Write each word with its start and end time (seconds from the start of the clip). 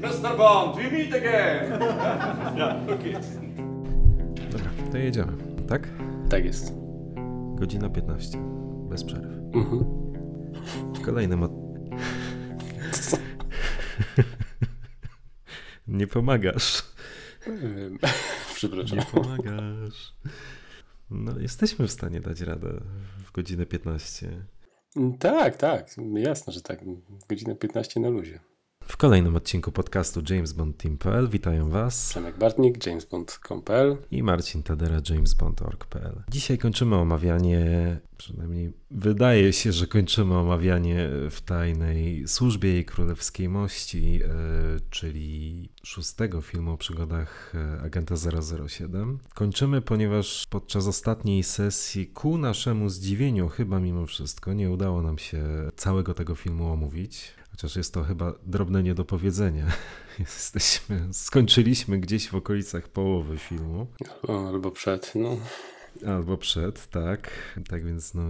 Mr. 0.00 0.36
Bond, 0.36 0.76
we 0.76 0.90
meet 0.90 1.14
again! 1.14 1.80
yeah, 2.56 2.88
okay. 2.88 3.12
Dobra, 4.50 4.70
to 4.92 4.98
jedziemy, 4.98 5.32
tak? 5.68 5.88
Tak 6.30 6.44
jest. 6.44 6.72
Godzina 7.54 7.90
15, 7.90 8.38
bez 8.88 9.04
przerw. 9.04 9.26
Mhm. 9.54 9.84
Kolejnym 11.04 11.42
od... 11.42 11.52
Nie 15.88 16.06
pomagasz. 16.06 16.82
Przepraszam. 18.54 18.98
Nie 18.98 19.04
pomagasz. 19.04 20.14
No, 21.10 21.38
jesteśmy 21.38 21.86
w 21.86 21.92
stanie 21.92 22.20
dać 22.20 22.40
radę 22.40 22.80
w 23.26 23.32
godzinę 23.32 23.66
15. 23.66 24.46
Tak, 25.18 25.56
tak. 25.56 25.90
Jasne, 26.14 26.52
że 26.52 26.60
tak. 26.60 26.80
Godzina 27.28 27.54
15 27.54 28.00
na 28.00 28.08
luzie. 28.08 28.40
W 28.90 28.96
kolejnym 28.96 29.36
odcinku 29.36 29.72
podcastu 29.72 30.22
James 30.30 30.52
Bond 30.52 30.76
Team.pl 30.76 31.28
witają 31.28 31.68
Was 31.68 32.10
Przemek 32.10 32.38
Bartnik, 32.38 32.86
jamesbond.pl. 32.86 33.96
i 34.10 34.22
Marcin 34.22 34.62
Tadera, 34.62 35.00
jamesbond.org.pl. 35.10 36.22
Dzisiaj 36.28 36.58
kończymy 36.58 36.96
omawianie, 36.96 37.98
przynajmniej 38.16 38.72
wydaje 38.90 39.52
się, 39.52 39.72
że 39.72 39.86
kończymy 39.86 40.38
omawianie 40.38 41.08
w 41.30 41.40
tajnej 41.40 42.28
służbie 42.28 42.72
jej 42.72 42.84
królewskiej 42.84 43.48
mości, 43.48 44.20
e, 44.24 44.28
czyli 44.90 45.68
szóstego 45.82 46.40
filmu 46.40 46.72
o 46.72 46.76
przygodach 46.76 47.52
e, 47.54 47.80
agenta 47.82 48.14
007. 48.68 49.18
Kończymy, 49.34 49.80
ponieważ 49.80 50.46
podczas 50.50 50.86
ostatniej 50.86 51.42
sesji, 51.42 52.06
ku 52.06 52.38
naszemu 52.38 52.88
zdziwieniu, 52.88 53.48
chyba 53.48 53.80
mimo 53.80 54.06
wszystko, 54.06 54.52
nie 54.52 54.70
udało 54.70 55.02
nam 55.02 55.18
się 55.18 55.42
całego 55.76 56.14
tego 56.14 56.34
filmu 56.34 56.72
omówić. 56.72 57.39
Chociaż 57.50 57.76
jest 57.76 57.94
to 57.94 58.02
chyba 58.02 58.34
drobne 58.46 58.82
niedopowiedzenie. 58.82 59.66
Jesteśmy, 60.18 61.08
skończyliśmy 61.12 61.98
gdzieś 61.98 62.28
w 62.28 62.34
okolicach 62.34 62.88
połowy 62.88 63.38
filmu. 63.38 63.86
Albo 64.28 64.70
przed, 64.70 65.12
no. 65.14 65.36
Albo 66.06 66.36
przed, 66.36 66.86
tak. 66.86 67.30
Tak 67.68 67.84
więc 67.84 68.14
no, 68.14 68.22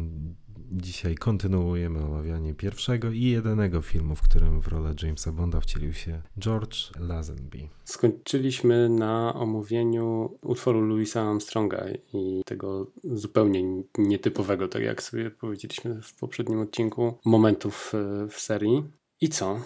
dzisiaj 0.73 1.15
kontynuujemy 1.15 2.05
omawianie 2.05 2.55
pierwszego 2.55 3.11
i 3.11 3.23
jedynego 3.23 3.83
filmu, 3.83 4.15
w 4.15 4.23
którym 4.23 4.61
w 4.61 4.69
rolę 4.69 4.95
Jamesa 5.03 5.33
Bonda 5.33 5.61
wcielił 5.61 5.93
się 5.93 6.23
George 6.39 6.91
Lazenby. 7.01 7.69
Skończyliśmy 7.85 8.89
na 8.89 9.35
omówieniu 9.35 10.39
utworu 10.43 10.81
Louisa 10.81 11.23
Armstronga 11.23 11.85
i 12.13 12.43
tego 12.47 12.87
zupełnie 13.05 13.83
nietypowego, 13.99 14.69
tak 14.69 14.83
jak 14.83 15.03
sobie 15.03 15.31
powiedzieliśmy 15.31 16.03
w 16.03 16.15
poprzednim 16.15 16.61
odcinku, 16.61 17.19
momentów 17.25 17.93
e, 17.95 18.29
w 18.29 18.41
serii. 18.41 19.00
I 19.23 19.29
co? 19.29 19.61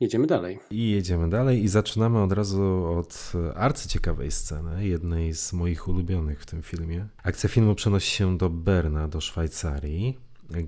Jedziemy 0.00 0.26
dalej. 0.26 0.58
I 0.70 0.90
jedziemy 0.90 1.30
dalej 1.30 1.64
i 1.64 1.68
zaczynamy 1.68 2.22
od 2.22 2.32
razu 2.32 2.84
od 2.98 3.32
arcyciekawej 3.54 4.30
sceny, 4.30 4.86
jednej 4.86 5.34
z 5.34 5.52
moich 5.52 5.88
ulubionych 5.88 6.42
w 6.42 6.46
tym 6.46 6.62
filmie. 6.62 7.08
Akcja 7.22 7.48
filmu 7.48 7.74
przenosi 7.74 8.10
się 8.10 8.38
do 8.38 8.50
Berna, 8.50 9.08
do 9.08 9.20
Szwajcarii, 9.20 10.18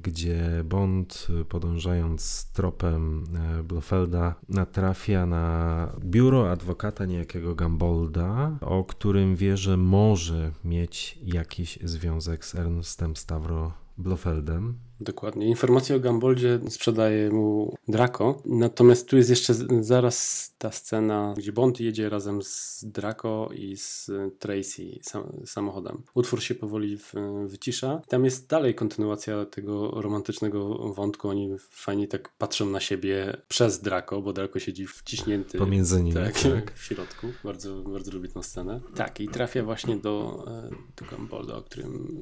gdzie 0.03 0.65
Bond 0.65 1.27
podążając 1.49 2.51
tropem 2.53 3.25
e, 3.35 3.63
Blofelda 3.63 4.35
natrafia 4.49 5.27
na 5.27 5.93
biuro 6.01 6.51
adwokata 6.51 7.05
niejakiego 7.05 7.55
Gambolda, 7.55 8.59
o 8.61 8.85
którym 8.85 9.37
wie, 9.37 9.57
że 9.57 9.77
może 9.77 10.53
mieć 10.65 11.19
jakiś 11.23 11.79
związek 11.85 12.45
z 12.45 12.55
Ernstem 12.55 13.17
Stavro 13.17 13.73
Blofeldem. 13.99 14.79
Dokładnie. 15.01 15.47
Informacje 15.47 15.97
o 15.97 16.01
Gamboldzie 16.01 16.61
sprzedaje 16.69 17.31
mu 17.31 17.77
Draco. 17.89 18.43
Natomiast 18.45 19.09
tu 19.09 19.17
jest 19.17 19.31
jeszcze 19.31 19.55
zaraz 19.81 20.51
ta 20.59 20.71
scena, 20.71 21.35
gdzie 21.37 21.53
Bond 21.53 21.81
jedzie 21.81 22.09
razem 22.09 22.43
z 22.43 22.85
Draco 22.85 23.49
i 23.55 23.77
z 23.77 24.11
Tracy 24.39 24.99
sam, 25.03 25.23
samochodem. 25.45 26.03
Utwór 26.15 26.43
się 26.43 26.55
powoli 26.55 26.99
wycisza. 27.47 28.03
Tam 28.09 28.25
jest 28.25 28.49
dalej 28.49 28.75
kontynuacja 28.75 29.47
tego 29.47 29.91
romantycznego 29.91 30.93
wątku. 30.93 31.29
Oni 31.29 31.51
fajnie 31.71 32.09
tak 32.09 32.29
patrzą 32.39 32.67
na 32.67 32.81
siebie 32.81 33.37
przez 33.49 33.81
Draco, 33.81 34.23
bo 34.23 34.33
Draco 34.33 34.59
siedzi 34.59 34.87
wciśnięty 34.87 35.59
Pomiędzy 35.59 36.03
nimi, 36.03 36.15
tak, 36.15 36.41
tak. 36.41 36.75
w 36.75 36.85
środku. 36.85 37.27
Bardzo, 37.45 37.83
bardzo 37.83 38.13
lubię 38.13 38.29
tę 38.29 38.43
scenę. 38.43 38.81
Tak, 38.95 39.21
i 39.21 39.29
trafia 39.29 39.63
właśnie 39.63 39.97
do, 39.97 40.45
e, 40.47 40.71
do 40.97 41.11
Gambolda, 41.11 41.57
o 41.57 41.63
którym 41.63 42.17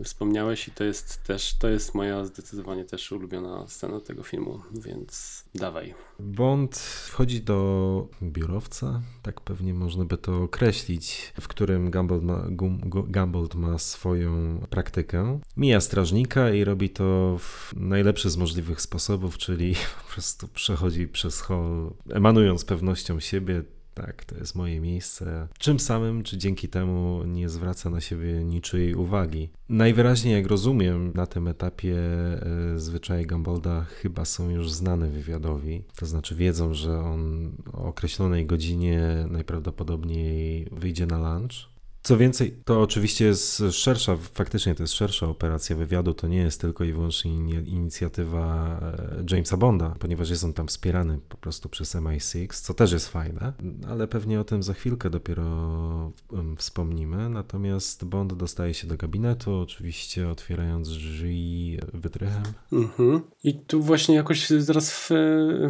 e, 0.00 0.04
wspomniałeś 0.04 0.68
i 0.68 0.70
to 0.70 0.84
jest 0.84 1.22
też, 1.22 1.58
to 1.58 1.68
jest 1.68 1.94
moja 1.94 2.09
zdecydowanie 2.24 2.84
też 2.84 3.12
ulubiona 3.12 3.66
scena 3.66 4.00
tego 4.00 4.22
filmu, 4.22 4.60
więc 4.72 5.44
dawaj. 5.54 5.94
Bond 6.18 6.76
wchodzi 6.78 7.42
do 7.42 8.08
biurowca, 8.22 9.02
tak 9.22 9.40
pewnie 9.40 9.74
można 9.74 10.04
by 10.04 10.18
to 10.18 10.42
określić, 10.42 11.32
w 11.40 11.48
którym 11.48 11.90
Gambold 11.90 13.54
ma, 13.54 13.70
ma 13.70 13.78
swoją 13.78 14.60
praktykę. 14.70 15.40
Mija 15.56 15.80
strażnika 15.80 16.50
i 16.50 16.64
robi 16.64 16.90
to 16.90 17.36
w 17.38 17.72
najlepszy 17.76 18.30
z 18.30 18.36
możliwych 18.36 18.80
sposobów, 18.80 19.38
czyli 19.38 19.74
po 20.06 20.12
prostu 20.12 20.48
przechodzi 20.48 21.08
przez 21.08 21.40
hol, 21.40 21.90
emanując 22.10 22.64
pewnością 22.64 23.20
siebie. 23.20 23.62
Tak, 24.06 24.24
to 24.24 24.36
jest 24.36 24.54
moje 24.54 24.80
miejsce. 24.80 25.48
Czym 25.58 25.80
samym, 25.80 26.22
czy 26.22 26.38
dzięki 26.38 26.68
temu 26.68 27.24
nie 27.24 27.48
zwraca 27.48 27.90
na 27.90 28.00
siebie 28.00 28.44
niczyjej 28.44 28.94
uwagi. 28.94 29.50
Najwyraźniej, 29.68 30.34
jak 30.34 30.46
rozumiem, 30.46 31.12
na 31.14 31.26
tym 31.26 31.48
etapie 31.48 31.96
e, 31.96 32.78
zwyczaje 32.78 33.26
Gambolda 33.26 33.84
chyba 33.84 34.24
są 34.24 34.50
już 34.50 34.70
znane 34.70 35.08
wywiadowi. 35.08 35.84
To 35.96 36.06
znaczy 36.06 36.34
wiedzą, 36.34 36.74
że 36.74 36.98
on 36.98 37.50
o 37.72 37.84
określonej 37.84 38.46
godzinie 38.46 39.26
najprawdopodobniej 39.30 40.68
wyjdzie 40.72 41.06
na 41.06 41.18
lunch. 41.18 41.69
Co 42.02 42.16
więcej, 42.16 42.56
to 42.64 42.80
oczywiście 42.80 43.24
jest 43.24 43.62
szersza, 43.70 44.16
faktycznie 44.16 44.74
to 44.74 44.82
jest 44.82 44.94
szersza 44.94 45.26
operacja 45.26 45.76
wywiadu, 45.76 46.14
to 46.14 46.28
nie 46.28 46.38
jest 46.38 46.60
tylko 46.60 46.84
i 46.84 46.92
wyłącznie 46.92 47.32
ini- 47.32 47.68
inicjatywa 47.68 48.78
e, 48.82 49.24
Jamesa 49.30 49.56
Bonda, 49.56 49.94
ponieważ 49.98 50.30
jest 50.30 50.44
on 50.44 50.52
tam 50.52 50.66
wspierany 50.66 51.18
po 51.28 51.36
prostu 51.36 51.68
przez 51.68 51.94
MI6, 51.94 52.54
co 52.62 52.74
też 52.74 52.92
jest 52.92 53.08
fajne, 53.08 53.52
ale 53.88 54.08
pewnie 54.08 54.40
o 54.40 54.44
tym 54.44 54.62
za 54.62 54.74
chwilkę 54.74 55.10
dopiero 55.10 56.12
wspomnimy. 56.56 57.28
Natomiast 57.28 58.04
Bond 58.04 58.34
dostaje 58.34 58.74
się 58.74 58.88
do 58.88 58.96
gabinetu, 58.96 59.54
oczywiście 59.54 60.28
otwierając 60.28 60.88
drzwi 60.88 61.78
wytrychem. 61.94 62.42
Mhm. 62.72 63.20
I 63.44 63.54
tu 63.54 63.82
właśnie 63.82 64.14
jakoś 64.14 64.48
zaraz 64.48 64.92
w, 64.92 65.10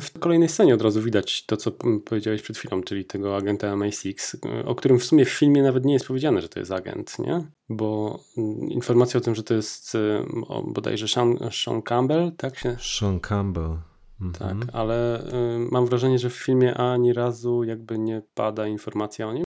w 0.00 0.18
kolejnej 0.18 0.48
scenie 0.48 0.74
od 0.74 0.82
razu 0.82 1.02
widać 1.02 1.46
to, 1.46 1.56
co 1.56 1.70
powiedziałeś 2.04 2.42
przed 2.42 2.58
chwilą, 2.58 2.82
czyli 2.82 3.04
tego 3.04 3.36
agenta 3.36 3.72
MI6, 3.72 4.36
o 4.64 4.74
którym 4.74 4.98
w 4.98 5.04
sumie 5.04 5.24
w 5.24 5.30
filmie 5.30 5.62
nawet 5.62 5.84
nie 5.84 5.92
jest 5.92 6.06
powiedziane, 6.06 6.19
że 6.42 6.48
to 6.48 6.58
jest 6.58 6.72
agent, 6.72 7.18
nie? 7.18 7.44
Bo 7.68 8.18
mm, 8.38 8.70
informacja 8.70 9.18
o 9.18 9.20
tym, 9.20 9.34
że 9.34 9.42
to 9.42 9.54
jest 9.54 9.94
e, 9.94 10.24
o, 10.48 10.62
bodajże 10.62 11.08
Sean, 11.08 11.38
Sean 11.52 11.82
Campbell, 11.82 12.32
tak 12.36 12.58
się 12.58 12.76
Sean 12.98 13.20
Campbell. 13.20 13.76
Tak, 14.38 14.52
Mhm. 14.52 14.70
ale 14.72 15.24
y, 15.34 15.58
mam 15.70 15.86
wrażenie, 15.86 16.18
że 16.18 16.30
w 16.30 16.34
filmie 16.34 16.74
ani 16.74 17.12
razu 17.12 17.64
jakby 17.64 17.98
nie 17.98 18.22
pada 18.34 18.66
informacja 18.66 19.28
o 19.28 19.32
nim. 19.32 19.44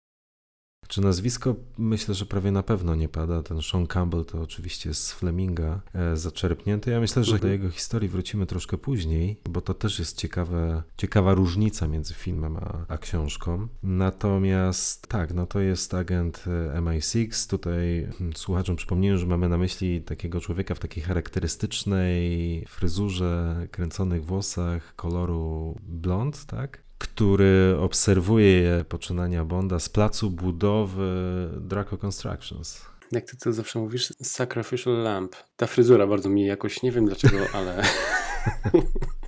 Czy 0.91 1.01
nazwisko 1.01 1.57
myślę, 1.79 2.15
że 2.15 2.27
prawie 2.27 2.53
na 2.53 2.63
pewno 2.63 2.95
nie 2.95 3.09
pada. 3.09 3.43
Ten 3.43 3.63
Sean 3.63 3.87
Campbell 3.87 4.25
to 4.25 4.43
oczywiście 4.43 4.91
jest 4.91 5.03
z 5.03 5.13
Fleminga 5.13 5.81
e, 5.95 6.17
zaczerpnięty. 6.17 6.91
Ja 6.91 7.01
myślę, 7.01 7.25
że 7.25 7.39
do 7.39 7.49
jego 7.49 7.71
historii 7.71 8.09
wrócimy 8.09 8.47
troszkę 8.47 8.79
później, 8.79 9.41
bo 9.49 9.61
to 9.61 9.75
też 9.75 9.99
jest 9.99 10.17
ciekawe, 10.17 10.83
ciekawa 10.97 11.35
różnica 11.35 11.89
między 11.89 12.15
filmem 12.15 12.57
a, 12.57 12.85
a 12.89 12.99
książką. 12.99 13.69
Natomiast 13.83 15.09
tak, 15.09 15.35
no 15.35 15.47
to 15.47 15.61
jest 15.61 15.95
agent 15.95 16.45
e, 16.47 16.81
MI6. 16.81 17.51
Tutaj 17.51 18.09
hmm, 18.19 18.37
słuchaczom 18.37 18.77
przypomniałem, 18.77 19.19
że 19.19 19.27
mamy 19.27 19.49
na 19.49 19.59
myśli 19.59 20.03
takiego 20.03 20.41
człowieka 20.41 20.75
w 20.75 20.79
takiej 20.79 21.03
charakterystycznej 21.03 22.65
fryzurze, 22.69 23.67
kręconych 23.71 24.25
włosach, 24.25 24.97
koloru 24.97 25.77
blond, 25.83 26.47
tak? 26.47 26.90
Który 27.01 27.77
obserwuje 27.81 28.85
poczynania 28.89 29.45
Bonda 29.45 29.79
z 29.79 29.89
placu 29.89 30.31
budowy 30.31 31.49
Draco 31.61 31.97
Constructions. 31.97 32.85
Jak 33.13 33.25
ty 33.25 33.37
to 33.37 33.53
zawsze 33.53 33.79
mówisz, 33.79 34.15
sacrificial 34.23 35.03
lamp. 35.03 35.37
Ta 35.57 35.67
fryzura 35.67 36.07
bardzo 36.07 36.29
mi 36.29 36.47
jakoś, 36.47 36.83
nie 36.83 36.93
wiem 36.93 37.07
dlaczego, 37.07 37.39
ale... 37.53 37.83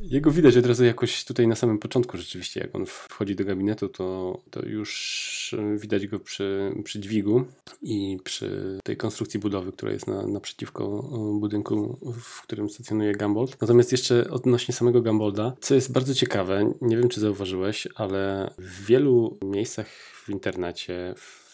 Jego 0.00 0.30
widać 0.30 0.56
od 0.56 0.66
razu 0.66 0.84
jakoś 0.84 1.24
tutaj 1.24 1.46
na 1.46 1.54
samym 1.54 1.78
początku 1.78 2.16
rzeczywiście, 2.16 2.60
jak 2.60 2.74
on 2.74 2.86
wchodzi 2.86 3.36
do 3.36 3.44
gabinetu, 3.44 3.88
to, 3.88 4.38
to 4.50 4.66
już 4.66 5.52
y, 5.52 5.78
widać 5.78 6.06
go 6.06 6.20
przy, 6.20 6.72
przy 6.84 7.00
dźwigu 7.00 7.44
i 7.82 8.18
przy 8.24 8.78
tej 8.84 8.96
konstrukcji 8.96 9.40
budowy, 9.40 9.72
która 9.72 9.92
jest 9.92 10.06
na, 10.06 10.26
naprzeciwko 10.26 11.10
y, 11.36 11.40
budynku, 11.40 11.98
w 12.22 12.42
którym 12.42 12.70
stacjonuje 12.70 13.12
Gambold. 13.12 13.60
Natomiast 13.60 13.92
jeszcze 13.92 14.30
odnośnie 14.30 14.74
samego 14.74 15.02
Gambolda, 15.02 15.52
co 15.60 15.74
jest 15.74 15.92
bardzo 15.92 16.14
ciekawe, 16.14 16.72
nie 16.80 16.96
wiem 16.96 17.08
czy 17.08 17.20
zauważyłeś, 17.20 17.88
ale 17.94 18.50
w 18.58 18.86
wielu 18.86 19.38
miejscach 19.42 19.86
w 20.24 20.28
internecie, 20.28 21.14
w 21.16 21.47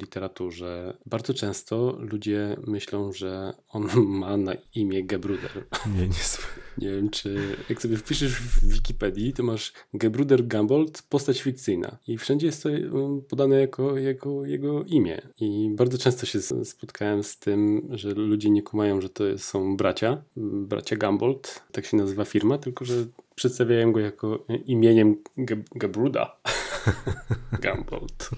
literaturze 0.00 0.96
bardzo 1.06 1.34
często 1.34 1.96
ludzie 1.98 2.56
myślą, 2.66 3.12
że 3.12 3.52
on 3.68 3.88
ma 4.20 4.36
na 4.36 4.52
imię 4.74 5.04
Gebruder. 5.04 5.66
Nie, 5.94 6.08
nie. 6.08 6.14
Nie 6.78 6.90
wiem, 6.90 7.10
czy 7.10 7.56
jak 7.68 7.82
sobie 7.82 7.96
wpiszesz 7.96 8.32
w 8.32 8.68
Wikipedii, 8.68 9.32
to 9.32 9.42
masz 9.42 9.72
Gebruder 9.94 10.46
Gambold, 10.46 11.02
postać 11.02 11.42
fikcyjna. 11.42 11.98
I 12.06 12.18
wszędzie 12.18 12.46
jest 12.46 12.62
to 12.62 12.68
um, 12.68 13.22
podane 13.22 13.60
jako, 13.60 13.96
jako 13.96 14.44
jego 14.44 14.84
imię. 14.84 15.22
I 15.40 15.70
bardzo 15.76 15.98
często 15.98 16.26
się 16.26 16.40
spotkałem 16.64 17.22
z 17.22 17.38
tym, 17.38 17.88
że 17.90 18.10
ludzie 18.10 18.50
nie 18.50 18.62
kumają, 18.62 19.00
że 19.00 19.08
to 19.08 19.38
są 19.38 19.76
bracia, 19.76 20.22
bracia 20.36 20.96
Gambold, 20.96 21.62
tak 21.72 21.86
się 21.86 21.96
nazywa 21.96 22.24
firma, 22.24 22.58
tylko 22.58 22.84
że 22.84 23.06
przedstawiają 23.38 23.92
go 23.92 24.00
jako 24.00 24.46
imieniem 24.66 25.16
Gebruda. 25.74 26.36
Gambold. 27.62 28.30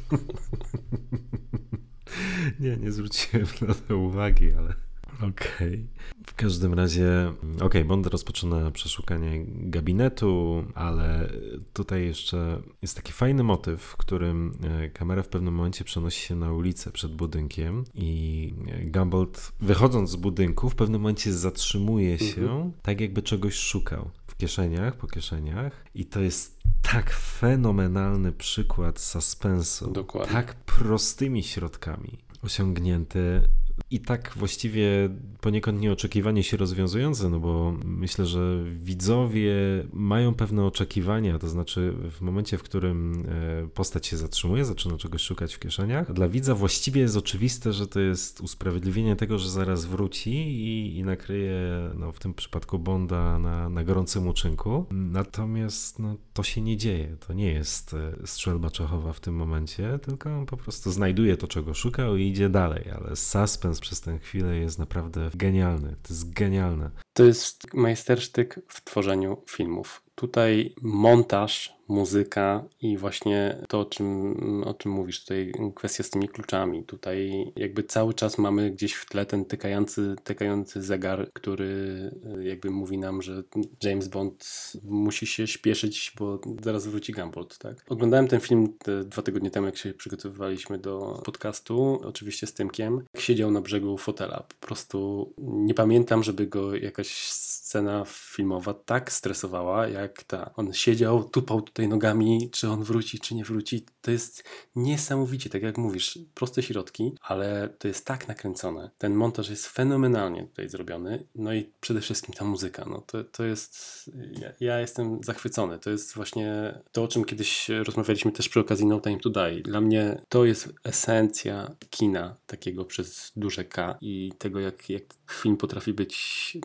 nie, 2.61 2.77
nie 2.77 2.93
zwróciłem 2.93 3.47
na 3.69 3.75
to 3.75 3.99
uwagi, 3.99 4.53
ale 4.53 4.75
okej. 5.17 5.69
Okay. 5.69 5.87
W 6.27 6.35
każdym 6.35 6.75
razie, 6.75 7.33
okej, 7.55 7.67
okay, 7.67 7.85
Bond 7.85 8.07
rozpoczyna 8.07 8.71
przeszukanie 8.71 9.45
gabinetu, 9.47 10.65
ale 10.75 11.33
tutaj 11.73 12.05
jeszcze 12.05 12.63
jest 12.83 12.97
taki 12.97 13.13
fajny 13.13 13.43
motyw, 13.43 13.83
w 13.83 13.97
którym 13.97 14.59
e, 14.63 14.89
kamera 14.89 15.23
w 15.23 15.29
pewnym 15.29 15.55
momencie 15.55 15.85
przenosi 15.85 16.21
się 16.21 16.37
na 16.37 16.53
ulicę 16.53 16.93
przed 16.93 17.15
budynkiem 17.15 17.85
i 17.95 18.55
Gumboldt 18.85 19.53
wychodząc 19.61 20.11
z 20.11 20.17
budynku 20.17 20.71
w 20.71 20.75
pewnym 20.75 21.01
momencie 21.01 21.33
zatrzymuje 21.33 22.19
się, 22.19 22.43
mhm. 22.43 22.73
tak 22.83 23.01
jakby 23.01 23.23
czegoś 23.23 23.55
szukał 23.55 24.11
kieszeniach, 24.41 24.97
po 24.97 25.07
kieszeniach 25.07 25.85
i 25.95 26.07
to 26.07 26.21
jest 26.21 26.61
tak 26.83 27.11
fenomenalny 27.13 28.33
przykład 28.33 29.01
suspensu, 29.01 29.91
Dokładnie. 29.91 30.33
tak 30.33 30.55
prostymi 30.55 31.43
środkami 31.43 32.19
osiągnięty 32.43 33.43
i 33.91 34.01
tak 34.01 34.33
właściwie 34.37 35.09
poniekąd 35.41 35.81
nieoczekiwanie 35.81 36.43
się 36.43 36.57
rozwiązujące, 36.57 37.29
no 37.29 37.41
bo 37.41 37.75
myślę, 37.85 38.27
że 38.27 38.65
widzowie 38.73 39.55
mają 39.93 40.35
pewne 40.35 40.65
oczekiwania, 40.65 41.39
to 41.39 41.49
znaczy 41.49 41.95
w 42.11 42.21
momencie, 42.21 42.59
w 42.59 42.63
którym 42.63 43.25
e, 43.65 43.69
postać 43.69 44.07
się 44.07 44.17
zatrzymuje, 44.17 44.65
zaczyna 44.65 44.97
czegoś 44.97 45.23
szukać 45.23 45.55
w 45.55 45.59
kieszeniach, 45.59 46.13
dla 46.13 46.29
widza 46.29 46.55
właściwie 46.55 47.01
jest 47.01 47.17
oczywiste, 47.17 47.73
że 47.73 47.87
to 47.87 48.01
jest 48.01 48.41
usprawiedliwienie 48.41 49.17
tego, 49.17 49.39
że 49.39 49.51
zaraz 49.51 49.85
wróci 49.85 50.31
i, 50.31 50.97
i 50.99 51.05
nakryje, 51.05 51.91
no 51.95 52.13
w 52.13 52.19
tym 52.19 52.35
przypadku 52.35 52.79
Bonda 52.79 53.39
na, 53.39 53.69
na 53.69 53.85
gorącym 53.85 54.29
uczynku. 54.29 54.87
Natomiast 54.91 55.99
no, 55.99 56.17
to 56.41 56.45
się 56.45 56.61
nie 56.61 56.77
dzieje, 56.77 57.17
to 57.27 57.33
nie 57.33 57.53
jest 57.53 57.95
e, 57.95 58.27
strzelba 58.27 58.71
Czechowa 58.71 59.13
w 59.13 59.21
tym 59.21 59.35
momencie, 59.35 59.99
tylko 60.03 60.39
on 60.39 60.47
po 60.47 60.57
prostu 60.57 60.91
znajduje 60.91 61.37
to, 61.37 61.49
czego 61.49 61.75
szukał 61.75 62.17
i 62.17 62.27
idzie 62.27 62.49
dalej, 62.49 62.91
ale 62.91 63.17
suspens 63.17 63.81
przez 63.81 64.01
tę 64.01 64.19
chwilę 64.19 64.57
jest 64.57 64.79
naprawdę 64.79 65.31
genialny. 65.35 65.97
To 66.03 66.15
jest 66.15 66.33
genialne. 66.33 66.91
To 67.13 67.25
jest 67.25 67.75
majstersztyk 67.75 68.61
w 68.69 68.85
tworzeniu 68.85 69.43
filmów. 69.47 70.03
Tutaj 70.15 70.75
montaż 70.83 71.80
muzyka 71.91 72.65
i 72.81 72.97
właśnie 72.97 73.57
to, 73.69 73.81
o 73.81 73.85
czym, 73.85 74.37
o 74.65 74.75
czym 74.75 74.93
mówisz, 74.93 75.21
tutaj 75.21 75.53
kwestia 75.75 76.03
z 76.03 76.11
tymi 76.11 76.29
kluczami. 76.29 76.85
Tutaj 76.85 77.53
jakby 77.57 77.85
cały 77.85 78.15
czas 78.15 78.39
mamy 78.39 78.71
gdzieś 78.71 78.95
w 78.95 79.07
tle 79.07 79.27
ten 79.27 79.45
tykający, 79.45 80.17
tykający 80.25 80.83
zegar, 80.83 81.31
który 81.33 82.11
e, 82.39 82.45
jakby 82.45 82.71
mówi 82.71 82.99
nam, 82.99 83.23
że 83.23 83.43
James 83.83 84.09
Bond 84.09 84.73
musi 84.85 85.27
się 85.27 85.47
śpieszyć, 85.47 86.13
bo 86.19 86.41
zaraz 86.63 86.87
wróci 86.87 87.13
Gumbold, 87.13 87.59
tak? 87.59 87.85
Oglądałem 87.89 88.29
ten 88.29 88.41
film 88.41 88.75
dwa 89.05 89.23
tygodnie 89.23 89.51
temu, 89.51 89.67
jak 89.67 89.77
się 89.77 89.95
przygotowywaliśmy 89.95 90.79
do 90.79 91.23
podcastu, 91.25 92.01
oczywiście 92.05 92.47
z 92.47 92.55
Tymkiem. 92.55 93.05
Siedział 93.19 93.51
na 93.51 93.61
brzegu 93.61 93.99
fotela. 93.99 94.45
Po 94.49 94.67
prostu 94.67 95.33
nie 95.39 95.75
pamiętam, 95.75 96.23
żeby 96.23 96.47
go 96.47 96.77
jakaś 96.77 97.33
scena 97.71 98.05
filmowa 98.07 98.75
tak 98.75 99.13
stresowała, 99.13 99.89
jak 99.89 100.23
ta. 100.25 100.51
On 100.57 100.73
siedział, 100.73 101.25
tupał 101.25 101.63
tutaj 101.63 101.89
nogami, 101.89 102.49
czy 102.53 102.69
on 102.69 102.85
wróci, 102.85 103.21
czy 103.21 103.35
nie 103.35 103.45
wróci. 103.45 103.87
To 104.03 104.11
jest 104.11 104.45
niesamowicie, 104.77 105.51
tak 105.51 105.63
jak 105.63 105.79
mówisz, 105.79 106.19
proste 106.35 106.63
środki, 106.63 107.13
ale 107.23 107.69
to 107.79 107.89
jest 107.89 108.07
tak 108.07 108.29
nakręcone. 108.29 108.91
Ten 108.99 109.15
montaż 109.15 109.51
jest 109.51 109.67
fenomenalnie 109.67 110.43
tutaj 110.47 110.69
zrobiony. 110.69 111.27
No 111.35 111.55
i 111.55 111.73
przede 111.81 112.01
wszystkim 112.01 112.35
ta 112.35 112.45
muzyka. 112.45 112.85
No 112.91 113.01
to, 113.01 113.25
to 113.25 113.45
jest. 113.45 114.11
Ja, 114.41 114.53
ja 114.61 114.81
jestem 114.81 115.25
zachwycony. 115.25 115.79
To 115.79 115.91
jest 115.91 116.15
właśnie 116.15 116.79
to, 116.93 117.03
o 117.03 117.09
czym 117.09 117.25
kiedyś 117.25 117.69
rozmawialiśmy 117.69 118.33
też 118.33 118.49
przy 118.49 118.61
okazji 118.61 118.87
No 118.87 119.01
Time 119.01 119.19
to 119.21 119.31
Die. 119.31 119.63
Dla 119.63 119.81
mnie 119.81 120.23
to 120.29 120.45
jest 120.45 120.73
esencja 120.85 121.77
kina 121.91 122.37
takiego 122.47 122.85
przez 122.85 123.33
duże 123.37 123.65
K 123.65 123.99
i 124.01 124.33
tego, 124.39 124.61
jak, 124.61 124.91
jak 124.91 125.03
film 125.33 125.57
potrafi 125.57 125.93
być 125.93 126.59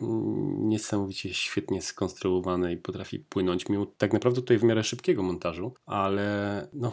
niesamowicie 0.58 1.34
świetnie 1.34 1.82
skonstruowany 1.82 2.72
i 2.72 2.76
potrafi 2.76 3.18
płynąć 3.18 3.68
mimo 3.68 3.86
tak 3.86 4.12
naprawdę 4.12 4.40
tutaj 4.40 4.58
w 4.58 4.62
miarę 4.62 4.84
szybkiego 4.84 5.22
montażu, 5.22 5.74
ale 5.86 6.68
no 6.72 6.92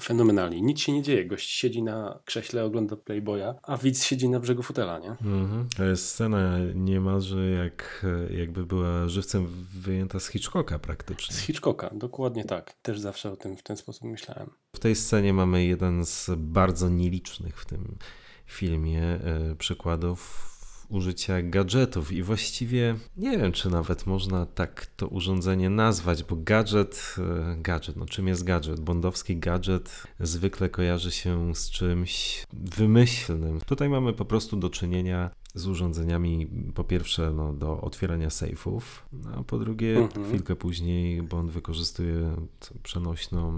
fenomenalnie. 0.00 0.60
Nic 0.60 0.80
się 0.80 0.92
nie 0.92 1.02
dzieje. 1.02 1.24
Gość 1.24 1.50
siedzi 1.50 1.82
na 1.82 2.18
krześle, 2.24 2.64
ogląda 2.64 2.96
Playboya, 2.96 3.54
a 3.62 3.76
widz 3.76 4.04
siedzi 4.04 4.28
na 4.28 4.40
brzegu 4.40 4.62
fotela, 4.62 4.98
nie? 4.98 5.10
Mhm. 5.10 5.68
To 5.76 5.84
jest 5.84 6.08
scena 6.08 6.58
niemalże 6.74 7.50
jak, 7.50 8.06
jakby 8.36 8.66
była 8.66 9.08
żywcem 9.08 9.66
wyjęta 9.74 10.20
z 10.20 10.28
Hitchcocka 10.28 10.78
praktycznie. 10.78 11.36
Z 11.36 11.38
Hitchcocka, 11.38 11.90
dokładnie 11.94 12.44
tak. 12.44 12.72
Też 12.82 13.00
zawsze 13.00 13.32
o 13.32 13.36
tym 13.36 13.56
w 13.56 13.62
ten 13.62 13.76
sposób 13.76 14.04
myślałem. 14.04 14.50
W 14.72 14.78
tej 14.78 14.94
scenie 14.94 15.32
mamy 15.32 15.64
jeden 15.64 16.06
z 16.06 16.30
bardzo 16.36 16.88
nielicznych 16.88 17.60
w 17.60 17.66
tym 17.66 17.98
filmie 18.46 19.02
e, 19.02 19.56
przykładów 19.58 20.50
użycia 20.88 21.42
gadżetów 21.42 22.12
i 22.12 22.22
właściwie 22.22 22.96
nie 23.16 23.38
wiem, 23.38 23.52
czy 23.52 23.70
nawet 23.70 24.06
można 24.06 24.46
tak 24.46 24.86
to 24.96 25.08
urządzenie 25.08 25.70
nazwać, 25.70 26.24
bo 26.24 26.36
gadżet, 26.36 27.14
e, 27.18 27.56
gadżet, 27.62 27.96
no 27.96 28.06
czym 28.06 28.28
jest 28.28 28.44
gadżet? 28.44 28.80
Bondowski 28.80 29.36
gadżet 29.36 30.02
zwykle 30.20 30.68
kojarzy 30.68 31.10
się 31.10 31.54
z 31.54 31.70
czymś 31.70 32.44
wymyślnym. 32.52 33.60
Tutaj 33.66 33.88
mamy 33.88 34.12
po 34.12 34.24
prostu 34.24 34.56
do 34.56 34.70
czynienia 34.70 35.30
z 35.54 35.66
urządzeniami 35.66 36.48
po 36.74 36.84
pierwsze 36.84 37.32
no, 37.32 37.52
do 37.52 37.80
otwierania 37.80 38.30
sejfów, 38.30 39.08
a 39.36 39.42
po 39.42 39.58
drugie 39.58 39.96
mhm. 39.96 40.26
chwilkę 40.26 40.56
później 40.56 41.22
Bond 41.22 41.50
wykorzystuje 41.50 42.36
przenośną 42.82 43.52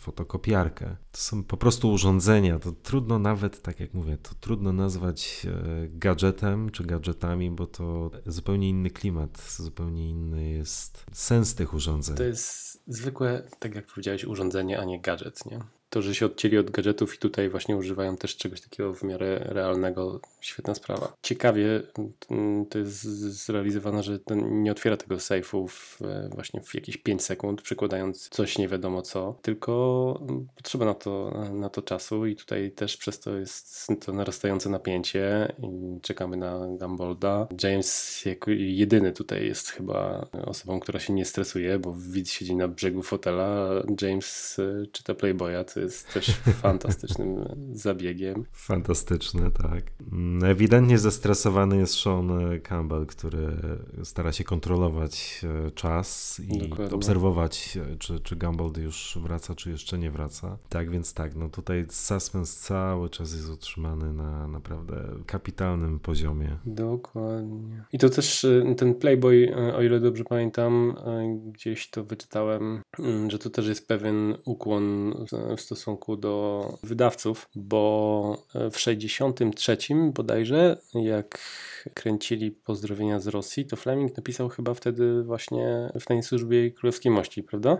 fotokopiarkę. 0.00 0.96
To 1.12 1.18
są 1.18 1.44
po 1.44 1.56
prostu 1.56 1.92
urządzenia, 1.92 2.58
to 2.58 2.72
trudno 2.72 3.18
nawet, 3.18 3.62
tak 3.62 3.80
jak 3.80 3.94
mówię, 3.94 4.18
to 4.22 4.30
trudno 4.40 4.72
nazwać 4.72 5.46
e, 5.46 5.88
gadżetem 5.88 6.70
czy 6.70 6.84
gadżetami, 6.84 7.50
bo 7.50 7.66
to 7.66 8.10
zupełnie 8.26 8.68
inny 8.68 8.90
klimat, 8.90 9.56
zupełnie 9.58 10.10
inny 10.10 10.48
jest 10.48 11.04
sens 11.12 11.54
tych 11.54 11.74
urządzeń. 11.74 12.16
To 12.16 12.24
jest 12.24 12.82
zwykłe, 12.86 13.42
tak 13.58 13.74
jak 13.74 13.86
powiedziałeś, 13.86 14.24
urządzenie, 14.24 14.80
a 14.80 14.84
nie 14.84 15.00
gadżet, 15.00 15.46
nie? 15.46 15.58
To, 15.94 16.02
że 16.02 16.14
się 16.14 16.26
odcięli 16.26 16.58
od 16.58 16.70
gadżetów 16.70 17.14
i 17.14 17.18
tutaj 17.18 17.48
właśnie 17.48 17.76
używają 17.76 18.16
też 18.16 18.36
czegoś 18.36 18.60
takiego 18.60 18.94
w 18.94 19.02
miarę 19.02 19.38
realnego, 19.44 20.20
świetna 20.40 20.74
sprawa. 20.74 21.12
Ciekawie 21.22 21.82
mm, 22.30 22.66
to 22.66 22.78
jest 22.78 23.02
zrealizowane, 23.46 24.02
że 24.02 24.18
nie 24.50 24.72
otwiera 24.72 24.96
tego 24.96 25.20
sejfu 25.20 25.68
w, 25.68 25.98
właśnie 26.34 26.60
w 26.60 26.74
jakieś 26.74 26.96
5 26.96 27.22
sekund, 27.22 27.62
przykładając 27.62 28.28
coś 28.28 28.58
nie 28.58 28.68
wiadomo 28.68 29.02
co, 29.02 29.38
tylko 29.42 30.20
mm, 30.28 30.46
potrzeba 30.56 30.84
na 30.84 30.94
to, 30.94 31.30
na 31.52 31.68
to 31.68 31.82
czasu 31.82 32.26
i 32.26 32.36
tutaj 32.36 32.70
też 32.70 32.96
przez 32.96 33.20
to 33.20 33.36
jest 33.36 33.88
to 34.00 34.12
narastające 34.12 34.70
napięcie 34.70 35.52
i 35.62 36.00
czekamy 36.00 36.36
na 36.36 36.66
Gumbolda. 36.80 37.48
James 37.62 38.22
jako 38.24 38.50
jedyny 38.50 39.12
tutaj 39.12 39.46
jest 39.46 39.68
chyba 39.70 40.26
osobą, 40.44 40.80
która 40.80 41.00
się 41.00 41.12
nie 41.12 41.24
stresuje, 41.24 41.78
bo 41.78 41.94
widz 41.98 42.30
siedzi 42.30 42.56
na 42.56 42.68
brzegu 42.68 43.02
fotela, 43.02 43.70
James 44.02 44.58
y, 44.58 44.88
czyta 44.92 45.14
Playboya, 45.14 45.64
to 45.74 45.80
jest 45.84 46.12
też 46.14 46.30
fantastycznym 46.62 47.44
zabiegiem. 47.72 48.44
Fantastyczny, 48.52 49.50
tak. 49.50 49.84
Ewidentnie 50.44 50.98
zestresowany 50.98 51.76
jest 51.76 51.94
Sean 51.94 52.30
Campbell, 52.62 53.06
który 53.06 53.56
stara 54.04 54.32
się 54.32 54.44
kontrolować 54.44 55.40
e, 55.66 55.70
czas 55.70 56.40
i 56.40 56.58
Dokładnie. 56.58 56.96
obserwować, 56.96 57.78
e, 57.92 57.96
czy, 57.96 58.20
czy 58.20 58.36
Gumball 58.36 58.72
już 58.82 59.18
wraca, 59.22 59.54
czy 59.54 59.70
jeszcze 59.70 59.98
nie 59.98 60.10
wraca. 60.10 60.58
Tak 60.68 60.90
więc 60.90 61.14
tak, 61.14 61.34
no 61.34 61.48
tutaj 61.48 61.86
suspense 61.90 62.66
cały 62.68 63.10
czas 63.10 63.34
jest 63.34 63.50
utrzymany 63.50 64.12
na 64.12 64.48
naprawdę 64.48 65.08
kapitalnym 65.26 66.00
poziomie. 66.00 66.56
Dokładnie. 66.66 67.84
I 67.92 67.98
to 67.98 68.10
też 68.10 68.44
e, 68.44 68.74
ten 68.74 68.94
Playboy, 68.94 69.54
o 69.76 69.82
ile 69.82 70.00
dobrze 70.00 70.24
pamiętam, 70.24 70.94
gdzieś 71.52 71.90
to 71.90 72.04
wyczytałem, 72.04 72.82
mm, 72.98 73.30
że 73.30 73.38
to 73.38 73.50
też 73.50 73.66
jest 73.66 73.88
pewien 73.88 74.34
ukłon 74.44 75.14
w 75.56 75.60
stosunku 75.60 75.73
stosunku 75.74 76.16
do 76.16 76.78
wydawców, 76.82 77.48
bo 77.54 78.44
w 78.72 78.78
63 78.78 79.76
bodajże, 80.12 80.78
jak 80.94 81.38
kręcili 81.94 82.50
pozdrowienia 82.50 83.20
z 83.20 83.26
Rosji, 83.26 83.66
to 83.66 83.76
Fleming 83.76 84.16
napisał 84.16 84.48
chyba 84.48 84.74
wtedy 84.74 85.22
właśnie 85.22 85.92
w 86.00 86.04
tej 86.04 86.22
służbie 86.22 86.70
królewskiej 86.70 87.12
mości, 87.12 87.42
prawda? 87.42 87.78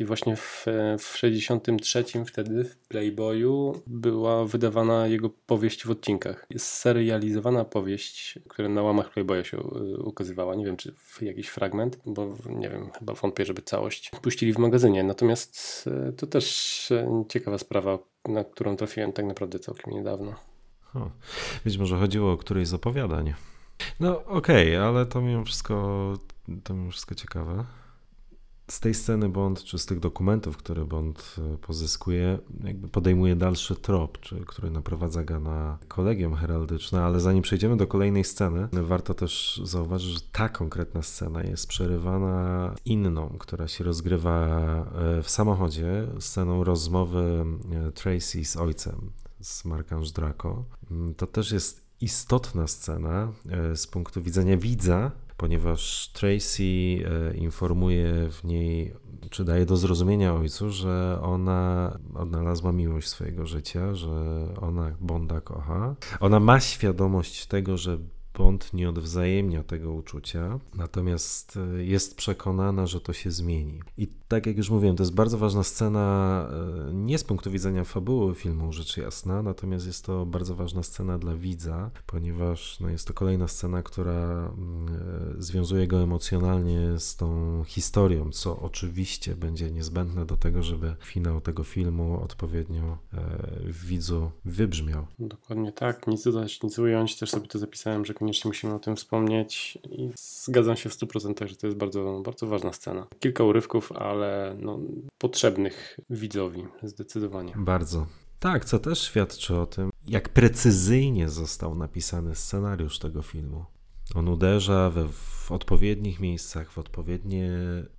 I 0.00 0.04
właśnie 0.04 0.36
w, 0.36 0.66
w 0.98 1.16
63 1.16 2.04
wtedy 2.26 2.64
w 2.64 2.76
Playboyu 2.76 3.82
była 3.86 4.44
wydawana 4.44 5.06
jego 5.06 5.30
powieść 5.46 5.86
w 5.86 5.90
odcinkach. 5.90 6.46
Jest 6.50 6.66
serializowana 6.66 7.64
powieść, 7.64 8.38
która 8.48 8.68
na 8.68 8.82
łamach 8.82 9.10
Playboya 9.10 9.44
się 9.44 9.58
y, 9.58 10.02
ukazywała. 10.02 10.54
Nie 10.54 10.64
wiem, 10.64 10.76
czy 10.76 10.94
jakiś 11.20 11.48
fragment, 11.48 11.98
bo 12.06 12.36
nie 12.48 12.68
wiem, 12.68 12.90
chyba 12.98 13.14
wątpię, 13.14 13.44
żeby 13.44 13.62
całość 13.62 14.10
puścili 14.22 14.52
w 14.52 14.58
magazynie. 14.58 15.04
Natomiast 15.04 15.84
y, 16.08 16.12
to 16.12 16.26
też 16.26 16.90
y, 16.90 17.06
ciekawa 17.28 17.58
sprawa, 17.58 17.98
na 18.28 18.44
którą 18.44 18.76
trafiłem 18.76 19.12
tak 19.12 19.26
naprawdę 19.26 19.58
całkiem 19.58 19.94
niedawno. 19.94 20.34
O, 20.94 21.10
być 21.64 21.78
może 21.78 21.98
chodziło 21.98 22.32
o 22.32 22.36
którejś 22.36 22.68
z 22.68 22.74
opowiadań. 22.74 23.34
No 24.00 24.24
okej, 24.24 24.76
okay, 24.76 24.88
ale 24.88 25.06
to 25.06 25.20
mimo 25.20 25.44
wszystko, 25.44 26.14
to 26.64 26.74
mimo 26.74 26.90
wszystko 26.90 27.14
ciekawe 27.14 27.64
z 28.68 28.80
tej 28.80 28.94
sceny 28.94 29.28
Bond, 29.28 29.64
czy 29.64 29.78
z 29.78 29.86
tych 29.86 30.00
dokumentów, 30.00 30.56
które 30.56 30.84
Bond 30.84 31.36
e, 31.54 31.58
pozyskuje, 31.58 32.38
jakby 32.64 32.88
podejmuje 32.88 33.36
dalszy 33.36 33.76
trop, 33.76 34.20
czy, 34.20 34.40
który 34.46 34.70
naprowadza 34.70 35.24
go 35.24 35.40
na 35.40 35.78
kolegium 35.88 36.34
heraldyczne, 36.34 37.02
ale 37.02 37.20
zanim 37.20 37.42
przejdziemy 37.42 37.76
do 37.76 37.86
kolejnej 37.86 38.24
sceny, 38.24 38.68
warto 38.72 39.14
też 39.14 39.60
zauważyć, 39.64 40.10
że 40.10 40.20
ta 40.32 40.48
konkretna 40.48 41.02
scena 41.02 41.42
jest 41.42 41.66
przerywana 41.66 42.74
inną, 42.84 43.36
która 43.38 43.68
się 43.68 43.84
rozgrywa 43.84 44.46
e, 44.48 45.22
w 45.22 45.30
samochodzie, 45.30 46.06
sceną 46.18 46.64
rozmowy 46.64 47.44
e, 47.88 47.92
Tracy 47.92 48.44
z 48.44 48.56
ojcem, 48.56 49.10
z 49.40 49.64
Markanż 49.64 50.10
Draco. 50.10 50.64
Mm, 50.90 51.14
to 51.14 51.26
też 51.26 51.52
jest 51.52 51.84
istotna 52.00 52.66
scena 52.66 53.32
z 53.74 53.86
punktu 53.86 54.22
widzenia 54.22 54.56
widza, 54.56 55.10
ponieważ 55.36 56.10
Tracy 56.12 56.62
e, 56.62 57.34
informuje 57.36 58.30
w 58.30 58.44
niej, 58.44 58.94
czy 59.30 59.44
daje 59.44 59.66
do 59.66 59.76
zrozumienia 59.76 60.34
ojcu, 60.34 60.70
że 60.70 61.18
ona 61.22 61.98
odnalazła 62.14 62.72
miłość 62.72 63.08
swojego 63.08 63.46
życia, 63.46 63.94
że 63.94 64.46
ona 64.60 64.96
Bonda 65.00 65.40
kocha. 65.40 65.94
Ona 66.20 66.40
ma 66.40 66.60
świadomość 66.60 67.46
tego, 67.46 67.76
że 67.76 67.98
Bond 68.38 68.74
nie 68.74 68.88
odwzajemnia 68.88 69.62
tego 69.62 69.92
uczucia, 69.92 70.58
natomiast 70.74 71.58
e, 71.76 71.84
jest 71.84 72.16
przekonana, 72.16 72.86
że 72.86 73.00
to 73.00 73.12
się 73.12 73.30
zmieni. 73.30 73.80
I 73.98 74.06
tak 74.28 74.46
jak 74.46 74.56
już 74.56 74.70
mówiłem, 74.70 74.96
to 74.96 75.02
jest 75.02 75.14
bardzo 75.14 75.38
ważna 75.38 75.62
scena, 75.62 76.48
e, 76.88 76.92
nie 76.94 77.18
z 77.18 77.24
punktu 77.24 77.50
widzenia 77.50 77.84
fabuły 77.84 78.34
filmu, 78.34 78.72
rzecz 78.72 78.96
jasna, 78.96 79.42
natomiast 79.42 79.86
jest 79.86 80.04
to 80.04 80.26
bardzo 80.26 80.54
ważna 80.54 80.82
scena 80.82 81.18
dla 81.18 81.34
widza, 81.34 81.90
ponieważ 82.06 82.80
no, 82.80 82.88
jest 82.88 83.08
to 83.08 83.14
kolejna 83.14 83.48
scena, 83.48 83.82
która 83.82 84.52
mm, 84.58 84.88
e, 85.38 85.42
związuje 85.42 85.86
go 85.86 86.02
emocjonalnie 86.02 86.98
z 86.98 87.16
tą 87.16 87.62
historią, 87.66 88.30
co 88.30 88.60
oczywiście 88.60 89.36
będzie 89.36 89.70
niezbędne 89.70 90.26
do 90.26 90.36
tego, 90.36 90.62
żeby 90.62 90.94
finał 91.04 91.40
tego 91.40 91.64
filmu 91.64 92.20
odpowiednio 92.22 92.98
w 93.64 93.86
widzu 93.86 94.30
wybrzmiał. 94.44 95.06
Dokładnie 95.18 95.72
tak, 95.72 96.06
nic 96.06 96.24
dodać, 96.24 96.62
nic 96.62 96.78
ująć, 96.78 97.18
też 97.18 97.30
sobie 97.30 97.46
to 97.46 97.58
zapisałem, 97.58 98.04
że 98.04 98.14
koniecznie 98.24 98.48
musimy 98.48 98.74
o 98.74 98.78
tym 98.78 98.96
wspomnieć 98.96 99.78
i 99.90 100.10
zgadzam 100.16 100.76
się 100.76 100.88
w 100.88 100.92
100%, 100.92 101.46
że 101.46 101.56
to 101.56 101.66
jest 101.66 101.78
bardzo, 101.78 102.20
bardzo 102.24 102.46
ważna 102.46 102.72
scena. 102.72 103.06
Kilka 103.20 103.44
urywków, 103.44 103.92
ale 103.92 104.56
no, 104.60 104.78
potrzebnych 105.18 106.00
widzowi, 106.10 106.64
zdecydowanie. 106.82 107.52
Bardzo. 107.56 108.06
Tak, 108.38 108.64
co 108.64 108.78
też 108.78 109.02
świadczy 109.02 109.56
o 109.56 109.66
tym, 109.66 109.90
jak 110.08 110.28
precyzyjnie 110.28 111.28
został 111.28 111.74
napisany 111.74 112.34
scenariusz 112.34 112.98
tego 112.98 113.22
filmu. 113.22 113.64
On 114.14 114.28
uderza 114.28 114.90
we, 114.90 115.08
w 115.08 115.52
odpowiednich 115.52 116.20
miejscach, 116.20 116.72
w 116.72 116.78
odpowiednie 116.78 117.50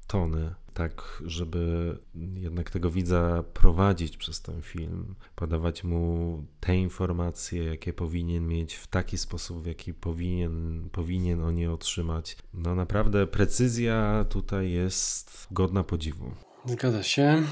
tony, 0.08 0.56
tak 0.76 1.24
żeby 1.26 1.98
jednak 2.34 2.70
tego 2.70 2.92
widza 2.92 3.44
prowadzić 3.54 4.18
przez 4.18 4.42
ten 4.42 4.62
film, 4.62 5.16
podawać 5.36 5.84
mu 5.84 6.44
te 6.60 6.78
informacje, 6.78 7.64
jakie 7.64 7.94
powinien 7.94 8.48
mieć 8.48 8.74
w 8.74 8.88
taki 8.88 9.18
sposób, 9.18 9.64
w 9.64 9.66
jaki 9.66 9.94
powinien, 9.94 10.90
powinien 10.92 11.44
o 11.44 11.52
nie 11.52 11.72
otrzymać. 11.72 12.38
No 12.54 12.76
naprawdę 12.76 13.28
precyzja 13.28 14.26
tutaj 14.30 14.72
jest 14.72 15.48
godna 15.52 15.84
podziwu. 15.84 16.32
Zgadza 16.66 17.04
się. 17.04 17.44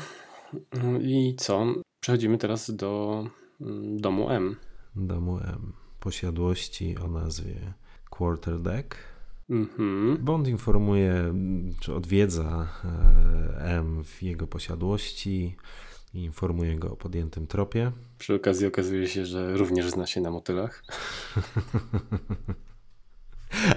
I 1.01 1.35
co? 1.37 1.65
Przechodzimy 1.99 2.37
teraz 2.37 2.75
do 2.75 3.23
mm, 3.61 4.01
domu 4.01 4.29
M. 4.29 4.55
Domu 4.95 5.39
M. 5.39 5.73
Posiadłości 5.99 6.97
o 6.97 7.07
nazwie 7.07 7.73
Quarterdeck 8.09 9.12
Mm-hmm. 9.49 10.17
Bond 10.17 10.47
informuje, 10.47 11.33
czy 11.79 11.95
odwiedza 11.95 12.67
e, 12.85 13.77
M 13.77 14.03
w 14.03 14.23
jego 14.23 14.47
posiadłości 14.47 15.55
i 16.13 16.23
informuje 16.23 16.75
go 16.75 16.91
o 16.91 16.95
podjętym 16.95 17.47
tropie. 17.47 17.91
Przy 18.17 18.35
okazji 18.35 18.67
okazuje 18.67 19.07
się, 19.07 19.25
że 19.25 19.57
również 19.57 19.89
zna 19.89 20.07
się 20.07 20.21
na 20.21 20.31
motylach. 20.31 20.83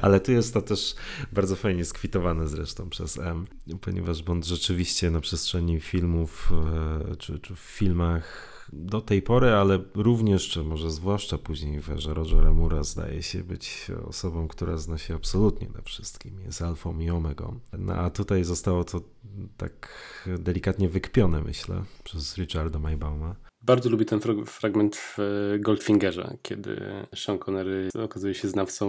Ale 0.03 0.21
tu 0.21 0.33
jest 0.33 0.55
to 0.55 0.63
też 0.63 0.95
bardzo 1.33 1.57
fajnie 1.57 1.85
skwitowane 1.85 2.49
zresztą 2.49 2.91
przez 2.91 3.19
M, 3.19 3.47
ponieważ 3.81 4.23
Bond 4.23 4.47
rzeczywiście 4.47 5.11
na 5.11 5.21
przestrzeni 5.21 5.81
filmów 5.81 6.53
e, 7.13 7.17
czy, 7.17 7.39
czy 7.39 7.55
w 7.55 7.59
filmach 7.59 8.56
do 8.73 9.01
tej 9.01 9.23
pory, 9.23 9.51
ale 9.51 9.79
również, 9.95 10.49
czy 10.49 10.63
może 10.63 10.91
zwłaszcza 10.91 11.39
później 11.39 11.81
w 11.81 11.91
erze 11.91 12.15
Rogera 12.15 12.53
Mura 12.53 12.83
zdaje 12.83 13.23
się 13.23 13.45
być 13.45 13.91
osobą, 14.05 14.49
która 14.49 14.77
zna 14.77 14.99
się 14.99 15.15
absolutnie 15.15 15.69
na 15.75 15.83
wszystkim, 15.83 16.41
jest 16.41 16.63
alfą 16.63 16.99
i 16.99 17.11
omegą. 17.11 17.61
No, 17.79 17.95
a 17.95 18.11
tutaj 18.11 18.45
zostało 18.45 18.85
to 18.85 19.01
tak 19.57 19.89
delikatnie 20.39 20.89
wykpione, 20.89 21.43
myślę, 21.43 21.83
przez 22.05 22.37
Richarda 22.39 22.79
Maybauma. 22.79 23.35
Bardzo 23.67 23.91
lubię 23.91 24.05
ten 24.05 24.21
fragment 24.47 24.97
w 24.97 25.19
e, 25.19 25.59
Goldfingerze, 25.59 26.37
kiedy 26.43 26.81
Sean 27.15 27.39
Connery 27.39 27.89
okazuje 28.05 28.35
się 28.35 28.49
znawcą 28.49 28.87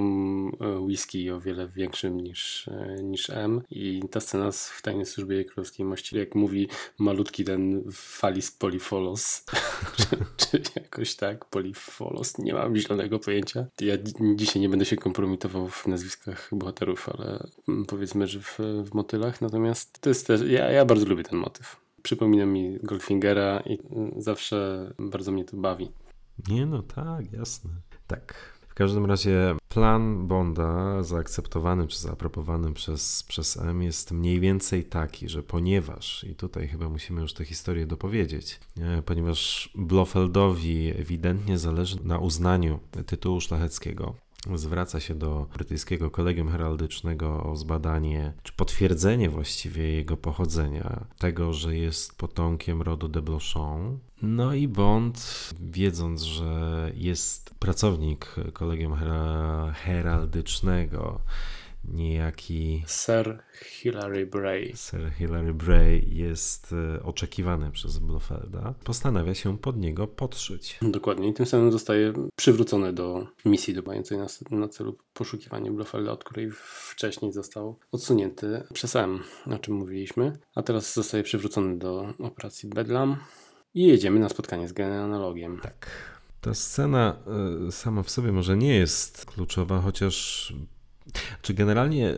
e, 0.61 0.79
whisky 0.79 1.31
o 1.31 1.39
wiele 1.39 1.67
większym 1.67 2.17
niż, 2.17 2.67
e, 2.67 3.03
niż 3.03 3.29
M. 3.29 3.61
I 3.69 4.01
ta 4.11 4.19
scena 4.19 4.51
w 4.51 4.81
Tajnej 4.81 5.05
Służbie 5.05 5.45
Królewskiej 5.45 5.85
Mości, 5.85 6.17
jak 6.17 6.35
mówi 6.35 6.67
malutki 6.97 7.43
ten 7.43 7.83
Falis 7.91 8.51
Polifolos, 8.51 9.45
czy, 10.37 10.61
jakoś 10.75 11.15
tak, 11.15 11.45
Polifolos, 11.45 12.37
nie 12.37 12.53
mam 12.53 12.75
zielonego 12.75 13.19
pojęcia. 13.19 13.65
Ja 13.81 13.97
dzisiaj 14.35 14.61
nie 14.61 14.69
będę 14.69 14.85
się 14.85 14.95
kompromitował 14.95 15.69
w 15.69 15.87
nazwiskach 15.87 16.49
bohaterów, 16.51 17.09
ale 17.09 17.47
mm, 17.67 17.85
powiedzmy, 17.85 18.27
że 18.27 18.39
w, 18.39 18.57
w 18.59 18.93
motylach. 18.93 19.41
Natomiast 19.41 19.99
to 19.99 20.09
jest 20.09 20.27
też, 20.27 20.41
ja, 20.47 20.71
ja 20.71 20.85
bardzo 20.85 21.05
lubię 21.05 21.23
ten 21.23 21.39
motyw 21.39 21.86
przypomina 22.07 22.45
mi 22.45 22.77
Goldfingera 22.83 23.59
i 23.65 23.77
zawsze 24.17 24.89
bardzo 24.99 25.31
mnie 25.31 25.45
to 25.45 25.57
bawi. 25.57 25.91
Nie, 26.49 26.65
no 26.65 26.81
tak, 26.81 27.33
jasne. 27.33 27.69
Tak. 28.07 28.33
W 28.67 28.73
każdym 28.73 29.05
razie 29.05 29.55
plan 29.69 30.27
Bonda 30.27 31.03
zaakceptowany 31.03 31.87
czy 31.87 31.99
zaaprobowany 31.99 32.73
przez, 32.73 33.23
przez 33.23 33.57
M 33.57 33.81
jest 33.81 34.11
mniej 34.11 34.39
więcej 34.39 34.83
taki, 34.83 35.29
że 35.29 35.43
ponieważ, 35.43 36.23
i 36.23 36.35
tutaj 36.35 36.67
chyba 36.67 36.89
musimy 36.89 37.21
już 37.21 37.33
tę 37.33 37.45
historię 37.45 37.87
dopowiedzieć, 37.87 38.59
ponieważ 39.05 39.69
Blofeldowi 39.75 40.93
ewidentnie 40.99 41.57
zależy 41.57 41.97
na 42.03 42.19
uznaniu 42.19 42.79
tytułu 43.05 43.41
szlacheckiego, 43.41 44.15
zwraca 44.55 44.99
się 44.99 45.15
do 45.15 45.47
brytyjskiego 45.53 46.11
kolegium 46.11 46.49
heraldycznego 46.49 47.43
o 47.43 47.55
zbadanie, 47.55 48.33
czy 48.43 48.53
potwierdzenie 48.53 49.29
właściwie 49.29 49.91
jego 49.93 50.17
pochodzenia, 50.17 51.05
tego, 51.17 51.53
że 51.53 51.75
jest 51.75 52.17
potomkiem 52.17 52.81
rodu 52.81 53.07
de 53.07 53.21
Blochon. 53.21 53.99
No 54.21 54.53
i 54.53 54.67
Bond, 54.67 55.49
wiedząc, 55.59 56.21
że 56.21 56.91
jest 56.95 57.55
pracownik 57.59 58.35
kolegium 58.53 58.95
heraldycznego, 59.73 61.21
niejaki 61.87 62.83
Sir 62.87 63.43
Hilary 63.65 64.25
Bray. 64.25 64.73
Sir 64.75 65.11
Hilary 65.17 65.53
Bray 65.53 66.09
jest 66.09 66.73
e, 66.95 67.03
oczekiwany 67.03 67.71
przez 67.71 67.97
Blofelda. 67.97 68.73
Postanawia 68.83 69.35
się 69.35 69.57
pod 69.57 69.77
niego 69.77 70.07
podszyć. 70.07 70.79
Dokładnie. 70.81 71.29
I 71.29 71.33
tym 71.33 71.45
samym 71.45 71.71
zostaje 71.71 72.13
przywrócony 72.35 72.93
do 72.93 73.27
misji 73.45 73.75
mającej 73.85 74.17
na, 74.17 74.27
na 74.51 74.67
celu 74.67 74.97
poszukiwanie 75.13 75.71
Blofelda, 75.71 76.11
od 76.11 76.23
której 76.23 76.51
wcześniej 76.89 77.33
został 77.33 77.79
odsunięty 77.91 78.63
przez 78.73 78.95
M, 78.95 79.19
o 79.45 79.59
czym 79.59 79.73
mówiliśmy. 79.73 80.37
A 80.55 80.63
teraz 80.63 80.93
zostaje 80.93 81.23
przywrócony 81.23 81.77
do 81.77 82.13
operacji 82.19 82.69
Bedlam. 82.69 83.17
I 83.73 83.83
jedziemy 83.83 84.19
na 84.19 84.29
spotkanie 84.29 84.67
z 84.67 84.73
genealogiem. 84.73 85.59
Tak. 85.63 85.87
Ta 86.41 86.53
scena 86.53 87.15
y, 87.67 87.71
sama 87.71 88.03
w 88.03 88.09
sobie 88.09 88.31
może 88.31 88.57
nie 88.57 88.75
jest 88.75 89.25
kluczowa, 89.25 89.81
chociaż 89.81 90.53
czy 91.41 91.53
generalnie 91.53 92.09
e, 92.09 92.17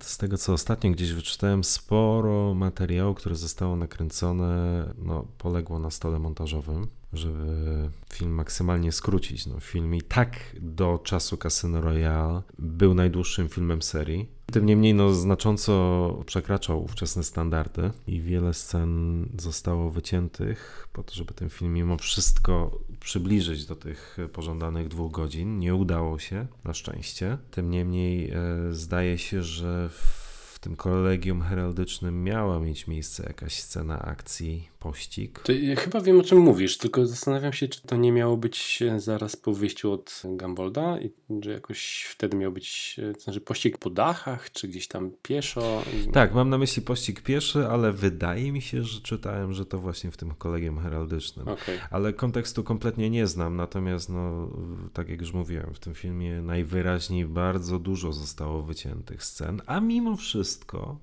z 0.00 0.18
tego, 0.18 0.38
co 0.38 0.52
ostatnio 0.52 0.90
gdzieś 0.90 1.12
wyczytałem, 1.12 1.64
sporo 1.64 2.54
materiału, 2.54 3.14
które 3.14 3.36
zostało 3.36 3.76
nakręcone, 3.76 4.84
no, 4.98 5.26
poległo 5.38 5.78
na 5.78 5.90
stole 5.90 6.18
montażowym. 6.18 6.86
żeby 7.12 7.90
film 8.12 8.30
maksymalnie 8.30 8.92
skrócić. 8.92 9.46
No, 9.46 9.60
film 9.60 9.94
i 9.94 10.02
tak 10.02 10.56
do 10.60 11.00
czasu 11.04 11.36
Casino 11.36 11.80
Royale 11.80 12.42
był 12.58 12.94
najdłuższym 12.94 13.48
filmem 13.48 13.82
serii. 13.82 14.28
Tym 14.52 14.66
niemniej 14.66 14.94
no, 14.94 15.14
znacząco 15.14 16.22
przekraczał 16.26 16.84
ówczesne 16.84 17.24
standardy 17.24 17.90
i 18.06 18.20
wiele 18.20 18.54
scen 18.54 19.26
zostało 19.38 19.90
wyciętych 19.90 20.88
po 20.92 21.02
to, 21.02 21.14
żeby 21.14 21.34
ten 21.34 21.50
film 21.50 21.72
mimo 21.72 21.96
wszystko 21.98 22.78
przybliżyć 23.06 23.66
do 23.66 23.76
tych 23.76 24.16
pożądanych 24.32 24.88
dwóch 24.88 25.12
godzin. 25.12 25.58
Nie 25.58 25.74
udało 25.74 26.18
się, 26.18 26.46
na 26.64 26.74
szczęście. 26.74 27.38
Tym 27.50 27.70
niemniej 27.70 28.30
e, 28.30 28.36
zdaje 28.70 29.18
się, 29.18 29.42
że 29.42 29.88
w 29.88 30.58
tym 30.60 30.76
kolegium 30.76 31.42
heraldycznym 31.42 32.24
miała 32.24 32.60
mieć 32.60 32.86
miejsce 32.86 33.22
jakaś 33.22 33.62
scena 33.62 34.02
akcji 34.02 34.68
pościg. 34.86 35.40
To 35.44 35.52
ja 35.52 35.76
chyba 35.76 36.00
wiem 36.00 36.20
o 36.20 36.22
czym 36.22 36.38
mówisz, 36.38 36.78
tylko 36.78 37.06
zastanawiam 37.06 37.52
się, 37.52 37.68
czy 37.68 37.82
to 37.82 37.96
nie 37.96 38.12
miało 38.12 38.36
być 38.36 38.82
zaraz 38.96 39.36
po 39.36 39.52
wyjściu 39.52 39.92
od 39.92 40.22
Gambolda 40.24 41.00
i 41.00 41.10
że 41.42 41.52
jakoś 41.52 42.06
wtedy 42.10 42.36
miał 42.36 42.52
być 42.52 43.00
to 43.14 43.20
znaczy 43.20 43.40
pościg 43.40 43.78
po 43.78 43.90
dachach, 43.90 44.52
czy 44.52 44.68
gdzieś 44.68 44.88
tam 44.88 45.10
pieszo. 45.22 45.82
Tak, 46.12 46.34
mam 46.34 46.50
na 46.50 46.58
myśli 46.58 46.82
pościg 46.82 47.20
pieszy, 47.20 47.66
ale 47.66 47.92
wydaje 47.92 48.52
mi 48.52 48.62
się, 48.62 48.82
że 48.82 49.00
czytałem, 49.00 49.52
że 49.52 49.66
to 49.66 49.78
właśnie 49.78 50.10
w 50.10 50.16
tym 50.16 50.34
kolegium 50.34 50.78
heraldycznym. 50.78 51.48
Okay. 51.48 51.78
Ale 51.90 52.12
kontekstu 52.12 52.64
kompletnie 52.64 53.10
nie 53.10 53.26
znam, 53.26 53.56
natomiast 53.56 54.08
no, 54.08 54.50
tak 54.92 55.08
jak 55.08 55.20
już 55.20 55.32
mówiłem, 55.32 55.74
w 55.74 55.78
tym 55.78 55.94
filmie 55.94 56.42
najwyraźniej 56.42 57.26
bardzo 57.26 57.78
dużo 57.78 58.12
zostało 58.12 58.62
wyciętych 58.62 59.24
scen, 59.24 59.62
a 59.66 59.80
mimo 59.80 60.16
wszystko 60.16 60.98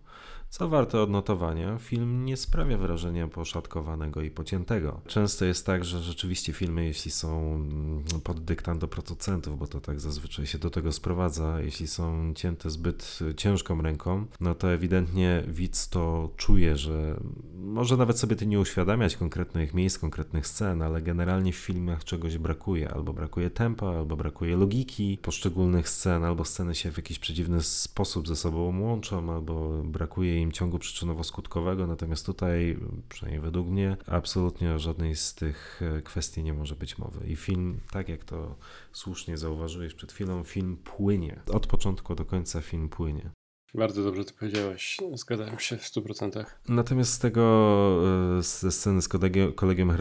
co 0.54 0.70
warte 0.70 1.02
odnotowania, 1.02 1.78
film 1.78 2.26
nie 2.26 2.38
sprawia 2.38 2.78
wrażenia 2.78 3.28
poszatkowanego 3.28 4.22
i 4.22 4.32
pociętego. 4.32 5.02
Często 5.08 5.46
jest 5.46 5.66
tak, 5.66 5.86
że 5.86 6.00
rzeczywiście 6.00 6.54
filmy, 6.54 6.86
jeśli 6.86 7.12
są 7.12 7.56
mm, 7.56 8.04
pod 8.24 8.40
dyktando 8.40 8.80
do 8.82 8.88
producentów, 8.88 9.60
bo 9.60 9.68
to 9.68 9.82
tak 9.82 10.00
zazwyczaj 10.00 10.46
się 10.46 10.58
do 10.58 10.70
tego 10.70 10.92
sprowadza, 10.92 11.62
jeśli 11.62 11.88
są 11.88 12.34
cięte 12.36 12.70
zbyt 12.70 13.20
ciężką 13.38 13.82
ręką, 13.82 14.26
no 14.40 14.56
to 14.56 14.72
ewidentnie 14.72 15.44
widz 15.48 15.90
to 15.90 16.30
czuje, 16.38 16.78
że 16.78 17.20
może 17.56 17.98
nawet 17.98 18.20
sobie 18.20 18.36
ty 18.36 18.46
nie 18.46 18.60
uświadamiać 18.60 19.18
konkretnych 19.18 19.74
miejsc, 19.74 19.98
konkretnych 19.98 20.48
scen, 20.48 20.82
ale 20.82 21.02
generalnie 21.02 21.54
w 21.54 21.56
filmach 21.56 22.04
czegoś 22.04 22.38
brakuje. 22.38 22.94
Albo 22.94 23.14
brakuje 23.14 23.50
tempa, 23.50 23.88
albo 23.88 24.16
brakuje 24.16 24.58
logiki 24.58 25.18
poszczególnych 25.22 25.90
scen, 25.90 26.24
albo 26.24 26.46
sceny 26.46 26.76
się 26.76 26.92
w 26.92 26.98
jakiś 26.98 27.20
przedziwny 27.20 27.64
sposób 27.64 28.28
ze 28.28 28.36
sobą 28.36 28.80
łączą, 28.80 29.34
albo 29.34 29.84
brakuje 29.84 30.43
im 30.44 30.52
ciągu 30.52 30.78
przyczynowo-skutkowego, 30.78 31.88
natomiast 31.88 32.26
tutaj, 32.26 32.78
przynajmniej 33.10 33.42
według 33.42 33.68
mnie, 33.68 33.98
absolutnie 34.08 34.74
o 34.74 34.80
żadnej 34.80 35.16
z 35.16 35.36
tych 35.36 35.82
e, 35.82 36.02
kwestii 36.02 36.44
nie 36.44 36.54
może 36.54 36.76
być 36.76 36.98
mowy. 36.98 37.28
I 37.28 37.36
film, 37.36 37.80
tak 37.92 38.10
jak 38.10 38.24
to 38.24 38.56
słusznie 38.92 39.38
zauważyłeś 39.38 39.94
przed 39.94 40.12
chwilą, 40.12 40.44
film 40.44 40.78
płynie. 40.78 41.40
Od 41.54 41.68
początku 41.68 42.16
do 42.16 42.26
końca 42.26 42.62
film 42.62 42.90
płynie. 42.90 43.30
Bardzo 43.76 44.04
dobrze 44.04 44.26
to 44.26 44.34
powiedziałeś. 44.40 44.98
Zgadzam 45.14 45.60
się 45.60 45.78
w 45.78 45.84
100%. 45.84 46.46
Natomiast 46.70 47.14
z 47.14 47.20
tego, 47.20 48.00
e, 48.40 48.44
ze 48.44 48.72
sceny 48.72 49.02
z 49.02 49.08
kolegium 49.56 49.92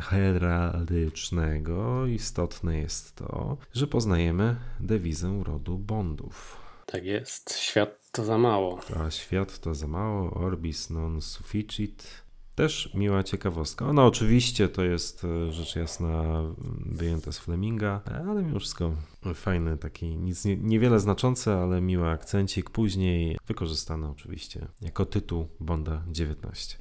heraldycznego 0.00 2.06
istotne 2.06 2.78
jest 2.78 3.16
to, 3.16 3.56
że 3.72 3.86
poznajemy 3.86 4.56
dewizę 4.80 5.42
rodu 5.44 5.78
Bondów. 5.78 6.65
Tak 6.86 7.04
jest. 7.04 7.58
Świat 7.58 8.10
to 8.12 8.24
za 8.24 8.38
mało. 8.38 8.80
A 8.96 9.10
świat 9.10 9.58
to 9.58 9.74
za 9.74 9.86
mało. 9.86 10.30
Orbis 10.30 10.90
non 10.90 11.22
sufficit. 11.22 12.26
Też 12.54 12.94
miła 12.94 13.22
ciekawostka. 13.22 13.86
Ona 13.88 14.06
oczywiście 14.06 14.68
to 14.68 14.84
jest 14.84 15.24
e, 15.24 15.52
rzecz 15.52 15.76
jasna 15.76 16.42
wyjęta 16.86 17.32
z 17.32 17.38
Fleminga, 17.38 18.00
ale 18.28 18.42
mimo 18.42 18.60
wszystko 18.60 18.92
fajny 19.34 19.78
taki, 19.78 20.16
nic 20.16 20.44
nie, 20.44 20.56
niewiele 20.56 21.00
znaczące, 21.00 21.54
ale 21.54 21.80
miły 21.80 22.08
akcencik. 22.08 22.70
Później 22.70 23.38
wykorzystany 23.46 24.08
oczywiście 24.08 24.66
jako 24.80 25.06
tytuł 25.06 25.48
Bonda 25.60 26.02
19. 26.08 26.76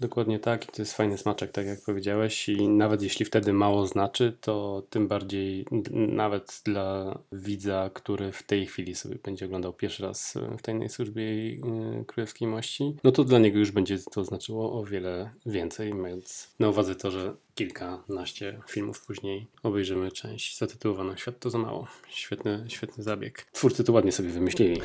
Dokładnie 0.00 0.38
tak, 0.38 0.68
i 0.68 0.72
to 0.72 0.82
jest 0.82 0.96
fajny 0.96 1.18
smaczek, 1.18 1.52
tak 1.52 1.66
jak 1.66 1.80
powiedziałeś, 1.82 2.48
i 2.48 2.68
nawet 2.68 3.02
jeśli 3.02 3.24
wtedy 3.24 3.52
mało 3.52 3.86
znaczy, 3.86 4.36
to 4.40 4.82
tym 4.90 5.08
bardziej 5.08 5.66
nawet 5.92 6.60
dla 6.64 7.18
widza, 7.32 7.90
który 7.94 8.32
w 8.32 8.42
tej 8.42 8.66
chwili 8.66 8.94
sobie 8.94 9.16
będzie 9.24 9.46
oglądał 9.46 9.72
pierwszy 9.72 10.02
raz 10.02 10.34
w 10.58 10.62
tajnej 10.62 10.88
służbie 10.88 11.22
jej 11.22 11.62
królewskiej 12.06 12.48
mości, 12.48 12.96
no 13.04 13.12
to 13.12 13.24
dla 13.24 13.38
niego 13.38 13.58
już 13.58 13.70
będzie 13.70 13.98
to 13.98 14.24
znaczyło 14.24 14.80
o 14.80 14.84
wiele 14.84 15.30
więcej, 15.46 15.94
mając 15.94 16.54
na 16.58 16.68
uwadze 16.68 16.94
to, 16.94 17.10
że 17.10 17.34
kilkanaście 17.58 18.60
filmów 18.68 19.06
później 19.06 19.46
obejrzymy 19.62 20.12
część 20.12 20.58
zatytułowaną 20.58 21.16
Świat 21.16 21.40
to 21.40 21.50
za 21.50 21.58
mało. 21.58 21.86
Świetny, 22.08 22.64
świetny 22.68 23.04
zabieg. 23.04 23.46
Twórcy 23.52 23.84
to 23.84 23.92
ładnie 23.92 24.12
sobie 24.12 24.28
wymyślili. 24.28 24.80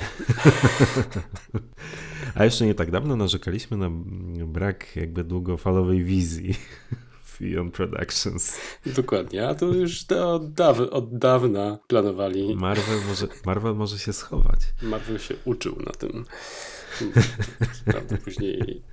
A 2.36 2.46
jeszcze 2.46 2.66
nie 2.66 2.76
tak 2.76 2.92
dawno 2.92 3.16
narzekaliśmy 3.16 3.78
na 3.78 3.90
brak 4.46 4.96
jakby 4.96 5.24
długofalowej 5.24 6.04
wizji 6.04 6.54
w 7.30 7.42
Eon 7.42 7.72
Productions. 7.72 8.58
Dokładnie, 8.86 9.48
a 9.48 9.56
to 9.56 9.66
już 9.66 10.06
od, 10.12 10.54
daw 10.54 10.80
od 10.80 11.18
dawna 11.18 11.80
planowali. 11.88 12.56
Marvel 12.56 13.00
może, 13.08 13.28
Marvel 13.46 13.76
może 13.76 14.00
się 14.00 14.14
schować. 14.14 14.60
Marvel 14.82 15.20
się 15.20 15.36
uczył 15.46 15.76
na 15.86 15.92
tym. 15.92 16.26
Prawda, 17.86 18.18
później 18.18 18.84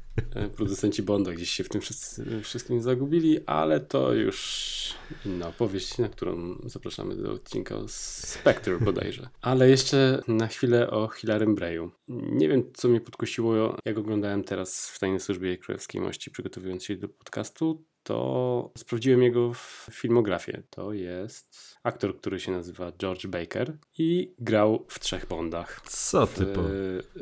producenci 0.57 1.03
Bonda 1.03 1.33
gdzieś 1.33 1.51
się 1.51 1.65
w 1.65 1.69
tym 1.69 1.81
wszyscy, 1.81 2.41
wszystkim 2.43 2.83
zagubili, 2.83 3.47
ale 3.47 3.81
to 3.81 4.15
już 4.15 4.95
inna 5.27 5.49
opowieść, 5.49 5.99
na 5.99 6.09
którą 6.09 6.59
zapraszamy 6.65 7.17
do 7.17 7.33
odcinka 7.33 7.77
o 7.77 7.85
Spectre 7.89 8.79
bodajże. 8.79 9.29
Ale 9.43 9.71
jeszcze 9.71 10.23
na 10.29 10.47
chwilę 10.47 10.91
o 10.91 11.09
Hilarym 11.09 11.55
Breyu. 11.55 11.91
Nie 12.09 12.49
wiem, 12.49 12.63
co 12.75 12.89
mnie 12.89 13.01
podkusiło, 13.01 13.77
jak 13.85 13.99
oglądałem 13.99 14.45
teraz 14.45 14.91
w 14.91 14.99
Tajnej 14.99 15.21
Służbie 15.21 15.59
Królewskiej 15.59 16.01
Mości, 16.01 16.31
przygotowując 16.31 16.85
się 16.85 16.97
do 16.97 17.09
podcastu, 17.09 17.85
to 18.03 18.73
sprawdziłem 18.79 19.23
jego 19.23 19.53
filmografię. 19.91 20.63
To 20.71 20.93
jest 20.93 21.77
aktor, 21.83 22.17
który 22.17 22.41
się 22.41 22.53
nazywa 22.53 22.93
George 22.93 23.27
Baker 23.27 23.79
i 23.99 24.35
grał 24.39 24.87
w 24.89 25.01
trzech 25.01 25.27
Bondach. 25.27 25.81
Co 25.87 26.27
ty 26.27 26.47
po... 26.47 26.61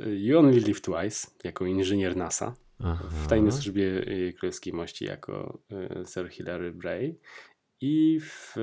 You 0.06 0.38
Only 0.38 0.60
Live 0.60 0.80
Twice 0.80 1.26
jako 1.44 1.66
inżynier 1.66 2.16
NASA. 2.16 2.54
Aha. 2.84 3.04
w 3.10 3.26
Tajnej 3.26 3.52
Służbie 3.52 4.04
Królewskiej 4.38 4.72
Mości 4.72 5.04
jako 5.04 5.58
e, 5.70 6.06
Sir 6.06 6.28
Hilary 6.30 6.72
Bray 6.72 7.18
i 7.80 8.20
w 8.20 8.54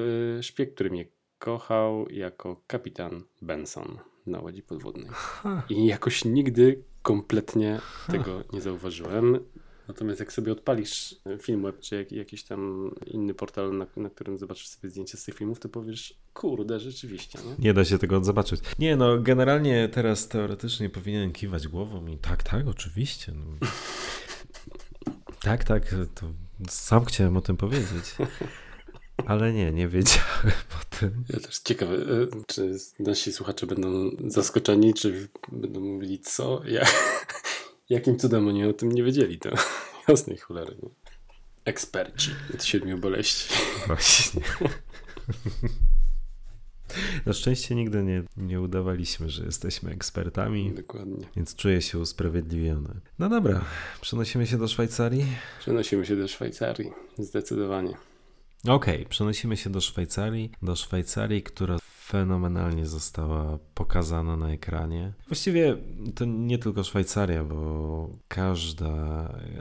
Szpieg, 0.42 0.74
który 0.74 0.90
mnie 0.90 1.06
kochał 1.40 2.10
jako 2.10 2.62
kapitan 2.68 3.24
Benson 3.42 3.98
na 4.26 4.40
łodzi 4.40 4.64
podwodnej. 4.64 5.10
I 5.70 5.86
jakoś 5.86 6.26
nigdy 6.26 6.84
kompletnie 7.02 7.80
tego 8.12 8.44
nie 8.54 8.62
zauważyłem. 8.62 9.40
Natomiast 9.88 10.20
jak 10.20 10.34
sobie 10.34 10.52
odpalisz 10.52 11.16
Filmweb 11.42 11.80
czy 11.80 11.96
jak, 11.96 12.12
jakiś 12.12 12.44
tam 12.44 12.92
inny 13.08 13.34
portal, 13.34 13.78
na, 13.78 13.88
na, 13.98 14.10
którym 14.10 14.38
zobaczysz 14.38 14.68
sobie 14.68 14.90
zdjęcia 14.90 15.18
z 15.18 15.24
tych 15.24 15.36
filmów, 15.36 15.60
to 15.60 15.70
powiesz, 15.70 16.14
kurde, 16.34 16.80
rzeczywiście. 16.80 17.40
Nie, 17.46 17.66
nie 17.66 17.74
da 17.74 17.86
się 17.86 17.98
tego 17.98 18.24
zobaczyć. 18.24 18.62
Nie, 18.80 18.96
no 18.96 19.20
generalnie 19.20 19.90
teraz 19.90 20.28
teoretycznie 20.28 20.90
powinien 20.90 21.32
kiwać 21.32 21.68
głową 21.68 22.08
i 22.08 22.18
tak, 22.18 22.44
tak, 22.44 22.68
oczywiście. 22.68 23.32
No. 23.32 23.68
tak, 25.42 25.64
tak, 25.64 25.96
to 26.16 26.32
sam 26.70 27.06
chciałem 27.06 27.38
o 27.38 27.42
tym 27.42 27.58
powiedzieć. 27.58 28.16
Ale 29.26 29.54
nie, 29.54 29.72
nie 29.72 29.88
wiedziałem 29.88 30.54
o 30.82 30.96
tym. 31.00 31.24
Ja 31.30 31.40
też 31.40 31.60
ciekawe, 31.60 31.96
e, 31.96 32.28
czy 32.48 32.76
nasi 33.00 33.34
słuchacze 33.34 33.68
będą 33.68 34.12
zaskoczeni, 34.28 34.94
czy 34.94 35.28
będą 35.52 35.80
mówili 35.80 36.20
co? 36.20 36.62
Ja, 36.66 36.86
Jakim 37.90 38.18
cudem 38.20 38.48
oni 38.48 38.66
o 38.66 38.74
tym 38.74 38.92
nie 38.92 39.04
wiedzieli, 39.04 39.40
to 39.40 39.50
jasnej 40.08 40.38
cholery. 40.38 40.76
Nie? 40.84 40.90
Eksperci 41.66 42.32
od 42.54 42.64
siedmiu 42.64 42.98
boleści. 42.98 43.54
Właśnie. 43.88 44.42
Na 47.26 47.34
szczęście 47.34 47.76
nigdy 47.76 48.04
nie, 48.04 48.24
nie 48.38 48.62
udawaliśmy, 48.62 49.30
że 49.30 49.46
jesteśmy 49.46 49.92
ekspertami. 49.92 50.74
Dokładnie. 50.74 51.28
Więc 51.36 51.56
czuję 51.56 51.82
się 51.82 52.00
usprawiedliwiony. 52.00 52.90
No 53.20 53.30
dobra, 53.30 53.66
przenosimy 54.02 54.48
się 54.48 54.58
do 54.58 54.68
Szwajcarii? 54.68 55.26
Przenosimy 55.60 56.06
się 56.06 56.16
do 56.16 56.28
Szwajcarii, 56.28 56.92
zdecydowanie. 57.18 57.98
Okej, 58.68 58.96
okay, 58.96 59.06
przenosimy 59.06 59.58
się 59.58 59.70
do 59.70 59.82
Szwajcarii, 59.82 60.52
do 60.62 60.76
Szwajcarii, 60.76 61.44
która 61.44 61.78
fenomenalnie 62.06 62.86
została 62.86 63.60
pokazana 63.74 64.38
na 64.38 64.52
ekranie. 64.52 65.14
Właściwie 65.28 65.78
to 66.16 66.26
nie 66.26 66.58
tylko 66.58 66.84
Szwajcaria, 66.84 67.44
bo 67.44 68.10
każda 68.28 68.94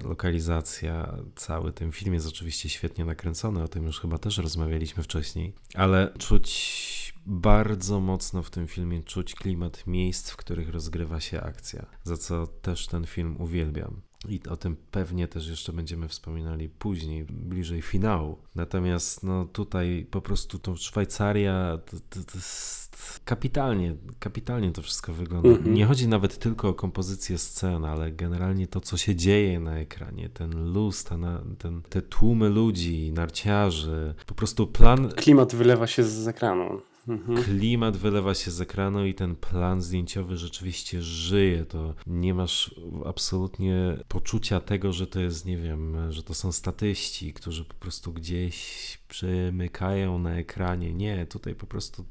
lokalizacja, 0.05 1.17
cały 1.37 1.73
ten 1.73 1.93
film 1.93 2.15
jest 2.15 2.29
oczywiście 2.29 2.69
świetnie 2.69 3.05
nakręcony, 3.05 3.63
o 3.63 3.69
tym 3.69 3.85
już 3.85 4.01
chyba 4.01 4.19
też 4.19 4.39
rozmawialiśmy 4.39 5.03
wcześniej, 5.03 5.55
ale 5.75 6.13
czuć 6.19 7.15
bardzo 7.27 8.01
mocno 8.01 8.43
w 8.43 8.51
tym 8.51 8.67
filmie 8.67 9.03
czuć 9.03 9.35
klimat 9.35 9.87
miejsc, 9.87 10.31
w 10.31 10.37
których 10.37 10.69
rozgrywa 10.69 11.21
się 11.21 11.41
akcja, 11.41 11.87
za 12.03 12.17
co 12.17 12.47
też 12.47 12.87
ten 12.87 13.07
film 13.07 13.37
uwielbiam. 13.39 14.01
I 14.29 14.41
o 14.51 14.57
tym 14.57 14.77
pewnie 14.91 15.29
też 15.29 15.49
jeszcze 15.49 15.73
będziemy 15.73 16.09
wspominali 16.09 16.69
później, 16.69 17.25
bliżej 17.25 17.83
finału. 17.83 18.39
Natomiast 18.55 19.23
no 19.23 19.45
tutaj 19.45 20.07
po 20.11 20.21
prostu 20.21 20.59
to 20.59 20.77
Szwajcaria 20.77 21.79
to, 21.87 21.97
to, 22.11 22.25
to 22.25 22.39
jest 22.39 22.85
kapitalnie, 23.25 23.97
kapitalnie 24.19 24.73
to 24.73 24.83
wszystko 24.83 25.13
wygląda. 25.13 25.49
Mhm. 25.49 25.75
Nie 25.75 25.87
chodzi 25.87 26.09
nawet 26.09 26.39
tylko 26.39 26.69
o 26.69 26.75
kompozycję 26.75 27.39
scen, 27.39 27.85
ale 27.85 28.13
generalnie 28.13 28.67
to, 28.67 28.81
co 28.81 28.97
się 28.97 29.17
dzieje 29.17 29.61
na 29.61 29.79
ekranie, 29.79 30.29
ten 30.29 30.73
luz, 30.73 31.05
ta 31.05 31.17
ten, 31.59 31.83
te 31.83 32.03
tłumy 32.03 32.49
ludzi, 32.49 33.13
narciarzy, 33.13 34.15
po 34.27 34.35
prostu 34.35 34.67
plan, 34.67 35.09
Klimat 35.09 35.55
wylewa 35.55 35.87
się 35.87 36.05
z 36.05 36.29
ekranu. 36.29 36.81
Mhm. 37.09 37.43
klimat 37.43 37.97
wylewa 37.97 38.35
się 38.35 38.51
z 38.51 38.61
ekranu 38.61 39.07
i 39.07 39.15
ten 39.15 39.37
plan 39.37 39.83
zdjęciowy 39.83 40.37
rzeczywiście 40.37 41.03
żyje. 41.03 41.65
To 41.65 41.95
nie 42.07 42.35
masz 42.35 42.75
absolutnie 43.05 43.97
poczucia 44.09 44.61
tego, 44.61 44.93
że 44.93 45.07
to 45.07 45.21
jest, 45.21 45.47
nie 45.47 45.59
wiem, 45.59 46.13
że 46.13 46.23
to 46.23 46.35
są 46.35 46.53
statyści, 46.53 47.33
którzy 47.33 47.65
po 47.65 47.75
prostu 47.75 48.13
gdzieś 48.13 48.99
przemykają 49.09 50.19
na 50.19 50.37
ekranie. 50.37 50.95
Nie, 50.95 51.27
tutaj 51.27 51.55
po 51.55 51.67
prostu 51.67 52.05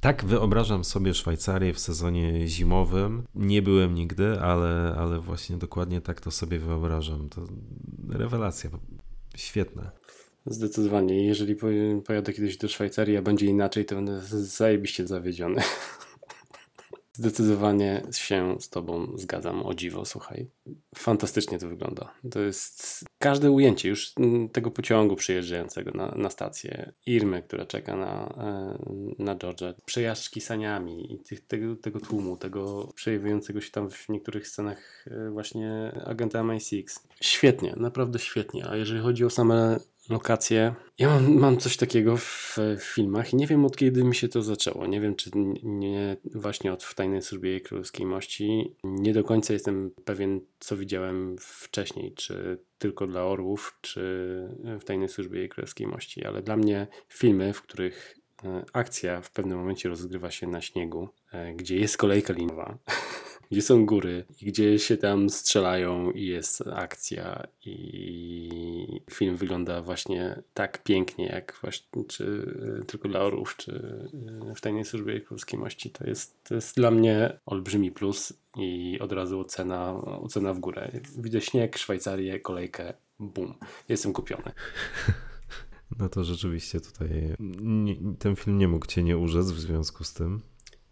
tak 0.00 0.24
wyobrażam 0.24 0.84
sobie 0.84 1.14
Szwajcarię 1.14 1.72
w 1.72 1.78
sezonie 1.78 2.48
zimowym. 2.48 3.26
Nie 3.34 3.62
byłem 3.62 3.94
nigdy, 3.94 4.40
ale, 4.40 4.94
ale 4.98 5.20
właśnie 5.20 5.56
dokładnie 5.56 6.00
tak 6.00 6.20
to 6.20 6.30
sobie 6.30 6.58
wyobrażam. 6.58 7.28
To 7.28 7.46
rewelacja. 8.08 8.70
Świetne. 9.36 9.90
Zdecydowanie. 10.46 11.26
Jeżeli 11.26 11.56
po- 11.56 11.66
pojadę 12.06 12.32
kiedyś 12.32 12.56
do 12.56 12.68
Szwajcarii, 12.68 13.16
a 13.16 13.22
będzie 13.22 13.46
inaczej, 13.46 13.84
to 13.84 13.94
będę 13.94 14.20
zajebiście 14.30 15.06
zawiedziony. 15.06 15.62
Zdecydowanie 17.16 18.02
się 18.12 18.56
z 18.60 18.70
tobą 18.70 19.12
zgadzam, 19.16 19.62
o 19.62 19.74
dziwo, 19.74 20.04
słuchaj. 20.04 20.46
Fantastycznie 20.94 21.58
to 21.58 21.68
wygląda. 21.68 22.14
To 22.30 22.40
jest 22.40 23.04
każde 23.18 23.50
ujęcie 23.50 23.88
już 23.88 24.12
mm, 24.18 24.48
tego 24.48 24.70
pociągu 24.70 25.16
przyjeżdżającego 25.16 25.90
na, 25.90 26.14
na 26.16 26.30
stację, 26.30 26.92
Irmy, 27.06 27.42
która 27.42 27.66
czeka 27.66 27.96
na, 27.96 28.34
e, 28.38 28.78
na 29.18 29.36
George'a, 29.36 29.74
przejażdżki 29.84 30.40
saniami 30.40 31.14
i 31.14 31.18
tych, 31.18 31.46
tego, 31.46 31.76
tego 31.76 32.00
tłumu, 32.00 32.36
tego 32.36 32.92
przejawiającego 32.94 33.60
się 33.60 33.70
tam 33.70 33.90
w 33.90 34.08
niektórych 34.08 34.48
scenach 34.48 35.04
e, 35.10 35.30
właśnie 35.30 35.92
agenta 36.04 36.42
MI6. 36.42 37.00
Świetnie, 37.20 37.74
naprawdę 37.76 38.18
świetnie. 38.18 38.68
A 38.68 38.76
jeżeli 38.76 39.00
chodzi 39.00 39.24
o 39.24 39.30
same 39.30 39.80
lokacje. 40.08 40.74
Ja 40.98 41.08
mam, 41.08 41.34
mam 41.34 41.58
coś 41.58 41.76
takiego 41.76 42.16
w, 42.16 42.58
w 42.78 42.82
filmach 42.82 43.32
i 43.32 43.36
nie 43.36 43.46
wiem 43.46 43.64
od 43.64 43.76
kiedy 43.76 44.04
mi 44.04 44.14
się 44.14 44.28
to 44.28 44.42
zaczęło. 44.42 44.86
Nie 44.86 45.00
wiem, 45.00 45.14
czy 45.14 45.30
nie 45.62 46.16
właśnie 46.34 46.72
od 46.72 46.82
w 46.82 46.94
Tajnej 46.94 47.22
Służbie 47.22 47.60
Królewskiej 47.60 48.06
Mości. 48.06 48.76
Nie 48.84 49.12
do 49.12 49.24
końca 49.24 49.52
jestem 49.52 49.90
pewien, 50.04 50.40
co 50.60 50.76
widziałem 50.76 51.36
wcześniej, 51.40 52.14
czy 52.14 52.58
tylko 52.78 53.06
dla 53.06 53.24
Orłów, 53.24 53.78
czy 53.80 54.00
w 54.80 54.84
Tajnej 54.84 55.08
Służbie 55.08 55.48
Królewskiej 55.48 55.86
Mości, 55.86 56.24
ale 56.24 56.42
dla 56.42 56.56
mnie 56.56 56.86
filmy, 57.08 57.52
w 57.52 57.62
których 57.62 58.18
e, 58.44 58.64
akcja 58.72 59.20
w 59.20 59.30
pewnym 59.30 59.58
momencie 59.58 59.88
rozgrywa 59.88 60.30
się 60.30 60.46
na 60.46 60.60
śniegu, 60.60 61.08
e, 61.32 61.54
gdzie 61.54 61.76
jest 61.76 61.96
kolejka 61.96 62.32
linowa, 62.32 62.78
gdzie 63.50 63.62
są 63.62 63.86
góry, 63.86 64.24
i 64.42 64.46
gdzie 64.46 64.78
się 64.78 64.96
tam 64.96 65.30
strzelają 65.30 66.10
i 66.10 66.26
jest 66.26 66.62
akcja 66.72 67.46
i 67.64 69.00
film 69.10 69.36
wygląda 69.36 69.82
właśnie 69.82 70.42
tak 70.54 70.82
pięknie, 70.82 71.26
jak 71.26 71.58
właśnie 71.60 72.04
czy 72.08 72.24
y, 72.82 72.84
tylko 72.86 73.08
dla 73.08 73.20
orłów, 73.20 73.56
czy 73.56 73.72
y, 74.50 74.54
w 74.54 74.60
Tajnej 74.60 74.84
Służbie 74.84 75.20
Królewskiej 75.20 75.60
Mości. 75.60 75.90
To 75.90 76.06
jest, 76.06 76.44
to 76.44 76.54
jest 76.54 76.76
dla 76.76 76.90
mnie 76.90 77.38
olbrzymi 77.46 77.90
plus 77.90 78.32
i 78.56 78.98
od 79.00 79.12
razu 79.12 79.40
ocena, 79.40 79.94
ocena 80.04 80.54
w 80.54 80.58
górę. 80.58 80.90
Widzę 81.18 81.40
śnieg, 81.40 81.78
Szwajcarię, 81.78 82.40
kolejkę, 82.40 82.94
bum. 83.18 83.54
Jestem 83.88 84.12
kupiony. 84.12 84.52
No 85.98 86.08
to 86.08 86.24
rzeczywiście 86.24 86.80
tutaj 86.80 87.36
ten 88.18 88.36
film 88.36 88.58
nie 88.58 88.68
mógł 88.68 88.86
cię 88.86 89.02
nie 89.02 89.18
urzec 89.18 89.50
w 89.50 89.60
związku 89.60 90.04
z 90.04 90.14
tym. 90.14 90.42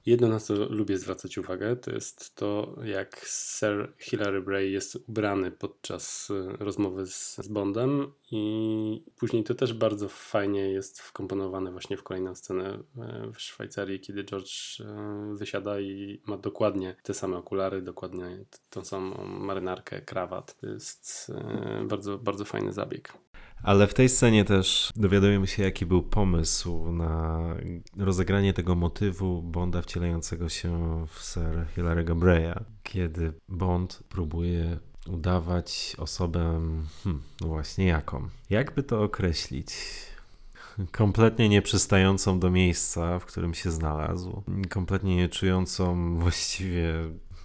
Jedno, 0.06 0.28
na 0.28 0.40
co 0.40 0.54
lubię 0.54 0.98
zwracać 0.98 1.38
uwagę, 1.38 1.76
to 1.76 1.90
jest 1.90 2.34
to, 2.34 2.76
jak 2.84 3.26
Sir 3.26 3.92
Hilary 3.98 4.42
Bray 4.42 4.70
jest 4.70 4.96
ubrany 5.08 5.50
podczas 5.50 6.30
y, 6.30 6.56
rozmowy 6.58 7.06
z, 7.06 7.36
z 7.36 7.48
Bondem 7.48 8.12
i 8.30 9.04
później 9.16 9.44
to 9.44 9.54
też 9.54 9.72
bardzo 9.74 10.08
fajnie 10.08 10.60
jest 10.60 11.00
wkomponowane 11.00 11.72
właśnie 11.72 11.96
w 11.96 12.02
kolejną 12.02 12.34
scenę 12.34 12.82
e, 12.98 13.32
w 13.34 13.40
Szwajcarii, 13.40 14.00
kiedy 14.00 14.24
George 14.24 14.80
e, 14.80 15.34
wysiada 15.34 15.80
i 15.80 16.22
ma 16.26 16.36
dokładnie 16.36 16.96
te 17.02 17.14
same 17.14 17.36
okulary, 17.36 17.82
dokładnie 17.82 18.44
tą 18.70 18.84
samą 18.84 19.24
marynarkę, 19.24 20.00
krawat. 20.00 20.60
To 20.60 20.66
jest 20.66 21.32
e, 21.34 21.84
bardzo, 21.84 22.18
bardzo 22.18 22.44
fajny 22.44 22.72
zabieg. 22.72 23.12
Ale 23.62 23.86
w 23.86 23.94
tej 23.94 24.08
scenie 24.08 24.44
też 24.44 24.92
dowiadujemy 24.96 25.46
się, 25.46 25.62
jaki 25.62 25.86
był 25.86 26.02
pomysł 26.02 26.92
na 26.92 27.40
rozegranie 27.98 28.52
tego 28.52 28.74
motywu 28.74 29.42
Bonda 29.42 29.82
wcielającego 29.82 30.48
się 30.48 31.04
w 31.08 31.22
Sir 31.22 31.66
Hilary'ego 31.76 32.14
Breya, 32.14 32.64
kiedy 32.82 33.32
Bond 33.48 34.02
próbuje 34.08 34.78
udawać 35.06 35.96
osobę, 35.98 36.40
hmm, 37.04 37.22
no 37.40 37.46
właśnie 37.48 37.86
jaką? 37.86 38.28
Jakby 38.50 38.82
to 38.82 39.02
określić? 39.02 39.74
Kompletnie 40.92 41.48
nieprzystającą 41.48 42.40
do 42.40 42.50
miejsca, 42.50 43.18
w 43.18 43.26
którym 43.26 43.54
się 43.54 43.70
znalazł, 43.70 44.42
kompletnie 44.70 45.16
nie 45.16 45.28
czującą 45.28 46.14
właściwie 46.18 46.94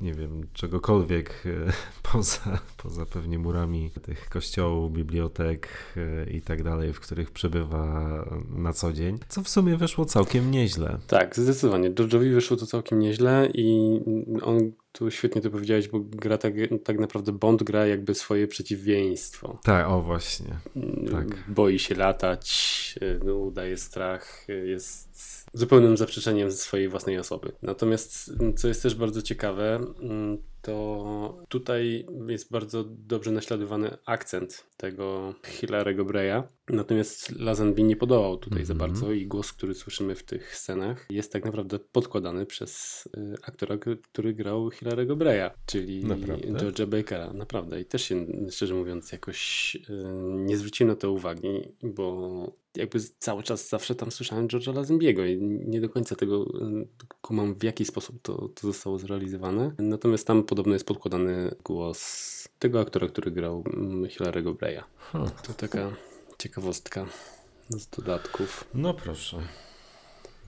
nie 0.01 0.13
wiem, 0.13 0.47
czegokolwiek 0.53 1.43
e, 1.45 1.73
poza, 2.11 2.59
poza 2.77 3.05
pewnie 3.05 3.39
murami 3.39 3.91
tych 4.01 4.29
kościołów, 4.29 4.93
bibliotek 4.93 5.69
e, 5.97 6.29
i 6.29 6.41
tak 6.41 6.63
dalej, 6.63 6.93
w 6.93 6.99
których 6.99 7.31
przebywa 7.31 8.25
na 8.49 8.73
co 8.73 8.93
dzień, 8.93 9.19
co 9.27 9.43
w 9.43 9.49
sumie 9.49 9.77
wyszło 9.77 10.05
całkiem 10.05 10.51
nieźle. 10.51 10.97
Tak, 11.07 11.35
zdecydowanie. 11.35 11.91
George'owi 11.91 12.33
wyszło 12.33 12.57
to 12.57 12.65
całkiem 12.65 12.99
nieźle 12.99 13.49
i 13.53 13.99
on 14.41 14.71
tu 14.91 15.11
świetnie 15.11 15.41
to 15.41 15.49
powiedziałeś, 15.49 15.87
bo 15.87 15.99
gra 15.99 16.37
tak, 16.37 16.53
tak 16.83 16.99
naprawdę 16.99 17.31
Bond 17.31 17.63
gra 17.63 17.87
jakby 17.87 18.15
swoje 18.15 18.47
przeciwieństwo. 18.47 19.59
Tak, 19.63 19.87
o 19.89 20.01
właśnie. 20.01 20.57
Tak. 21.11 21.27
Boi 21.47 21.79
się 21.79 21.95
latać, 21.95 22.95
no, 23.25 23.33
udaje 23.33 23.77
strach, 23.77 24.45
jest 24.65 25.46
zupełnym 25.57 25.97
zaprzeczeniem 25.97 26.51
swojej 26.51 26.89
własnej 26.89 27.19
osoby. 27.19 27.51
Natomiast, 27.61 28.31
co 28.55 28.67
jest 28.67 28.83
też 28.83 28.95
bardzo 28.95 29.21
ciekawe, 29.21 29.79
to 30.61 31.37
tutaj 31.49 32.05
jest 32.27 32.51
bardzo 32.51 32.83
dobrze 32.83 33.31
naśladowany 33.31 33.97
akcent 34.05 34.65
tego 34.77 35.33
Hilarego 35.45 36.05
Breya. 36.05 36.43
Natomiast 36.69 37.39
Lazenby 37.39 37.83
nie 37.83 37.95
podołał 37.95 38.37
tutaj 38.37 38.65
za 38.65 38.73
Mhm. 38.73 38.91
bardzo 38.91 39.11
i 39.11 39.27
głos, 39.27 39.53
który 39.53 39.73
słyszymy 39.75 40.15
w 40.15 40.23
tych 40.23 40.55
scenach 40.55 41.05
jest 41.09 41.33
tak 41.33 41.45
naprawdę 41.45 41.79
podkładany 41.79 42.45
przez 42.45 43.03
y, 43.17 43.35
aktora, 43.43 43.77
który 44.11 44.33
grał 44.33 44.71
Hilarego 44.71 45.15
Breya, 45.15 45.49
czyli 45.65 46.05
Naprawdę? 46.05 46.47
George'a 46.47 46.85
Bakera. 46.87 47.33
Naprawdę. 47.33 47.81
I 47.81 47.85
też 47.85 48.01
się, 48.01 48.25
szczerze 48.51 48.73
mówiąc, 48.75 49.11
jakoś 49.11 49.75
y, 49.75 49.81
nie 50.35 50.57
zwróciłem 50.57 50.89
na 50.89 50.95
to 50.95 51.11
uwagi, 51.11 51.61
bo 51.83 52.57
jakby 52.77 52.99
cały 53.19 53.43
czas 53.43 53.69
zawsze 53.69 53.95
tam 53.95 54.11
słyszałem 54.11 54.47
George'a 54.47 54.75
Lazenbiego 54.75 55.25
i 55.25 55.37
nie 55.41 55.81
do 55.81 55.89
końca 55.89 56.15
tego 56.15 56.45
y, 56.45 56.87
kumam, 57.21 57.53
w 57.55 57.63
jaki 57.63 57.85
sposób 57.85 58.21
to, 58.21 58.49
to 58.49 58.67
zostało 58.67 58.99
zrealizowane. 58.99 59.75
Natomiast 59.79 60.27
tam 60.27 60.43
podobno 60.47 60.73
jest 60.73 60.87
podkładany 60.87 61.55
głos 61.63 62.27
tego 62.59 62.79
aktora, 62.79 63.07
który 63.07 63.31
grał 63.31 63.63
mm, 63.73 64.09
Hilarego 64.09 64.53
Breya. 64.53 64.83
Huh. 64.97 65.31
To 65.41 65.53
taka 65.53 65.91
ciekawostka 66.37 67.05
z 67.69 67.87
dodatków. 67.87 68.63
No 68.73 68.93
proszę. 68.93 69.37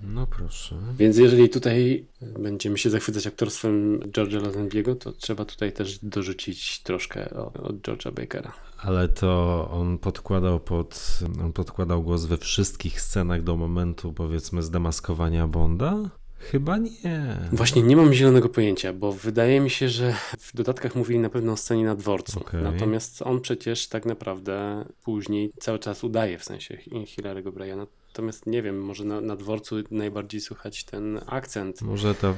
No 0.04 0.28
proszę. 0.28 0.76
Więc 0.98 1.18
jeżeli 1.18 1.50
tutaj 1.50 2.06
będziemy 2.40 2.78
się 2.78 2.90
zachwycać 2.90 3.28
aktorstwem 3.28 4.00
George'a 4.00 4.44
Lazenbiego, 4.44 4.96
to 4.96 5.12
trzeba 5.12 5.46
tutaj 5.46 5.72
też 5.72 6.00
dorzucić 6.06 6.84
troszkę 6.84 7.30
od 7.64 7.76
George'a 7.76 8.12
Bakera. 8.12 8.54
Ale 8.78 9.08
to 9.08 9.70
on 9.72 9.98
podkładał 9.98 10.60
pod. 10.60 11.20
On 11.44 11.54
podkładał 11.54 12.04
głos 12.04 12.26
we 12.26 12.38
wszystkich 12.38 13.02
scenach 13.02 13.44
do 13.44 13.58
momentu, 13.58 14.14
powiedzmy, 14.14 14.64
zdemaskowania 14.64 15.48
Bonda? 15.48 16.10
Chyba 16.40 16.78
nie. 16.78 17.38
Właśnie 17.52 17.82
nie 17.84 17.96
mam 17.96 18.14
zielonego 18.14 18.50
pojęcia, 18.50 18.94
bo 18.94 19.12
wydaje 19.12 19.60
mi 19.60 19.70
się, 19.70 19.90
że 19.90 20.16
w 20.40 20.56
dodatkach 20.56 20.96
mówili 20.96 21.20
na 21.20 21.30
pewno 21.30 21.52
o 21.52 21.58
scenie 21.58 21.86
na 21.86 21.96
dworcu. 21.96 22.40
Okej. 22.40 22.64
Natomiast 22.64 23.22
on 23.22 23.42
przecież 23.42 23.88
tak 23.88 24.06
naprawdę 24.06 24.86
później 25.04 25.52
cały 25.60 25.80
czas 25.80 26.04
udaje 26.04 26.38
w 26.38 26.44
sensie 26.44 26.78
Hilarego 27.06 27.52
Breya. 27.52 27.74
Natomiast 28.10 28.46
nie 28.46 28.62
wiem, 28.62 28.82
może 28.84 29.06
na, 29.06 29.22
na 29.22 29.36
dworcu 29.36 29.76
najbardziej 29.92 30.42
słychać 30.42 30.84
ten 30.84 31.20
akcent. 31.28 31.82
Może 31.82 32.16
ta, 32.16 32.34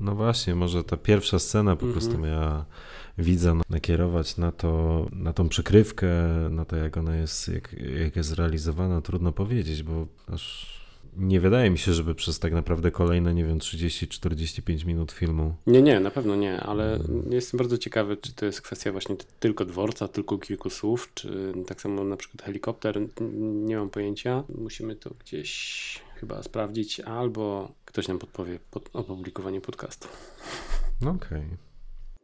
no 0.00 0.14
właśnie, 0.14 0.54
może 0.54 0.84
ta 0.84 0.96
pierwsza 0.96 1.38
scena 1.38 1.76
po 1.76 1.86
Mhm. 1.86 1.92
prostu 1.92 2.18
miała 2.22 2.64
widza 3.18 3.54
nakierować 3.70 4.36
na 4.36 4.52
to, 4.52 5.06
na 5.12 5.32
tą 5.32 5.48
przykrywkę, 5.48 6.08
na 6.50 6.64
to 6.64 6.76
jak 6.76 6.96
ona 6.96 7.16
jest, 7.16 7.48
jak, 7.48 7.72
jak 8.00 8.16
jest 8.16 8.28
zrealizowana, 8.28 9.00
trudno 9.00 9.32
powiedzieć, 9.32 9.82
bo 9.82 10.06
aż 10.32 10.75
nie 11.16 11.40
wydaje 11.40 11.70
mi 11.70 11.78
się, 11.78 11.92
żeby 11.92 12.14
przez 12.14 12.38
tak 12.38 12.52
naprawdę 12.52 12.90
kolejne, 12.90 13.34
nie 13.34 13.44
wiem, 13.44 13.58
30-45 13.58 14.86
minut 14.86 15.12
filmu. 15.12 15.54
Nie, 15.66 15.82
nie, 15.82 16.00
na 16.00 16.10
pewno 16.10 16.36
nie, 16.36 16.60
ale 16.60 16.98
jestem 17.30 17.58
bardzo 17.58 17.78
ciekawy, 17.78 18.16
czy 18.16 18.34
to 18.34 18.46
jest 18.46 18.60
kwestia 18.60 18.92
właśnie 18.92 19.16
tylko 19.40 19.64
dworca, 19.64 20.08
tylko 20.08 20.38
kilku 20.38 20.70
słów, 20.70 21.10
czy 21.14 21.52
tak 21.66 21.80
samo 21.80 22.04
na 22.04 22.16
przykład 22.16 22.42
helikopter, 22.42 23.00
nie 23.40 23.76
mam 23.76 23.90
pojęcia. 23.90 24.44
Musimy 24.58 24.96
to 24.96 25.10
gdzieś 25.24 26.00
chyba 26.16 26.42
sprawdzić, 26.42 27.00
albo 27.00 27.72
ktoś 27.84 28.08
nam 28.08 28.18
podpowie 28.18 28.58
pod 28.70 28.90
opublikowanie 28.92 29.60
podcastu. 29.60 30.08
Okej. 31.02 31.14
Okay. 31.16 31.65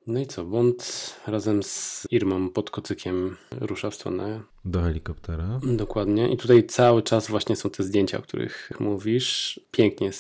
No 0.06 0.20
i 0.20 0.26
co, 0.26 0.44
Bond 0.44 1.14
razem 1.26 1.62
z 1.62 2.06
Irmą 2.10 2.48
pod 2.50 2.70
kocykiem 2.70 3.36
rusza 3.60 3.90
w 3.90 3.94
stronę. 3.94 4.40
Do 4.64 4.82
helikoptera. 4.82 5.60
Dokładnie. 5.62 6.28
I 6.28 6.36
tutaj 6.36 6.66
cały 6.66 7.02
czas 7.02 7.28
właśnie 7.28 7.56
są 7.56 7.70
te 7.70 7.82
zdjęcia, 7.82 8.18
o 8.18 8.22
których 8.22 8.72
mówisz. 8.80 9.60
Pięknie 9.70 10.10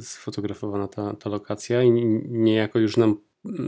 sfotografowana 0.00 0.88
ta, 0.88 1.14
ta 1.14 1.30
lokacja 1.30 1.82
i 1.82 1.90
niejako 2.28 2.78
już 2.78 2.96
nam 2.96 3.16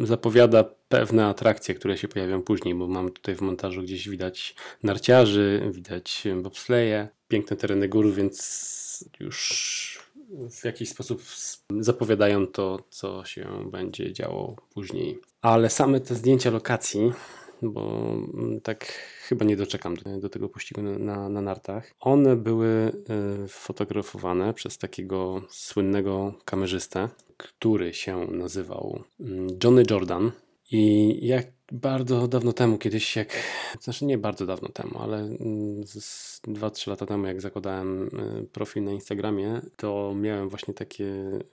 zapowiada 0.03 0.65
pewne 0.89 1.27
atrakcje, 1.27 1.75
które 1.75 1.99
się 1.99 2.09
pojawią 2.09 2.43
później, 2.43 2.75
bo 2.75 2.89
mamy 2.89 3.11
tutaj 3.11 3.35
w 3.35 3.41
montażu 3.41 3.83
gdzieś 3.83 4.09
widać 4.09 4.55
narciarzy, 4.83 5.71
widać 5.73 6.25
bobsleje, 6.43 7.09
piękne 7.29 7.57
tereny 7.57 7.89
gór, 7.89 8.13
więc 8.13 9.11
już 9.21 10.06
w 10.51 10.65
jakiś 10.65 10.89
sposób 10.89 11.23
zapowiadają 11.81 12.47
to, 12.47 12.79
co 12.91 13.25
się 13.25 13.71
będzie 13.71 14.13
działo 14.13 14.57
później. 14.75 15.19
Ale 15.43 15.71
same 15.71 16.01
te 16.01 16.15
zdjęcia 16.15 16.51
lokacji, 16.51 17.13
bo 17.63 18.13
tak 18.63 18.85
chyba 19.29 19.45
nie 19.45 19.57
doczekam 19.57 19.97
do, 19.97 20.19
do 20.19 20.29
tego 20.29 20.49
pościgu 20.49 20.83
na, 20.83 20.99
na, 20.99 21.29
na, 21.29 21.41
nartach. 21.41 21.91
One 22.01 22.37
były 22.37 22.93
y, 23.45 23.49
fotografowane 23.49 24.55
przez 24.55 24.79
takiego 24.79 25.43
słynnego 25.49 26.35
kamerzystę, 26.45 27.09
który 27.37 27.95
się 27.95 28.27
nazywał 28.27 29.03
mm, 29.21 29.49
Johnny 29.65 29.83
Jordan. 29.91 30.33
I 30.71 31.19
jak 31.27 31.47
bardzo 31.73 32.29
dawno 32.29 32.53
temu, 32.53 32.79
kiedyś 32.79 33.17
jak, 33.17 33.29
znaczy 33.81 34.05
nie 34.05 34.19
bardzo 34.19 34.47
dawno 34.47 34.69
temu, 34.69 34.99
ale 34.99 35.29
2-3 36.49 36.89
lata 36.89 37.07
temu, 37.07 37.27
jak 37.27 37.41
zakładałem 37.41 38.11
e, 38.19 38.45
profil 38.53 38.85
na 38.85 38.93
Instagramie, 38.93 39.61
to 39.77 40.15
miałem 40.17 40.49
właśnie 40.49 40.75
takie 40.75 41.07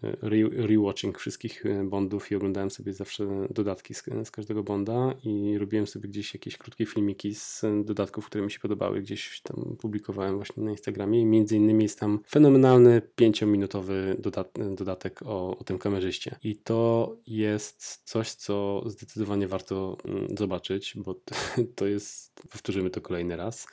e, 0.03 0.67
rewatching 0.67 1.19
wszystkich 1.19 1.65
e, 1.65 1.83
Bondów 1.83 2.31
i 2.31 2.35
oglądałem 2.35 2.71
sobie 2.71 2.93
zawsze 2.93 3.27
dodatki 3.49 3.93
z, 3.93 4.03
z 4.23 4.31
każdego 4.31 4.63
Bonda 4.63 5.13
i 5.23 5.57
robiłem 5.57 5.87
sobie 5.87 6.09
gdzieś 6.09 6.33
jakieś 6.33 6.57
krótkie 6.57 6.85
filmiki 6.85 7.35
z 7.35 7.61
dodatków, 7.85 8.25
które 8.25 8.43
mi 8.43 8.51
się 8.51 8.59
podobały, 8.59 9.01
gdzieś 9.01 9.41
tam 9.41 9.75
publikowałem 9.79 10.35
właśnie 10.35 10.63
na 10.63 10.71
Instagramie 10.71 11.21
i 11.21 11.25
między 11.25 11.55
innymi 11.55 11.83
jest 11.83 11.99
tam 11.99 12.19
fenomenalny 12.29 13.01
pięciominutowy 13.15 14.15
dodat 14.19 14.53
dodatek 14.75 15.21
o, 15.25 15.57
o 15.57 15.63
tym 15.63 15.77
kamerzyście. 15.77 16.35
I 16.43 16.55
to 16.55 17.15
jest 17.27 18.01
coś, 18.05 18.31
co 18.31 18.83
zdecydowanie 18.85 19.47
warto 19.47 19.97
zobaczyć, 20.37 20.93
bo 20.95 21.15
to 21.75 21.87
jest, 21.87 22.41
powtórzymy 22.51 22.89
to 22.89 23.01
kolejny 23.01 23.35
raz, 23.35 23.67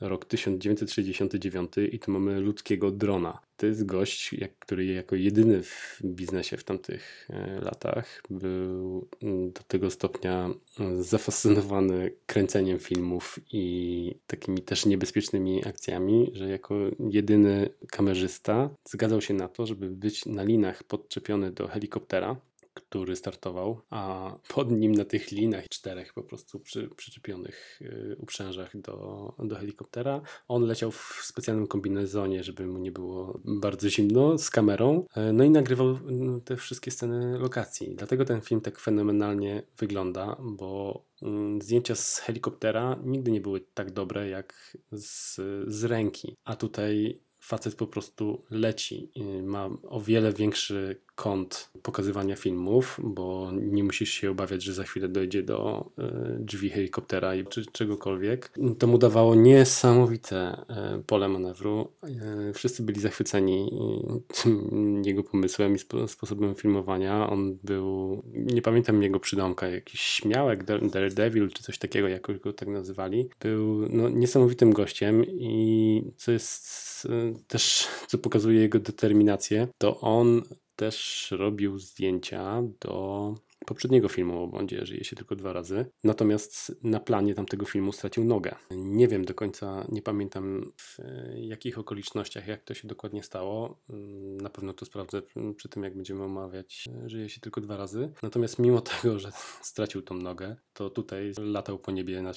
rok 0.00 0.24
1969 0.24 1.72
i 1.92 1.98
tu 1.98 2.10
mamy 2.10 2.40
ludzkiego 2.40 2.90
drona. 2.90 3.38
To 3.56 3.66
jest 3.66 3.86
gość, 3.86 4.32
jak, 4.32 4.58
który 4.58 4.84
jako 4.84 5.16
jedyny 5.16 5.62
w 5.62 6.00
biznesie 6.04 6.56
w 6.56 6.64
tamtych 6.64 7.28
e, 7.30 7.60
latach 7.60 8.22
był 8.30 9.08
mm, 9.22 9.52
do 9.52 9.62
tego 9.62 9.90
stopnia 9.90 10.50
mm, 10.80 11.02
zafascynowany 11.02 12.12
kręceniem 12.26 12.78
filmów 12.78 13.38
i 13.52 14.14
takimi 14.26 14.62
też 14.62 14.86
niebezpiecznymi 14.86 15.66
akcjami, 15.66 16.30
że 16.34 16.48
jako 16.48 16.74
jedyny 17.10 17.68
kamerzysta 17.90 18.70
zgadzał 18.84 19.20
się 19.20 19.34
na 19.34 19.48
to, 19.48 19.66
żeby 19.66 19.90
być 19.90 20.26
na 20.26 20.42
linach 20.42 20.82
podczepiony 20.82 21.52
do 21.52 21.68
helikoptera 21.68 22.36
który 22.74 23.16
startował, 23.16 23.80
a 23.90 24.34
pod 24.48 24.70
nim 24.70 24.92
na 24.92 25.04
tych 25.04 25.30
linach 25.30 25.68
czterech 25.68 26.14
po 26.14 26.22
prostu 26.22 26.60
przy, 26.60 26.88
przyczepionych 26.88 27.80
y, 27.82 28.16
uprzężach 28.18 28.80
do, 28.80 29.34
do 29.38 29.56
helikoptera. 29.56 30.20
On 30.48 30.62
leciał 30.62 30.90
w 30.90 31.20
specjalnym 31.22 31.66
kombinezonie, 31.66 32.44
żeby 32.44 32.66
mu 32.66 32.78
nie 32.78 32.92
było 32.92 33.40
bardzo 33.44 33.90
zimno, 33.90 34.38
z 34.38 34.50
kamerą, 34.50 35.06
e, 35.16 35.32
no 35.32 35.44
i 35.44 35.50
nagrywał 35.50 35.98
no, 36.04 36.40
te 36.40 36.56
wszystkie 36.56 36.90
sceny 36.90 37.38
lokacji. 37.38 37.94
Dlatego 37.96 38.24
ten 38.24 38.40
film 38.40 38.60
tak 38.60 38.78
fenomenalnie 38.78 39.62
wygląda, 39.78 40.36
bo 40.42 41.02
mm, 41.22 41.62
zdjęcia 41.62 41.94
z 41.94 42.18
helikoptera 42.18 43.00
nigdy 43.04 43.30
nie 43.30 43.40
były 43.40 43.60
tak 43.74 43.90
dobre 43.90 44.28
jak 44.28 44.76
z, 44.92 45.40
z 45.66 45.84
ręki, 45.84 46.36
a 46.44 46.56
tutaj 46.56 47.20
facet 47.44 47.74
po 47.74 47.86
prostu 47.86 48.44
leci. 48.50 49.10
Ma 49.42 49.70
o 49.82 50.00
wiele 50.00 50.32
większy 50.32 51.00
kąt 51.14 51.70
pokazywania 51.82 52.36
filmów, 52.36 53.00
bo 53.02 53.50
nie 53.52 53.84
musisz 53.84 54.10
się 54.10 54.30
obawiać, 54.30 54.62
że 54.62 54.74
za 54.74 54.84
chwilę 54.84 55.08
dojdzie 55.08 55.42
do 55.42 55.90
e, 55.98 56.36
drzwi 56.38 56.70
helikoptera 56.70 57.32
czy 57.48 57.66
czegokolwiek. 57.66 58.52
To 58.78 58.86
mu 58.86 58.98
dawało 58.98 59.34
niesamowite 59.34 60.36
e, 60.36 61.02
pole 61.06 61.28
manewru. 61.28 61.88
E, 62.02 62.52
wszyscy 62.52 62.82
byli 62.82 63.00
zachwyceni 63.00 63.70
jego 65.04 65.22
pomysłem 65.22 65.76
i 65.76 65.78
sposobem 66.08 66.54
filmowania. 66.54 67.30
On 67.30 67.58
był, 67.64 68.22
nie 68.34 68.62
pamiętam 68.62 69.02
jego 69.02 69.20
przydomka, 69.20 69.66
jakiś 69.68 70.00
śmiałek, 70.00 70.64
Daredevil 70.64 71.48
czy 71.48 71.62
coś 71.62 71.78
takiego, 71.78 72.08
jak 72.08 72.40
go 72.40 72.52
tak 72.52 72.68
nazywali. 72.68 73.28
Był 73.40 73.88
no, 73.88 74.08
niesamowitym 74.08 74.72
gościem 74.72 75.24
i 75.26 76.02
co 76.16 76.32
jest 76.32 76.84
też, 77.48 77.88
co 78.06 78.18
pokazuje 78.18 78.60
jego 78.60 78.78
determinację, 78.78 79.68
to 79.78 80.00
on 80.00 80.42
też 80.76 81.28
robił 81.30 81.78
zdjęcia 81.78 82.62
do 82.80 83.34
poprzedniego 83.66 84.08
filmu 84.08 84.42
o 84.42 84.46
Bondzie 84.46 84.86
żyje 84.86 85.04
się 85.04 85.16
tylko 85.16 85.36
dwa 85.36 85.52
razy. 85.52 85.86
Natomiast 86.04 86.76
na 86.82 87.00
planie 87.00 87.34
tamtego 87.34 87.66
filmu 87.66 87.92
stracił 87.92 88.24
nogę. 88.24 88.54
Nie 88.70 89.08
wiem 89.08 89.24
do 89.24 89.34
końca, 89.34 89.86
nie 89.88 90.02
pamiętam 90.02 90.72
w 90.76 90.98
jakich 91.36 91.78
okolicznościach, 91.78 92.46
jak 92.46 92.62
to 92.62 92.74
się 92.74 92.88
dokładnie 92.88 93.22
stało. 93.22 93.80
Na 94.42 94.50
pewno 94.50 94.72
to 94.72 94.86
sprawdzę 94.86 95.22
przy 95.56 95.68
tym, 95.68 95.82
jak 95.82 95.94
będziemy 95.94 96.24
omawiać 96.24 96.84
Żyje 97.06 97.28
się 97.28 97.40
tylko 97.40 97.60
dwa 97.60 97.76
razy. 97.76 98.12
Natomiast 98.22 98.58
mimo 98.58 98.80
tego, 99.02 99.18
że 99.18 99.32
stracił 99.62 100.02
tą 100.02 100.14
nogę, 100.14 100.56
to 100.72 100.90
tutaj 100.90 101.32
latał 101.38 101.78
po 101.78 101.92
niebie 101.92 102.22
nad 102.22 102.36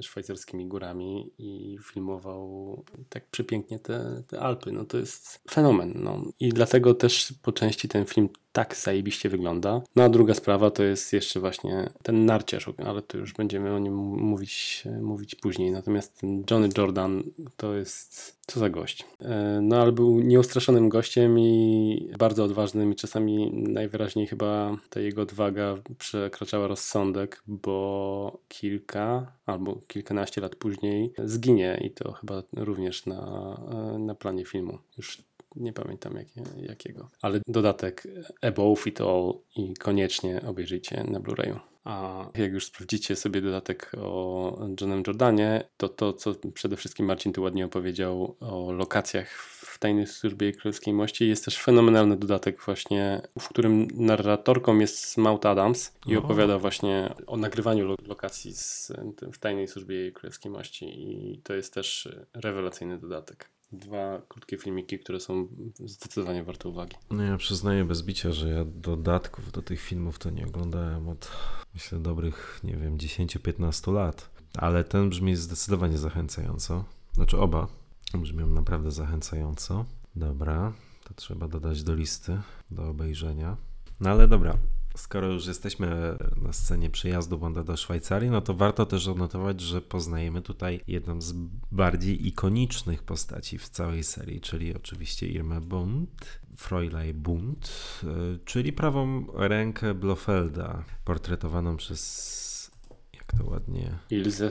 szwajcarskimi 0.00 0.66
górami 0.66 1.32
i 1.38 1.78
filmował 1.82 2.84
tak 3.08 3.30
przepięknie 3.30 3.78
te, 3.78 4.22
te 4.26 4.40
Alpy. 4.40 4.72
No 4.72 4.84
to 4.84 4.98
jest 4.98 5.42
fenomen. 5.50 5.92
No. 5.96 6.22
I 6.40 6.48
dlatego 6.48 6.94
też 6.94 7.34
po 7.42 7.52
części 7.52 7.88
ten 7.88 8.06
film 8.06 8.28
tak 8.56 8.76
zajebiście 8.76 9.28
wygląda. 9.28 9.82
No 9.96 10.02
a 10.04 10.08
druga 10.08 10.34
sprawa 10.34 10.70
to 10.70 10.82
jest 10.82 11.12
jeszcze 11.12 11.40
właśnie 11.40 11.90
ten 12.02 12.26
narciarz, 12.26 12.70
ale 12.86 13.02
to 13.02 13.18
już 13.18 13.32
będziemy 13.32 13.74
o 13.74 13.78
nim 13.78 13.94
mówić, 13.94 14.84
mówić 15.00 15.34
później. 15.34 15.70
Natomiast 15.70 16.20
ten 16.20 16.44
Johnny 16.50 16.68
Jordan 16.78 17.22
to 17.56 17.74
jest 17.74 18.36
co 18.46 18.60
za 18.60 18.70
gość. 18.70 19.04
E, 19.20 19.60
no 19.62 19.76
ale 19.76 19.92
był 19.92 20.20
nieustraszonym 20.20 20.88
gościem 20.88 21.38
i 21.38 22.12
bardzo 22.18 22.44
odważnym 22.44 22.92
i 22.92 22.96
czasami 22.96 23.52
najwyraźniej 23.52 24.26
chyba 24.26 24.76
ta 24.90 25.00
jego 25.00 25.22
odwaga 25.22 25.76
przekraczała 25.98 26.66
rozsądek, 26.66 27.42
bo 27.46 28.38
kilka 28.48 29.32
albo 29.46 29.80
kilkanaście 29.86 30.40
lat 30.40 30.56
później 30.56 31.12
zginie 31.24 31.80
i 31.84 31.90
to 31.90 32.12
chyba 32.12 32.42
również 32.56 33.06
na, 33.06 33.56
na 33.98 34.14
planie 34.14 34.44
filmu. 34.44 34.78
Już 34.96 35.22
nie 35.56 35.72
pamiętam 35.72 36.16
jakie, 36.16 36.42
jakiego. 36.56 37.10
Ale 37.22 37.40
dodatek 37.46 38.08
Above 38.42 38.86
It 38.86 39.00
All 39.00 39.34
i 39.56 39.74
koniecznie 39.74 40.42
obejrzyjcie 40.46 41.04
na 41.04 41.20
Blu-rayu. 41.20 41.58
A 41.86 42.26
jak 42.34 42.52
już 42.52 42.66
sprawdzicie 42.66 43.16
sobie 43.16 43.40
dodatek 43.40 43.92
o 43.98 44.58
Johnem 44.80 45.02
Jordanie, 45.06 45.68
to 45.76 45.88
to, 45.88 46.12
co 46.12 46.34
przede 46.54 46.76
wszystkim 46.76 47.06
Marcin 47.06 47.32
tu 47.32 47.42
ładnie 47.42 47.66
opowiedział 47.66 48.36
o 48.40 48.72
lokacjach 48.72 49.30
w 49.76 49.78
Tajnej 49.78 50.06
Służbie 50.06 50.52
Królewskiej 50.52 50.94
Mości, 50.94 51.28
jest 51.28 51.44
też 51.44 51.62
fenomenalny 51.62 52.16
dodatek 52.16 52.62
właśnie, 52.62 53.22
w 53.38 53.48
którym 53.48 53.88
narratorką 53.94 54.78
jest 54.78 55.16
Maud 55.16 55.46
Adams 55.46 55.92
i 56.06 56.16
opowiada 56.16 56.58
właśnie 56.58 57.14
o 57.26 57.36
nagrywaniu 57.36 57.96
lokacji 58.06 58.54
z, 58.54 58.92
w 59.32 59.38
Tajnej 59.38 59.68
Służbie 59.68 60.12
Królewskiej 60.12 60.52
Mości 60.52 60.86
i 60.86 61.38
to 61.38 61.54
jest 61.54 61.74
też 61.74 62.08
rewelacyjny 62.34 62.98
dodatek 62.98 63.55
dwa 63.72 64.22
krótkie 64.28 64.58
filmiki, 64.58 64.98
które 64.98 65.20
są 65.20 65.48
zdecydowanie 65.84 66.44
warte 66.44 66.68
uwagi. 66.68 66.96
No 67.10 67.22
ja 67.22 67.36
przyznaję 67.36 67.84
bez 67.84 68.02
bicia, 68.02 68.32
że 68.32 68.48
ja 68.48 68.64
dodatków 68.64 69.52
do 69.52 69.62
tych 69.62 69.80
filmów 69.80 70.18
to 70.18 70.30
nie 70.30 70.46
oglądałem 70.46 71.08
od 71.08 71.30
myślę 71.74 71.98
dobrych, 71.98 72.60
nie 72.64 72.76
wiem, 72.76 72.98
10-15 72.98 73.92
lat. 73.92 74.30
Ale 74.54 74.84
ten 74.84 75.08
brzmi 75.08 75.36
zdecydowanie 75.36 75.98
zachęcająco. 75.98 76.84
Znaczy 77.12 77.38
oba 77.38 77.66
brzmią 78.14 78.46
naprawdę 78.46 78.90
zachęcająco. 78.90 79.84
Dobra, 80.16 80.72
to 81.04 81.14
trzeba 81.14 81.48
dodać 81.48 81.82
do 81.82 81.94
listy, 81.94 82.40
do 82.70 82.88
obejrzenia. 82.88 83.56
No 84.00 84.10
ale 84.10 84.28
dobra, 84.28 84.56
skoro 84.96 85.26
już 85.26 85.46
jesteśmy 85.46 86.16
na 86.42 86.52
scenie 86.52 86.90
przyjazdu 86.90 87.38
Bonda 87.38 87.64
do 87.64 87.76
Szwajcarii, 87.76 88.30
no 88.30 88.40
to 88.40 88.54
warto 88.54 88.86
też 88.86 89.08
odnotować, 89.08 89.60
że 89.60 89.80
poznajemy 89.80 90.42
tutaj 90.42 90.80
jedną 90.86 91.20
z 91.20 91.32
bardziej 91.72 92.26
ikonicznych 92.26 93.02
postaci 93.02 93.58
w 93.58 93.68
całej 93.68 94.04
serii, 94.04 94.40
czyli 94.40 94.76
oczywiście 94.76 95.26
Irmę 95.26 95.60
Bund, 95.60 96.40
Fräulein 96.56 97.22
Bund, 97.22 97.70
e, 98.04 98.06
czyli 98.44 98.72
prawą 98.72 99.26
rękę 99.34 99.94
Blofelda, 99.94 100.84
portretowaną 101.04 101.76
przez, 101.76 102.70
jak 103.14 103.32
to 103.38 103.50
ładnie... 103.50 103.98
Ilze 104.10 104.50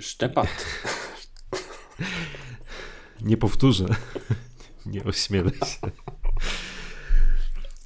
Sztepat. 0.00 0.64
Nie 3.20 3.36
powtórzę, 3.36 3.86
nie 4.86 5.04
ośmielę 5.04 5.50
się. 5.50 5.90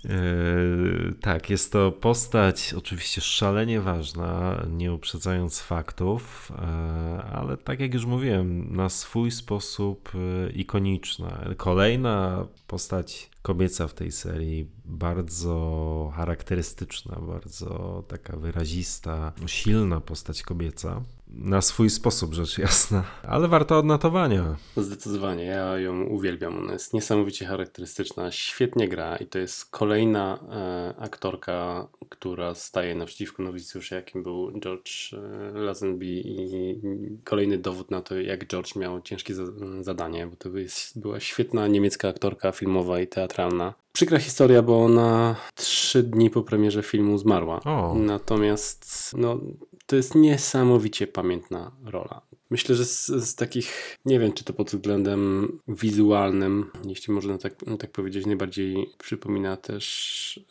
Yy, 0.05 1.15
tak, 1.21 1.51
jest 1.51 1.73
to 1.73 1.93
postać 1.93 2.75
oczywiście 2.79 3.21
szalenie 3.21 3.81
ważna, 3.81 4.63
nie 4.71 4.93
uprzedzając 4.93 5.61
faktów, 5.61 6.51
yy, 6.51 7.23
ale 7.23 7.57
tak 7.57 7.81
jak 7.81 7.95
już 7.95 8.05
mówiłem, 8.05 8.77
na 8.77 8.89
swój 8.89 9.31
sposób 9.31 10.11
yy, 10.15 10.53
ikoniczna. 10.53 11.45
Kolejna 11.57 12.47
postać 12.67 13.31
kobieca 13.43 13.89
w 13.89 13.95
tej 13.95 14.13
serii, 14.13 14.71
bardzo 14.85 16.13
charakterystyczna, 16.17 17.17
bardzo 17.21 18.05
taka 18.09 18.37
wyrazista, 18.37 19.33
silna 19.47 20.01
postać 20.01 20.43
kobieca 20.43 21.03
na 21.35 21.61
swój 21.61 21.91
sposób, 21.91 22.35
rzecz 22.35 22.59
jasna, 22.59 23.05
ale 23.23 23.49
warto 23.49 23.79
odnotowania. 23.79 24.57
Zdecydowanie, 24.77 25.45
ja 25.45 25.79
ją 25.79 26.05
uwielbiam. 26.05 26.59
Ona 26.59 26.73
jest 26.73 26.95
niesamowicie 26.95 27.47
charakterystyczna, 27.47 28.33
świetnie 28.33 28.89
gra 28.89 29.17
i 29.17 29.27
to 29.27 29.39
jest 29.39 29.71
kolejna 29.71 30.39
e, 30.51 30.95
aktorka, 31.03 31.89
która 32.09 32.55
staje 32.55 32.95
naprzeciwko 32.95 33.43
nowicjusza, 33.43 33.97
jakim 33.97 34.23
był 34.23 34.61
George 34.61 34.91
e, 35.13 35.59
Lazenby 35.59 36.07
i 36.07 36.81
kolejny 37.25 37.59
dowód 37.59 37.91
na 37.91 38.01
to, 38.01 38.21
jak 38.21 38.47
George 38.47 38.77
miał 38.77 39.01
ciężkie 39.01 39.35
za, 39.35 39.43
zadanie, 39.81 40.27
bo 40.27 40.37
to 40.37 40.59
jest, 40.59 41.01
była 41.01 41.21
świetna 41.21 41.67
niemiecka 41.69 42.09
aktorka 42.09 42.53
filmowa 42.53 43.01
i 43.01 43.07
teatralna. 43.07 43.75
Przykra 43.93 44.19
historia, 44.19 44.63
bo 44.63 44.85
ona 44.85 45.37
trzy 45.55 46.03
dni 46.03 46.31
po 46.31 46.43
premierze 46.43 46.83
filmu 46.83 47.19
zmarła. 47.19 47.61
O. 47.65 47.95
Natomiast 47.95 49.13
no, 49.19 49.41
to 49.87 49.97
jest 49.97 50.15
niesamowicie 50.15 51.07
pamiętna 51.07 51.73
rola. 51.85 52.23
Myślę, 52.53 52.75
że 52.75 52.85
z, 52.85 53.07
z, 53.07 53.35
takich, 53.35 53.99
nie 54.05 54.19
wiem 54.19 54.33
czy 54.33 54.45
to 54.45 54.53
pod 54.53 54.71
względem 54.71 55.49
wizualnym, 55.69 56.71
jeśli 56.85 57.15
można 57.15 57.39
tak, 57.39 57.55
tak 57.79 57.91
powiedzieć, 57.91 58.27
najbardziej 58.27 58.91
przypomina 58.99 59.57
też 59.57 60.47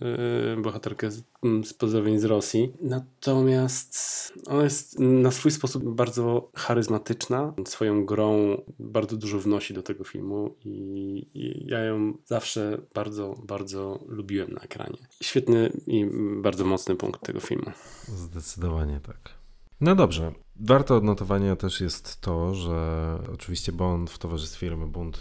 yy, 0.56 0.62
bohaterkę 0.62 1.12
z, 1.12 1.24
z 1.64 1.74
pozdrowień 1.74 2.20
z 2.20 2.24
Rosji. 2.24 2.74
Natomiast 2.82 3.94
ona 4.48 4.64
jest 4.64 5.00
na 5.00 5.32
swój 5.32 5.52
sposób 5.52 5.84
bardzo 5.84 6.52
charyzmatyczna. 6.56 7.54
Swoją 7.68 8.06
grą 8.06 8.62
bardzo 8.80 9.18
dużo 9.18 9.40
wnosi 9.40 9.74
do 9.74 9.84
tego 9.84 10.04
filmu 10.04 10.56
i, 10.66 10.70
i 11.34 11.68
ja 11.68 11.84
ją 11.84 12.14
zawsze 12.26 12.82
bardzo, 12.94 13.36
bardzo 13.44 14.00
lubiłem 14.08 14.54
na 14.54 14.62
ekranie. 14.62 14.98
Świetny 15.24 15.72
i 15.88 16.06
bardzo 16.42 16.66
mocny 16.66 16.96
punkt 16.96 17.26
tego 17.26 17.40
filmu. 17.40 17.72
Zdecydowanie 18.08 19.00
tak. 19.00 19.41
No 19.82 19.96
dobrze. 19.96 20.32
Warto 20.64 20.96
odnotowania 20.96 21.56
też 21.56 21.82
jest 21.82 22.22
to, 22.22 22.56
że 22.56 23.18
oczywiście 23.34 23.72
Bond 23.72 24.10
w 24.10 24.18
towarzystwie 24.18 24.68
firmy 24.68 24.88
Bund 24.88 25.20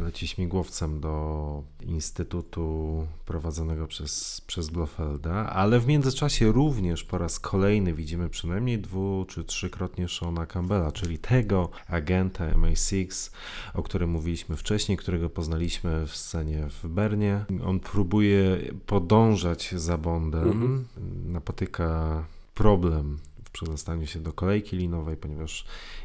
leci 0.00 0.28
śmigłowcem 0.28 1.00
do 1.00 1.62
instytutu 1.80 3.06
prowadzonego 3.26 3.86
przez, 3.86 4.40
przez 4.40 4.70
Blofelda, 4.70 5.32
ale 5.32 5.80
w 5.80 5.86
międzyczasie 5.86 6.52
również 6.52 7.04
po 7.04 7.18
raz 7.18 7.40
kolejny 7.40 7.94
widzimy 7.94 8.28
przynajmniej 8.28 8.78
dwu 8.78 9.24
czy 9.28 9.44
trzykrotnie 9.44 10.08
Shona 10.08 10.46
Campbella, 10.46 10.92
czyli 10.92 11.18
tego 11.18 11.70
agenta 11.88 12.50
MI6, 12.52 13.30
o 13.74 13.82
którym 13.82 14.10
mówiliśmy 14.10 14.56
wcześniej, 14.56 14.98
którego 14.98 15.30
poznaliśmy 15.30 16.06
w 16.06 16.16
scenie 16.16 16.68
w 16.82 16.88
Bernie. 16.88 17.44
On 17.64 17.80
próbuje 17.80 18.58
podążać 18.86 19.74
za 19.76 19.98
Bondem, 19.98 20.48
mhm. 20.48 20.84
napotyka 21.32 22.24
problem 22.54 23.18
przedostaniu 23.54 24.06
się 24.06 24.20
do 24.20 24.32
kolejki 24.32 24.76
linowej, 24.76 25.16
ponieważ 25.16 25.64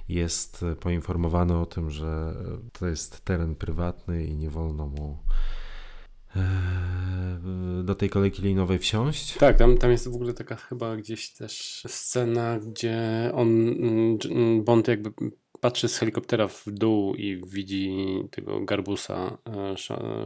jest 0.10 0.66
poinformowany 0.80 1.58
o 1.58 1.66
tym, 1.66 1.90
że 1.90 2.36
to 2.74 2.88
jest 2.88 3.26
teren 3.26 3.56
prywatny 3.56 4.26
i 4.26 4.36
nie 4.36 4.50
wolno 4.50 4.88
mu 4.88 5.18
e, 6.36 6.70
do 7.84 7.96
tej 7.96 8.10
kolejki 8.10 8.42
linowej 8.42 8.80
wsiąść. 8.80 9.38
Tak, 9.38 9.58
tam, 9.58 9.78
tam 9.78 9.92
jest 9.92 10.12
w 10.12 10.16
ogóle 10.16 10.34
taka 10.34 10.56
chyba 10.56 10.96
gdzieś 10.96 11.34
też 11.34 11.84
scena, 11.88 12.60
gdzie 12.60 13.32
on, 13.34 13.48
mm, 14.32 14.64
Bond 14.64 14.88
jakby 14.88 15.12
patrzy 15.62 15.88
z 15.88 15.98
helikoptera 15.98 16.48
w 16.48 16.64
dół 16.68 17.16
i 17.16 17.42
widzi 17.48 17.94
tego 18.32 18.62
garbusa 18.62 19.38
e, 19.46 19.76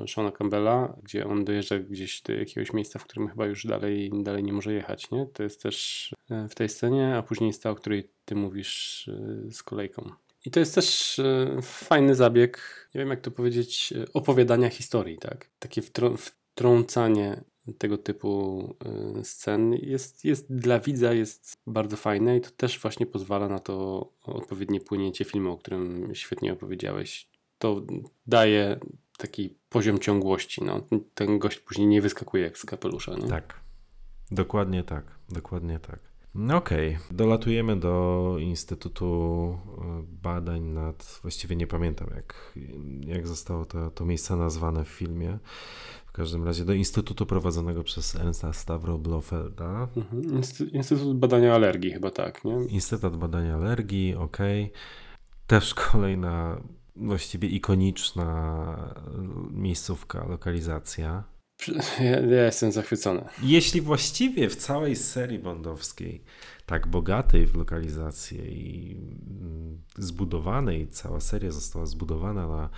Shona 0.08 0.32
Campbella, 0.32 0.96
gdzie 1.04 1.28
on 1.28 1.46
dojeżdża 1.46 1.80
gdzieś 1.80 2.22
do 2.22 2.34
jakiegoś 2.34 2.74
miejsca, 2.74 3.00
w 3.00 3.04
którym 3.04 3.28
chyba 3.28 3.46
już 3.46 3.66
dalej, 3.66 4.12
dalej 4.14 4.44
nie 4.44 4.54
może 4.54 4.74
jechać, 4.74 5.12
nie? 5.12 5.26
To 5.34 5.44
jest 5.44 5.64
też 5.64 6.10
e, 6.30 6.48
w 6.50 6.56
tej 6.56 6.70
scenie, 6.70 7.16
a 7.16 7.24
później 7.24 7.48
jest 7.48 7.64
ta, 7.64 7.70
o 7.70 7.76
której 7.76 8.10
ty 8.26 8.36
mówisz 8.36 9.08
e, 9.08 9.52
z 9.52 9.64
kolejką. 9.64 10.10
I 10.46 10.52
to 10.52 10.60
jest 10.60 10.76
też 10.76 11.22
fajny 11.62 12.16
zabieg, 12.16 12.88
nie 12.96 13.00
wiem 13.00 13.10
jak 13.10 13.22
to 13.22 13.32
powiedzieć, 13.32 13.94
opowiadania 14.14 14.70
historii, 14.70 15.18
tak? 15.18 15.50
Takie 15.60 15.82
wtrącanie 16.18 17.44
tego 17.78 17.98
typu 17.98 18.64
y, 19.20 19.24
scen 19.26 19.74
jest, 19.74 20.26
jest 20.26 20.56
dla 20.56 20.80
widza 20.80 21.14
jest 21.14 21.58
bardzo 21.68 21.98
fajne 21.98 22.38
i 22.38 22.42
to 22.42 22.50
też 22.52 22.80
właśnie 22.80 23.06
pozwala 23.06 23.48
na 23.48 23.60
to 23.60 24.08
odpowiednie 24.24 24.80
płynięcie 24.82 25.26
filmu, 25.26 25.52
o 25.52 25.58
którym 25.58 26.10
świetnie 26.14 26.54
opowiedziałeś. 26.54 27.30
To 27.58 27.82
daje 28.28 28.80
taki 29.18 29.56
poziom 29.70 30.00
ciągłości. 30.00 30.64
No. 30.64 30.82
Ten 31.14 31.40
gość 31.40 31.60
później 31.60 31.88
nie 31.88 32.02
wyskakuje 32.02 32.44
jak 32.44 32.58
z 32.58 32.66
kapelusza. 32.66 33.16
Nie? 33.16 33.28
Tak, 33.28 33.60
dokładnie 34.32 34.84
tak, 34.84 35.06
dokładnie 35.30 35.80
tak. 35.80 36.13
No 36.36 36.58
okej, 36.58 36.96
okay. 36.96 37.18
dolatujemy 37.18 37.80
do 37.80 38.36
Instytutu 38.40 39.58
y, 40.02 40.22
Badań 40.24 40.62
nad, 40.62 41.20
właściwie 41.22 41.56
nie 41.56 41.68
pamiętam 41.68 42.08
jak, 42.16 42.54
jak 43.06 43.28
zostało 43.28 43.66
to, 43.66 43.92
to 43.92 44.06
miejsce 44.06 44.36
nazwane 44.36 44.86
w 44.86 44.88
filmie, 44.88 45.40
w 46.06 46.12
każdym 46.12 46.44
razie 46.44 46.66
do 46.66 46.74
Instytutu 46.74 47.26
prowadzonego 47.26 47.84
przez 47.84 48.16
Ernsta 48.16 48.54
Stavro 48.54 48.98
Blofelda. 48.98 49.88
Mhm. 49.98 50.42
Instytut 50.74 51.18
Badania 51.18 51.56
Alergii 51.56 51.92
chyba 51.92 52.12
tak, 52.12 52.46
nie? 52.46 52.66
Instytut 52.66 53.18
Badania 53.18 53.56
Alergii, 53.56 54.16
ok. 54.16 54.38
Też 55.48 55.74
kolejna 55.74 56.62
właściwie 56.96 57.48
ikoniczna 57.48 58.96
miejscówka, 59.52 60.28
lokalizacja. 60.28 61.33
Ja, 62.00 62.20
ja, 62.20 62.46
jestem 62.46 62.72
zachwycony. 62.72 63.26
Jeśli 63.44 63.82
właściwie 63.82 64.50
w 64.50 64.56
całej 64.56 64.96
serii 64.96 65.40
bondowskiej, 65.40 66.24
tak 66.66 66.88
bogatej 66.88 67.48
w 67.48 67.56
lokalizację 67.56 68.46
i 68.46 68.96
mm, 69.42 69.82
zbudowanej, 69.98 70.88
cała 70.88 71.20
seria 71.20 71.52
została 71.52 71.86
zbudowana 71.86 72.48
na, 72.48 72.70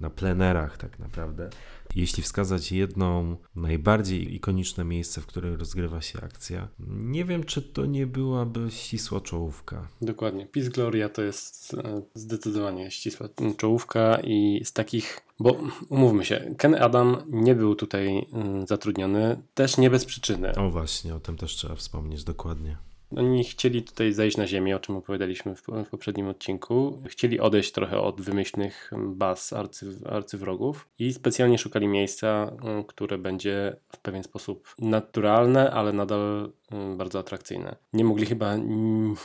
na 0.00 0.10
plenerach 0.10 0.78
tak 0.78 0.98
naprawdę, 0.98 1.50
jeśli 1.94 2.22
wskazać 2.22 2.72
jedną 2.72 3.36
najbardziej 3.56 4.34
ikoniczne 4.34 4.84
miejsce, 4.84 5.20
w 5.20 5.26
którym 5.26 5.54
rozgrywa 5.54 6.00
się 6.00 6.20
akcja, 6.20 6.68
nie 6.88 7.24
wiem, 7.24 7.44
czy 7.44 7.62
to 7.62 7.86
nie 7.86 8.06
byłaby 8.06 8.70
ścisła 8.70 9.20
czołówka. 9.20 9.88
Dokładnie. 10.02 10.46
Peace 10.46 10.70
Gloria 10.70 11.08
to 11.08 11.22
jest 11.22 11.74
e, 11.74 12.02
zdecydowanie 12.14 12.90
ścisła 12.90 13.28
czołówka 13.56 14.18
i 14.24 14.60
z 14.64 14.72
takich 14.72 15.25
bo 15.40 15.56
umówmy 15.88 16.24
się, 16.24 16.54
Ken 16.58 16.74
Adam 16.74 17.22
nie 17.28 17.54
był 17.54 17.74
tutaj 17.74 18.26
mm, 18.32 18.66
zatrudniony, 18.66 19.42
też 19.54 19.78
nie 19.78 19.90
bez 19.90 20.04
przyczyny. 20.04 20.54
O 20.54 20.70
właśnie, 20.70 21.14
o 21.14 21.20
tym 21.20 21.36
też 21.36 21.54
trzeba 21.54 21.74
wspomnieć 21.74 22.24
dokładnie. 22.24 22.76
Oni 23.16 23.44
chcieli 23.44 23.82
tutaj 23.82 24.12
zejść 24.12 24.36
na 24.36 24.46
ziemię, 24.46 24.76
o 24.76 24.80
czym 24.80 24.96
opowiadaliśmy 24.96 25.56
w, 25.56 25.62
w 25.84 25.88
poprzednim 25.90 26.28
odcinku. 26.28 27.02
Chcieli 27.06 27.40
odejść 27.40 27.72
trochę 27.72 28.00
od 28.00 28.20
wymyślnych 28.20 28.90
baz 28.98 29.52
arcy, 29.52 29.98
arcywrogów 30.06 30.88
i 30.98 31.12
specjalnie 31.12 31.58
szukali 31.58 31.88
miejsca, 31.88 32.52
mm, 32.62 32.84
które 32.84 33.18
będzie 33.18 33.76
w 33.88 33.98
pewien 33.98 34.22
sposób 34.22 34.74
naturalne, 34.78 35.70
ale 35.70 35.92
nadal 35.92 36.52
mm, 36.70 36.96
bardzo 36.96 37.18
atrakcyjne. 37.18 37.76
Nie 37.92 38.04
mogli 38.04 38.26
chyba 38.26 38.56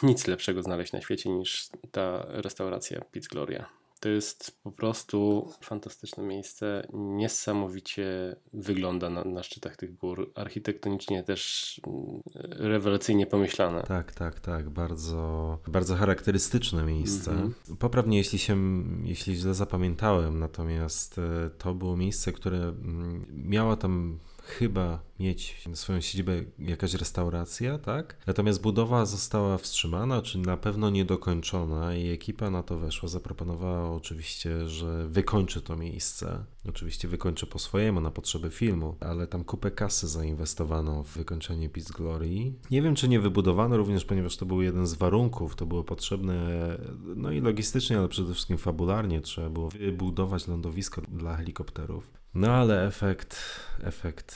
nic 0.04 0.28
lepszego 0.28 0.63
znaleźć 0.63 0.93
na 0.93 1.02
świecie 1.02 1.30
niż 1.30 1.69
ta 1.91 2.26
restauracja 2.28 3.02
Pizz 3.12 3.28
Gloria. 3.28 3.81
To 4.02 4.10
jest 4.10 4.62
po 4.64 4.72
prostu 4.72 5.50
fantastyczne 5.62 6.24
miejsce. 6.24 6.88
Niesamowicie 6.94 8.36
wygląda 8.54 9.10
na, 9.10 9.24
na 9.24 9.44
szczytach 9.44 9.76
tych 9.76 9.96
gór. 9.96 10.32
Architektonicznie 10.36 11.24
też 11.24 11.82
mm, 11.88 12.22
rewelacyjnie 12.50 13.26
pomyślane. 13.26 13.84
Tak, 13.84 14.14
tak, 14.14 14.40
tak. 14.40 14.70
Bardzo, 14.70 15.58
bardzo 15.68 15.96
charakterystyczne 15.96 16.84
miejsce. 16.84 17.32
-hmm. 17.32 17.78
Poprawnie, 17.80 18.18
jeśli 18.18 18.39
się, 18.39 18.58
jeśli 19.04 19.36
źle 19.36 19.54
zapamiętałem, 19.54 20.39
natomiast 20.39 21.18
e, 21.18 21.49
to 21.58 21.74
było 21.76 21.97
miejsce, 21.97 22.32
które 22.32 22.58
mm, 22.58 23.26
miało 23.30 23.76
tam 23.76 24.20
chyba 24.44 25.00
mieć 25.20 25.68
swoją 25.74 26.02
siedzibę 26.02 26.34
jakaś 26.60 26.94
restauracja, 26.94 27.78
tak? 27.78 28.18
Natomiast 28.28 28.62
budowa 28.62 29.06
została 29.06 29.58
wstrzymana, 29.58 30.22
czy 30.22 30.38
na 30.38 30.58
pewno 30.58 30.89
niedokończona 30.89 31.96
i 31.96 32.10
ekipa 32.10 32.50
na 32.50 32.64
to 32.64 32.78
weszła, 32.78 33.10
zaproponowała 33.10 33.96
oczywiście, 33.96 34.68
że 34.68 35.08
wykończy 35.08 35.62
to 35.62 35.76
miejsce. 35.76 36.46
Oczywiście 36.70 37.08
wykończy 37.08 37.48
po 37.48 37.60
swojemu 37.60 38.02
na 38.02 38.12
potrzeby 38.12 38.50
filmu, 38.50 38.96
ale 39.00 39.28
tam 39.28 39.44
kupę 39.44 39.72
kasy 39.72 40.08
zainwestowano 40.08 41.04
w 41.04 41.08
wykończenie 41.08 41.70
Peace 41.70 41.94
Glory. 41.94 42.54
Nie 42.72 42.82
wiem, 42.82 42.96
czy 42.96 43.08
nie 43.08 43.20
wybudowano 43.20 43.78
również, 43.78 44.06
ponieważ 44.06 44.38
to 44.38 44.46
był 44.46 44.62
jeden 44.62 44.88
z 44.88 44.94
warunków, 44.94 45.56
to 45.56 45.66
było 45.66 45.84
potrzebne, 45.84 46.78
no 47.16 47.32
i 47.32 47.42
logistycznie, 47.42 47.98
ale 47.98 48.08
przede 48.08 48.34
wszystkim 48.34 48.58
fabularnie 48.58 49.22
trzeba 49.22 49.50
było 49.50 49.70
wybudować 49.70 50.48
lądowisko 50.48 51.02
dla 51.02 51.36
helikopterów. 51.36 52.20
No 52.34 52.53
ale 52.53 52.88
efekt, 52.88 53.39
efekt 53.84 54.36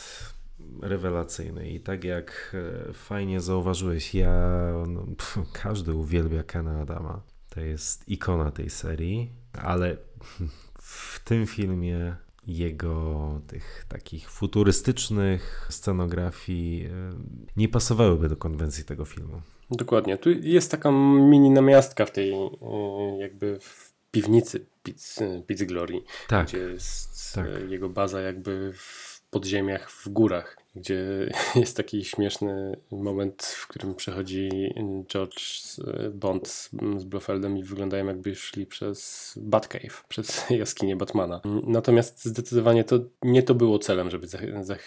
rewelacyjny 0.82 1.70
i 1.70 1.80
tak 1.80 2.04
jak 2.04 2.56
e, 2.90 2.94
fajnie 2.94 3.42
zauważyłeś, 3.42 4.16
ja, 4.16 4.72
no, 4.88 5.02
pff, 5.18 5.40
każdy 5.54 5.94
uwielbia 5.94 6.44
Kena 6.44 6.80
Adama. 6.82 7.22
To 7.50 7.60
jest 7.60 8.10
ikona 8.10 8.52
tej 8.52 8.70
serii, 8.70 9.32
ale 9.64 9.98
w 10.80 11.20
tym 11.24 11.48
filmie 11.48 12.16
jego 12.48 13.42
tych 13.48 13.86
takich 13.88 14.30
futurystycznych 14.30 15.68
scenografii 15.70 16.86
e, 16.86 16.92
nie 17.58 17.70
pasowałyby 17.70 18.30
do 18.30 18.38
konwencji 18.38 18.84
tego 18.84 19.06
filmu. 19.06 19.42
Dokładnie. 19.72 20.18
Tu 20.18 20.30
jest 20.32 20.72
taka 20.72 20.92
mini 20.92 21.50
namiastka 21.50 22.06
w 22.06 22.12
tej 22.12 22.34
e, 22.34 22.50
jakby 23.20 23.60
w 23.60 23.95
piwnicy 24.16 24.66
Pizz 25.48 25.64
Glory, 25.64 26.02
Tak, 26.28 26.48
gdzie 26.48 26.58
jest 26.58 27.34
tak. 27.36 27.46
jego 27.70 27.90
baza 27.90 28.22
jakby 28.22 28.74
w 28.78 29.22
podziemiach, 29.30 29.92
w 29.92 30.10
górach, 30.10 30.58
gdzie 30.76 31.30
jest 31.56 31.78
taki 31.78 32.06
śmieszny 32.06 32.78
moment, 32.92 33.44
w 33.44 33.68
którym 33.68 33.96
przechodzi 33.96 34.50
George 35.08 35.40
Bond 36.14 36.48
z, 36.48 36.70
z 36.98 37.04
Blofeldem 37.04 37.58
i 37.58 37.64
wyglądają 37.64 38.06
jakby 38.06 38.36
szli 38.36 38.66
przez 38.66 39.34
Batcave, 39.42 40.04
przez 40.08 40.46
jaskinię 40.50 40.96
Batmana. 40.96 41.42
Natomiast 41.64 42.26
zdecydowanie 42.26 42.84
to 42.84 43.00
nie 43.22 43.44
to 43.44 43.56
było 43.56 43.80
celem, 43.80 44.10
żeby 44.10 44.28
zach, 44.28 44.66
zach, 44.66 44.84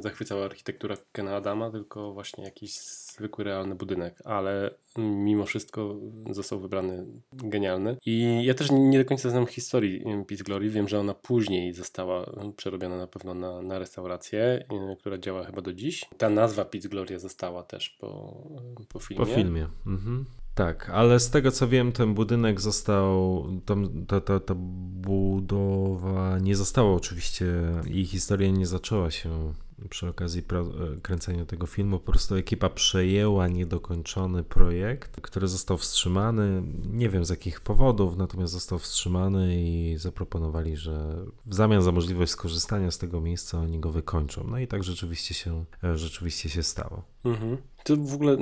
zachwycała 0.00 0.44
architektura 0.44 0.96
Kena 1.12 1.36
Adama, 1.36 1.70
tylko 1.70 2.12
właśnie 2.12 2.44
jakiś 2.44 2.72
zwykły, 3.18 3.44
realny 3.44 3.74
budynek, 3.74 4.22
ale 4.24 4.70
mimo 4.98 5.44
wszystko 5.44 5.96
został 6.30 6.60
wybrany 6.60 7.06
genialny. 7.32 7.96
I 8.06 8.44
ja 8.44 8.54
też 8.54 8.70
nie 8.70 8.98
do 8.98 9.04
końca 9.04 9.30
znam 9.30 9.46
historii 9.46 10.04
Peace 10.28 10.44
Glory. 10.44 10.70
Wiem, 10.70 10.88
że 10.88 11.00
ona 11.00 11.14
później 11.14 11.74
została 11.74 12.30
przerobiona 12.56 12.96
na 12.96 13.06
pewno 13.06 13.34
na, 13.34 13.62
na 13.62 13.78
restaurację, 13.78 14.64
y, 14.92 14.96
która 14.96 15.18
działa 15.18 15.44
chyba 15.44 15.62
do 15.62 15.72
dziś. 15.72 16.04
Ta 16.18 16.30
nazwa 16.30 16.64
Peace 16.64 16.88
Gloria 16.88 17.18
została 17.18 17.62
też 17.62 17.88
po, 17.88 18.42
po 18.88 18.98
filmie. 18.98 19.26
Po 19.26 19.32
filmie. 19.32 19.66
Mhm. 19.86 20.24
Tak, 20.54 20.90
ale 20.90 21.20
z 21.20 21.30
tego 21.30 21.50
co 21.50 21.68
wiem, 21.68 21.92
ten 21.92 22.14
budynek 22.14 22.60
został, 22.60 23.44
tam, 23.66 24.06
ta, 24.06 24.20
ta, 24.20 24.40
ta 24.40 24.54
budowa 24.56 26.38
nie 26.38 26.56
została 26.56 26.94
oczywiście, 26.94 27.46
jej 27.86 28.04
historia 28.04 28.50
nie 28.50 28.66
zaczęła 28.66 29.10
się 29.10 29.52
przy 29.90 30.08
okazji 30.08 30.42
e, 30.52 31.00
kręcenia 31.00 31.44
tego 31.44 31.66
filmu. 31.66 31.98
Po 31.98 32.12
prostu 32.12 32.34
ekipa 32.34 32.70
przejęła 32.70 33.48
niedokończony 33.48 34.44
projekt, 34.44 35.20
który 35.20 35.48
został 35.48 35.78
wstrzymany. 35.78 36.62
Nie 36.92 37.08
wiem 37.08 37.24
z 37.24 37.30
jakich 37.30 37.60
powodów, 37.60 38.16
natomiast 38.16 38.52
został 38.52 38.78
wstrzymany 38.78 39.62
i 39.62 39.96
zaproponowali, 39.96 40.76
że 40.76 41.14
w 41.46 41.54
zamian 41.54 41.82
za 41.82 41.92
możliwość 41.92 42.32
skorzystania 42.32 42.90
z 42.90 42.98
tego 42.98 43.20
miejsca 43.20 43.58
oni 43.58 43.80
go 43.80 43.92
wykończą. 43.92 44.46
No 44.50 44.58
i 44.58 44.66
tak 44.66 44.84
rzeczywiście 44.84 45.34
się, 45.34 45.64
e, 45.84 45.98
rzeczywiście 45.98 46.48
się 46.48 46.62
stało. 46.62 47.02
Mhm. 47.24 47.56
To 47.88 47.96
w 47.96 48.14
ogóle, 48.14 48.36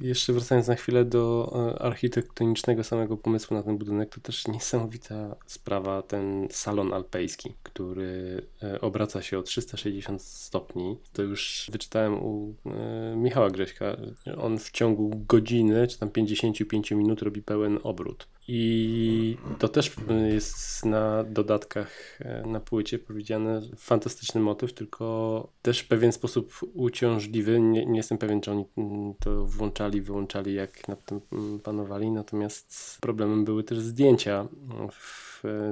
jeszcze 0.00 0.32
wracając 0.32 0.68
na 0.68 0.74
chwilę 0.74 1.04
do 1.04 1.52
e, 1.54 1.82
architektonicznego 1.82 2.84
samego 2.84 3.16
pomysłu 3.16 3.56
na 3.56 3.62
ten 3.62 3.78
budynek, 3.78 4.14
to 4.14 4.20
też 4.20 4.48
niesamowita 4.48 5.36
sprawa, 5.46 6.02
ten 6.02 6.48
salon 6.50 6.92
alpejski, 6.92 7.52
który 7.62 8.42
e, 8.62 8.80
obraca 8.80 9.22
się 9.22 9.38
o 9.38 9.42
360 9.42 10.22
stopni. 10.22 10.96
To 11.12 11.22
już 11.22 11.68
wyczytałem 11.72 12.22
u 12.22 12.54
e, 12.66 13.16
Michała 13.16 13.50
Grześka. 13.50 13.96
On 14.38 14.58
w 14.58 14.70
ciągu 14.70 15.24
godziny, 15.28 15.86
czy 15.88 15.98
tam 15.98 16.10
55 16.10 16.90
minut 16.90 17.22
robi 17.22 17.42
pełen 17.42 17.78
obrót. 17.82 18.26
I 18.48 19.36
to 19.58 19.68
też 19.68 19.92
jest 20.32 20.84
na 20.84 21.24
dodatkach 21.24 22.20
e, 22.20 22.46
na 22.46 22.60
płycie 22.60 22.98
powiedziane 22.98 23.62
fantastyczny 23.76 24.40
motyw, 24.40 24.72
tylko 24.72 25.48
też 25.62 25.80
w 25.80 25.88
pewien 25.88 26.12
sposób 26.12 26.60
uciążliwy. 26.74 27.60
Nie, 27.60 27.86
nie 27.86 27.96
jestem 27.96 28.18
pewien, 28.18 28.40
czy 28.40 28.50
oni 28.50 28.64
mm, 28.76 29.14
to 29.14 29.44
włączali, 29.44 30.02
wyłączali, 30.02 30.54
jak 30.54 30.88
nad 30.88 31.04
tym 31.04 31.20
mm, 31.32 31.60
panowali. 31.60 32.10
Natomiast 32.10 32.98
problemem 33.00 33.44
były 33.44 33.64
też 33.64 33.78
zdjęcia 33.78 34.48
w 34.92 35.23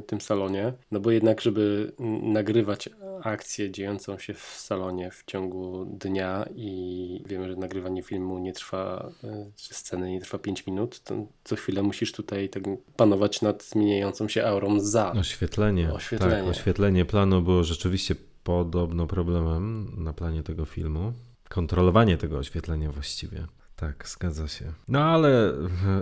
tym 0.06 0.20
salonie, 0.20 0.72
no 0.90 1.00
bo 1.00 1.10
jednak, 1.10 1.40
żeby 1.40 1.92
nagrywać 2.22 2.88
akcję 3.22 3.70
dziejącą 3.70 4.18
się 4.18 4.34
w 4.34 4.40
salonie 4.40 5.10
w 5.10 5.24
ciągu 5.26 5.84
dnia 5.84 6.44
i 6.54 7.22
wiemy, 7.26 7.48
że 7.48 7.56
nagrywanie 7.56 8.02
filmu 8.02 8.38
nie 8.38 8.52
trwa, 8.52 9.10
e, 9.24 9.50
czy 9.56 9.74
sceny 9.74 10.10
nie 10.10 10.20
trwa 10.20 10.38
5 10.38 10.66
minut, 10.66 11.00
to 11.00 11.26
co 11.44 11.56
chwilę 11.56 11.82
musisz 11.82 12.12
tutaj 12.12 12.48
tak 12.48 12.62
panować 12.96 13.42
nad 13.42 13.64
zmieniającą 13.64 14.28
się 14.28 14.46
aurą 14.46 14.80
za. 14.80 15.12
Oświetlenie. 15.12 15.92
Oświetlenie. 15.92 16.42
Tak, 16.42 16.50
oświetlenie 16.50 17.04
planu 17.04 17.42
było 17.42 17.64
rzeczywiście 17.64 18.14
podobno 18.44 19.06
problemem 19.06 19.92
na 19.96 20.12
planie 20.12 20.42
tego 20.42 20.64
filmu. 20.64 21.12
Kontrolowanie 21.48 22.16
tego 22.16 22.38
oświetlenia 22.38 22.92
właściwie. 22.92 23.46
Tak, 23.76 24.08
zgadza 24.08 24.48
się. 24.48 24.72
No 24.88 25.04
ale 25.04 25.52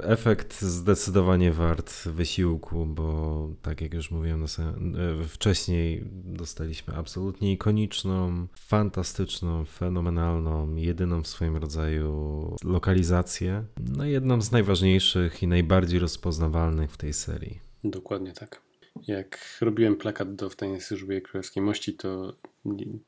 efekt 0.02 0.62
zdecydowanie 0.62 1.52
wart 1.52 1.92
wysiłku, 2.08 2.86
bo 2.86 3.48
tak 3.62 3.80
jak 3.80 3.94
już 3.94 4.10
mówiłem 4.10 4.48
sam- 4.48 4.94
e, 5.20 5.24
wcześniej, 5.24 6.04
dostaliśmy 6.12 6.94
absolutnie 6.96 7.52
ikoniczną, 7.52 8.46
fantastyczną, 8.56 9.64
fenomenalną, 9.64 10.74
jedyną 10.76 11.22
w 11.22 11.26
swoim 11.26 11.56
rodzaju 11.56 12.56
lokalizację. 12.64 13.64
No 13.96 14.04
jedną 14.04 14.40
z 14.42 14.52
najważniejszych 14.52 15.42
i 15.42 15.46
najbardziej 15.46 15.98
rozpoznawalnych 16.00 16.92
w 16.92 16.96
tej 16.96 17.12
serii. 17.12 17.60
Dokładnie 17.84 18.32
tak. 18.32 18.62
Jak 19.06 19.38
robiłem 19.60 19.96
plakat 19.96 20.34
do 20.34 20.50
W 20.50 20.56
tajnej 20.56 20.80
służbie 20.80 21.20
królewskiej 21.20 21.62
mości, 21.62 21.94
to 21.94 22.36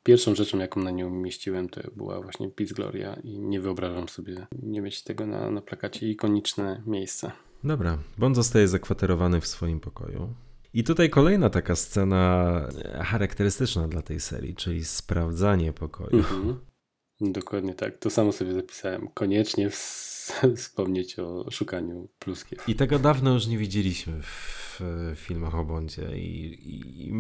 pierwszą 0.03 0.35
rzeczą, 0.35 0.59
jaką 0.59 0.81
na 0.83 0.91
nią 0.91 1.07
umieściłem, 1.07 1.69
to 1.69 1.81
była 1.97 2.23
właśnie 2.23 2.51
Pizz 2.51 2.73
Gloria 2.73 3.15
i 3.25 3.39
nie 3.39 3.61
wyobrażam 3.61 4.09
sobie 4.09 4.47
nie 4.63 4.81
mieć 4.81 5.03
tego 5.03 5.27
na, 5.27 5.51
na 5.51 5.61
plakacie. 5.63 6.11
Ikoniczne 6.11 6.83
miejsce. 6.87 7.33
Dobra, 7.65 7.99
Bond 8.19 8.37
zostaje 8.37 8.69
zakwaterowany 8.69 9.41
w 9.41 9.47
swoim 9.47 9.81
pokoju. 9.81 10.35
I 10.75 10.85
tutaj 10.85 11.11
kolejna 11.11 11.51
taka 11.51 11.77
scena 11.77 12.53
charakterystyczna 13.01 13.89
dla 13.89 14.03
tej 14.03 14.21
serii, 14.21 14.55
czyli 14.55 14.85
sprawdzanie 14.85 15.73
pokoju. 15.73 16.17
Mhm. 16.17 16.59
Dokładnie 17.21 17.75
tak. 17.75 17.99
To 17.99 18.11
samo 18.11 18.33
sobie 18.33 18.53
zapisałem. 18.53 19.09
Koniecznie 19.15 19.69
ws- 19.71 20.12
wspomnieć 20.57 21.19
o 21.19 21.51
szukaniu 21.51 22.09
pluskiew. 22.19 22.69
I 22.69 22.75
tego 22.75 22.99
dawno 22.99 23.35
już 23.35 23.47
nie 23.47 23.59
widzieliśmy 23.59 24.23
w 24.23 24.81
filmach 25.17 25.55
o 25.55 25.65
Bondzie. 25.65 26.19
I, 26.19 26.47
i, 26.47 27.07
i 27.09 27.13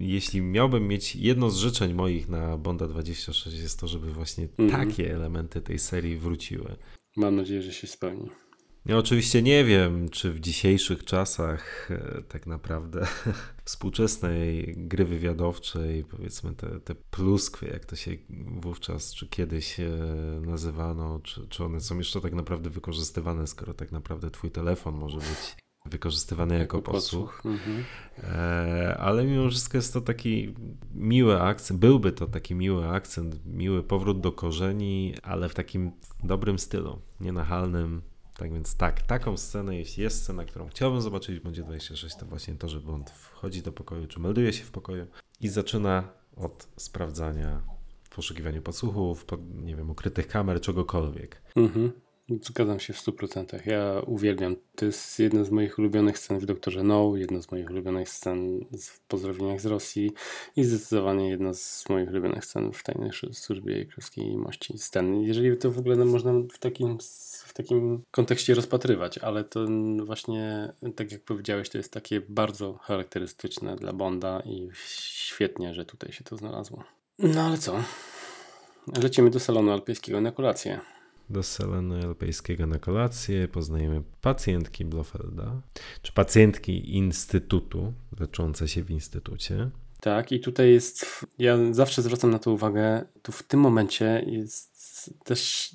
jeśli 0.14 0.40
miałbym 0.42 0.88
mieć 0.88 1.16
jedno 1.16 1.50
z 1.50 1.56
życzeń 1.56 1.94
moich 1.94 2.28
na 2.28 2.56
Bonda 2.58 2.88
26 2.88 3.58
jest 3.58 3.80
to, 3.80 3.88
żeby 3.88 4.12
właśnie 4.12 4.48
Mhm. 4.58 4.88
takie 4.88 5.14
elementy 5.14 5.60
tej 5.60 5.78
serii 5.78 6.16
wróciły. 6.16 6.76
Mam 7.16 7.36
nadzieję, 7.36 7.62
że 7.62 7.72
się 7.72 7.86
spełni. 7.86 8.30
Ja 8.86 8.98
oczywiście 8.98 9.42
nie 9.42 9.64
wiem, 9.64 10.08
czy 10.08 10.32
w 10.32 10.40
dzisiejszych 10.40 11.04
czasach 11.04 11.90
e, 11.90 12.22
tak 12.22 12.46
naprawdę 12.46 13.06
współczesnej 13.64 14.74
gry 14.76 15.04
wywiadowczej, 15.04 16.04
powiedzmy 16.04 16.54
te, 16.54 16.80
te 16.80 16.94
pluskwy, 16.94 17.66
jak 17.66 17.84
to 17.84 17.96
się 17.96 18.10
wówczas 18.60 19.14
czy 19.14 19.28
kiedyś 19.28 19.80
e, 19.80 19.90
nazywano, 20.46 21.20
czy, 21.22 21.46
czy 21.48 21.64
one 21.64 21.80
są 21.80 21.98
jeszcze 21.98 22.20
tak 22.20 22.32
naprawdę 22.32 22.70
wykorzystywane, 22.70 23.46
skoro 23.46 23.74
tak 23.74 23.92
naprawdę 23.92 24.30
twój 24.30 24.50
telefon 24.50 24.94
może 24.94 25.16
być 25.16 25.56
wykorzystywany 25.86 26.58
jako 26.58 26.82
podsłuch. 26.82 27.42
Mhm. 27.44 27.84
E, 28.18 28.96
ale 28.98 29.24
mimo 29.24 29.50
wszystko 29.50 29.78
jest 29.78 29.92
to 29.92 30.00
taki 30.00 30.54
miły 30.94 31.40
akcent, 31.40 31.80
byłby 31.80 32.12
to 32.12 32.26
taki 32.26 32.54
miły 32.54 32.88
akcent, 32.88 33.46
miły 33.46 33.82
powrót 33.82 34.20
do 34.20 34.32
korzeni, 34.32 35.14
ale 35.22 35.48
w 35.48 35.54
takim 35.54 35.92
dobrym 36.22 36.58
stylu, 36.58 37.00
nienachalnym. 37.20 38.02
Tak 38.36 38.52
więc 38.52 38.76
tak, 38.76 39.02
taką 39.02 39.36
scenę, 39.36 39.76
jeśli 39.76 40.02
jest 40.02 40.22
scena, 40.22 40.44
którą 40.44 40.68
chciałbym 40.68 41.00
zobaczyć 41.00 41.40
w 41.40 41.42
Bondzie 41.42 41.62
26, 41.62 42.16
to 42.16 42.26
właśnie 42.26 42.54
to, 42.54 42.68
że 42.68 42.80
Bond 42.80 43.10
wchodzi 43.10 43.62
do 43.62 43.72
pokoju, 43.72 44.06
czy 44.06 44.20
melduje 44.20 44.52
się 44.52 44.64
w 44.64 44.70
pokoju 44.70 45.06
i 45.40 45.48
zaczyna 45.48 46.08
od 46.36 46.68
sprawdzania, 46.76 47.62
poszukiwania 48.16 48.62
podsłuchów, 48.62 49.24
pod, 49.24 49.40
nie 49.64 49.76
wiem, 49.76 49.90
ukrytych 49.90 50.28
kamer, 50.28 50.60
czegokolwiek. 50.60 51.42
Mhm. 51.56 51.92
Zgadzam 52.42 52.80
się 52.80 52.92
w 52.92 52.96
100%. 52.96 53.66
Ja 53.66 54.00
uwielbiam. 54.06 54.56
To 54.76 54.86
jest 54.86 55.18
jedna 55.18 55.44
z 55.44 55.50
moich 55.50 55.78
ulubionych 55.78 56.18
scen 56.18 56.38
w 56.38 56.46
Doktorze 56.46 56.82
No, 56.82 57.12
jedna 57.16 57.42
z 57.42 57.50
moich 57.50 57.70
ulubionych 57.70 58.08
scen 58.08 58.60
w 58.80 59.00
Pozdrowieniach 59.00 59.60
z 59.60 59.66
Rosji 59.66 60.12
i 60.56 60.64
zdecydowanie 60.64 61.28
jedna 61.28 61.54
z 61.54 61.84
moich 61.88 62.10
ulubionych 62.10 62.44
scen 62.44 62.72
w 62.72 62.82
Tajnej 62.82 63.10
Służbie 63.32 63.86
Królewskiej 63.86 64.36
Mości. 64.36 64.78
Scen. 64.78 65.20
Jeżeli 65.20 65.56
to 65.56 65.70
w 65.70 65.78
ogóle 65.78 65.96
można 65.96 66.32
w 66.32 66.58
takim, 66.58 66.98
w 67.54 67.56
takim 67.56 68.02
kontekście 68.10 68.54
rozpatrywać, 68.54 69.18
ale 69.18 69.44
to 69.44 69.66
właśnie, 70.04 70.72
tak 70.96 71.12
jak 71.12 71.24
powiedziałeś, 71.24 71.68
to 71.68 71.78
jest 71.78 71.92
takie 71.92 72.20
bardzo 72.20 72.78
charakterystyczne 72.82 73.76
dla 73.76 73.92
Bonda 73.92 74.42
i 74.46 74.68
świetnie, 74.98 75.74
że 75.74 75.84
tutaj 75.84 76.12
się 76.12 76.24
to 76.24 76.36
znalazło. 76.36 76.84
No 77.18 77.42
ale 77.42 77.58
co? 77.58 77.82
Lecimy 79.02 79.30
do 79.30 79.40
salonu 79.40 79.72
alpejskiego 79.72 80.20
na 80.20 80.32
kolację. 80.32 80.80
Do 81.30 81.42
salonu 81.42 81.94
alpejskiego 81.94 82.66
na 82.66 82.78
kolację 82.78 83.48
poznajemy 83.48 84.02
pacjentki 84.20 84.84
Blofelda, 84.84 85.60
czy 86.02 86.12
pacjentki 86.12 86.96
instytutu, 86.96 87.92
leczące 88.20 88.68
się 88.68 88.82
w 88.82 88.90
instytucie. 88.90 89.70
Tak, 90.00 90.32
i 90.32 90.40
tutaj 90.40 90.72
jest, 90.72 91.26
ja 91.38 91.58
zawsze 91.70 92.02
zwracam 92.02 92.30
na 92.30 92.38
to 92.38 92.52
uwagę, 92.52 93.04
tu 93.22 93.32
w 93.32 93.42
tym 93.42 93.60
momencie 93.60 94.24
jest 94.26 94.74
też 95.24 95.70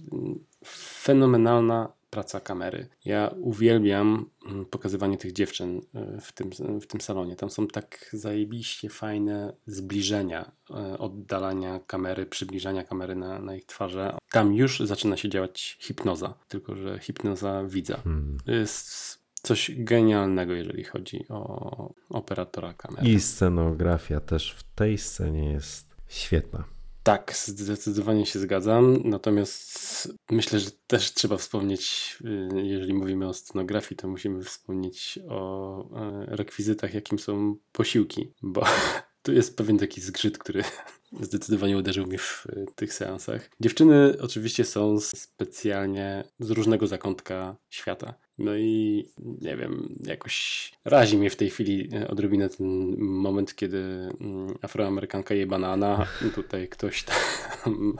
fenomenalna 0.77 1.99
praca 2.09 2.39
kamery. 2.39 2.87
Ja 3.05 3.33
uwielbiam 3.41 4.29
mm, 4.45 4.65
pokazywanie 4.65 5.17
tych 5.17 5.33
dziewczyn 5.33 5.81
e, 5.95 6.21
w 6.21 6.31
tym, 6.31 6.49
w 6.81 6.87
tym 6.87 7.01
salonie. 7.01 7.35
Tam 7.35 7.49
są 7.49 7.67
tak 7.67 8.09
zajebiście 8.13 8.89
fajne 8.89 9.53
zbliżenia, 9.65 10.51
e, 10.69 10.97
oddalania 10.97 11.79
kamery, 11.87 12.25
przybliżania 12.25 12.83
kamery 12.83 13.15
na, 13.15 13.39
na 13.39 13.55
ich 13.55 13.65
twarze. 13.65 14.17
Tam 14.31 14.53
już 14.53 14.79
zaczyna 14.79 15.17
się 15.17 15.29
działać 15.29 15.77
hipnoza, 15.79 16.33
tylko 16.47 16.75
że 16.75 16.99
hipnoza 16.99 17.63
widza. 17.63 17.97
Hmm. 17.97 18.37
Jest 18.47 19.19
coś 19.33 19.71
genialnego, 19.77 20.53
jeżeli 20.53 20.83
chodzi 20.83 21.25
o 21.29 21.93
operatora 22.09 22.73
kamery. 22.73 23.09
I 23.09 23.19
scenografia 23.19 24.19
też 24.19 24.55
w 24.57 24.63
tej 24.63 24.97
scenie 24.97 25.51
jest 25.51 25.95
świetna. 26.07 26.78
Tak, 27.09 27.33
zdecydowanie 27.35 28.25
się 28.25 28.39
zgadzam. 28.39 29.01
Natomiast 29.05 30.13
myślę, 30.31 30.59
że 30.59 30.71
też 30.87 31.13
trzeba 31.13 31.37
wspomnieć, 31.37 32.17
y, 32.25 32.61
jeżeli 32.63 32.93
mówimy 32.93 33.27
o 33.27 33.33
scenografii, 33.33 33.97
to 33.97 34.07
musimy 34.07 34.43
wspomnieć 34.43 35.19
o 35.29 35.81
e, 35.99 36.25
rekwizytach, 36.35 36.93
jakim 36.93 37.19
są 37.19 37.55
posiłki, 37.71 38.33
bo 38.41 38.63
tu 39.21 39.33
jest 39.33 39.57
pewien 39.57 39.77
taki 39.77 40.01
zgrzyt, 40.01 40.37
który 40.37 40.63
zdecydowanie 41.21 41.77
uderzył 41.77 42.05
mnie 42.05 42.17
w 42.17 42.45
y, 42.45 42.65
tych 42.75 42.93
seansach. 42.93 43.49
Dziewczyny 43.59 44.17
oczywiście 44.21 44.65
są 44.65 44.99
specjalnie 44.99 46.23
z 46.39 46.51
różnego 46.51 46.87
zakątka 46.87 47.55
świata. 47.69 48.13
No 48.37 48.55
i 48.55 49.05
nie 49.17 49.57
wiem, 49.57 49.95
jakoś 50.05 50.71
razi 50.85 51.17
mnie 51.17 51.29
w 51.29 51.35
tej 51.35 51.49
chwili 51.49 51.89
e, 51.93 52.07
odrobinę 52.07 52.49
ten 52.49 52.95
moment, 52.97 53.55
kiedy 53.55 53.77
mm, 53.77 54.55
afroamerykanka 54.61 55.33
je 55.33 55.47
banana, 55.47 56.07
tutaj 56.35 56.67
ktoś 56.67 57.03
tam 57.03 57.95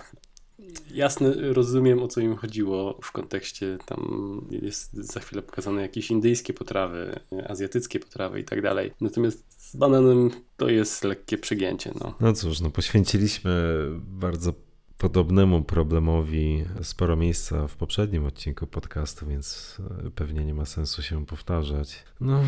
Jasne, 0.94 1.54
rozumiem 1.54 2.04
o 2.04 2.08
co 2.08 2.22
im 2.22 2.36
chodziło 2.36 3.00
w 3.04 3.12
kontekście 3.12 3.78
tam 3.86 4.42
jest 4.52 4.94
za 4.94 5.20
chwilę 5.20 5.42
pokazane 5.42 5.82
jakieś 5.82 6.12
indyjskie 6.12 6.54
potrawy, 6.54 7.20
azjatyckie 7.48 8.00
potrawy 8.00 8.40
i 8.40 8.44
tak 8.44 8.62
dalej. 8.62 8.92
Natomiast 9.02 9.46
z 9.50 9.76
bananem 9.76 10.30
to 10.58 10.70
jest 10.70 11.04
lekkie 11.04 11.38
przegięcie. 11.38 11.92
No, 12.02 12.14
no 12.20 12.34
cóż, 12.34 12.62
no 12.62 12.70
poświęciliśmy 12.70 13.52
bardzo 14.00 14.54
podobnemu 14.98 15.64
problemowi 15.64 16.66
sporo 16.84 17.16
miejsca 17.16 17.68
w 17.68 17.76
poprzednim 17.76 18.26
odcinku 18.26 18.68
podcastu, 18.68 19.28
więc 19.28 19.78
e, 20.08 20.10
pewnie 20.12 20.46
nie 20.46 20.54
ma 20.54 20.66
sensu 20.66 21.02
się 21.02 21.26
powtarzać. 21.26 22.04
No, 22.22 22.42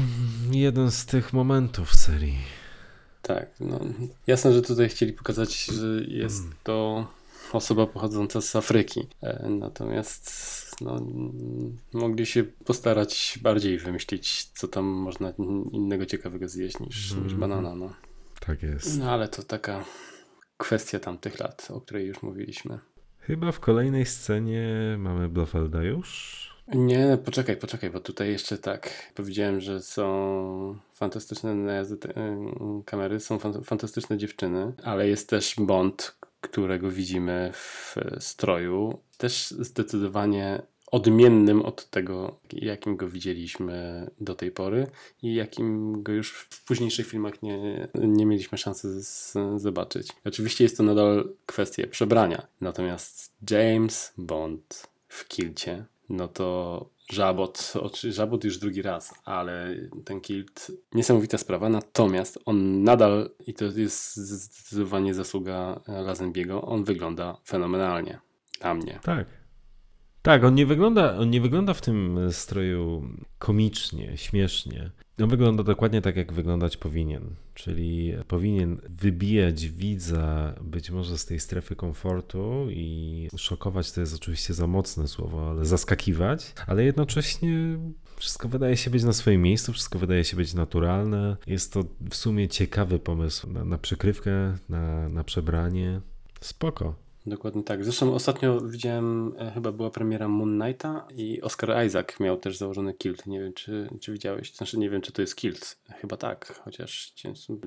jeden 0.51 0.91
z 0.91 1.05
tych 1.05 1.33
momentów 1.33 1.95
serii. 1.95 2.37
Tak, 3.21 3.49
no 3.59 3.79
jasne, 4.27 4.53
że 4.53 4.61
tutaj 4.61 4.89
chcieli 4.89 5.13
pokazać, 5.13 5.65
że 5.65 6.03
jest 6.07 6.41
mm. 6.41 6.53
to 6.63 7.07
osoba 7.57 7.87
pochodząca 7.87 8.41
z 8.41 8.55
Afryki. 8.55 9.07
E, 9.21 9.49
natomiast 9.49 10.31
no, 10.81 11.05
mogli 11.93 12.25
się 12.25 12.43
postarać 12.43 13.39
bardziej 13.41 13.77
wymyślić, 13.77 14.45
co 14.45 14.67
tam 14.67 14.85
można 14.85 15.33
innego 15.71 16.05
ciekawego 16.05 16.47
zjeść 16.47 16.79
niż, 16.79 17.11
mm. 17.11 17.23
niż 17.23 17.35
banana. 17.35 17.75
No. 17.75 17.93
Tak 18.39 18.63
jest. 18.63 18.99
No 18.99 19.11
ale 19.11 19.27
to 19.27 19.43
taka 19.43 19.85
kwestia 20.57 20.99
tamtych 20.99 21.39
lat, 21.39 21.67
o 21.71 21.81
której 21.81 22.07
już 22.07 22.21
mówiliśmy. 22.21 22.79
Chyba 23.19 23.51
w 23.51 23.59
kolejnej 23.59 24.05
scenie 24.05 24.95
mamy 24.97 25.29
Blofelda 25.29 25.83
już. 25.83 26.41
Nie, 26.67 27.17
poczekaj, 27.25 27.57
poczekaj, 27.57 27.89
bo 27.89 27.99
tutaj 27.99 28.31
jeszcze 28.31 28.57
tak 28.57 29.11
powiedziałem, 29.15 29.61
że 29.61 29.81
są 29.81 30.75
fantastyczne 30.93 31.55
najazdy 31.55 31.97
kamery, 32.85 33.19
są 33.19 33.39
fantastyczne 33.63 34.17
dziewczyny, 34.17 34.73
ale 34.83 35.07
jest 35.07 35.29
też 35.29 35.55
Bond, 35.59 36.15
którego 36.41 36.91
widzimy 36.91 37.51
w 37.53 37.95
stroju, 38.19 38.99
też 39.17 39.51
zdecydowanie 39.51 40.61
odmiennym 40.91 41.61
od 41.61 41.89
tego, 41.89 42.39
jakim 42.53 42.97
go 42.97 43.07
widzieliśmy 43.09 44.07
do 44.19 44.35
tej 44.35 44.51
pory 44.51 44.87
i 45.21 45.35
jakim 45.35 46.03
go 46.03 46.11
już 46.11 46.33
w 46.33 46.65
późniejszych 46.65 47.07
filmach 47.07 47.41
nie, 47.41 47.87
nie 47.95 48.25
mieliśmy 48.25 48.57
szansy 48.57 49.03
z, 49.03 49.33
zobaczyć. 49.55 50.07
Oczywiście 50.25 50.63
jest 50.63 50.77
to 50.77 50.83
nadal 50.83 51.29
kwestia 51.45 51.87
przebrania, 51.87 52.47
natomiast 52.61 53.33
James 53.49 54.13
Bond 54.17 54.87
w 55.07 55.27
kilcie, 55.27 55.85
no 56.11 56.27
to 56.27 56.89
Żabot, 57.11 57.73
Żabot 58.09 58.43
już 58.43 58.57
drugi 58.57 58.81
raz, 58.81 59.13
ale 59.25 59.75
ten 60.05 60.21
kilt 60.21 60.71
niesamowita 60.93 61.37
sprawa, 61.37 61.69
natomiast 61.69 62.39
on 62.45 62.83
nadal, 62.83 63.29
i 63.47 63.53
to 63.53 63.65
jest 63.65 64.15
zdecydowanie 64.15 65.13
zasługa 65.13 65.81
Lazenbiego, 65.87 66.61
on 66.61 66.83
wygląda 66.83 67.37
fenomenalnie 67.47 68.19
dla 68.61 68.73
mnie. 68.73 68.99
Tak. 69.03 69.27
Tak, 70.21 70.43
on 70.43 70.55
nie 70.55 70.65
wygląda, 70.65 71.17
on 71.17 71.29
nie 71.29 71.41
wygląda 71.41 71.73
w 71.73 71.81
tym 71.81 72.19
stroju 72.31 73.03
komicznie, 73.39 74.17
śmiesznie. 74.17 74.91
On 75.23 75.29
wygląda 75.29 75.63
dokładnie 75.63 76.01
tak, 76.01 76.15
jak 76.15 76.33
wyglądać 76.33 76.77
powinien. 76.77 77.35
Czyli 77.53 78.13
powinien 78.27 78.81
wybijać 78.89 79.67
widza 79.67 80.55
być 80.61 80.91
może 80.91 81.17
z 81.17 81.25
tej 81.25 81.39
strefy 81.39 81.75
komfortu 81.75 82.67
i 82.69 83.27
szokować 83.37 83.91
to 83.91 84.01
jest 84.01 84.15
oczywiście 84.15 84.53
za 84.53 84.67
mocne 84.67 85.07
słowo, 85.07 85.49
ale 85.49 85.65
zaskakiwać, 85.65 86.53
ale 86.67 86.83
jednocześnie 86.83 87.77
wszystko 88.17 88.49
wydaje 88.49 88.77
się 88.77 88.89
być 88.89 89.03
na 89.03 89.13
swoim 89.13 89.41
miejscu, 89.41 89.73
wszystko 89.73 89.99
wydaje 89.99 90.23
się 90.23 90.37
być 90.37 90.53
naturalne. 90.53 91.37
Jest 91.47 91.73
to 91.73 91.83
w 92.09 92.15
sumie 92.15 92.47
ciekawy 92.47 92.99
pomysł 92.99 93.49
na, 93.49 93.65
na 93.65 93.77
przykrywkę, 93.77 94.57
na, 94.69 95.09
na 95.09 95.23
przebranie. 95.23 96.01
Spoko. 96.41 97.10
Dokładnie 97.25 97.63
tak. 97.63 97.83
Zresztą 97.83 98.13
ostatnio 98.13 98.61
widziałem, 98.61 99.33
e, 99.37 99.51
chyba 99.51 99.71
była 99.71 99.89
premiera 99.89 100.27
Moon 100.27 100.59
Knighta 100.59 101.07
i 101.15 101.41
Oscar 101.41 101.85
Isaac 101.85 102.19
miał 102.19 102.37
też 102.37 102.57
założony 102.57 102.93
kilt. 102.93 103.25
Nie 103.25 103.39
wiem, 103.39 103.53
czy, 103.53 103.89
czy 103.99 104.11
widziałeś. 104.11 104.53
Znaczy, 104.53 104.79
nie 104.79 104.89
wiem, 104.89 105.01
czy 105.01 105.11
to 105.11 105.21
jest 105.21 105.35
kilt. 105.35 105.77
Chyba 105.89 106.17
tak, 106.17 106.61
chociaż 106.65 107.13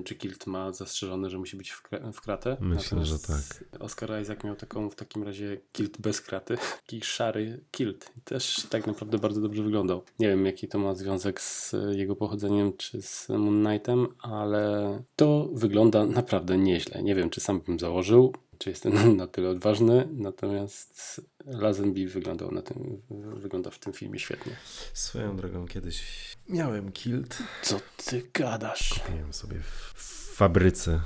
czy 0.05 0.15
kilt 0.15 0.47
ma 0.47 0.73
zastrzeżone, 0.73 1.31
że 1.31 1.39
musi 1.39 1.57
być 1.57 1.71
w, 1.73 1.83
w 2.13 2.21
kratę. 2.21 2.57
Myślę, 2.61 2.99
Natomiast 2.99 3.29
że 3.29 3.35
tak. 3.35 3.81
Oscar 3.81 4.23
Isaac 4.23 4.45
miał 4.45 4.57
taką 4.57 4.91
w 4.91 4.95
takim 4.95 5.23
razie 5.23 5.61
kilt 5.73 6.01
bez 6.01 6.21
kraty. 6.21 6.57
Taki 6.87 7.01
szary 7.03 7.61
kilt. 7.71 8.13
Też 8.25 8.67
tak 8.71 8.87
naprawdę 8.87 9.19
bardzo 9.19 9.41
dobrze 9.41 9.63
wyglądał. 9.63 10.03
Nie 10.19 10.29
wiem, 10.29 10.47
jaki 10.47 10.69
to 10.69 10.79
ma 10.79 10.95
związek 10.95 11.41
z 11.41 11.75
jego 11.93 12.17
pochodzeniem, 12.17 12.77
czy 12.77 13.03
z 13.03 13.29
Moon 13.29 13.65
Knightem, 13.65 14.07
ale 14.19 15.03
to 15.17 15.49
wygląda 15.53 16.07
naprawdę 16.07 16.59
nieźle. 16.59 17.03
Nie 17.03 17.15
wiem, 17.15 17.31
czy 17.31 17.41
sam 17.41 17.61
bym 17.61 17.79
założył 17.79 18.33
czy 18.59 18.71
jestem 18.71 19.17
na 19.17 19.27
tyle 19.27 19.49
odważny, 19.49 20.09
natomiast 20.13 21.21
Lazenby 21.47 22.09
wyglądał 22.09 22.51
na 22.51 22.63
tym, 22.63 23.03
wygląda 23.37 23.71
w 23.71 23.79
tym 23.79 23.93
filmie 23.93 24.19
świetnie. 24.19 24.57
Swoją 24.93 25.37
drogą 25.37 25.67
kiedyś 25.67 26.03
miałem 26.49 26.93
kilt. 26.93 27.39
Co 27.63 27.81
ty 28.07 28.23
gadasz? 28.35 29.01
Kupiłem 29.01 29.33
sobie 29.33 29.61
w 29.61 29.95
fabryce 30.35 31.01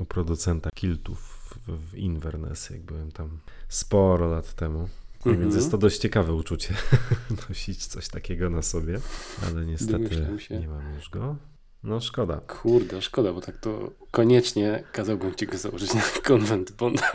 u 0.00 0.04
producenta 0.04 0.70
kiltów 0.74 1.54
w 1.66 1.94
Inverness, 1.94 2.70
jak 2.70 2.80
byłem 2.80 3.12
tam 3.12 3.38
sporo 3.68 4.28
lat 4.28 4.54
temu. 4.54 4.88
-hmm. 5.24 5.40
Więc 5.40 5.54
jest 5.54 5.70
to 5.70 5.78
dość 5.78 5.98
ciekawe 5.98 6.32
uczucie 6.32 6.74
nosić 7.48 7.86
coś 7.86 8.08
takiego 8.08 8.50
na 8.50 8.62
sobie, 8.62 9.00
ale 9.46 9.66
niestety 9.66 10.26
nie 10.50 10.68
mam 10.68 10.94
już 10.94 11.10
go. 11.10 11.36
No 11.82 12.00
szkoda. 12.00 12.40
Kurde, 12.40 13.02
szkoda, 13.02 13.32
bo 13.32 13.40
tak 13.40 13.58
to 13.58 13.90
koniecznie 14.10 14.84
kazałbym 14.92 15.34
ci 15.34 15.46
go 15.46 15.58
założyć 15.58 15.94
na 15.94 16.02
konwent 16.28 16.72
Bonda. 16.72 17.12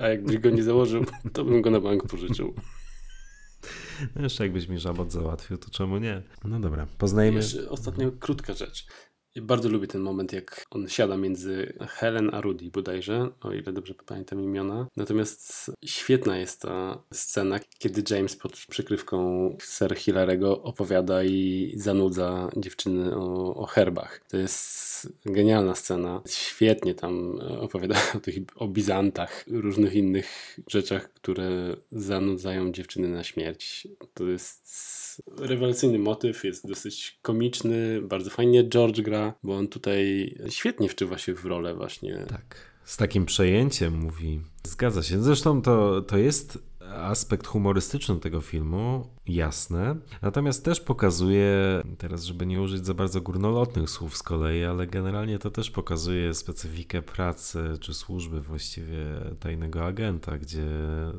A 0.00 0.08
jakbyś 0.08 0.38
go 0.38 0.50
nie 0.50 0.62
założył, 0.62 1.04
to 1.32 1.44
bym 1.44 1.62
go 1.62 1.70
na 1.70 1.80
bank 1.80 2.06
pożyczył. 2.06 2.54
No 4.16 4.22
jeszcze 4.22 4.44
jakbyś 4.44 4.68
mi 4.68 4.78
żabot 4.78 5.12
załatwił, 5.12 5.58
to 5.58 5.70
czemu 5.70 5.98
nie? 5.98 6.22
No 6.44 6.60
dobra, 6.60 6.86
poznajmy. 6.98 7.36
Jeszcze 7.36 7.70
ostatnia 7.70 8.10
krótka 8.20 8.54
rzecz. 8.54 8.86
Bardzo 9.36 9.68
lubię 9.68 9.86
ten 9.86 10.00
moment, 10.00 10.32
jak 10.32 10.64
on 10.70 10.88
siada 10.88 11.16
między 11.16 11.72
Helen 11.88 12.30
a 12.34 12.40
Rudy 12.40 12.70
bodajże, 12.70 13.28
o 13.40 13.52
ile 13.52 13.72
dobrze 13.72 13.94
pamiętam 14.06 14.40
imiona. 14.40 14.86
Natomiast 14.96 15.70
świetna 15.84 16.38
jest 16.38 16.62
ta 16.62 17.02
scena, 17.12 17.60
kiedy 17.78 18.14
James 18.14 18.36
pod 18.36 18.52
przykrywką 18.52 19.56
Sir 19.62 19.96
Hilarego 19.96 20.62
opowiada 20.62 21.24
i 21.24 21.72
zanudza 21.76 22.48
dziewczyny 22.56 23.16
o, 23.16 23.54
o 23.54 23.66
herbach. 23.66 24.20
To 24.28 24.36
jest 24.36 25.12
genialna 25.26 25.74
scena. 25.74 26.22
Świetnie 26.28 26.94
tam 26.94 27.40
opowiada 27.60 27.96
o 28.16 28.20
tych 28.20 28.36
o 28.56 28.68
Bizantach, 28.68 29.44
różnych 29.48 29.94
innych 29.94 30.58
rzeczach, 30.66 31.12
które 31.12 31.76
zanudzają 31.92 32.72
dziewczyny 32.72 33.08
na 33.08 33.24
śmierć. 33.24 33.88
To 34.14 34.24
jest 34.24 34.99
rewelacyjny 35.38 35.98
motyw, 35.98 36.44
jest 36.44 36.68
dosyć 36.68 37.18
komiczny, 37.22 38.02
bardzo 38.02 38.30
fajnie 38.30 38.68
George 38.68 39.00
gra, 39.00 39.34
bo 39.42 39.56
on 39.56 39.68
tutaj 39.68 40.34
świetnie 40.48 40.88
wczuwa 40.88 41.18
się 41.18 41.34
w 41.34 41.44
rolę 41.44 41.74
właśnie. 41.74 42.24
Tak, 42.28 42.56
z 42.84 42.96
takim 42.96 43.26
przejęciem 43.26 43.98
mówi. 43.98 44.40
Zgadza 44.66 45.02
się. 45.02 45.22
Zresztą 45.22 45.62
to, 45.62 46.02
to 46.02 46.18
jest 46.18 46.58
aspekt 46.94 47.46
humorystyczny 47.46 48.16
tego 48.16 48.40
filmu, 48.40 49.06
jasne. 49.34 49.96
Natomiast 50.22 50.64
też 50.64 50.80
pokazuje, 50.80 51.82
teraz 51.98 52.24
żeby 52.24 52.46
nie 52.46 52.60
użyć 52.60 52.86
za 52.86 52.94
bardzo 52.94 53.20
górnolotnych 53.20 53.90
słów 53.90 54.16
z 54.16 54.22
kolei, 54.22 54.64
ale 54.64 54.86
generalnie 54.86 55.38
to 55.38 55.50
też 55.50 55.70
pokazuje 55.70 56.34
specyfikę 56.34 57.02
pracy 57.02 57.64
czy 57.80 57.94
służby 57.94 58.40
właściwie 58.40 59.04
tajnego 59.40 59.86
agenta, 59.86 60.38
gdzie 60.38 60.62
e, 60.62 61.12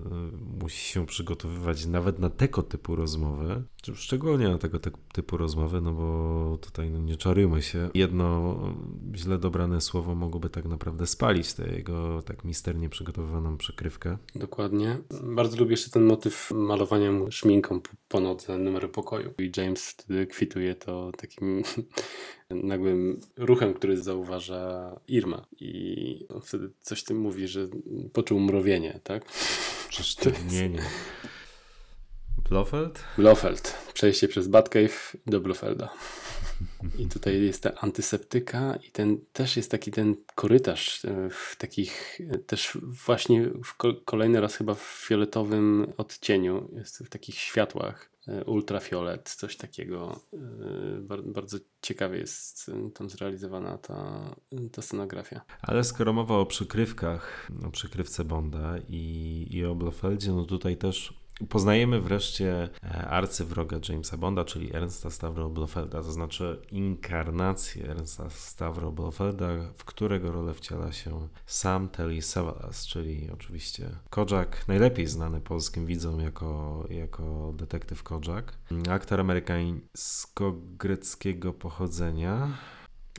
musi 0.61 0.91
się 0.91 1.05
przygotowywać 1.05 1.85
nawet 1.85 2.19
na 2.19 2.29
tego 2.29 2.63
typu 2.63 2.95
rozmowy, 2.95 3.63
czy 3.81 3.95
szczególnie 3.95 4.49
na 4.49 4.57
tego 4.57 4.79
typu 5.13 5.37
rozmowy, 5.37 5.81
no 5.81 5.93
bo 5.93 6.57
tutaj 6.61 6.91
no 6.91 6.99
nie 6.99 7.17
czarujmy 7.17 7.61
się. 7.61 7.89
Jedno 7.93 8.57
źle 9.15 9.37
dobrane 9.37 9.81
słowo 9.81 10.15
mogłoby 10.15 10.49
tak 10.49 10.65
naprawdę 10.65 11.07
spalić 11.07 11.53
tę 11.53 11.75
jego 11.75 12.21
tak 12.21 12.43
misternie 12.43 12.89
przygotowywaną 12.89 13.57
przykrywkę. 13.57 14.17
Dokładnie. 14.35 14.97
Bardzo 15.23 15.57
lubię 15.57 15.71
jeszcze 15.71 15.89
ten 15.89 16.03
motyw 16.05 16.51
malowania 16.51 17.11
szminką 17.29 17.81
po 18.07 18.19
nodze 18.19 18.57
numeru 18.57 18.89
pokoju. 18.89 19.33
I 19.37 19.51
James 19.57 19.89
wtedy 19.89 20.27
kwituje 20.27 20.75
to 20.75 21.11
takim 21.17 21.63
nagłym 22.49 23.19
ruchem, 23.37 23.73
który 23.73 23.97
zauważa 23.97 24.95
Irma. 25.07 25.45
I 25.59 26.25
on 26.29 26.41
wtedy 26.41 26.69
coś 26.81 27.03
tym 27.03 27.17
mówi, 27.17 27.47
że 27.47 27.67
poczuł 28.13 28.39
mrowienie, 28.39 28.99
tak? 29.03 29.25
Przesztywnienie. 29.89 30.81
Blofeld? 32.49 33.03
Blofeld. 33.17 33.77
Przejście 33.93 34.27
przez 34.27 34.47
Batcave 34.47 35.17
do 35.27 35.39
Blofelda. 35.39 35.93
I 36.99 37.07
tutaj 37.07 37.41
jest 37.41 37.63
ta 37.63 37.73
antyseptyka 37.75 38.75
i 38.87 38.91
ten 38.91 39.17
też 39.33 39.57
jest 39.57 39.71
taki 39.71 39.91
ten 39.91 40.15
korytarz 40.35 41.05
e, 41.05 41.29
w 41.29 41.55
takich 41.57 42.21
e, 42.29 42.37
też 42.37 42.77
właśnie 42.81 43.49
kolejny 44.05 44.41
raz 44.41 44.55
chyba 44.55 44.73
w 44.73 45.05
fioletowym 45.07 45.93
odcieniu, 45.97 46.69
jest 46.73 46.99
w 46.99 47.09
takich 47.09 47.35
światłach 47.35 48.11
e, 48.27 48.43
ultrafiolet, 48.43 49.29
coś 49.29 49.57
takiego. 49.57 50.19
Bardzo 51.25 51.57
ciekawie 51.81 52.17
jest 52.17 52.71
tam 52.93 53.09
zrealizowana 53.09 53.77
ta, 53.77 54.29
ta 54.71 54.81
scenografia. 54.81 55.41
Ale 55.61 55.83
skoro 55.83 56.13
mowa 56.13 56.37
o 56.37 56.45
przykrywkach, 56.45 57.51
o 57.67 57.71
przykrywce 57.71 58.25
Bonda 58.25 58.75
i, 58.89 59.47
i 59.49 59.65
o 59.65 59.75
Blofeldzie, 59.75 60.31
no 60.31 60.45
tutaj 60.45 60.77
też 60.77 61.20
Poznajemy 61.49 62.01
wreszcie 62.01 62.69
e, 62.83 63.07
arcywroga 63.07 63.77
Jamesa 63.89 64.17
Bonda, 64.17 64.45
czyli 64.45 64.75
Ernsta 64.75 65.09
Stavro 65.09 65.49
Blofelda, 65.49 66.03
to 66.03 66.11
znaczy 66.11 66.61
inkarnację 66.71 67.89
Ernsta 67.89 68.29
Stavro 68.29 68.91
Blofelda, 68.91 69.47
w 69.77 69.85
którego 69.85 70.31
rolę 70.31 70.53
wciela 70.53 70.91
się 70.91 71.27
Sam 71.45 71.89
Telly 71.89 72.21
Savalas, 72.21 72.87
czyli 72.87 73.29
oczywiście 73.33 73.89
Kojak, 74.09 74.67
najlepiej 74.67 75.07
znany 75.07 75.41
polskim 75.41 75.85
widzom 75.85 76.19
jako, 76.19 76.83
jako 76.89 77.53
detektyw 77.55 78.03
Kojak. 78.03 78.57
Aktor 78.89 79.19
amerykańsko-greckiego 79.19 81.53
pochodzenia, 81.53 82.57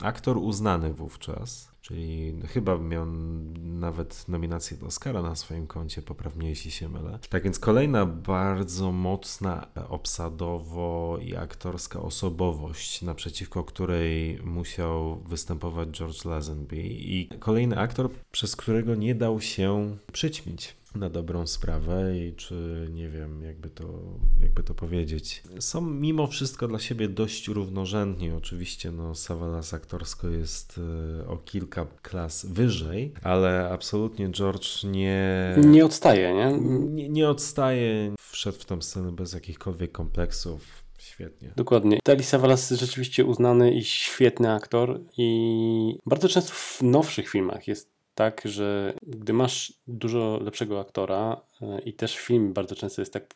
aktor 0.01 0.37
uznany 0.37 0.93
wówczas 0.93 1.73
czyli 1.83 2.33
chyba 2.47 2.77
miał 2.77 3.05
nawet 3.55 4.25
nominację 4.27 4.77
do 4.77 4.85
Oscara 4.85 5.21
na 5.21 5.35
swoim 5.35 5.67
koncie, 5.67 6.01
poprawnie 6.01 6.49
jeśli 6.49 6.71
się 6.71 6.89
mylę. 6.89 7.19
Tak 7.29 7.43
więc 7.43 7.59
kolejna 7.59 8.05
bardzo 8.05 8.91
mocna 8.91 9.67
obsadowo 9.89 11.17
i 11.21 11.35
aktorska 11.35 12.01
osobowość, 12.01 13.01
naprzeciwko 13.01 13.63
której 13.63 14.39
musiał 14.43 15.15
występować 15.15 15.89
George 15.89 16.25
Lazenby 16.25 16.77
i 16.83 17.29
kolejny 17.39 17.79
aktor, 17.79 18.09
przez 18.31 18.55
którego 18.55 18.95
nie 18.95 19.15
dał 19.15 19.41
się 19.41 19.97
przyćmić 20.11 20.75
na 20.95 21.09
dobrą 21.09 21.47
sprawę 21.47 22.17
i 22.17 22.33
czy 22.33 22.87
nie 22.91 23.09
wiem, 23.09 23.43
jakby 23.43 23.69
to, 23.69 23.83
jakby 24.41 24.63
to 24.63 24.73
powiedzieć. 24.73 25.43
Są 25.59 25.81
mimo 25.81 26.27
wszystko 26.27 26.67
dla 26.67 26.79
siebie 26.79 27.09
dość 27.09 27.47
równorzędni. 27.47 28.31
Oczywiście 28.31 28.91
no, 28.91 29.15
Savalas 29.15 29.73
aktorsko 29.73 30.29
jest 30.29 30.79
e, 31.21 31.27
o 31.27 31.37
kilka 31.37 31.85
klas 32.01 32.45
wyżej, 32.45 33.13
ale 33.23 33.69
absolutnie 33.69 34.29
George 34.29 34.83
nie... 34.83 35.55
Nie 35.65 35.85
odstaje, 35.85 36.33
nie? 36.33 36.59
Nie, 36.89 37.09
nie 37.09 37.29
odstaje. 37.29 38.15
Wszedł 38.19 38.59
w 38.59 38.65
tą 38.65 38.81
scenę 38.81 39.11
bez 39.11 39.33
jakichkolwiek 39.33 39.91
kompleksów. 39.91 40.83
Świetnie. 40.97 41.51
Dokładnie. 41.55 41.99
Telly 42.03 42.23
Savalas 42.23 42.69
rzeczywiście 42.71 43.25
uznany 43.25 43.73
i 43.73 43.83
świetny 43.83 44.51
aktor 44.51 45.01
i 45.17 45.97
bardzo 46.05 46.29
często 46.29 46.51
w 46.53 46.81
nowszych 46.81 47.29
filmach 47.29 47.67
jest 47.67 47.92
tak, 48.15 48.41
że 48.45 48.93
gdy 49.01 49.33
masz 49.33 49.73
dużo 49.87 50.39
lepszego 50.41 50.79
aktora 50.79 51.41
i 51.85 51.93
też 51.93 52.17
film 52.17 52.53
bardzo 52.53 52.75
często 52.75 53.01
jest 53.01 53.13
tak 53.13 53.33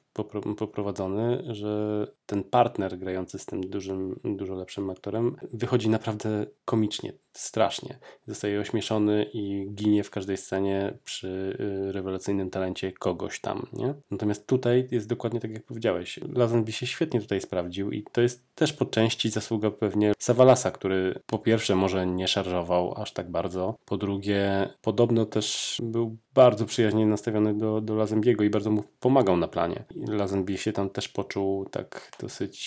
poprowadzony, 0.57 1.43
że 1.55 2.07
ten 2.26 2.43
partner 2.43 2.97
grający 2.97 3.39
z 3.39 3.45
tym 3.45 3.61
dużym, 3.61 4.20
dużo 4.24 4.55
lepszym 4.55 4.89
aktorem 4.89 5.36
wychodzi 5.53 5.89
naprawdę 5.89 6.45
komicznie, 6.65 7.13
strasznie. 7.34 7.99
Zostaje 8.28 8.59
ośmieszony 8.59 9.26
i 9.34 9.68
ginie 9.74 10.03
w 10.03 10.09
każdej 10.09 10.38
scenie 10.38 10.97
przy 11.03 11.57
y, 11.89 11.91
rewelacyjnym 11.91 12.49
talencie 12.49 12.91
kogoś 12.91 13.39
tam, 13.39 13.68
nie? 13.74 13.93
Natomiast 14.11 14.47
tutaj 14.47 14.88
jest 14.91 15.07
dokładnie 15.07 15.39
tak, 15.39 15.51
jak 15.51 15.63
powiedziałeś. 15.63 16.20
Lazenby 16.34 16.72
się 16.72 16.88
świetnie 16.88 17.22
tutaj 17.22 17.41
sprawdził 17.41 17.91
i 17.91 18.03
to 18.11 18.22
jest 18.22 18.55
też 18.55 18.74
po 18.74 18.86
części 18.86 19.30
zasługa 19.30 19.72
pewnie 19.72 20.13
Savalasa, 20.20 20.72
który 20.72 21.20
po 21.26 21.39
pierwsze 21.39 21.76
może 21.76 22.07
nie 22.07 22.28
szarżował 22.28 23.01
aż 23.01 23.13
tak 23.13 23.32
bardzo, 23.32 23.76
po 23.86 23.97
drugie 23.97 24.70
podobno 24.82 25.26
też 25.26 25.78
był 25.84 26.18
bardzo 26.38 26.65
przyjaźnie 26.65 27.05
nastawiony 27.05 27.57
do, 27.57 27.81
do 27.81 27.95
Lazembiego 27.95 28.43
i 28.43 28.49
bardzo 28.49 28.71
mu 28.71 28.83
pomagał 28.99 29.38
na 29.38 29.47
planie. 29.47 29.83
Lazenby 30.07 30.57
się 30.57 30.73
tam 30.73 30.89
też 30.89 31.07
poczuł 31.07 31.65
tak 31.65 32.11
dosyć 32.21 32.57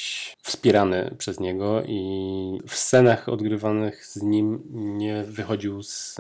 wspierany 0.43 1.15
przez 1.19 1.41
niego 1.41 1.83
i 1.83 2.61
w 2.67 2.75
scenach 2.75 3.29
odgrywanych 3.29 4.07
z 4.07 4.23
nim 4.23 4.63
nie 4.73 5.25
wychodził 5.25 5.83
z 5.83 6.17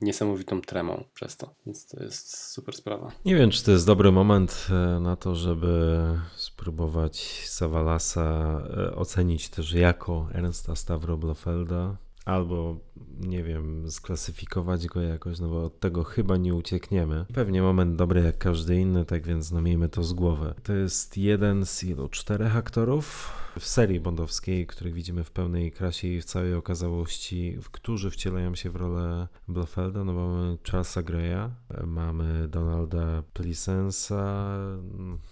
niesamowitą 0.00 0.60
tremą 0.60 1.04
przez 1.14 1.36
to. 1.36 1.54
Więc 1.66 1.86
to 1.86 2.02
jest 2.02 2.52
super 2.52 2.76
sprawa. 2.76 3.12
Nie 3.24 3.36
wiem, 3.36 3.50
czy 3.50 3.64
to 3.64 3.70
jest 3.70 3.86
dobry 3.86 4.12
moment 4.12 4.66
e, 4.70 5.00
na 5.00 5.16
to, 5.16 5.34
żeby 5.34 5.96
spróbować 6.36 7.44
Savalasa 7.46 8.60
e, 8.76 8.94
ocenić 8.94 9.48
też 9.48 9.72
jako 9.72 10.28
Ernsta 10.34 10.76
Stavro 10.76 11.16
Blofelda 11.16 11.96
albo 12.30 12.76
nie 13.20 13.44
wiem, 13.44 13.90
sklasyfikować 13.90 14.86
go 14.86 15.00
jakoś, 15.00 15.40
no 15.40 15.48
bo 15.48 15.64
od 15.64 15.80
tego 15.80 16.04
chyba 16.04 16.36
nie 16.36 16.54
uciekniemy. 16.54 17.26
Pewnie 17.34 17.62
moment 17.62 17.96
dobry 17.96 18.22
jak 18.22 18.38
każdy 18.38 18.76
inny, 18.76 19.04
tak 19.04 19.26
więc 19.26 19.52
no 19.52 19.60
miejmy 19.60 19.88
to 19.88 20.04
z 20.04 20.12
głowy. 20.12 20.54
To 20.62 20.72
jest 20.72 21.16
jeden 21.16 21.66
z 21.66 21.84
ilu? 21.84 22.08
Czterech 22.08 22.56
aktorów 22.56 23.32
w 23.58 23.66
serii 23.66 24.00
bondowskiej, 24.00 24.66
których 24.66 24.94
widzimy 24.94 25.24
w 25.24 25.30
pełnej 25.30 25.72
krasie 25.72 26.08
i 26.08 26.20
w 26.20 26.24
całej 26.24 26.54
okazałości, 26.54 27.58
którzy 27.72 28.10
wcielają 28.10 28.54
się 28.54 28.70
w 28.70 28.76
rolę 28.76 29.28
Blofelda, 29.48 30.04
no 30.04 30.12
mamy 30.12 30.58
Charlesa 30.64 31.02
Greya, 31.02 31.50
mamy 31.86 32.48
Donalda 32.48 33.22
Pleasensa 33.32 34.56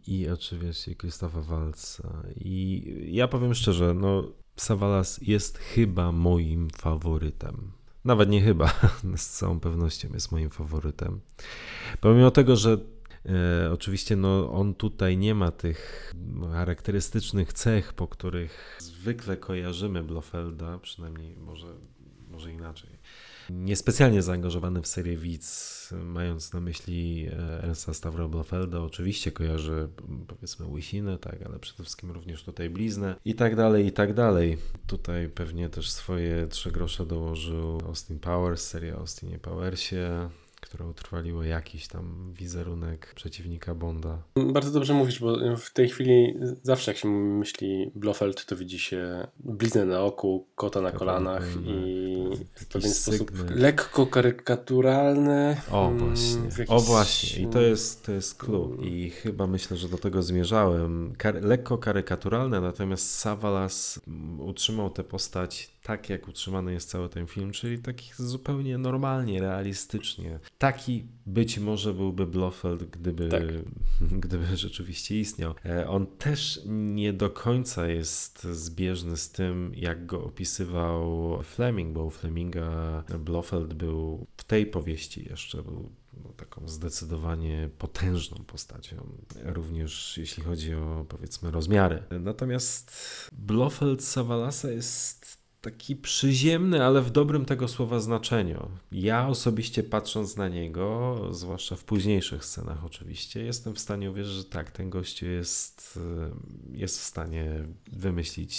i 0.06 0.28
oczywiście 0.28 0.94
Christopha 0.94 1.40
Waltza. 1.40 2.22
I 2.36 2.82
ja 3.10 3.28
powiem 3.28 3.54
szczerze, 3.54 3.94
no 3.94 4.24
Savalas 4.60 5.20
jest 5.22 5.58
chyba 5.58 6.12
moim 6.12 6.70
faworytem. 6.70 7.72
Nawet 8.04 8.28
nie 8.28 8.42
chyba, 8.42 8.74
z 9.16 9.28
całą 9.28 9.60
pewnością 9.60 10.08
jest 10.12 10.32
moim 10.32 10.50
faworytem. 10.50 11.20
Pomimo 12.00 12.30
tego, 12.30 12.56
że 12.56 12.78
e, 13.26 13.72
oczywiście 13.72 14.16
no, 14.16 14.52
on 14.52 14.74
tutaj 14.74 15.16
nie 15.16 15.34
ma 15.34 15.50
tych 15.50 16.14
charakterystycznych 16.52 17.52
cech, 17.52 17.92
po 17.92 18.08
których 18.08 18.78
zwykle 18.80 19.36
kojarzymy 19.36 20.02
Blofelda, 20.02 20.78
przynajmniej 20.78 21.36
może, 21.36 21.66
może 22.30 22.52
inaczej. 22.52 22.97
Niespecjalnie 23.50 24.22
zaangażowany 24.22 24.82
w 24.82 24.86
serię 24.86 25.16
Widz, 25.16 25.94
mając 26.04 26.52
na 26.52 26.60
myśli 26.60 27.28
e, 27.32 27.62
Ernsta 27.62 27.94
Stavro 27.94 28.28
Blofelda, 28.28 28.80
oczywiście 28.80 29.32
kojarzy 29.32 29.88
powiedzmy 30.26 30.66
łysinę, 30.66 31.18
tak, 31.18 31.42
ale 31.42 31.58
przede 31.58 31.82
wszystkim 31.82 32.10
również 32.10 32.44
tutaj 32.44 32.70
bliznę 32.70 33.14
i 33.24 33.34
tak 33.34 33.56
dalej, 33.56 33.86
i 33.86 33.92
tak 33.92 34.14
dalej. 34.14 34.58
Tutaj 34.86 35.28
pewnie 35.28 35.68
też 35.68 35.90
swoje 35.90 36.46
trzy 36.46 36.70
grosze 36.72 37.06
dołożył 37.06 37.80
Austin 37.86 38.18
Powers, 38.18 38.62
seria 38.66 38.96
Austinie 38.96 39.38
Powersie, 39.38 40.28
które 40.60 40.86
utrwaliło 40.86 41.42
jakiś 41.42 41.88
tam 41.88 42.32
wizerunek 42.34 43.12
przeciwnika 43.14 43.74
Bonda. 43.74 44.22
Bardzo 44.36 44.70
dobrze 44.70 44.94
mówisz, 44.94 45.20
bo 45.20 45.56
w 45.56 45.70
tej 45.70 45.88
chwili 45.88 46.34
zawsze 46.62 46.90
jak 46.90 46.98
się 46.98 47.08
myśli 47.08 47.90
Blofeld, 47.94 48.46
to 48.46 48.56
widzi 48.56 48.78
się 48.78 49.26
bliznę 49.38 49.84
na 49.84 50.00
oku, 50.00 50.46
kota 50.54 50.80
na 50.80 50.92
kolanach 50.92 51.44
i 51.66 52.16
w 52.54 52.66
pewien 52.66 52.90
sposób 52.90 53.32
lekko 53.50 54.06
karykaturalny. 54.06 55.56
O 55.70 55.88
mm, 55.88 55.98
właśnie, 55.98 56.42
jakiś... 56.44 56.66
o 56.68 56.80
właśnie. 56.80 57.42
I 57.42 57.46
to 57.46 57.60
jest, 57.60 58.06
to 58.06 58.12
jest 58.12 58.34
clue. 58.34 58.76
I 58.82 59.10
chyba 59.10 59.46
myślę, 59.46 59.76
że 59.76 59.88
do 59.88 59.98
tego 59.98 60.22
zmierzałem. 60.22 61.14
Kar 61.18 61.44
lekko 61.44 61.78
karykaturalne, 61.78 62.60
natomiast 62.60 63.14
Savalas 63.14 64.00
utrzymał 64.38 64.90
tę 64.90 65.04
postać 65.04 65.77
tak, 65.88 66.10
jak 66.10 66.28
utrzymany 66.28 66.72
jest 66.72 66.90
cały 66.90 67.08
ten 67.08 67.26
film, 67.26 67.52
czyli 67.52 67.78
taki 67.78 68.10
zupełnie 68.16 68.78
normalnie, 68.78 69.40
realistycznie. 69.40 70.38
Taki 70.58 71.04
być 71.26 71.58
może 71.58 71.94
byłby 71.94 72.26
Blofeld, 72.26 72.84
gdyby, 72.84 73.28
tak. 73.28 73.42
gdyby 74.24 74.56
rzeczywiście 74.56 75.20
istniał. 75.20 75.54
E, 75.64 75.88
on 75.88 76.06
też 76.06 76.60
nie 76.66 77.12
do 77.12 77.30
końca 77.30 77.86
jest 77.86 78.44
zbieżny 78.44 79.16
z 79.16 79.30
tym, 79.30 79.72
jak 79.74 80.06
go 80.06 80.24
opisywał 80.24 81.38
Fleming, 81.42 81.92
bo 81.92 82.04
u 82.04 82.10
Fleminga 82.10 83.04
Blofeld 83.18 83.74
był 83.74 84.26
w 84.36 84.44
tej 84.44 84.66
powieści 84.66 85.28
jeszcze 85.30 85.62
był 85.62 85.90
no, 86.24 86.32
taką 86.36 86.68
zdecydowanie 86.68 87.70
potężną 87.78 88.44
postacią, 88.44 88.96
również 89.44 90.18
jeśli 90.18 90.42
chodzi 90.42 90.74
o 90.74 91.06
powiedzmy 91.08 91.50
rozmiary. 91.50 92.02
Natomiast 92.20 92.92
Blofeld 93.32 94.04
Savalasa 94.04 94.70
jest 94.70 95.27
taki 95.60 95.96
przyziemny, 95.96 96.84
ale 96.84 97.02
w 97.02 97.10
dobrym 97.10 97.44
tego 97.44 97.68
słowa 97.68 98.00
znaczeniu. 98.00 98.70
Ja 98.92 99.28
osobiście 99.28 99.82
patrząc 99.82 100.36
na 100.36 100.48
niego, 100.48 101.18
zwłaszcza 101.30 101.76
w 101.76 101.84
późniejszych 101.84 102.44
scenach 102.44 102.84
oczywiście, 102.84 103.44
jestem 103.44 103.74
w 103.74 103.78
stanie 103.78 104.10
uwierzyć, 104.10 104.34
że 104.34 104.44
tak, 104.44 104.70
ten 104.70 104.90
gościu 104.90 105.26
jest, 105.26 106.00
e, 106.72 106.76
jest 106.78 107.00
w 107.00 107.02
stanie 107.02 107.64
wymyślić 107.92 108.58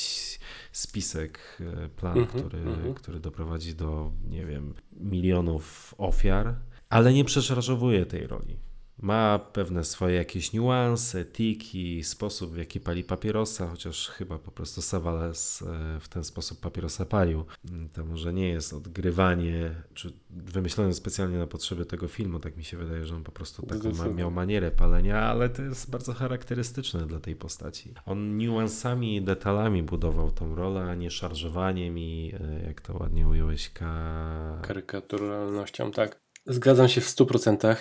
spisek, 0.72 1.60
e, 1.60 1.90
plan, 1.90 2.18
mm 2.18 2.28
-hmm, 2.28 2.40
który, 2.40 2.60
mm 2.60 2.76
-hmm. 2.76 2.94
który 2.94 3.20
doprowadzi 3.20 3.76
do, 3.76 4.12
nie 4.30 4.46
wiem, 4.46 4.74
milionów 4.92 5.96
ofiar, 5.98 6.56
ale 6.90 7.14
nie 7.14 7.26
przeszarżowuje 7.26 8.06
tej 8.06 8.28
roli. 8.28 8.69
Ma 9.02 9.40
pewne 9.54 9.84
swoje 9.84 10.16
jakieś 10.16 10.54
niuanse, 10.54 11.26
tiki, 11.26 12.04
sposób 12.04 12.54
w 12.54 12.58
jaki 12.58 12.80
pali 12.80 13.04
papierosa, 13.04 13.68
chociaż 13.68 14.08
chyba 14.08 14.40
po 14.40 14.52
prostu 14.52 14.82
Savales 14.82 15.62
e, 15.62 16.00
w 16.00 16.08
ten 16.08 16.24
sposób 16.24 16.60
papierosa 16.60 17.06
palił. 17.06 17.46
Mm, 17.72 17.90
to 17.90 18.06
może 18.06 18.34
nie 18.34 18.50
jest 18.50 18.74
odgrywanie, 18.74 19.76
czy 19.94 20.14
wymyślone 20.30 20.94
specjalnie 20.94 21.38
na 21.38 21.48
potrzeby 21.48 21.86
tego 21.86 22.08
filmu, 22.08 22.40
tak 22.40 22.58
mi 22.58 22.64
się 22.64 22.78
wydaje, 22.78 23.06
że 23.06 23.16
on 23.16 23.24
po 23.24 23.32
prostu 23.32 23.66
taką 23.66 23.92
ma, 23.92 24.08
miał 24.08 24.32
manierę 24.32 24.72
palenia, 24.72 25.22
ale 25.22 25.50
to 25.50 25.62
jest 25.62 25.90
bardzo 25.90 26.14
charakterystyczne 26.14 27.08
dla 27.08 27.20
tej 27.20 27.36
postaci. 27.36 27.94
On 28.06 28.38
niuansami 28.38 29.16
i 29.16 29.22
detalami 29.22 29.84
budował 29.84 30.32
tą 30.32 30.56
rolę, 30.56 30.82
a 30.82 30.96
nie 30.96 31.12
szarżowaniem 31.12 32.00
i 32.00 32.34
e, 32.40 32.68
jak 32.68 32.82
to 32.82 32.98
ładnie 32.98 33.28
ująłeś, 33.28 33.70
ka... 33.70 34.60
karykaturalnością, 34.62 35.92
tak. 35.92 36.29
Zgadzam 36.50 36.90
się 36.90 37.02
w 37.02 37.08
100% 37.08 37.76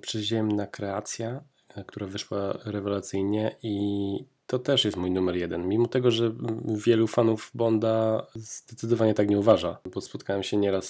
przyziemna 0.00 0.66
kreacja, 0.66 1.40
która 1.86 2.06
wyszła 2.06 2.58
rewelacyjnie 2.64 3.56
i 3.62 4.16
to 4.46 4.58
też 4.58 4.84
jest 4.84 4.96
mój 4.96 5.10
numer 5.10 5.36
jeden. 5.36 5.68
Mimo 5.68 5.88
tego, 5.88 6.10
że 6.10 6.34
wielu 6.64 7.06
fanów 7.06 7.50
Bonda 7.54 8.26
zdecydowanie 8.34 9.14
tak 9.14 9.28
nie 9.28 9.38
uważa, 9.38 9.78
bo 9.94 10.00
spotkałem 10.00 10.42
się 10.42 10.56
nieraz 10.56 10.86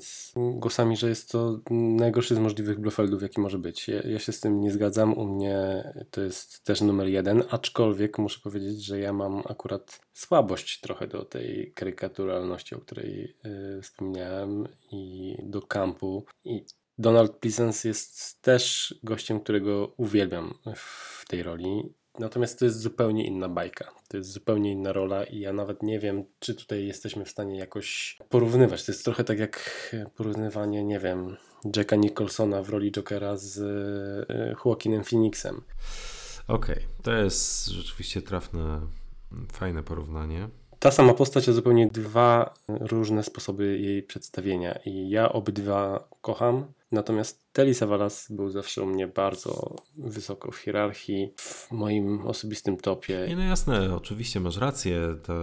z 0.00 0.32
głosami, 0.34 0.96
że 0.96 1.08
jest 1.08 1.30
to 1.30 1.60
najgorszy 1.70 2.34
z 2.34 2.38
możliwych 2.38 2.80
Blofeldów, 2.80 3.22
jaki 3.22 3.40
może 3.40 3.58
być. 3.58 3.88
Ja, 3.88 4.02
ja, 4.02 4.18
się 4.18 4.32
z 4.32 4.40
tym 4.40 4.60
nie 4.60 4.70
zgadzam. 4.70 5.18
U 5.18 5.24
mnie 5.26 5.84
to 6.10 6.20
jest 6.20 6.64
też 6.64 6.80
numer 6.80 7.08
jeden, 7.08 7.42
aczkolwiek 7.50 8.18
muszę 8.18 8.40
powiedzieć, 8.40 8.84
że 8.84 8.98
ja 8.98 9.12
mam 9.12 9.42
akurat 9.48 10.00
słabość 10.12 10.80
trochę 10.80 11.06
do 11.06 11.24
tej 11.24 11.72
karykaturalności, 11.74 12.74
o 12.74 12.80
której 12.80 13.36
yy, 13.44 13.82
wspomniałem 13.82 14.68
i 14.92 15.36
do 15.42 15.62
kampu. 15.62 16.24
I 16.44 16.64
Donald 16.98 17.36
Pleasence 17.36 17.88
jest 17.88 18.42
też 18.42 18.94
gościem, 19.02 19.40
którego 19.40 19.94
uwielbiam 19.96 20.54
w 20.74 21.24
tej 21.28 21.42
roli. 21.42 21.94
Natomiast 22.20 22.58
to 22.58 22.64
jest 22.64 22.80
zupełnie 22.80 23.26
inna 23.26 23.48
bajka. 23.48 23.90
To 24.08 24.16
jest 24.16 24.32
zupełnie 24.32 24.72
inna 24.72 24.92
rola 24.92 25.24
i 25.24 25.40
ja 25.40 25.52
nawet 25.52 25.82
nie 25.82 25.98
wiem, 25.98 26.24
czy 26.40 26.54
tutaj 26.54 26.86
jesteśmy 26.86 27.24
w 27.24 27.30
stanie 27.30 27.58
jakoś 27.58 28.18
porównywać. 28.28 28.84
To 28.84 28.92
jest 28.92 29.04
trochę 29.04 29.24
tak 29.24 29.38
jak 29.38 29.90
porównywanie, 30.16 30.84
nie 30.84 30.98
wiem, 30.98 31.36
Jacka 31.76 31.96
Nicholsona 31.96 32.62
w 32.62 32.68
roli 32.68 32.92
Jokera 32.92 33.36
z 33.36 33.58
e, 34.30 34.54
Joaquinem 34.64 35.04
Phoenixem. 35.04 35.60
Okej, 36.48 36.74
okay. 36.74 36.86
to 37.02 37.12
jest 37.12 37.66
rzeczywiście 37.66 38.22
trafne, 38.22 38.80
fajne 39.52 39.82
porównanie 39.82 40.48
ta 40.80 40.90
sama 40.90 41.14
postać, 41.14 41.48
a 41.48 41.52
zupełnie 41.52 41.86
dwa 41.86 42.54
różne 42.68 43.22
sposoby 43.22 43.78
jej 43.78 44.02
przedstawienia. 44.02 44.78
I 44.86 45.10
ja 45.10 45.32
obydwa 45.32 46.08
kocham. 46.20 46.72
Natomiast 46.92 47.52
Telly 47.52 47.74
Savalas 47.74 48.26
był 48.30 48.50
zawsze 48.50 48.82
u 48.82 48.86
mnie 48.86 49.06
bardzo 49.06 49.76
wysoko 49.98 50.52
w 50.52 50.56
hierarchii, 50.56 51.34
w 51.36 51.70
moim 51.70 52.26
osobistym 52.26 52.76
topie. 52.76 53.24
Nie, 53.28 53.36
no 53.36 53.42
jasne, 53.42 53.96
oczywiście 53.96 54.40
masz 54.40 54.56
rację. 54.56 55.00
To, 55.22 55.34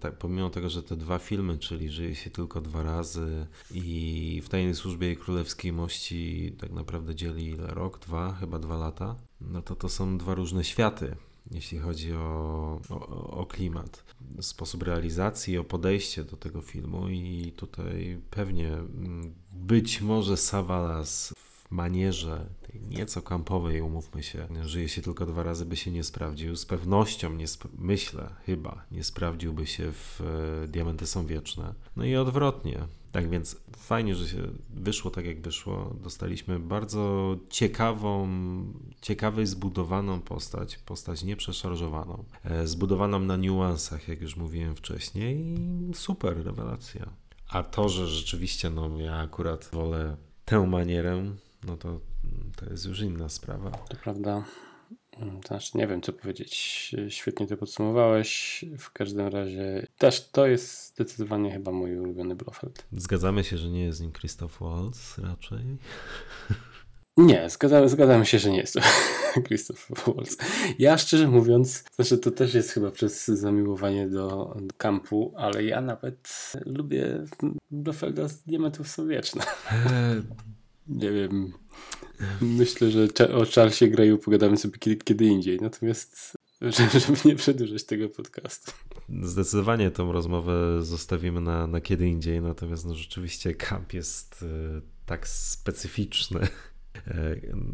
tak, 0.00 0.18
pomimo 0.18 0.50
tego, 0.50 0.68
że 0.68 0.82
te 0.82 0.96
dwa 0.96 1.18
filmy, 1.18 1.58
czyli 1.58 1.90
Żyje 1.90 2.14
się 2.14 2.30
tylko 2.30 2.60
dwa 2.60 2.82
razy 2.82 3.46
i 3.70 4.42
w 4.44 4.48
Tajnej 4.48 4.74
Służbie 4.74 5.12
i 5.12 5.16
Królewskiej 5.16 5.72
Mości 5.72 6.52
tak 6.60 6.72
naprawdę 6.72 7.14
dzieli 7.14 7.46
ile? 7.46 7.66
Rok, 7.66 7.98
dwa, 7.98 8.32
chyba 8.40 8.58
dwa 8.58 8.76
lata. 8.76 9.16
No 9.40 9.62
to 9.62 9.74
to 9.74 9.88
są 9.88 10.18
dwa 10.18 10.34
różne 10.34 10.64
światy 10.64 11.16
jeśli 11.50 11.78
chodzi 11.78 12.12
o, 12.12 12.80
o, 12.90 13.30
o, 13.30 13.46
klimat, 13.46 14.04
sposób 14.40 14.82
realizacji, 14.82 15.58
o 15.58 15.64
podejście 15.64 16.24
do 16.24 16.36
tego 16.36 16.60
filmu 16.60 17.08
i 17.08 17.52
tutaj 17.56 18.20
pewnie 18.30 18.68
mm, 18.68 19.34
być 19.56 20.00
może 20.00 20.36
Savalas 20.36 21.34
w 21.36 21.70
manierze 21.70 22.46
tej 22.62 22.80
nieco 22.80 23.22
kampowej, 23.22 23.80
umówmy 23.80 24.22
się, 24.22 24.48
żyje 24.62 24.88
się 24.88 25.02
tylko 25.02 25.26
dwa 25.26 25.42
razy, 25.42 25.66
by 25.66 25.76
się 25.76 25.90
nie 25.90 26.04
sprawdził. 26.04 26.56
Z 26.56 26.66
pewnością, 26.66 27.32
nie 27.32 27.46
myślę, 27.78 28.30
chyba, 28.46 28.84
nie 28.90 29.04
sprawdziłby 29.04 29.66
się 29.66 29.92
w 29.92 30.20
e, 30.64 30.68
Diamenty 30.68 31.06
są 31.06 31.26
wieczne. 31.26 31.74
No 31.96 32.04
i 32.04 32.16
odwrotnie. 32.16 32.86
Tak 33.12 33.30
więc 33.30 33.56
fajnie, 33.76 34.14
że 34.14 34.28
się 34.28 34.42
wyszło 34.70 35.10
tak, 35.10 35.26
jak 35.26 35.40
wyszło. 35.40 35.96
Dostaliśmy 36.02 36.58
bardzo 36.58 37.36
ciekawą, 37.50 38.28
ciekawej 39.00 39.46
zbudowaną 39.46 40.20
postać, 40.20 40.78
postać 40.78 41.24
nieprzeszarżowaną, 41.24 42.24
e, 42.44 42.66
zbudowaną 42.66 43.18
na 43.18 43.36
niuansach, 43.36 44.08
jak 44.08 44.20
już 44.20 44.36
mówiłem 44.36 44.76
wcześniej. 44.76 45.58
Super, 45.94 46.44
rewelacja. 46.44 47.25
A 47.48 47.62
to, 47.62 47.88
że 47.88 48.06
rzeczywiście, 48.06 48.70
no 48.70 49.00
ja 49.00 49.14
akurat 49.14 49.68
wolę 49.72 50.16
tę 50.44 50.66
manierę, 50.66 51.24
no 51.64 51.76
to, 51.76 52.00
to 52.56 52.70
jest 52.70 52.86
już 52.86 53.00
inna 53.00 53.28
sprawa. 53.28 53.70
To 53.70 53.96
prawda. 53.96 54.44
Znaczy, 55.46 55.78
nie 55.78 55.86
wiem, 55.86 56.02
co 56.02 56.12
powiedzieć. 56.12 56.54
Świetnie 57.08 57.46
to 57.46 57.56
podsumowałeś. 57.56 58.64
W 58.78 58.92
każdym 58.92 59.26
razie 59.26 59.86
też 59.98 60.30
to 60.30 60.46
jest 60.46 60.88
zdecydowanie 60.88 61.52
chyba 61.52 61.72
mój 61.72 61.98
ulubiony 61.98 62.36
Blofeld. 62.36 62.86
Zgadzamy 62.92 63.44
się, 63.44 63.58
że 63.58 63.68
nie 63.68 63.84
jest 63.84 64.00
nim 64.00 64.12
Christoph 64.12 64.60
Waltz 64.60 65.18
raczej? 65.18 65.78
Nie, 67.16 67.50
zgadzamy, 67.50 67.88
zgadzamy 67.88 68.26
się, 68.26 68.38
że 68.38 68.50
nie 68.50 68.58
jest 68.58 68.74
to 68.74 68.80
Christoph 69.46 69.88
Waltz. 70.06 70.36
Ja 70.78 70.98
szczerze 70.98 71.28
mówiąc, 71.28 71.84
znaczy 71.94 72.18
to 72.18 72.30
też 72.30 72.54
jest 72.54 72.70
chyba 72.70 72.90
przez 72.90 73.26
zamiłowanie 73.26 74.08
do 74.08 74.56
kampu, 74.76 75.34
ale 75.36 75.64
ja 75.64 75.80
nawet 75.80 76.52
lubię 76.66 77.24
Blofelda 77.70 78.28
z 78.28 78.42
Diamentów. 78.42 78.96
E, 78.98 80.22
nie 80.88 81.12
wiem. 81.12 81.52
Myślę, 82.40 82.90
że 82.90 83.08
o 83.34 83.44
Charlesie 83.54 83.88
Greyu 83.88 84.18
pogadamy 84.18 84.56
sobie 84.56 84.78
kiedy, 84.78 84.96
kiedy 84.96 85.24
indziej. 85.24 85.58
Natomiast 85.60 86.36
żeby 86.60 87.18
nie 87.24 87.36
przedłużać 87.36 87.84
tego 87.84 88.08
podcastu. 88.08 88.72
Zdecydowanie 89.22 89.90
tą 89.90 90.12
rozmowę 90.12 90.84
zostawimy 90.84 91.40
na, 91.40 91.66
na 91.66 91.80
kiedy 91.80 92.08
indziej, 92.08 92.40
natomiast 92.42 92.86
no 92.86 92.94
rzeczywiście 92.94 93.54
kamp 93.54 93.92
jest 93.92 94.42
y, 94.42 94.46
tak 95.06 95.28
specyficzny 95.28 96.48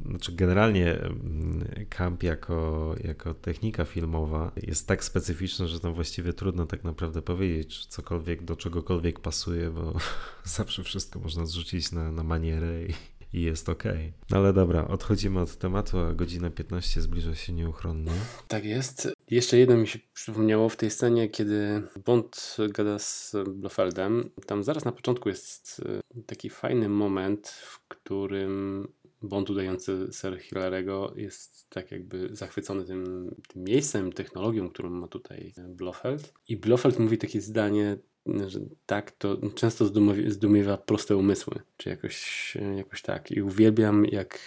znaczy 0.06 0.32
generalnie 0.32 1.00
mm, 1.00 1.64
camp 1.88 2.22
jako, 2.22 2.94
jako 3.04 3.34
technika 3.34 3.84
filmowa 3.84 4.52
jest 4.56 4.88
tak 4.88 5.04
specyficzna, 5.04 5.66
że 5.66 5.80
tam 5.80 5.94
właściwie 5.94 6.32
trudno 6.32 6.66
tak 6.66 6.84
naprawdę 6.84 7.22
powiedzieć, 7.22 7.78
czy 7.78 7.88
cokolwiek 7.88 8.44
do 8.44 8.56
czegokolwiek 8.56 9.20
pasuje, 9.20 9.70
bo 9.70 9.94
zawsze 10.44 10.84
wszystko 10.84 11.20
można 11.20 11.46
zrzucić 11.46 11.92
na, 11.92 12.12
na 12.12 12.22
manierę 12.22 12.84
i, 12.84 12.92
i 13.32 13.42
jest 13.42 13.68
ok. 13.68 13.84
No 14.30 14.36
ale 14.36 14.52
dobra, 14.52 14.88
odchodzimy 14.88 15.40
od 15.40 15.56
tematu, 15.56 15.98
a 15.98 16.12
godzina 16.12 16.50
15 16.50 17.00
zbliża 17.00 17.34
się 17.34 17.52
nieuchronnie. 17.52 18.12
Tak 18.48 18.64
jest. 18.64 19.08
Jeszcze 19.30 19.58
jedno 19.58 19.76
mi 19.76 19.88
się 19.88 19.98
przypomniało 20.14 20.68
w 20.68 20.76
tej 20.76 20.90
scenie, 20.90 21.28
kiedy 21.28 21.82
Bond 22.04 22.56
gada 22.68 22.98
z 22.98 23.36
Blofeldem. 23.48 24.30
Tam 24.46 24.62
zaraz 24.62 24.84
na 24.84 24.92
początku 24.92 25.28
jest 25.28 25.82
e, 26.14 26.22
taki 26.26 26.50
fajny 26.50 26.88
moment, 26.88 27.48
w 27.48 27.88
którym 27.88 28.88
Bond 29.22 29.50
udający 29.50 30.08
Sir 30.12 30.38
Hillarego 30.40 31.12
jest 31.16 31.70
tak 31.70 31.90
jakby 31.90 32.28
zachwycony 32.32 32.84
tym, 32.84 33.34
tym 33.48 33.64
miejscem, 33.64 34.12
technologią, 34.12 34.68
którą 34.68 34.90
ma 34.90 35.08
tutaj 35.08 35.54
Blofeld. 35.68 36.34
I 36.48 36.56
Blofeld 36.56 36.98
mówi 36.98 37.18
takie 37.18 37.40
zdanie, 37.40 37.98
że 38.46 38.60
tak, 38.86 39.10
to 39.10 39.36
często 39.54 39.86
zdumiewa 40.26 40.76
proste 40.76 41.16
umysły, 41.16 41.60
czy 41.76 41.88
jakoś, 41.88 42.54
jakoś 42.76 43.02
tak. 43.02 43.30
I 43.30 43.42
uwielbiam, 43.42 44.06
jak 44.06 44.38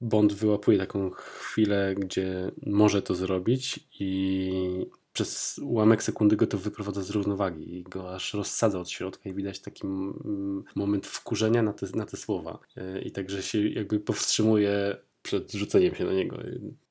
Bond 0.00 0.32
wyłapuje 0.32 0.78
taką 0.78 1.10
chwilę, 1.10 1.94
gdzie 1.98 2.50
może 2.66 3.02
to 3.02 3.14
zrobić 3.14 3.88
i 4.00 4.86
przez 5.14 5.60
ułamek 5.62 6.02
sekundy 6.02 6.36
go 6.36 6.46
to 6.46 6.58
wyprowadza 6.58 7.02
z 7.02 7.10
równowagi 7.10 7.76
i 7.76 7.82
go 7.82 8.14
aż 8.14 8.34
rozsadza 8.34 8.80
od 8.80 8.90
środka 8.90 9.30
i 9.30 9.34
widać 9.34 9.60
taki 9.60 9.86
moment 10.74 11.06
wkurzenia 11.06 11.62
na 11.62 11.72
te, 11.72 11.86
na 11.94 12.06
te 12.06 12.16
słowa. 12.16 12.58
E, 12.76 13.02
I 13.02 13.10
także 13.10 13.42
się 13.42 13.68
jakby 13.68 14.00
powstrzymuje 14.00 14.96
przed 15.22 15.52
rzuceniem 15.52 15.94
się 15.94 16.04
na 16.04 16.12
niego. 16.12 16.38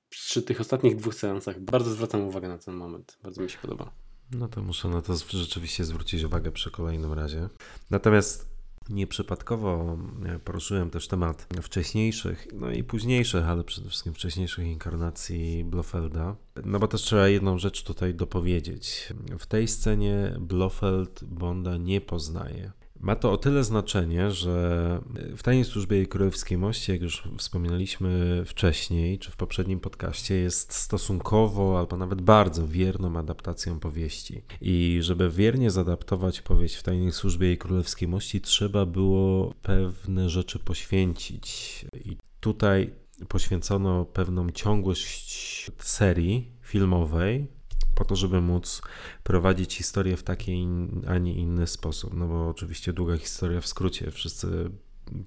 Przy 0.09 0.41
tych 0.41 0.61
ostatnich 0.61 0.95
dwóch 0.95 1.15
seansach 1.15 1.59
bardzo 1.59 1.91
zwracam 1.91 2.21
uwagę 2.21 2.47
na 2.47 2.57
ten 2.57 2.73
moment. 2.73 3.17
Bardzo 3.23 3.41
mi 3.41 3.49
się 3.49 3.57
podoba. 3.57 3.91
No 4.31 4.47
to 4.47 4.61
muszę 4.61 4.87
na 4.87 5.01
to 5.01 5.13
rzeczywiście 5.29 5.83
zwrócić 5.83 6.23
uwagę 6.23 6.51
przy 6.51 6.71
kolejnym 6.71 7.13
razie. 7.13 7.49
Natomiast 7.89 8.52
Nieprzypadkowo 8.89 9.97
e, 10.25 10.39
poruszyłem 10.39 10.89
też 10.89 11.07
temat 11.07 11.47
wcześniejszych, 11.61 12.47
no 12.53 12.71
i 12.71 12.83
późniejszych, 12.83 13.45
ale 13.45 13.63
przede 13.63 13.89
wszystkim 13.89 14.13
wcześniejszych 14.13 14.65
inkarnacji 14.65 15.63
Blofelda. 15.63 16.35
No 16.65 16.79
bo 16.79 16.87
też 16.87 17.01
trzeba 17.01 17.27
jedną 17.27 17.57
rzecz 17.57 17.83
tutaj 17.83 18.13
dopowiedzieć. 18.13 19.13
W 19.39 19.45
tej 19.45 19.67
scenie 19.67 20.35
Blofeld 20.39 21.23
Bonda 21.23 21.77
nie 21.77 22.01
poznaje. 22.01 22.71
Ma 23.03 23.15
to 23.15 23.31
o 23.31 23.37
tyle 23.37 23.63
znaczenie, 23.63 24.31
że 24.31 24.99
w 25.37 25.43
tajnej 25.43 25.65
służbie 25.65 25.97
jej 25.97 26.07
królewskiej 26.07 26.57
mości, 26.57 26.91
jak 26.91 27.01
już 27.01 27.23
wspominaliśmy 27.37 28.43
wcześniej, 28.45 29.19
czy 29.19 29.31
w 29.31 29.35
poprzednim 29.35 29.79
podcaście, 29.79 30.35
jest 30.35 30.73
stosunkowo 30.73 31.79
albo 31.79 31.97
nawet 31.97 32.21
bardzo 32.21 32.67
wierną 32.67 33.17
adaptacją 33.17 33.79
powieści. 33.79 34.41
I 34.61 34.99
żeby 35.01 35.29
wiernie 35.29 35.71
zadaptować 35.71 36.41
powieść 36.41 36.75
w 36.75 36.83
tajnej 36.83 37.11
służbie 37.11 37.47
jej 37.47 37.57
królewskiej 37.57 38.07
mości, 38.07 38.41
trzeba 38.41 38.85
było 38.85 39.53
pewne 39.61 40.29
rzeczy 40.29 40.59
poświęcić. 40.59 41.85
I 42.05 42.17
tutaj 42.39 42.93
poświęcono 43.27 44.05
pewną 44.05 44.49
ciągłość 44.49 45.71
serii 45.77 46.51
filmowej, 46.61 47.47
po 47.95 48.05
to, 48.05 48.15
żeby 48.15 48.41
móc 48.41 48.81
prowadzić 49.23 49.75
historię 49.75 50.17
w 50.17 50.23
taki, 50.23 50.67
a 51.07 51.17
nie 51.17 51.33
inny 51.33 51.67
sposób. 51.67 52.13
No 52.13 52.27
bo 52.27 52.49
oczywiście 52.49 52.93
długa 52.93 53.17
historia 53.17 53.61
w 53.61 53.67
skrócie, 53.67 54.11
wszyscy 54.11 54.71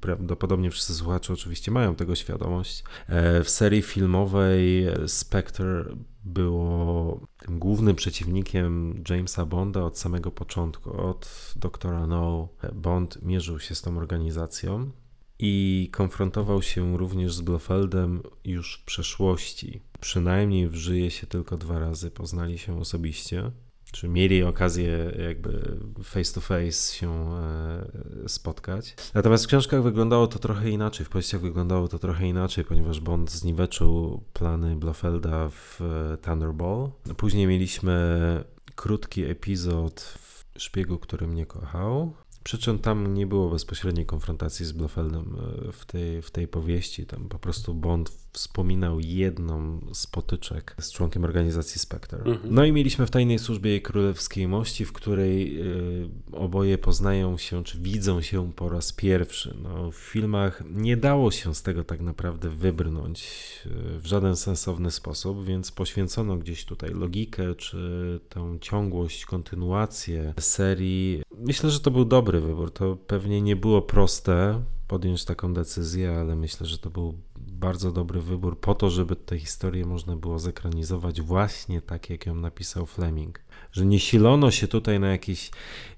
prawdopodobnie 0.01 0.71
wszyscy 0.71 0.95
słuchacze 0.95 1.33
oczywiście 1.33 1.71
mają 1.71 1.95
tego 1.95 2.15
świadomość. 2.15 2.85
E, 3.07 3.45
w 3.45 3.51
serii 3.51 3.83
filmowej 3.83 4.87
Spectre 5.07 5.85
było 6.25 7.21
tym 7.39 7.59
głównym 7.59 7.97
przeciwnikiem 7.97 9.03
Jamesa 9.11 9.47
Bonda 9.47 9.83
od 9.85 9.99
samego 9.99 10.31
początku. 10.31 11.01
Od 11.01 11.53
doktora 11.57 12.07
No 12.07 12.49
Bond 12.75 13.23
mierzył 13.23 13.61
się 13.61 13.75
z 13.75 13.83
tą 13.83 13.99
organizacją 13.99 14.91
i 15.39 15.89
konfrontował 15.93 16.63
się 16.63 16.99
również 16.99 17.35
z 17.35 17.41
Blofeldem 17.41 18.23
już 18.45 18.79
w 18.83 18.85
przeszłości. 18.85 19.81
Przynajmniej 20.01 20.69
wżyje 20.69 21.11
się 21.11 21.27
tylko 21.27 21.57
dwa 21.57 21.79
razy, 21.79 22.11
poznali 22.11 22.59
się 22.59 22.81
osobiście, 22.81 23.51
czy 23.93 24.09
mieli 24.09 24.43
okazję 24.43 25.13
jakby 25.27 25.79
face 26.03 26.35
to 26.35 26.41
face 26.41 26.95
się 26.95 27.11
e, 27.35 28.29
spotkać. 28.29 28.97
Natomiast 29.15 29.45
w 29.45 29.49
książkach 29.49 29.83
wyglądało 29.83 30.27
to 30.27 30.39
trochę 30.39 30.71
inaczej, 30.71 31.07
w 31.07 31.09
powieściach 31.09 31.41
wyglądało 31.41 31.89
to 31.89 31.99
trochę 31.99 32.29
inaczej, 32.29 32.65
ponieważ 32.65 33.01
Bond 33.01 33.31
zniweczył 33.31 34.23
plany 34.33 34.77
Blofelda 34.77 35.49
w 35.49 35.81
e, 35.81 36.17
Thunderball. 36.17 36.91
Później 37.17 37.47
mieliśmy 37.47 38.45
krótki 38.75 39.25
epizod 39.25 40.01
w 40.01 40.45
Szpiegu, 40.63 40.99
który 40.99 41.27
mnie 41.27 41.47
kochał, 41.47 42.13
przy 42.47 42.59
czym 42.59 42.79
tam 42.79 43.15
nie 43.15 43.27
było 43.27 43.51
bezpośredniej 43.51 44.07
konfrontacji 44.07 44.67
z 44.67 44.73
Blofeldem 44.73 45.37
e, 45.69 45.73
w 45.73 45.85
tej, 45.85 46.23
w 46.23 46.31
tej 46.31 46.49
powieści. 46.49 47.07
Tam 47.07 47.29
po 47.29 47.39
prostu 47.39 47.75
Bond 47.75 48.13
wspominał 48.37 49.01
jedną 49.01 49.81
z 49.93 50.07
potyczek 50.07 50.77
z 50.81 50.93
członkiem 50.93 51.25
organizacji 51.25 51.81
Spectre. 51.81 52.19
Mhm. 52.19 52.55
No 52.55 52.65
i 52.65 52.73
mieliśmy 52.73 53.07
w 53.07 53.11
tajnej 53.11 53.39
służbie 53.39 53.71
jej 53.71 53.83
królewskiej 53.83 54.49
mości, 54.49 54.85
w 54.85 54.93
której 54.93 55.61
y, 55.61 56.09
oboje 56.33 56.79
poznają 56.79 57.39
się, 57.39 57.65
czy 57.65 57.79
widzą 57.79 58.23
się 58.23 58.53
po 58.53 58.69
raz 58.69 58.93
pierwszy. 58.93 59.57
No, 59.63 59.91
w 59.91 59.97
filmach 59.97 60.63
nie 60.71 60.97
dało 60.97 61.31
się 61.31 61.55
z 61.55 61.63
tego 61.63 61.85
tak 61.85 62.01
naprawdę 62.01 62.51
wybrnąć 62.51 63.29
y, 63.67 63.99
w 63.99 64.07
żaden 64.07 64.37
sensowny 64.37 64.91
sposób, 64.91 65.45
więc 65.45 65.73
poświęcono 65.73 66.37
gdzieś 66.37 66.65
tutaj 66.65 66.91
logikę, 66.91 67.55
czy 67.55 68.21
tę 68.29 68.59
ciągłość, 68.61 69.27
kontynuację 69.27 70.35
serii. 70.41 71.23
Myślę, 71.39 71.71
że 71.71 71.81
to 71.81 71.91
był 71.91 72.05
dobry 72.05 72.41
wybór. 72.41 72.71
To 72.71 72.97
pewnie 73.07 73.43
nie 73.43 73.57
było 73.57 73.83
proste 73.83 74.63
podjąć 74.89 75.25
taką 75.25 75.55
decyzję, 75.55 76.19
ale 76.21 76.37
myślę, 76.37 76.67
że 76.67 76.79
to 76.79 76.91
był 76.91 77.15
bardzo 77.47 77.93
dobry 77.93 78.21
wybór 78.21 78.61
po 78.61 78.75
to, 78.75 78.91
żeby 78.91 79.17
tę 79.17 79.39
historię 79.39 79.87
można 79.87 80.17
było 80.17 80.39
zekranizować 80.39 81.21
właśnie 81.21 81.81
tak, 81.83 82.11
jak 82.11 82.27
ją 82.27 82.35
napisał 82.35 82.87
Fleming. 82.87 83.41
Że 83.73 83.87
nie 83.87 84.01
silono 84.01 84.51
się 84.51 84.69
tutaj 84.69 85.01
na 85.01 85.09
jakieś 85.09 85.51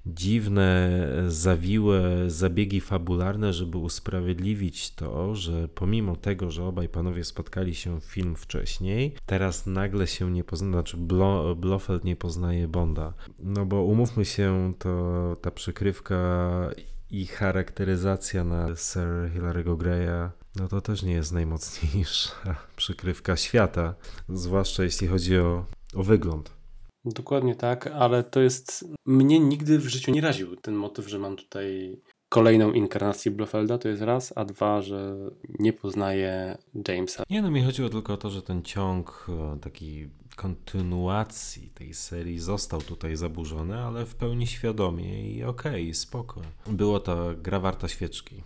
dziwne, 0.05 0.89
zawiłe 1.27 2.29
zabiegi 2.29 2.81
fabularne, 2.81 3.53
żeby 3.53 3.77
usprawiedliwić 3.77 4.91
to, 4.95 5.35
że 5.35 5.67
pomimo 5.67 6.15
tego, 6.15 6.51
że 6.51 6.65
obaj 6.65 6.89
panowie 6.89 7.23
spotkali 7.23 7.75
się 7.75 8.01
w 8.01 8.03
film 8.03 8.35
wcześniej, 8.35 9.15
teraz 9.25 9.65
nagle 9.65 10.07
się 10.07 10.31
nie 10.31 10.43
poznaje, 10.43 10.73
znaczy 10.73 10.97
Blo, 10.97 11.55
Blofeld 11.55 12.03
nie 12.03 12.15
poznaje 12.15 12.67
Bonda. 12.67 13.13
No 13.39 13.65
bo 13.65 13.83
umówmy 13.83 14.25
się, 14.25 14.73
to 14.79 15.35
ta 15.41 15.51
przykrywka 15.51 16.69
i 17.09 17.25
charakteryzacja 17.25 18.43
na 18.43 18.75
Sir 18.75 19.31
Hilary'ego 19.35 19.77
Greya 19.77 20.38
no 20.55 20.67
to 20.67 20.81
też 20.81 21.03
nie 21.03 21.13
jest 21.13 21.31
najmocniejsza 21.31 22.55
przykrywka 22.75 23.37
świata, 23.37 23.95
zwłaszcza 24.29 24.83
jeśli 24.83 25.07
chodzi 25.07 25.37
o, 25.37 25.65
o 25.95 26.03
wygląd. 26.03 26.59
Dokładnie 27.05 27.55
tak, 27.55 27.87
ale 27.87 28.23
to 28.23 28.39
jest. 28.39 28.85
Mnie 29.05 29.39
nigdy 29.39 29.79
w 29.79 29.87
życiu 29.87 30.11
nie 30.11 30.21
raził 30.21 30.55
ten 30.55 30.75
motyw, 30.75 31.09
że 31.09 31.19
mam 31.19 31.35
tutaj 31.35 31.97
kolejną 32.29 32.71
inkarnację 32.71 33.31
Blofelda, 33.31 33.77
to 33.77 33.87
jest 33.87 34.01
raz, 34.01 34.33
a 34.35 34.45
dwa, 34.45 34.81
że 34.81 35.15
nie 35.59 35.73
poznaję 35.73 36.57
Jamesa. 36.87 37.23
Nie, 37.29 37.41
no 37.41 37.51
mi 37.51 37.63
chodziło 37.63 37.89
tylko 37.89 38.13
o 38.13 38.17
to, 38.17 38.29
że 38.29 38.41
ten 38.41 38.63
ciąg 38.63 39.27
takiej 39.61 40.09
kontynuacji 40.35 41.69
tej 41.69 41.93
serii 41.93 42.39
został 42.39 42.81
tutaj 42.81 43.15
zaburzony, 43.15 43.79
ale 43.79 44.05
w 44.05 44.15
pełni 44.15 44.47
świadomie 44.47 45.31
i 45.31 45.43
okej, 45.43 45.83
okay, 45.83 45.93
spoko. 45.93 46.41
Było 46.67 46.99
to 46.99 47.29
gra 47.37 47.59
warta 47.59 47.87
świeczki. 47.87 48.43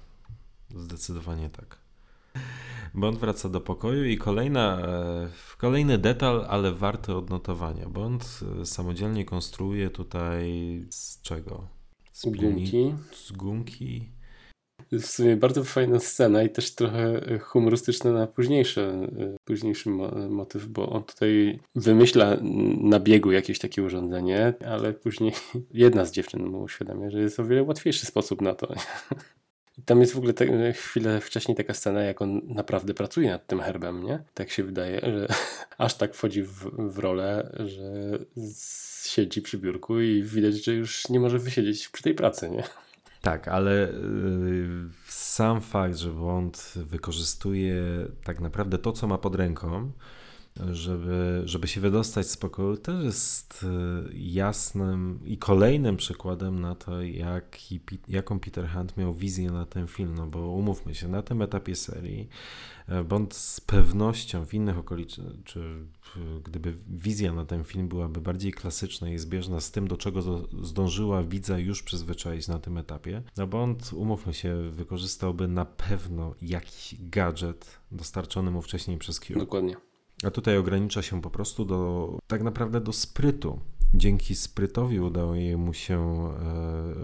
Zdecydowanie 0.75 1.49
tak. 1.49 1.82
Bond 2.93 3.17
wraca 3.17 3.49
do 3.49 3.61
pokoju 3.61 4.05
i 4.05 4.17
kolejna, 4.17 4.79
e, 4.87 5.29
kolejny 5.57 5.97
detal, 5.97 6.45
ale 6.49 6.73
warty 6.73 7.15
odnotowania. 7.15 7.89
Bond 7.89 8.39
e, 8.61 8.65
samodzielnie 8.65 9.25
konstruuje 9.25 9.89
tutaj 9.89 10.51
z 10.89 11.21
czego? 11.21 11.67
Z 12.11 12.25
gumki. 12.25 12.93
Z 13.11 13.31
gumki. 13.31 14.09
W 14.91 15.05
sumie 15.05 15.37
bardzo 15.37 15.63
fajna 15.63 15.99
scena 15.99 16.43
i 16.43 16.49
też 16.49 16.75
trochę 16.75 17.21
humorystyczna 17.39 18.11
na 18.11 18.27
późniejszy, 18.27 18.81
e, 18.81 19.35
późniejszy 19.45 19.89
motyw, 20.29 20.67
bo 20.67 20.89
on 20.89 21.03
tutaj 21.03 21.59
wymyśla 21.75 22.37
na 22.81 22.99
biegu 22.99 23.31
jakieś 23.31 23.59
takie 23.59 23.83
urządzenie, 23.83 24.53
ale 24.67 24.93
później 24.93 25.31
jedna 25.73 26.05
z 26.05 26.11
dziewczyn 26.11 26.45
mu 26.45 26.61
uświadamia, 26.61 27.09
że 27.09 27.19
jest 27.19 27.39
o 27.39 27.45
wiele 27.45 27.63
łatwiejszy 27.63 28.05
sposób 28.05 28.41
na 28.41 28.55
to. 28.55 28.73
Tam 29.85 30.01
jest 30.01 30.13
w 30.13 30.17
ogóle 30.17 30.33
te, 30.33 30.73
chwilę 30.73 31.21
wcześniej 31.21 31.57
taka 31.57 31.73
scena, 31.73 32.01
jak 32.01 32.21
on 32.21 32.41
naprawdę 32.45 32.93
pracuje 32.93 33.29
nad 33.29 33.47
tym 33.47 33.59
herbem, 33.59 34.03
nie? 34.03 34.23
Tak 34.33 34.51
się 34.51 34.63
wydaje, 34.63 34.99
że 35.01 35.27
aż 35.77 35.95
tak 35.95 36.15
wchodzi 36.15 36.43
w, 36.43 36.69
w 36.93 36.97
rolę, 36.99 37.55
że 37.65 38.19
siedzi 39.05 39.41
przy 39.41 39.57
biurku 39.57 39.99
i 39.99 40.23
widać, 40.23 40.65
że 40.65 40.73
już 40.73 41.09
nie 41.09 41.19
może 41.19 41.39
wysiedzieć 41.39 41.89
przy 41.89 42.03
tej 42.03 42.15
pracy, 42.15 42.49
nie? 42.49 42.63
Tak, 43.21 43.47
ale 43.47 43.89
y, 43.89 43.93
sam 45.07 45.61
fakt, 45.61 45.95
że 45.95 46.09
Bond 46.09 46.73
wykorzystuje 46.75 47.83
tak 48.23 48.39
naprawdę 48.39 48.77
to, 48.77 48.91
co 48.91 49.07
ma 49.07 49.17
pod 49.17 49.35
ręką, 49.35 49.91
żeby, 50.71 51.41
żeby 51.45 51.67
się 51.67 51.81
wydostać 51.81 52.27
z 52.27 52.37
pokoju, 52.37 52.77
też 52.77 53.03
jest 53.03 53.63
y, 53.63 54.13
jasnym 54.13 55.19
i 55.25 55.37
kolejnym 55.37 55.97
przykładem 55.97 56.59
na 56.59 56.75
to, 56.75 57.01
jak, 57.01 57.57
jaką 58.07 58.39
Peter 58.39 58.69
Hunt 58.69 58.97
miał 58.97 59.13
wizję 59.13 59.51
na 59.51 59.65
ten 59.65 59.87
film. 59.87 60.15
No 60.15 60.27
bo 60.27 60.39
umówmy 60.39 60.95
się, 60.95 61.07
na 61.07 61.21
tym 61.21 61.41
etapie 61.41 61.75
serii 61.75 62.29
e, 62.87 63.03
Bond 63.03 63.33
z 63.33 63.61
pewnością 63.61 64.45
w 64.45 64.53
innych 64.53 64.77
okolicznościach, 64.77 65.43
czy 65.43 65.85
gdyby 66.43 66.77
wizja 66.87 67.33
na 67.33 67.45
ten 67.45 67.63
film 67.63 67.87
byłaby 67.87 68.21
bardziej 68.21 68.51
klasyczna 68.51 69.09
i 69.09 69.17
zbieżna 69.17 69.59
z 69.61 69.71
tym, 69.71 69.87
do 69.87 69.97
czego 69.97 70.21
zdążyła 70.61 71.23
widza 71.23 71.59
już 71.59 71.83
przyzwyczaić 71.83 72.47
na 72.47 72.59
tym 72.59 72.77
etapie, 72.77 73.23
no 73.37 73.47
Bond, 73.47 73.93
umówmy 73.93 74.33
się, 74.33 74.71
wykorzystałby 74.71 75.47
na 75.47 75.65
pewno 75.65 76.35
jakiś 76.41 76.95
gadżet 76.99 77.79
dostarczony 77.91 78.51
mu 78.51 78.61
wcześniej 78.61 78.97
przez 78.97 79.19
Q. 79.19 79.39
Dokładnie. 79.39 79.92
A 80.23 80.31
tutaj 80.31 80.57
ogranicza 80.57 81.01
się 81.01 81.21
po 81.21 81.29
prostu 81.29 81.65
do 81.65 82.09
tak 82.27 82.43
naprawdę 82.43 82.81
do 82.81 82.93
sprytu. 82.93 83.59
Dzięki 83.93 84.35
sprytowi 84.35 84.99
udało 84.99 85.33
mu 85.57 85.73
się 85.73 86.29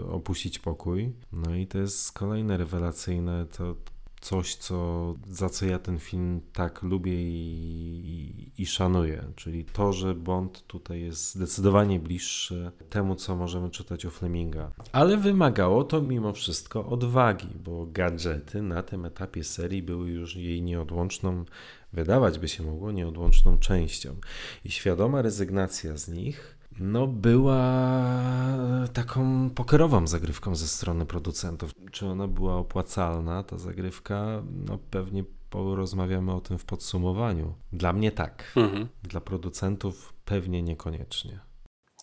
e, 0.00 0.10
opuścić 0.10 0.58
pokój. 0.58 1.12
No 1.32 1.54
i 1.54 1.66
to 1.66 1.78
jest 1.78 2.12
kolejne 2.12 2.56
rewelacyjne. 2.56 3.46
To 3.46 3.76
coś, 4.20 4.54
co, 4.54 5.14
za 5.30 5.48
co 5.48 5.66
ja 5.66 5.78
ten 5.78 5.98
film 5.98 6.40
tak 6.52 6.82
lubię 6.82 7.22
i, 7.22 7.32
i, 8.04 8.62
i, 8.62 8.66
szanuję. 8.66 9.24
Czyli 9.36 9.64
to, 9.64 9.92
że 9.92 10.14
Bond 10.14 10.66
tutaj 10.66 11.00
jest 11.00 11.34
zdecydowanie 11.34 12.00
bliższy 12.00 12.72
temu, 12.90 13.14
co 13.14 13.36
możemy 13.36 13.70
czytać 13.70 14.06
o 14.06 14.10
Fleminga. 14.10 14.70
Ale 14.92 15.16
wymagało 15.16 15.84
to 15.84 16.02
mimo 16.02 16.32
wszystko 16.32 16.86
odwagi, 16.86 17.48
bo 17.64 17.86
gadżety 17.86 18.62
na 18.62 18.82
tym 18.82 19.04
etapie 19.04 19.44
serii 19.44 19.82
były 19.82 20.10
już 20.10 20.36
jej 20.36 20.62
nieodłączną 20.62 21.44
wydawać 21.92 22.38
by 22.38 22.48
się 22.48 22.62
mogło 22.62 22.92
nieodłączną 22.92 23.58
częścią. 23.58 24.16
I 24.64 24.70
świadoma 24.70 25.22
rezygnacja 25.22 25.96
z 25.96 26.08
nich 26.08 26.59
no, 26.80 27.06
była 27.06 27.62
taką 28.92 29.50
pokerową 29.50 30.06
zagrywką 30.06 30.54
ze 30.54 30.68
strony 30.68 31.06
producentów. 31.06 31.70
Czy 31.92 32.06
ona 32.06 32.28
była 32.28 32.56
opłacalna, 32.56 33.42
ta 33.42 33.58
zagrywka? 33.58 34.42
No, 34.66 34.78
pewnie 34.90 35.24
porozmawiamy 35.50 36.32
o 36.32 36.40
tym 36.40 36.58
w 36.58 36.64
podsumowaniu. 36.64 37.54
Dla 37.72 37.92
mnie 37.92 38.12
tak. 38.12 38.52
Mhm. 38.56 38.88
Dla 39.02 39.20
producentów 39.20 40.14
pewnie 40.24 40.62
niekoniecznie. 40.62 41.40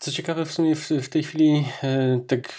Co 0.01 0.11
ciekawe, 0.11 0.45
w 0.45 0.51
sumie 0.51 0.75
w, 0.75 0.89
w 0.89 1.09
tej 1.09 1.23
chwili 1.23 1.65
e, 1.83 2.19
tak 2.27 2.53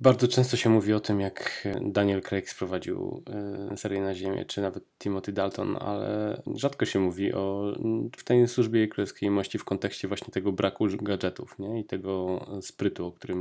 bardzo 0.00 0.28
często 0.28 0.56
się 0.56 0.70
mówi 0.70 0.92
o 0.92 1.00
tym, 1.00 1.20
jak 1.20 1.68
Daniel 1.80 2.22
Craig 2.22 2.50
sprowadził 2.50 3.22
e, 3.70 3.76
serię 3.76 4.00
na 4.00 4.14
Ziemię, 4.14 4.44
czy 4.44 4.60
nawet 4.60 4.84
Timothy 4.98 5.32
Dalton, 5.32 5.76
ale 5.80 6.42
rzadko 6.54 6.86
się 6.86 7.00
mówi 7.00 7.32
o 7.32 7.74
w 8.16 8.24
tej 8.24 8.48
służbie 8.48 8.88
królewskiej 8.88 9.30
mości 9.30 9.58
w 9.58 9.64
kontekście 9.64 10.08
właśnie 10.08 10.32
tego 10.32 10.52
braku 10.52 10.86
gadżetów 11.02 11.58
nie? 11.58 11.80
i 11.80 11.84
tego 11.84 12.40
sprytu, 12.62 13.06
o 13.06 13.12
którym 13.12 13.38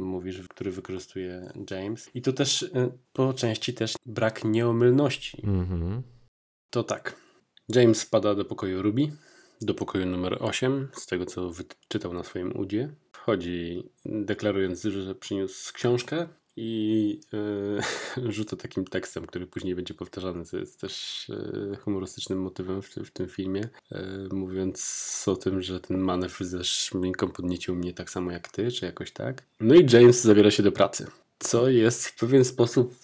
mówisz, 0.00 0.48
który 0.48 0.70
wykorzystuje 0.70 1.52
James. 1.70 2.10
I 2.14 2.22
to 2.22 2.32
też 2.32 2.62
e, 2.62 2.90
po 3.12 3.32
części 3.32 3.74
też 3.74 3.94
brak 4.06 4.44
nieomylności. 4.44 5.42
Mm-hmm. 5.42 6.00
To 6.70 6.84
tak. 6.84 7.16
James 7.68 8.02
wpada 8.02 8.34
do 8.34 8.44
pokoju 8.44 8.82
Ruby, 8.82 9.12
do 9.60 9.74
pokoju 9.74 10.06
numer 10.06 10.36
8, 10.40 10.88
z 10.92 11.06
tego 11.06 11.26
co 11.26 11.50
wyczytał 11.50 12.12
na 12.12 12.22
swoim 12.22 12.56
udzie. 12.56 12.88
Wchodzi 13.22 13.90
deklarując, 14.04 14.82
że 14.82 15.14
przyniósł 15.14 15.74
książkę 15.74 16.28
i 16.56 17.20
yy, 18.16 18.32
rzuca 18.32 18.56
takim 18.56 18.84
tekstem, 18.84 19.26
który 19.26 19.46
później 19.46 19.74
będzie 19.74 19.94
powtarzany, 19.94 20.44
co 20.44 20.56
jest 20.56 20.80
też 20.80 21.26
yy, 21.28 21.76
humorystycznym 21.76 22.42
motywem 22.42 22.82
w, 22.82 22.88
w 22.88 23.10
tym 23.10 23.28
filmie, 23.28 23.68
yy, 23.90 23.98
mówiąc 24.32 25.24
o 25.26 25.36
tym, 25.36 25.62
że 25.62 25.80
ten 25.80 25.98
manewr 25.98 26.44
ze 26.44 26.64
szminką 26.64 27.28
podniecił 27.28 27.74
mnie 27.74 27.94
tak 27.94 28.10
samo 28.10 28.32
jak 28.32 28.48
ty, 28.48 28.70
czy 28.70 28.86
jakoś 28.86 29.12
tak. 29.12 29.42
No 29.60 29.74
i 29.74 29.86
James 29.92 30.22
zabiera 30.22 30.50
się 30.50 30.62
do 30.62 30.72
pracy. 30.72 31.06
Co 31.38 31.68
jest 31.68 32.06
w 32.06 32.18
pewien 32.18 32.44
sposób 32.44 32.94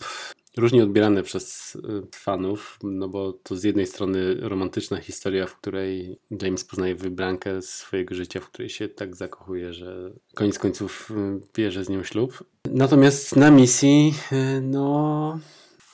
różnie 0.57 0.82
odbierane 0.82 1.22
przez 1.22 1.74
y, 1.74 1.80
fanów, 2.14 2.78
no 2.82 3.09
bo 3.09 3.32
to 3.32 3.57
z 3.57 3.64
jednej 3.64 3.86
strony 3.86 4.34
romantyczna 4.40 4.96
historia, 4.96 5.46
w 5.46 5.57
której 5.57 6.18
James 6.42 6.64
poznaje 6.64 6.94
wybrankę 6.94 7.62
swojego 7.62 8.14
życia, 8.14 8.40
w 8.40 8.50
której 8.50 8.70
się 8.70 8.88
tak 8.88 9.16
zakochuje, 9.16 9.72
że 9.72 10.11
koniec 10.34 10.59
końców 10.59 11.11
y, 11.11 11.14
bierze 11.54 11.84
z 11.84 11.88
nią 11.88 12.02
ślub. 12.02 12.44
Natomiast 12.70 13.36
na 13.36 13.50
misji, 13.50 14.14
y, 14.32 14.61
no 14.61 15.38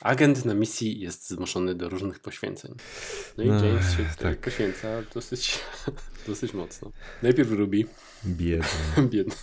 agent 0.03 0.45
na 0.45 0.53
misji 0.53 0.99
jest 0.99 1.29
zmuszony 1.29 1.75
do 1.75 1.89
różnych 1.89 2.19
poświęceń. 2.19 2.75
No 3.37 3.43
i 3.43 3.47
James 3.47 3.97
się 3.97 4.05
tak. 4.19 4.39
poświęca 4.39 4.87
dosyć, 5.13 5.59
dosyć 6.27 6.53
mocno. 6.53 6.91
Najpierw 7.23 7.51
Ruby. 7.51 7.85
Biedny. 8.25 8.67
biedny. 9.11 9.35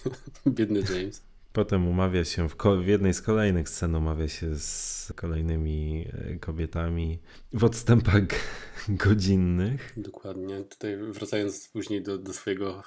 Biedny 0.46 0.80
James. 0.80 1.29
Potem 1.52 1.88
umawia 1.88 2.24
się, 2.24 2.48
w, 2.48 2.56
w, 2.84 2.86
jednej 2.86 3.14
z 3.14 3.22
kolejnych 3.22 3.68
scen 3.68 3.94
umawia 3.94 4.28
się 4.28 4.58
z 4.58 5.12
kolejnymi 5.16 6.06
e, 6.12 6.38
kobietami 6.38 7.18
w 7.52 7.64
odstępach 7.64 8.22
godzinnych. 8.88 9.94
Dokładnie. 9.96 10.64
Tutaj 10.64 10.96
wracając 10.96 11.68
później 11.68 12.02
do, 12.02 12.18
do 12.18 12.32
swojego 12.32 12.82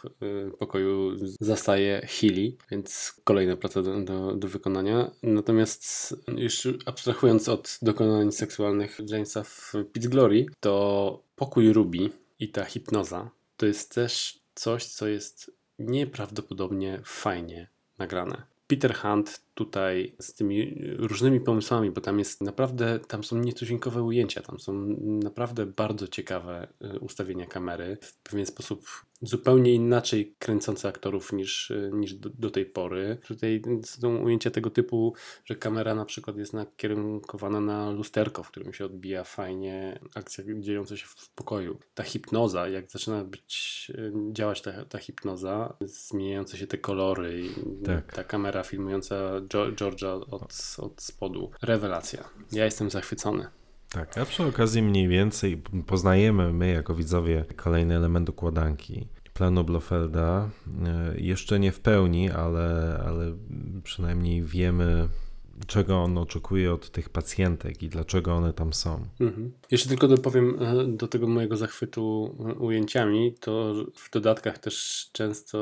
y, 0.47 0.51
pokoju 0.57 1.11
zastaje 1.39 2.07
Healy, 2.07 2.53
więc 2.71 3.15
kolejna 3.23 3.57
praca 3.57 3.81
do, 3.81 4.01
do, 4.01 4.35
do, 4.35 4.47
wykonania. 4.47 5.11
Natomiast 5.23 6.15
już 6.37 6.67
abstrahując 6.85 7.49
od 7.49 7.79
dokonań 7.81 8.31
seksualnych 8.31 8.99
Jamesa 9.07 9.43
w 9.43 9.73
Pit 9.91 10.07
Glory, 10.07 10.45
to 10.59 11.23
pokój 11.35 11.73
Ruby 11.73 12.09
i 12.39 12.49
ta 12.49 12.65
hipnoza 12.65 13.29
to 13.57 13.65
jest 13.65 13.95
też 13.95 14.39
coś, 14.55 14.85
co 14.85 15.07
jest 15.07 15.51
nieprawdopodobnie 15.79 17.01
fajnie 17.03 17.67
nagrane. 17.97 18.52
Peter 18.73 19.03
Hunt 19.03 19.39
tutaj 19.53 20.15
z 20.19 20.33
tymi 20.33 20.81
różnymi 20.97 21.39
pomysłami, 21.39 21.91
bo 21.91 22.01
tam 22.01 22.19
jest 22.19 22.41
naprawdę, 22.41 22.99
tam 23.07 23.23
są 23.23 23.37
nietuzinkowe 23.37 24.03
ujęcia, 24.03 24.41
tam 24.41 24.59
są 24.59 24.73
naprawdę 25.23 25.65
bardzo 25.65 26.07
ciekawe 26.07 26.67
y, 26.95 26.99
ustawienia 26.99 27.45
kamery. 27.45 27.97
W 28.01 28.15
pewien 28.17 28.45
sposób 28.45 28.85
zupełnie 29.23 29.73
inaczej 29.73 30.35
kręcące 30.39 30.87
aktorów 30.87 31.33
niż, 31.33 31.71
y, 31.71 31.91
niż 31.93 32.13
do, 32.13 32.29
do, 32.29 32.49
tej 32.49 32.65
pory. 32.65 33.17
Tutaj 33.27 33.61
są 33.83 34.17
ujęcia 34.17 34.51
tego 34.51 34.69
typu, 34.69 35.13
że 35.45 35.55
kamera 35.55 35.95
na 35.95 36.05
przykład 36.05 36.37
jest 36.37 36.53
nakierunkowana 36.53 37.59
na 37.59 37.91
lusterko, 37.91 38.43
w 38.43 38.47
którym 38.47 38.73
się 38.73 38.85
odbija 38.85 39.23
fajnie 39.23 39.99
akcja 40.15 40.43
dziejąca 40.59 40.97
się 40.97 41.05
w 41.05 41.29
pokoju. 41.29 41.79
Ta 41.93 42.03
hipnoza, 42.03 42.67
jak 42.67 42.91
zaczyna 42.91 43.23
być, 43.23 43.87
y, 43.95 44.13
działać 44.31 44.61
ta, 44.61 44.85
ta 44.85 44.97
hipnoza, 44.97 45.77
zmieniające 45.81 46.57
się 46.57 46.67
te 46.67 46.77
kolory 46.77 47.41
i 47.41 47.49
tak. 47.85 48.13
ta 48.13 48.23
kamera 48.23 48.63
filmująca 48.63 49.41
Georgia 49.75 50.13
od, 50.13 50.75
od 50.77 51.01
spodu. 51.01 51.51
Rewelacja. 51.61 52.23
Ja 52.51 52.65
jestem 52.65 52.89
zachwycony. 52.89 53.47
Tak, 53.89 54.17
a 54.17 54.25
przy 54.25 54.43
okazji 54.43 54.81
mniej 54.81 55.07
więcej 55.07 55.61
poznajemy 55.87 56.53
my 56.53 56.71
jako 56.71 56.95
widzowie 56.95 57.45
kolejny 57.55 57.95
element 57.95 58.29
układanki 58.29 59.07
planu 59.33 59.63
Blofelda. 59.63 60.49
E, 60.85 61.13
jeszcze 61.17 61.59
nie 61.59 61.71
w 61.71 61.79
pełni, 61.79 62.31
ale, 62.31 62.99
ale 63.07 63.35
przynajmniej 63.83 64.43
wiemy 64.43 65.09
czego 65.67 65.97
on 65.97 66.17
oczekuje 66.17 66.73
od 66.73 66.89
tych 66.89 67.09
pacjentek 67.09 67.83
i 67.83 67.89
dlaczego 67.89 68.33
one 68.33 68.53
tam 68.53 68.73
są. 68.73 69.05
Mhm. 69.19 69.51
Jeszcze 69.71 69.89
tylko 69.89 70.07
dopowiem 70.07 70.57
e, 70.59 70.85
do 70.87 71.07
tego 71.07 71.27
mojego 71.27 71.57
zachwytu 71.57 72.35
e, 72.39 72.53
ujęciami, 72.53 73.35
to 73.39 73.73
w 73.95 74.11
dodatkach 74.11 74.57
też 74.57 75.09
często 75.11 75.57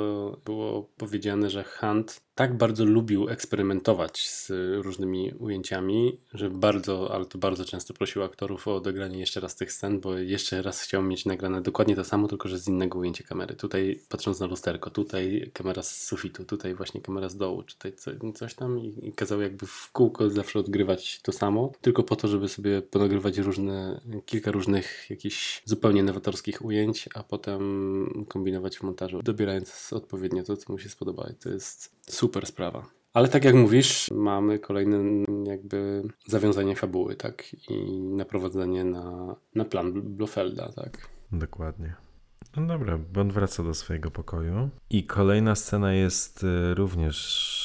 było 0.46 0.84
powiedziane, 0.98 1.50
że 1.50 1.64
Hunt 1.64 2.22
tak 2.42 2.58
bardzo 2.58 2.86
lubił 2.86 3.30
eksperymentować 3.30 4.30
z 4.30 4.52
różnymi 4.86 5.32
ujęciami, 5.40 6.18
że 6.34 6.50
bardzo, 6.50 7.14
ale 7.14 7.26
to 7.26 7.38
bardzo 7.38 7.66
często 7.66 7.94
prosił 7.94 8.24
aktorów 8.24 8.68
o 8.68 8.76
odegranie 8.76 9.20
jeszcze 9.20 9.40
raz 9.40 9.56
tych 9.56 9.72
scen, 9.72 10.00
bo 10.00 10.18
jeszcze 10.18 10.62
raz 10.62 10.82
chciał 10.82 11.04
mieć 11.04 11.26
nagrane 11.26 11.62
dokładnie 11.62 11.96
to 11.96 12.04
samo, 12.04 12.28
tylko 12.28 12.50
że 12.50 12.60
z 12.60 12.68
innego 12.68 13.00
ujęcia 13.00 13.24
kamery. 13.24 13.56
Tutaj 13.56 14.00
patrząc 14.10 14.40
na 14.40 14.46
lusterko, 14.46 14.90
tutaj 14.90 15.52
kamera 15.54 15.84
z 15.84 16.04
sufitu, 16.04 16.46
tutaj 16.46 16.76
właśnie 16.76 17.02
kamera 17.02 17.30
z 17.30 17.38
dołu, 17.38 17.64
tutaj 17.64 17.94
coś 18.36 18.54
tam 18.54 18.80
i, 18.80 19.08
i 19.08 19.14
kazał 19.14 19.42
jakby 19.42 19.66
w 19.68 19.92
kółko 19.92 20.30
zawsze 20.30 20.60
odgrywać 20.60 21.22
to 21.22 21.32
samo, 21.32 21.72
tylko 21.82 22.04
po 22.04 22.16
to, 22.16 22.28
żeby 22.28 22.50
sobie 22.50 22.82
ponagrywać 22.82 23.38
różne, 23.38 24.02
kilka 24.26 24.52
różnych 24.52 25.10
jakichś 25.10 25.62
zupełnie 25.66 26.04
nowatorskich 26.04 26.66
ujęć, 26.66 27.10
a 27.14 27.24
potem 27.24 28.26
kombinować 28.30 28.78
w 28.78 28.84
montażu, 28.84 29.24
dobierając 29.24 29.94
odpowiednio 29.94 30.44
to, 30.44 30.58
co 30.58 30.74
mu 30.74 30.80
się 30.80 30.90
spodoba. 30.90 31.30
I 31.32 31.36
to 31.36 31.50
jest 31.50 32.02
super 32.10 32.31
sprawa. 32.46 32.86
Ale 33.14 33.28
tak 33.28 33.46
jak 33.46 33.56
mówisz, 33.56 34.08
mamy 34.12 34.60
kolejne 34.60 35.26
jakby 35.46 36.04
zawiązanie 36.26 36.76
fabuły, 36.76 37.16
tak? 37.16 37.44
I 37.70 38.02
naprowadzenie 38.02 38.84
na, 38.84 39.36
na 39.56 39.66
plan 39.66 40.02
Blofelda, 40.02 40.72
tak? 40.76 41.10
Dokładnie. 41.32 41.94
No 42.58 42.68
dobra, 42.68 42.98
Bond 42.98 43.34
wraca 43.34 43.64
do 43.64 43.74
swojego 43.74 44.12
pokoju 44.12 44.70
i 44.90 45.04
kolejna 45.04 45.56
scena 45.56 45.94
jest 45.94 46.44
y, 46.44 46.74
również 46.74 47.61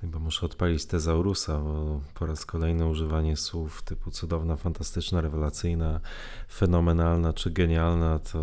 Chyba 0.00 0.18
muszę 0.18 0.46
odpalić 0.46 0.86
tezaurusa, 0.86 1.58
bo 1.60 2.00
po 2.14 2.26
raz 2.26 2.46
kolejny 2.46 2.86
używanie 2.86 3.36
słów 3.36 3.82
typu 3.82 4.10
cudowna, 4.10 4.56
fantastyczna, 4.56 5.20
rewelacyjna, 5.20 6.00
fenomenalna 6.52 7.32
czy 7.32 7.50
genialna, 7.50 8.18
to, 8.18 8.38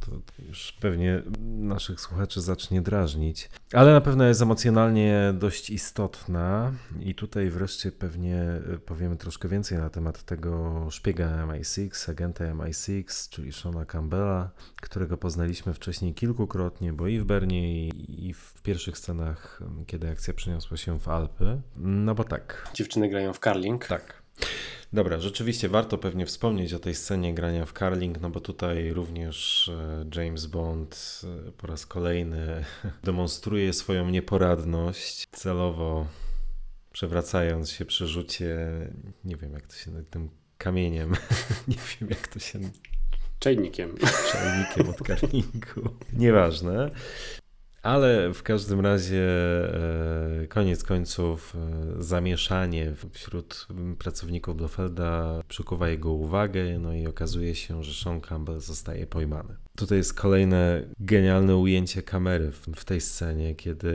to 0.00 0.42
już 0.48 0.72
pewnie 0.80 1.22
naszych 1.40 2.00
słuchaczy 2.00 2.40
zacznie 2.40 2.82
drażnić. 2.82 3.50
Ale 3.72 3.92
na 3.92 4.00
pewno 4.00 4.24
jest 4.24 4.42
emocjonalnie 4.42 5.34
dość 5.38 5.70
istotna 5.70 6.72
i 7.00 7.14
tutaj 7.14 7.50
wreszcie 7.50 7.92
pewnie 7.92 8.44
powiemy 8.86 9.16
troszkę 9.16 9.48
więcej 9.48 9.78
na 9.78 9.90
temat 9.90 10.22
tego 10.22 10.86
szpiega 10.90 11.46
MI6, 11.46 12.10
agenta 12.10 12.44
MI6, 12.44 13.28
czyli 13.30 13.52
Shona 13.52 13.84
Campbella, 13.84 14.50
którego 14.76 15.16
poznaliśmy 15.16 15.74
wcześniej 15.74 16.14
kilkukrotnie, 16.14 16.92
bo 16.92 17.06
i 17.06 17.18
w 17.18 17.24
Bernie, 17.24 17.88
i 17.88 18.34
w 18.34 18.62
pierwszych 18.62 18.98
scenach, 18.98 19.60
kiedy 19.86 20.10
akcja 20.10 20.34
przeniosła 20.34 20.76
się 20.76 20.81
w 20.98 21.08
Alpy. 21.08 21.60
No 21.76 22.14
bo 22.14 22.24
tak. 22.24 22.70
Dziewczyny 22.74 23.08
grają 23.08 23.32
w 23.32 23.40
karling. 23.40 23.86
Tak. 23.86 24.22
Dobra, 24.92 25.18
rzeczywiście 25.18 25.68
warto 25.68 25.98
pewnie 25.98 26.26
wspomnieć 26.26 26.74
o 26.74 26.78
tej 26.78 26.94
scenie 26.94 27.34
grania 27.34 27.66
w 27.66 27.72
karling, 27.72 28.20
no 28.20 28.30
bo 28.30 28.40
tutaj 28.40 28.92
również 28.92 29.68
e, 29.68 30.04
James 30.16 30.46
Bond 30.46 31.20
e, 31.48 31.52
po 31.52 31.66
raz 31.66 31.86
kolejny 31.86 32.64
demonstruje 33.04 33.72
swoją 33.72 34.10
nieporadność, 34.10 35.28
celowo 35.32 36.06
przewracając 36.92 37.70
się 37.70 37.84
przy 37.84 38.06
rzucie, 38.06 38.58
nie 39.24 39.36
wiem 39.36 39.52
jak 39.52 39.66
to 39.66 39.74
się 39.74 40.04
tym 40.04 40.30
kamieniem, 40.58 41.12
nie 41.68 41.76
wiem 42.00 42.10
jak 42.10 42.28
to 42.28 42.38
się 42.38 42.58
Czajnikiem. 43.42 43.94
Czajnikiem 44.32 44.88
od 44.88 45.02
karlingu. 45.02 45.96
Nieważne. 46.12 46.90
Ale 47.82 48.34
w 48.34 48.42
każdym 48.42 48.80
razie 48.80 49.24
e, 50.42 50.46
koniec 50.46 50.84
końców 50.84 51.56
e, 51.56 52.02
zamieszanie 52.02 52.92
wśród 53.12 53.66
pracowników 53.98 54.56
Blofelda 54.56 55.42
przykuwa 55.48 55.88
jego 55.88 56.12
uwagę, 56.12 56.78
no 56.78 56.94
i 56.94 57.06
okazuje 57.06 57.54
się, 57.54 57.82
że 57.82 58.04
Sean 58.04 58.20
Campbell 58.20 58.60
zostaje 58.60 59.06
pojmany. 59.06 59.56
Tutaj 59.76 59.98
jest 59.98 60.14
kolejne 60.14 60.82
genialne 61.00 61.56
ujęcie 61.56 62.02
kamery 62.02 62.52
w, 62.52 62.66
w 62.76 62.84
tej 62.84 63.00
scenie, 63.00 63.54
kiedy 63.54 63.92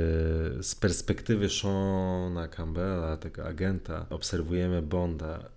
z 0.61 0.75
perspektywy 0.75 1.49
Seana 1.49 2.47
Campbella, 2.47 3.17
tego 3.17 3.45
agenta, 3.45 4.05
obserwujemy 4.09 4.81
Bonda, 4.81 5.49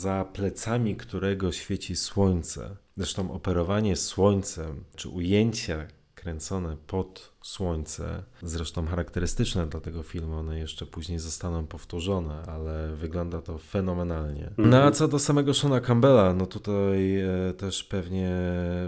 za 0.00 0.24
plecami 0.24 0.96
którego 0.96 1.52
świeci 1.52 1.96
słońce. 1.96 2.76
Zresztą 2.96 3.32
operowanie 3.32 3.96
słońcem, 3.96 4.84
czy 4.96 5.08
ujęcia 5.08 5.86
kręcone 6.14 6.76
pod 6.86 7.33
słońce, 7.44 8.22
zresztą 8.42 8.86
charakterystyczne 8.86 9.66
dla 9.66 9.80
tego 9.80 10.02
filmu, 10.02 10.34
one 10.34 10.58
jeszcze 10.58 10.86
później 10.86 11.18
zostaną 11.18 11.66
powtórzone, 11.66 12.42
ale 12.46 12.96
wygląda 12.96 13.42
to 13.42 13.58
fenomenalnie. 13.58 14.46
Mhm. 14.46 14.70
No 14.70 14.82
a 14.82 14.90
co 14.90 15.08
do 15.08 15.18
samego 15.18 15.54
Shona 15.54 15.80
Campbella, 15.80 16.34
no 16.34 16.46
tutaj 16.46 17.20
e, 17.20 17.28
też 17.56 17.84
pewnie 17.84 18.32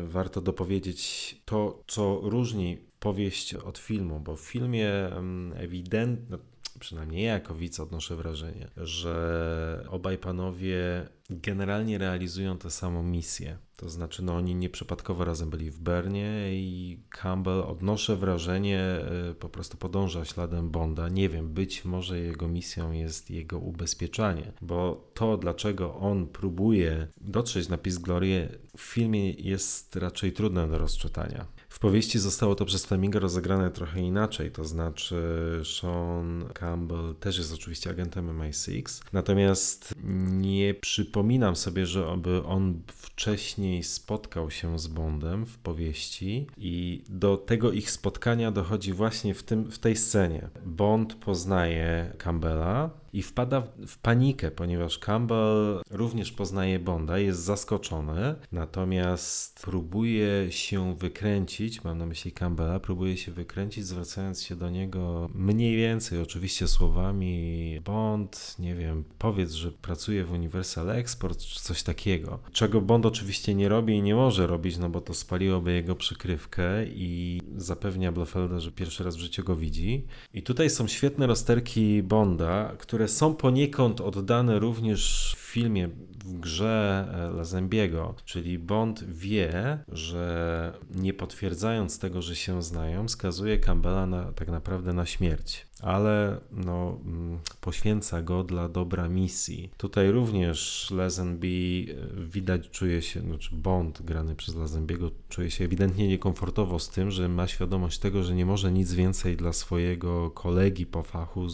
warto 0.04 0.40
dopowiedzieć 0.40 1.36
to, 1.44 1.82
co 1.86 2.20
różni 2.22 2.78
powieść 3.00 3.54
od 3.54 3.78
filmu, 3.78 4.20
bo 4.20 4.36
w 4.36 4.40
filmie 4.40 4.90
mm, 5.06 5.52
ewidentnie, 5.58 6.38
przynajmniej 6.80 7.24
ja 7.24 7.32
jako 7.32 7.54
widz 7.54 7.80
odnoszę 7.80 8.16
wrażenie, 8.16 8.68
że 8.76 9.84
obaj 9.88 10.18
panowie 10.18 11.08
generalnie 11.30 11.98
realizują 11.98 12.58
tę 12.58 12.70
samą 12.70 13.02
misję. 13.02 13.58
To 13.76 13.88
znaczy, 13.88 14.22
no 14.22 14.36
oni 14.36 14.54
nieprzypadkowo 14.54 15.24
razem 15.24 15.50
byli 15.50 15.70
w 15.70 15.78
Bernie 15.78 16.48
i 16.50 16.98
Campbell, 17.10 17.60
odnoszę 17.60 18.16
wrażenie, 18.16 19.00
y, 19.30 19.34
po 19.34 19.48
prostu 19.48 19.76
podąża 19.76 20.24
śladem 20.24 20.70
Bonda. 20.70 21.08
Nie 21.08 21.28
wiem, 21.28 21.48
być 21.48 21.84
może 21.84 22.20
jego 22.20 22.48
misją 22.48 22.92
jest 22.92 23.30
jego 23.30 23.58
ubezpieczanie, 23.58 24.52
bo 24.60 25.10
to, 25.14 25.36
dlaczego 25.36 25.94
on 25.94 26.26
próbuje 26.26 27.08
dotrzeć 27.20 27.68
na 27.68 27.78
Peace 27.78 28.00
Glory 28.00 28.58
w 28.76 28.80
filmie 28.80 29.30
jest 29.30 29.96
raczej 29.96 30.32
trudne 30.32 30.68
do 30.68 30.78
rozczytania. 30.78 31.46
W 31.76 31.78
powieści 31.78 32.18
zostało 32.18 32.54
to 32.54 32.64
przez 32.64 32.86
Fleminga 32.86 33.18
rozegrane 33.18 33.70
trochę 33.70 34.00
inaczej, 34.00 34.50
to 34.50 34.64
znaczy 34.64 35.16
Sean 35.64 36.44
Campbell 36.54 37.14
też 37.20 37.38
jest 37.38 37.54
oczywiście 37.54 37.90
agentem 37.90 38.38
MI6, 38.38 39.02
natomiast 39.12 39.94
nie 40.30 40.74
przypominam 40.74 41.56
sobie, 41.56 41.86
że 41.86 42.06
aby 42.06 42.44
on 42.44 42.80
wcześniej 42.86 43.82
spotkał 43.82 44.50
się 44.50 44.78
z 44.78 44.86
Bondem 44.86 45.46
w 45.46 45.58
powieści 45.58 46.46
i 46.56 47.04
do 47.08 47.36
tego 47.36 47.72
ich 47.72 47.90
spotkania 47.90 48.50
dochodzi 48.50 48.92
właśnie 48.92 49.34
w, 49.34 49.42
tym, 49.42 49.70
w 49.70 49.78
tej 49.78 49.96
scenie. 49.96 50.48
Bond 50.66 51.14
poznaje 51.14 52.12
Campbella, 52.18 52.90
i 53.12 53.22
wpada 53.22 53.62
w 53.86 53.98
panikę, 53.98 54.50
ponieważ 54.50 54.98
Campbell 54.98 55.80
również 55.90 56.32
poznaje 56.32 56.78
Bonda, 56.78 57.18
jest 57.18 57.40
zaskoczony, 57.40 58.34
natomiast 58.52 59.60
próbuje 59.60 60.52
się 60.52 60.96
wykręcić, 60.96 61.84
mam 61.84 61.98
na 61.98 62.06
myśli 62.06 62.32
Campbella, 62.32 62.80
próbuje 62.80 63.16
się 63.16 63.32
wykręcić, 63.32 63.86
zwracając 63.86 64.42
się 64.42 64.56
do 64.56 64.70
niego 64.70 65.30
mniej 65.34 65.76
więcej, 65.76 66.22
oczywiście 66.22 66.68
słowami 66.68 67.80
Bond, 67.84 68.56
nie 68.58 68.74
wiem, 68.74 69.04
powiedz, 69.18 69.52
że 69.52 69.72
pracuje 69.72 70.24
w 70.24 70.32
Universal 70.32 70.90
Export, 70.90 71.38
czy 71.38 71.60
coś 71.60 71.82
takiego. 71.82 72.38
Czego 72.52 72.80
Bond 72.80 73.06
oczywiście 73.06 73.54
nie 73.54 73.68
robi 73.68 73.94
i 73.94 74.02
nie 74.02 74.14
może 74.14 74.46
robić, 74.46 74.78
no 74.78 74.88
bo 74.88 75.00
to 75.00 75.14
spaliłoby 75.14 75.72
jego 75.72 75.94
przykrywkę 75.94 76.86
i 76.86 77.40
zapewnia 77.56 78.12
Blofelda, 78.12 78.60
że 78.60 78.72
pierwszy 78.72 79.04
raz 79.04 79.16
w 79.16 79.20
życiu 79.20 79.44
go 79.44 79.56
widzi. 79.56 80.06
I 80.34 80.42
tutaj 80.42 80.70
są 80.70 80.88
świetne 80.88 81.26
rozterki 81.26 82.02
Bonda, 82.02 82.72
które 82.78 82.95
są 83.08 83.34
poniekąd 83.34 84.00
oddane 84.00 84.58
również 84.58 85.34
w 85.38 85.40
filmie, 85.40 85.88
w 86.24 86.40
grze 86.40 87.08
e, 87.12 87.36
Lazembiego, 87.36 88.14
czyli 88.24 88.58
Bond 88.58 89.04
wie, 89.04 89.78
że 89.88 90.72
nie 90.94 91.14
potwierdzając 91.14 91.98
tego, 91.98 92.22
że 92.22 92.36
się 92.36 92.62
znają, 92.62 93.08
skazuje 93.08 93.58
Campbella 93.58 94.06
na, 94.06 94.32
tak 94.32 94.48
naprawdę 94.48 94.92
na 94.92 95.06
śmierć 95.06 95.65
ale 95.82 96.40
no, 96.50 96.98
mm, 97.04 97.38
poświęca 97.60 98.22
go 98.22 98.44
dla 98.44 98.68
dobra 98.68 99.08
misji. 99.08 99.70
Tutaj 99.76 100.10
również 100.10 100.90
Lazenby 100.90 101.46
e, 101.46 102.26
widać, 102.26 102.70
czuje 102.70 103.02
się, 103.02 103.20
znaczy 103.20 103.56
Bond 103.56 104.02
grany 104.02 104.34
przez 104.34 104.54
Lazenbiego 104.54 105.10
czuje 105.28 105.50
się 105.50 105.64
ewidentnie 105.64 106.08
niekomfortowo 106.08 106.78
z 106.78 106.88
tym, 106.88 107.10
że 107.10 107.28
ma 107.28 107.46
świadomość 107.46 107.98
tego, 107.98 108.22
że 108.22 108.34
nie 108.34 108.46
może 108.46 108.72
nic 108.72 108.92
więcej 108.92 109.36
dla 109.36 109.52
swojego 109.52 110.30
kolegi 110.30 110.86
po 110.86 111.02
fachu, 111.02 111.46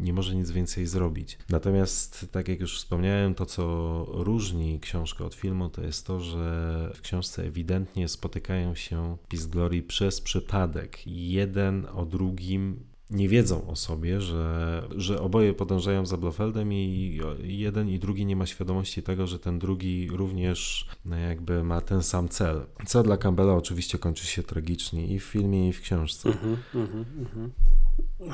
nie 0.00 0.12
może 0.12 0.34
nic 0.34 0.50
więcej 0.50 0.86
zrobić. 0.86 1.38
Natomiast, 1.48 2.26
tak 2.32 2.48
jak 2.48 2.60
już 2.60 2.76
wspomniałem, 2.78 3.34
to 3.34 3.46
co 3.46 4.06
różni 4.08 4.80
książkę 4.80 5.24
od 5.24 5.34
filmu, 5.34 5.68
to 5.68 5.82
jest 5.82 6.06
to, 6.06 6.20
że 6.20 6.92
w 6.94 7.00
książce 7.00 7.42
ewidentnie 7.44 8.08
spotykają 8.08 8.74
się 8.74 9.16
Peace 9.28 9.48
Glory 9.48 9.82
przez 9.82 10.20
przypadek. 10.20 11.06
Jeden 11.06 11.86
o 11.94 12.06
drugim 12.06 12.89
nie 13.10 13.28
wiedzą 13.28 13.66
o 13.66 13.76
sobie, 13.76 14.20
że, 14.20 14.82
że 14.96 15.20
oboje 15.20 15.54
podążają 15.54 16.06
za 16.06 16.16
Blofeldem 16.16 16.72
i 16.72 17.20
jeden 17.42 17.88
i 17.88 17.98
drugi 17.98 18.26
nie 18.26 18.36
ma 18.36 18.46
świadomości 18.46 19.02
tego, 19.02 19.26
że 19.26 19.38
ten 19.38 19.58
drugi 19.58 20.08
również 20.12 20.88
no 21.04 21.16
jakby 21.16 21.64
ma 21.64 21.80
ten 21.80 22.02
sam 22.02 22.28
cel. 22.28 22.66
Co 22.86 23.02
dla 23.02 23.16
Campbella 23.16 23.54
oczywiście 23.54 23.98
kończy 23.98 24.26
się 24.26 24.42
tragicznie 24.42 25.06
i 25.06 25.20
w 25.20 25.24
filmie, 25.24 25.68
i 25.68 25.72
w 25.72 25.80
książce. 25.80 26.28
-hmm, 26.28 26.56
mm 26.74 27.04
-hmm. 27.34 27.48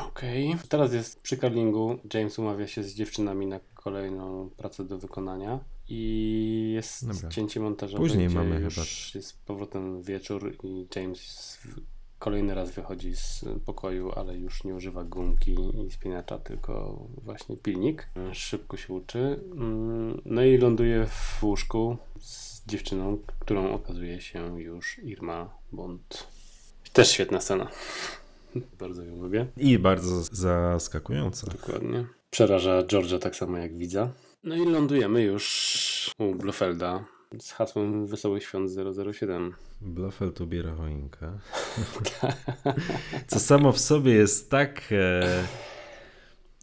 Okej. 0.09 0.49
Okay. 0.49 0.69
Teraz 0.69 0.93
jest 0.93 1.21
przy 1.21 1.37
Carlingu. 1.37 1.99
James 2.15 2.39
umawia 2.39 2.67
się 2.67 2.83
z 2.83 2.95
dziewczynami 2.95 3.47
na 3.47 3.61
kolejną 3.75 4.51
pracę 4.57 4.85
do 4.85 4.99
wykonania. 4.99 5.61
I 5.89 6.73
jest 6.75 7.07
Dobra. 7.07 7.29
cięcie 7.29 7.61
montażowe. 7.61 8.03
Później 8.03 8.29
mamy 8.29 8.57
chyba. 8.57 8.83
Jest 9.15 9.45
powrotem 9.45 10.03
wieczór 10.03 10.55
i 10.63 10.87
James 10.97 11.59
Kolejny 12.19 12.55
raz 12.55 12.71
wychodzi 12.71 13.17
z 13.17 13.45
pokoju, 13.67 14.13
ale 14.17 14.37
już 14.37 14.65
nie 14.65 14.75
używa 14.75 15.05
gumki 15.05 15.57
i 15.87 15.91
spinacza, 15.91 16.39
tylko 16.39 17.03
właśnie 17.25 17.57
pilnik. 17.57 18.09
Szybko 18.33 18.77
się 18.77 18.93
uczy. 18.93 19.41
Mm, 19.53 20.21
no 20.25 20.43
i 20.43 20.59
ląduje 20.59 21.07
w 21.07 21.43
łóżku 21.43 21.97
z 22.21 22.67
dziewczyną, 22.67 23.19
którą 23.39 23.73
okazuje 23.73 24.21
się 24.21 24.61
już 24.61 24.99
Irma 24.99 25.51
Bond. 25.73 26.27
Też 26.93 27.11
świetna 27.11 27.41
scena. 27.41 27.69
bardzo 28.81 29.05
ją 29.05 29.23
lubię. 29.23 29.47
I 29.57 29.79
bardzo 29.79 30.23
zaskakująca. 30.23 31.47
Dokładnie. 31.47 32.07
Przeraża 32.31 32.83
Georgia 32.83 33.19
tak 33.19 33.37
samo 33.37 33.59
jak 33.59 33.77
widza. 33.77 34.13
No 34.45 34.57
i 34.57 34.65
lądujemy 34.65 35.23
już 35.23 36.11
u 36.19 36.35
Blofelda 36.35 37.05
z 37.41 37.53
hasłem 37.53 38.07
Wesołych 38.07 38.43
Świąt 38.43 38.71
007. 39.15 39.55
Blofeld 39.81 40.41
ubiera 40.41 40.75
choinkę. 40.75 41.39
Co 43.27 43.41
samo 43.41 43.73
w 43.73 43.79
sobie 43.79 44.13
jest 44.13 44.51
tak 44.51 44.83
e, 44.93 45.47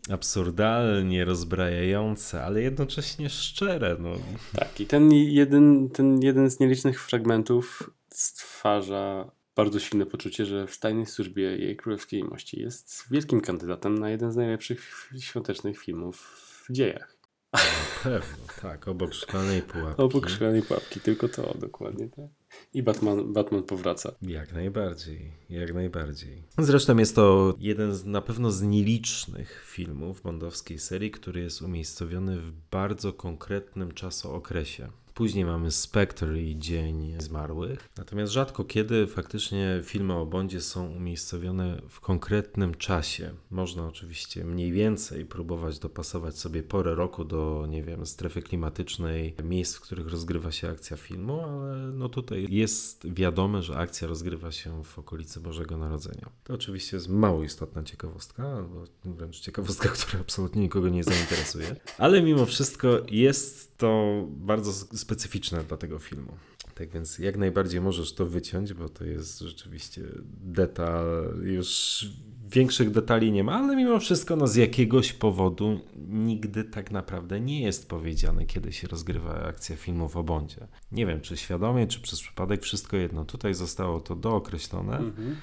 absurdalnie 0.09 1.25
rozbrajające, 1.25 2.43
ale 2.43 2.61
jednocześnie 2.61 3.29
szczere. 3.29 3.97
No. 3.99 4.09
Tak, 4.55 4.81
i 4.81 4.85
ten 4.85 5.11
jeden, 5.11 5.89
ten 5.89 6.21
jeden 6.21 6.49
z 6.49 6.59
nielicznych 6.59 7.01
fragmentów 7.01 7.91
stwarza 8.09 9.31
bardzo 9.55 9.79
silne 9.79 10.05
poczucie, 10.05 10.45
że 10.45 10.67
w 10.67 10.79
Tajnej 10.79 11.05
Służbie 11.05 11.43
jej 11.43 11.77
Królewskiej 11.77 12.23
Mości 12.23 12.61
jest 12.61 13.05
wielkim 13.11 13.41
kandydatem 13.41 13.99
na 13.99 14.09
jeden 14.09 14.31
z 14.31 14.35
najlepszych 14.35 15.09
świątecznych 15.19 15.79
filmów 15.79 16.17
w 16.67 16.73
dziejach. 16.73 17.12
Pewno, 18.03 18.45
tak, 18.61 18.87
obok 18.87 19.13
szklanej 19.13 19.61
pułapki. 19.61 20.01
Obok 20.01 20.29
szklanej 20.29 20.61
pułapki, 20.61 20.99
tylko 20.99 21.27
to, 21.27 21.53
dokładnie 21.59 22.09
tak. 22.09 22.25
I 22.73 22.83
Batman, 22.83 23.33
Batman 23.33 23.63
powraca. 23.63 24.11
Jak 24.21 24.53
najbardziej, 24.53 25.31
jak 25.49 25.73
najbardziej. 25.73 26.43
Zresztą 26.57 26.97
jest 26.97 27.15
to 27.15 27.55
jeden 27.59 27.93
z 27.95 28.05
na 28.05 28.21
pewno 28.21 28.51
z 28.51 28.61
nielicznych 28.61 29.63
filmów 29.65 30.21
bondowskiej 30.21 30.79
serii, 30.79 31.11
który 31.11 31.41
jest 31.41 31.61
umiejscowiony 31.61 32.39
w 32.39 32.51
bardzo 32.71 33.13
konkretnym 33.13 33.91
czasookresie. 33.91 34.89
Później 35.13 35.45
mamy 35.45 35.71
Spectre 35.71 36.41
i 36.41 36.59
Dzień 36.59 37.15
Zmarłych. 37.19 37.89
Natomiast 37.97 38.33
rzadko 38.33 38.65
kiedy 38.65 39.07
faktycznie 39.07 39.81
filmy 39.83 40.13
o 40.13 40.25
Bondzie 40.25 40.61
są 40.61 40.91
umiejscowione 40.91 41.81
w 41.89 41.99
konkretnym 41.99 42.75
czasie. 42.75 43.31
Można 43.51 43.87
oczywiście 43.87 44.45
mniej 44.45 44.71
więcej 44.71 45.25
próbować 45.25 45.79
dopasować 45.79 46.37
sobie 46.37 46.63
porę 46.63 46.95
roku 46.95 47.25
do, 47.25 47.65
nie 47.69 47.83
wiem, 47.83 48.05
strefy 48.05 48.41
klimatycznej, 48.41 49.35
miejsc, 49.43 49.75
w 49.75 49.81
których 49.81 50.07
rozgrywa 50.07 50.51
się 50.51 50.69
akcja 50.69 50.97
filmu, 50.97 51.41
ale 51.41 51.75
no 51.77 52.09
tutaj 52.09 52.47
jest 52.49 53.13
wiadome, 53.13 53.61
że 53.61 53.77
akcja 53.77 54.07
rozgrywa 54.07 54.51
się 54.51 54.83
w 54.83 54.99
okolicy 54.99 55.39
Bożego 55.39 55.77
Narodzenia. 55.77 56.29
To 56.43 56.53
oczywiście 56.53 56.97
jest 56.97 57.09
mało 57.09 57.43
istotna 57.43 57.83
ciekawostka, 57.83 58.43
albo 58.43 58.83
wręcz 59.05 59.39
ciekawostka, 59.39 59.89
która 59.99 60.21
absolutnie 60.21 60.61
nikogo 60.61 60.89
nie 60.89 61.03
zainteresuje, 61.03 61.75
ale 61.97 62.21
mimo 62.21 62.45
wszystko 62.45 62.87
jest 63.11 63.73
to 63.77 64.23
bardzo 64.27 64.71
specyficzne 65.03 65.63
dla 65.63 65.77
tego 65.77 65.99
filmu. 65.99 66.33
Tak 66.75 66.89
więc 66.89 67.19
jak 67.19 67.37
najbardziej 67.37 67.81
możesz 67.81 68.13
to 68.13 68.25
wyciąć, 68.25 68.73
bo 68.73 68.89
to 68.89 69.05
jest 69.05 69.39
rzeczywiście 69.39 70.01
detal, 70.41 71.05
już 71.43 72.05
większych 72.49 72.91
detali 72.91 73.31
nie 73.31 73.43
ma, 73.43 73.53
ale 73.53 73.75
mimo 73.75 73.99
wszystko 73.99 74.35
no 74.35 74.47
z 74.47 74.55
jakiegoś 74.55 75.13
powodu 75.13 75.79
nigdy 76.07 76.63
tak 76.63 76.91
naprawdę 76.91 77.39
nie 77.39 77.61
jest 77.61 77.89
powiedziane, 77.89 78.45
kiedy 78.45 78.71
się 78.71 78.87
rozgrywa 78.87 79.43
akcja 79.43 79.75
filmów 79.75 80.17
o 80.17 80.23
Bondzie. 80.23 80.67
Nie 80.91 81.05
wiem, 81.05 81.21
czy 81.21 81.37
świadomie, 81.37 81.87
czy 81.87 81.99
przez 81.99 82.21
przypadek, 82.21 82.63
wszystko 82.63 82.97
jedno. 82.97 83.25
Tutaj 83.25 83.53
zostało 83.53 83.99
to 83.99 84.15
dookreślone. 84.15 84.97
Mhm. 84.97 85.35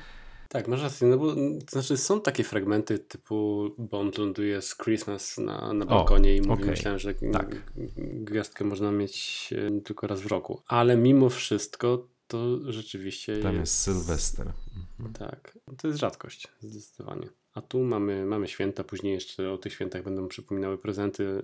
Tak, 0.53 0.69
masz 0.69 0.83
rację, 0.83 1.09
no 1.09 1.19
bo 1.19 1.35
to 1.35 1.71
znaczy 1.71 1.97
są 1.97 2.21
takie 2.21 2.45
fragmenty 2.45 2.99
typu 2.99 3.69
Bond 3.79 4.19
ląduje 4.19 4.63
z 4.63 4.77
Christmas 4.77 5.39
na, 5.39 5.73
na 5.73 5.87
balkonie 5.87 6.31
o, 6.31 6.35
i 6.35 6.41
mówi, 6.41 6.53
okay. 6.53 6.67
myślałem, 6.67 6.99
że 6.99 7.15
tak. 7.15 7.73
gwiazdkę 7.99 8.65
można 8.65 8.93
mieć 8.93 9.49
e, 9.53 9.81
tylko 9.81 10.07
raz 10.07 10.21
w 10.21 10.27
roku. 10.27 10.63
Ale 10.67 10.97
mimo 10.97 11.29
wszystko 11.29 12.09
to 12.27 12.73
rzeczywiście 12.73 13.37
Tam 13.37 13.57
jest, 13.57 13.61
jest 13.61 14.07
Sylwester. 14.07 14.53
Mhm. 14.77 15.13
Tak, 15.13 15.59
to 15.79 15.89
jest 15.89 16.01
rzadkość 16.01 16.49
zdecydowanie. 16.61 17.29
A 17.55 17.61
tu 17.61 17.81
mamy, 17.81 18.27
mamy 18.27 18.49
święta, 18.49 18.85
później 18.85 19.15
jeszcze 19.15 19.53
o 19.53 19.59
tych 19.59 19.73
świętach 19.73 20.05
będą 20.05 20.29
przypominały 20.29 20.79
prezenty 20.79 21.43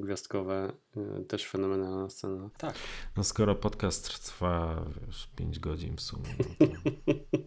gwiazdkowe, 0.00 0.72
y, 1.20 1.24
też 1.24 1.48
fenomenalna 1.48 2.10
scena. 2.10 2.50
Tak. 2.58 2.74
No 3.16 3.24
skoro 3.24 3.54
podcast 3.54 4.24
trwa 4.24 4.84
już 5.06 5.26
5 5.36 5.58
godzin 5.58 5.96
w 5.96 6.00
sumie, 6.00 6.34
no 6.38 6.66
to... 6.66 6.72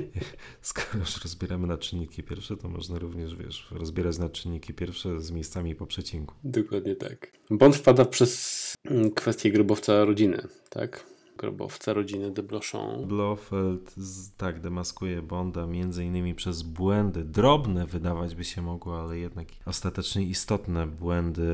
skoro 0.60 0.98
już 0.98 1.22
rozbieramy 1.22 1.66
na 1.66 1.78
czynniki 1.78 2.22
pierwsze, 2.22 2.56
to 2.56 2.68
można 2.68 2.98
również, 2.98 3.36
wiesz, 3.36 3.68
rozbierać 3.70 4.18
na 4.18 4.28
czynniki 4.28 4.74
pierwsze 4.74 5.20
z 5.20 5.30
miejscami 5.30 5.74
po 5.74 5.86
przecinku. 5.86 6.34
Dokładnie 6.44 6.96
tak. 6.96 7.32
Bond 7.50 7.76
wpada 7.76 8.04
przez 8.04 8.74
mm, 8.84 9.10
kwestię 9.10 9.50
grobowca 9.50 10.04
rodziny, 10.04 10.42
tak? 10.70 11.15
Grobowca 11.36 11.92
rodziny 11.92 12.30
de 12.30 12.42
Blochon. 12.42 13.06
Blofeld 13.06 13.94
tak 14.36 14.60
demaskuje 14.60 15.22
Bonda 15.22 15.66
między 15.66 16.04
innymi 16.04 16.34
przez 16.34 16.62
błędy, 16.62 17.24
drobne 17.24 17.86
wydawać 17.86 18.34
by 18.34 18.44
się 18.44 18.62
mogło, 18.62 19.00
ale 19.00 19.18
jednak 19.18 19.48
ostatecznie 19.66 20.22
istotne 20.22 20.86
błędy, 20.86 21.50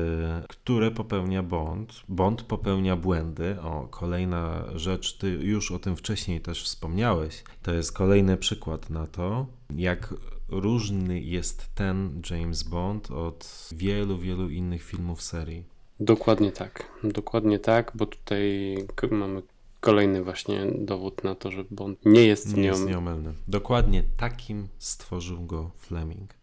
które 0.47 0.91
popełnia 0.91 1.43
Bond. 1.43 2.03
Bond 2.09 2.41
popełnia 2.41 2.95
błędy. 2.95 3.61
O, 3.61 3.87
kolejna 3.91 4.63
rzecz, 4.75 5.17
ty 5.17 5.29
już 5.29 5.71
o 5.71 5.79
tym 5.79 5.95
wcześniej 5.95 6.41
też 6.41 6.63
wspomniałeś. 6.63 7.43
To 7.63 7.73
jest 7.73 7.91
kolejny 7.91 8.37
przykład 8.37 8.89
na 8.89 9.07
to, 9.07 9.45
jak 9.75 10.13
różny 10.49 11.19
jest 11.21 11.75
ten 11.75 12.21
James 12.29 12.63
Bond 12.63 13.11
od 13.11 13.69
wielu, 13.71 14.17
wielu 14.17 14.49
innych 14.49 14.83
filmów 14.83 15.21
serii. 15.21 15.63
Dokładnie 15.99 16.51
tak, 16.51 16.87
dokładnie 17.03 17.59
tak, 17.59 17.91
bo 17.95 18.05
tutaj 18.05 18.75
mamy 19.11 19.41
kolejny 19.83 20.23
właśnie 20.23 20.65
dowód 20.79 21.23
na 21.23 21.35
to, 21.35 21.51
że 21.51 21.63
Bond 21.71 22.05
nie 22.05 22.25
jest, 22.25 22.57
nie 22.57 22.63
jest 22.63 22.85
nieomylny. 22.85 23.33
Dokładnie 23.47 24.03
takim 24.17 24.67
stworzył 24.77 25.45
go 25.45 25.71
Fleming. 25.77 26.33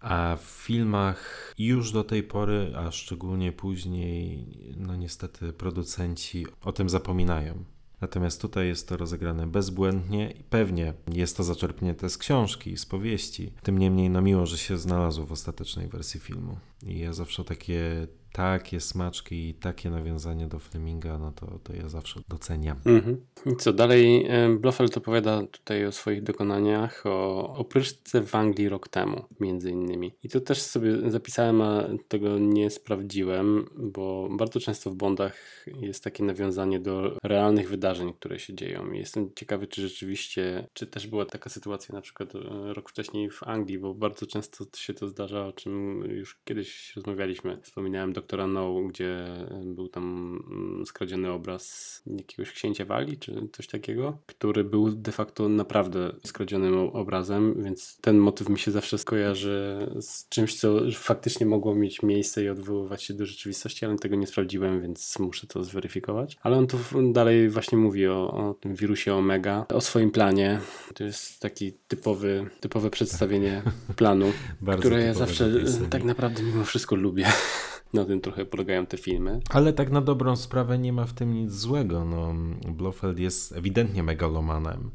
A 0.00 0.36
w 0.36 0.44
filmach 0.44 1.54
już 1.58 1.92
do 1.92 2.04
tej 2.04 2.22
pory, 2.22 2.72
a 2.76 2.90
szczególnie 2.90 3.52
później, 3.52 4.46
no 4.76 4.96
niestety 4.96 5.52
producenci 5.52 6.46
o 6.64 6.72
tym 6.72 6.88
zapominają. 6.88 7.64
Natomiast 8.00 8.40
tutaj 8.40 8.66
jest 8.66 8.88
to 8.88 8.96
rozegrane 8.96 9.46
bezbłędnie 9.46 10.30
i 10.30 10.44
pewnie 10.44 10.94
jest 11.12 11.36
to 11.36 11.42
zaczerpnięte 11.42 12.10
z 12.10 12.18
książki, 12.18 12.76
z 12.76 12.86
powieści. 12.86 13.52
Tym 13.62 13.78
niemniej, 13.78 14.10
no 14.10 14.20
miło, 14.20 14.46
że 14.46 14.58
się 14.58 14.78
znalazło 14.78 15.26
w 15.26 15.32
ostatecznej 15.32 15.88
wersji 15.88 16.20
filmu. 16.20 16.56
I 16.82 16.98
ja 16.98 17.12
zawsze 17.12 17.44
takie 17.44 18.06
takie 18.32 18.80
smaczki 18.80 19.48
i 19.48 19.54
takie 19.54 19.90
nawiązanie 19.90 20.46
do 20.46 20.58
Fleminga, 20.58 21.18
no 21.18 21.32
to, 21.32 21.58
to 21.64 21.74
ja 21.74 21.88
zawsze 21.88 22.20
doceniam. 22.28 22.80
Mhm. 22.84 23.26
I 23.46 23.56
co 23.56 23.72
dalej? 23.72 24.28
Blofeld 24.60 24.96
opowiada 24.96 25.42
tutaj 25.46 25.86
o 25.86 25.92
swoich 25.92 26.22
dokonaniach, 26.22 27.02
o 27.06 27.54
opryszce 27.56 28.22
w 28.22 28.34
Anglii 28.34 28.68
rok 28.68 28.88
temu, 28.88 29.24
między 29.40 29.70
innymi. 29.70 30.12
I 30.22 30.28
to 30.28 30.40
też 30.40 30.62
sobie 30.62 31.10
zapisałem, 31.10 31.62
a 31.62 31.84
tego 32.08 32.38
nie 32.38 32.70
sprawdziłem, 32.70 33.66
bo 33.76 34.28
bardzo 34.30 34.60
często 34.60 34.90
w 34.90 34.94
Bondach 34.94 35.64
jest 35.80 36.04
takie 36.04 36.24
nawiązanie 36.24 36.80
do 36.80 37.18
realnych 37.22 37.68
wydarzeń, 37.68 38.12
które 38.12 38.38
się 38.38 38.54
dzieją. 38.54 38.92
I 38.92 38.98
jestem 38.98 39.30
ciekawy, 39.34 39.66
czy 39.66 39.82
rzeczywiście, 39.82 40.66
czy 40.72 40.86
też 40.86 41.06
była 41.06 41.24
taka 41.24 41.50
sytuacja 41.50 41.94
na 41.94 42.00
przykład 42.00 42.34
e, 42.34 42.38
rok 42.74 42.90
wcześniej 42.90 43.30
w 43.30 43.42
Anglii, 43.42 43.78
bo 43.78 43.94
bardzo 43.94 44.26
często 44.26 44.64
się 44.76 44.94
to 44.94 45.08
zdarza, 45.08 45.46
o 45.46 45.52
czym 45.52 46.04
już 46.10 46.38
kiedyś 46.44 46.96
rozmawialiśmy. 46.96 47.58
Wspominałem 47.62 48.12
doktora 48.20 48.46
No, 48.46 48.82
gdzie 48.82 49.26
był 49.64 49.88
tam 49.88 50.04
mm, 50.50 50.86
skradziony 50.86 51.30
obraz 51.30 52.02
jakiegoś 52.06 52.52
księcia 52.52 52.84
Walii, 52.84 53.18
czy 53.18 53.48
coś 53.52 53.66
takiego, 53.66 54.18
który 54.26 54.64
był 54.64 54.92
de 54.92 55.12
facto 55.12 55.48
naprawdę 55.48 56.12
skradzionym 56.26 56.78
obrazem, 56.78 57.64
więc 57.64 57.98
ten 58.00 58.18
motyw 58.18 58.48
mi 58.48 58.58
się 58.58 58.70
zawsze 58.70 58.98
skojarzy 58.98 59.90
z 60.00 60.28
czymś, 60.28 60.60
co 60.60 60.80
faktycznie 60.94 61.46
mogło 61.46 61.74
mieć 61.74 62.02
miejsce 62.02 62.44
i 62.44 62.48
odwoływać 62.48 63.02
się 63.02 63.14
do 63.14 63.26
rzeczywistości, 63.26 63.84
ale 63.84 63.96
tego 63.96 64.16
nie 64.16 64.26
sprawdziłem, 64.26 64.82
więc 64.82 65.18
muszę 65.18 65.46
to 65.46 65.64
zweryfikować. 65.64 66.36
Ale 66.42 66.56
on 66.56 66.66
tu 66.66 66.78
dalej 67.12 67.48
właśnie 67.48 67.78
mówi 67.78 68.06
o, 68.06 68.30
o 68.32 68.54
tym 68.54 68.74
wirusie 68.74 69.14
Omega, 69.14 69.66
o 69.68 69.80
swoim 69.80 70.10
planie. 70.10 70.60
To 70.94 71.04
jest 71.04 71.40
taki 71.40 71.72
typowy, 71.88 72.46
typowe 72.60 72.90
przedstawienie 72.90 73.62
planu, 73.96 74.32
które 74.80 75.02
ja 75.02 75.14
zawsze 75.14 75.50
tak 75.90 76.04
naprawdę 76.04 76.42
mimo 76.42 76.64
wszystko 76.64 76.96
lubię. 76.96 77.26
Na 77.92 78.04
tym 78.04 78.20
trochę 78.20 78.46
polegają 78.46 78.86
te 78.86 78.96
filmy. 78.96 79.40
Ale 79.50 79.72
tak 79.72 79.90
na 79.90 80.00
dobrą 80.00 80.36
sprawę 80.36 80.78
nie 80.78 80.92
ma 80.92 81.04
w 81.06 81.12
tym 81.12 81.34
nic 81.34 81.52
złego. 81.52 82.04
No, 82.04 82.34
Blofeld 82.72 83.18
jest 83.18 83.52
ewidentnie 83.52 84.02
megalomanem. 84.02 84.90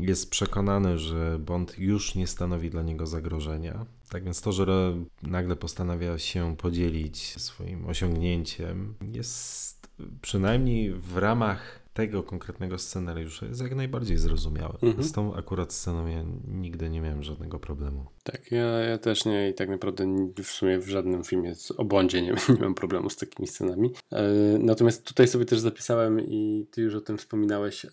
Jest 0.00 0.30
przekonany, 0.30 0.98
że 0.98 1.38
Bond 1.38 1.78
już 1.78 2.14
nie 2.14 2.26
stanowi 2.26 2.70
dla 2.70 2.82
niego 2.82 3.06
zagrożenia. 3.06 3.86
Tak 4.08 4.24
więc 4.24 4.40
to, 4.40 4.52
że 4.52 4.96
nagle 5.22 5.56
postanawia 5.56 6.18
się 6.18 6.56
podzielić 6.56 7.18
swoim 7.18 7.86
osiągnięciem, 7.86 8.94
jest 9.12 9.90
przynajmniej 10.22 10.92
w 10.92 11.16
ramach 11.16 11.85
tego 11.96 12.22
konkretnego 12.22 12.78
scenariusza 12.78 13.46
jest 13.46 13.60
jak 13.60 13.74
najbardziej 13.74 14.18
zrozumiałe. 14.18 14.78
Mhm. 14.82 15.04
Z 15.04 15.12
tą 15.12 15.34
akurat 15.34 15.72
sceną 15.72 16.06
ja 16.06 16.24
nigdy 16.48 16.90
nie 16.90 17.00
miałem 17.00 17.22
żadnego 17.22 17.58
problemu. 17.58 18.06
Tak, 18.22 18.50
ja, 18.50 18.64
ja 18.64 18.98
też 18.98 19.24
nie 19.24 19.50
i 19.50 19.54
tak 19.54 19.68
naprawdę 19.68 20.04
w 20.44 20.46
sumie 20.46 20.78
w 20.78 20.88
żadnym 20.88 21.24
filmie 21.24 21.54
o 21.76 21.84
Bondzie 21.84 22.22
nie, 22.22 22.34
nie 22.54 22.60
mam 22.60 22.74
problemu 22.74 23.10
z 23.10 23.16
takimi 23.16 23.48
scenami. 23.48 23.90
E, 24.12 24.22
natomiast 24.58 25.04
tutaj 25.04 25.28
sobie 25.28 25.44
też 25.44 25.58
zapisałem 25.58 26.20
i 26.20 26.66
ty 26.70 26.82
już 26.82 26.94
o 26.94 27.00
tym 27.00 27.18
wspominałeś, 27.18 27.84
e, 27.84 27.90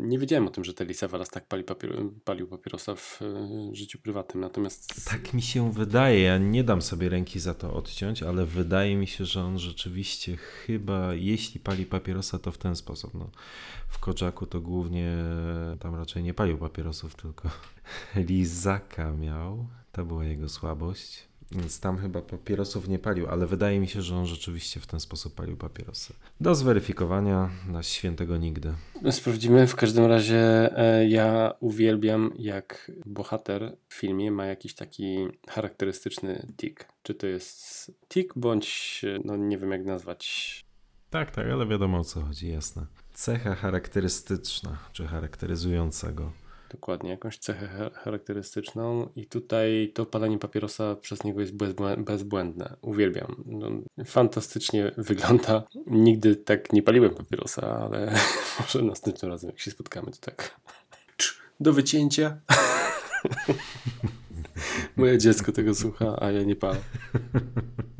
nie 0.00 0.18
wiedziałem 0.18 0.46
o 0.46 0.50
tym, 0.50 0.64
że 0.64 0.74
Telly 0.74 0.94
Savalas 0.94 1.28
tak 1.28 1.48
pali 1.48 1.64
papier, 1.64 2.02
palił 2.24 2.46
papierosa 2.46 2.94
w 2.94 3.22
e, 3.22 3.74
życiu 3.74 3.98
prywatnym, 3.98 4.40
natomiast... 4.40 5.10
Tak 5.10 5.34
mi 5.34 5.42
się 5.42 5.72
wydaje, 5.72 6.22
ja 6.22 6.38
nie 6.38 6.64
dam 6.64 6.82
sobie 6.82 7.08
ręki 7.08 7.40
za 7.40 7.54
to 7.54 7.74
odciąć, 7.74 8.22
ale 8.22 8.46
wydaje 8.46 8.96
mi 8.96 9.06
się, 9.06 9.24
że 9.24 9.44
on 9.44 9.58
rzeczywiście 9.58 10.36
chyba, 10.36 11.14
jeśli 11.14 11.60
pali 11.60 11.86
papierosa, 11.86 12.38
to 12.38 12.52
w 12.52 12.58
ten 12.58 12.76
sposób, 12.76 13.14
no 13.14 13.30
w 13.88 13.98
Koczaku 13.98 14.46
to 14.46 14.60
głównie 14.60 15.16
tam 15.80 15.94
raczej 15.94 16.22
nie 16.22 16.34
palił 16.34 16.58
papierosów, 16.58 17.14
tylko 17.14 17.50
lizaka 18.28 19.12
miał. 19.12 19.66
To 19.92 20.04
była 20.04 20.24
jego 20.24 20.48
słabość. 20.48 21.28
Więc 21.52 21.80
tam 21.80 21.98
chyba 21.98 22.22
papierosów 22.22 22.88
nie 22.88 22.98
palił, 22.98 23.26
ale 23.26 23.46
wydaje 23.46 23.80
mi 23.80 23.88
się, 23.88 24.02
że 24.02 24.16
on 24.16 24.26
rzeczywiście 24.26 24.80
w 24.80 24.86
ten 24.86 25.00
sposób 25.00 25.34
palił 25.34 25.56
papierosy. 25.56 26.14
Do 26.40 26.54
zweryfikowania 26.54 27.50
na 27.68 27.82
świętego 27.82 28.36
nigdy. 28.36 28.74
Sprawdzimy. 29.10 29.66
W 29.66 29.76
każdym 29.76 30.04
razie 30.04 30.38
e, 30.78 31.08
ja 31.08 31.54
uwielbiam, 31.60 32.32
jak 32.38 32.92
bohater 33.06 33.76
w 33.88 33.94
filmie 33.94 34.30
ma 34.30 34.46
jakiś 34.46 34.74
taki 34.74 35.28
charakterystyczny 35.48 36.46
tik. 36.56 36.88
Czy 37.02 37.14
to 37.14 37.26
jest 37.26 37.92
tik, 38.08 38.32
bądź 38.36 39.04
no 39.24 39.36
nie 39.36 39.58
wiem 39.58 39.70
jak 39.70 39.84
nazwać. 39.84 40.64
Tak, 41.10 41.30
tak, 41.30 41.46
ale 41.46 41.66
wiadomo 41.66 41.98
o 41.98 42.04
co 42.04 42.20
chodzi, 42.20 42.48
jasne. 42.48 42.86
Cecha 43.14 43.54
charakterystyczna, 43.54 44.78
czy 44.92 45.06
charakteryzująca 45.06 46.12
go. 46.12 46.32
Dokładnie, 46.70 47.10
jakąś 47.10 47.38
cechę 47.38 47.90
charakterystyczną 47.94 49.08
i 49.16 49.26
tutaj 49.26 49.92
to 49.94 50.06
palenie 50.06 50.38
papierosa 50.38 50.96
przez 50.96 51.24
niego 51.24 51.40
jest 51.40 51.52
bezbłędne. 51.98 52.76
Uwielbiam. 52.80 53.44
No, 53.46 53.68
fantastycznie 54.04 54.92
wygląda. 54.96 55.62
Nigdy 55.86 56.36
tak 56.36 56.72
nie 56.72 56.82
paliłem 56.82 57.14
papierosa, 57.14 57.62
ale 57.62 58.14
może 58.60 58.82
następnym 58.82 59.30
razem 59.30 59.50
jak 59.50 59.60
się 59.60 59.70
spotkamy 59.70 60.12
to 60.12 60.18
tak 60.20 60.60
do 61.60 61.72
wycięcia. 61.72 62.36
Moje 64.96 65.18
dziecko 65.18 65.52
tego 65.52 65.74
słucha, 65.74 66.16
a 66.20 66.30
ja 66.30 66.42
nie 66.42 66.56
palę. 66.56 66.76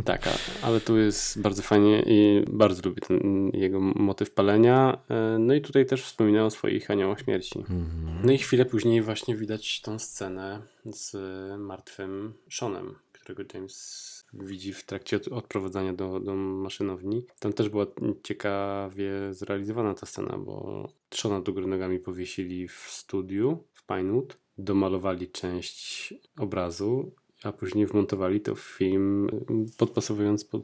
Tak, 0.05 0.29
ale 0.63 0.81
tu 0.81 0.99
jest 0.99 1.41
bardzo 1.41 1.63
fajnie 1.63 2.03
i 2.07 2.45
bardzo 2.51 2.89
lubię 2.89 3.01
ten 3.01 3.51
jego 3.55 3.81
motyw 3.81 4.31
palenia. 4.31 4.99
E, 5.11 5.39
no 5.39 5.55
i 5.55 5.61
tutaj 5.61 5.87
też 5.87 6.03
wspominał 6.03 6.47
o 6.47 6.51
swoich 6.51 6.91
aniołach 6.91 7.21
śmierci. 7.21 7.59
Mhm. 7.59 8.19
No 8.25 8.33
i 8.33 8.39
chwilę 8.39 8.65
później 8.65 9.03
właśnie 9.03 9.37
widać 9.37 9.81
tą 9.81 9.99
scenę 9.99 10.63
z 10.85 11.17
martwym 11.61 12.35
Seanem, 12.51 12.95
którego 13.13 13.43
James 13.55 14.15
widzi 14.35 14.73
w 14.73 14.85
trakcie 14.85 15.21
odprowadzania 15.31 15.93
do, 15.93 16.21
do 16.21 16.35
maszynowni. 16.35 17.27
Tam 17.39 17.53
też 17.53 17.69
była 17.69 17.87
ciekawie 18.23 19.13
zrealizowana 19.31 19.95
ta 19.95 20.07
scena, 20.07 20.39
bo 20.39 20.89
Shona 21.15 21.41
do 21.41 21.53
góry 21.53 21.67
nogami 21.67 21.99
powiesili 21.99 22.69
w 22.69 22.87
studiu 22.89 23.65
w 23.73 23.87
Pinewood, 23.87 24.37
domalowali 24.59 25.29
część 25.29 26.15
obrazu 26.39 27.13
a 27.45 27.53
później 27.53 27.87
wmontowali 27.87 28.41
to 28.41 28.55
w 28.55 28.61
film, 28.61 29.29
podpasowując 29.77 30.45
pod, 30.45 30.63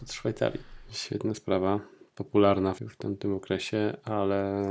pod 0.00 0.12
Szwajcarię. 0.12 0.58
Świetna 0.90 1.34
sprawa, 1.34 1.80
popularna 2.14 2.74
w 2.74 2.96
tamtym 2.96 3.34
okresie, 3.34 3.96
ale 4.04 4.62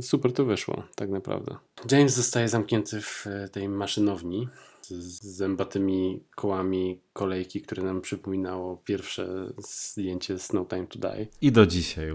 super 0.00 0.32
to 0.32 0.44
wyszło, 0.44 0.82
tak 0.94 1.10
naprawdę. 1.10 1.56
James 1.90 2.14
zostaje 2.14 2.48
zamknięty 2.48 3.00
w 3.00 3.26
tej 3.52 3.68
maszynowni 3.68 4.48
z 4.82 5.22
zębatymi 5.22 6.24
kołami 6.34 7.00
kolejki, 7.14 7.62
które 7.62 7.82
nam 7.82 8.00
przypominało 8.00 8.76
pierwsze 8.76 9.52
zdjęcie 9.58 10.38
z 10.38 10.52
No 10.52 10.64
Time 10.64 10.86
to 10.86 10.98
Die. 10.98 11.26
I 11.40 11.52
do 11.52 11.66
dzisiaj 11.66 12.14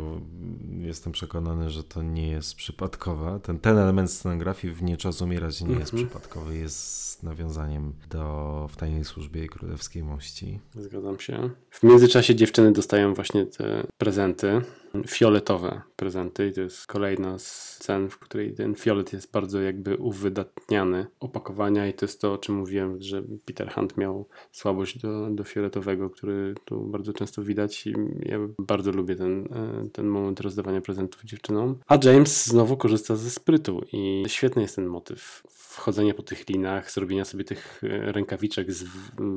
jestem 0.80 1.14
przekonany, 1.14 1.70
że 1.70 1.84
to 1.84 2.04
nie 2.04 2.28
jest 2.28 2.56
przypadkowe. 2.56 3.40
Ten, 3.44 3.60
ten 3.60 3.78
element 3.78 4.12
scenografii 4.12 4.74
w 4.74 4.84
Nie 4.84 4.98
czas 4.98 5.22
umierać 5.22 5.62
nie 5.62 5.68
mm 5.68 5.78
-hmm. 5.78 5.80
jest 5.80 5.94
mhm. 5.94 6.10
przypadkowy, 6.10 6.58
jest 6.58 7.24
nawiązaniem 7.24 7.94
do 8.10 8.68
W 8.72 8.76
tajnej 8.76 9.06
służbie 9.06 9.46
i 9.46 9.50
królewskiej 9.50 10.04
mości. 10.04 10.60
Zgadzam 10.76 11.20
się. 11.20 11.50
W 11.70 11.84
międzyczasie 11.84 12.36
dziewczyny 12.36 12.72
dostają 12.72 13.14
właśnie 13.14 13.46
te 13.46 13.88
prezenty 13.98 14.62
fioletowe 15.08 15.82
prezenty 15.96 16.48
i 16.48 16.54
to 16.54 16.62
jest 16.62 16.88
kolejna 16.88 17.40
z 17.40 17.46
scen, 17.80 18.10
w 18.10 18.20
której 18.20 18.54
ten 18.54 18.76
fiolet 18.76 19.14
jest 19.14 19.32
bardzo 19.32 19.62
jakby 19.62 19.98
uwydatniany 19.98 21.08
opakowania 21.20 21.88
i 21.88 21.94
to 21.94 22.06
jest 22.06 22.22
to, 22.22 22.34
o 22.34 22.38
czym 22.38 22.56
mówiłem, 22.56 23.02
że 23.02 23.24
Peter 23.46 23.74
Hunt 23.74 23.98
miał 23.98 24.28
słabość 24.52 24.89
do, 24.98 25.30
do 25.30 25.44
fioletowego, 25.44 26.10
który 26.10 26.56
tu 26.66 26.82
bardzo 26.82 27.14
często 27.14 27.44
widać 27.44 27.88
i 27.88 27.94
ja 28.22 28.40
bardzo 28.60 28.92
lubię 28.92 29.16
ten, 29.16 29.46
e, 29.54 29.90
ten 29.90 30.08
moment 30.08 30.40
rozdawania 30.40 30.82
prezentów 30.82 31.24
dziewczynom. 31.24 31.80
A 31.88 31.98
James 32.04 32.46
znowu 32.46 32.78
korzysta 32.78 33.16
ze 33.16 33.30
sprytu 33.30 33.82
i 33.94 34.24
świetny 34.28 34.62
jest 34.62 34.76
ten 34.76 34.86
motyw 34.86 35.44
wchodzenia 35.80 36.14
po 36.14 36.24
tych 36.24 36.50
linach, 36.50 36.92
zrobienia 36.92 37.26
sobie 37.26 37.44
tych 37.44 37.82
e, 37.84 38.12
rękawiczek, 38.12 38.72
z 38.72 38.86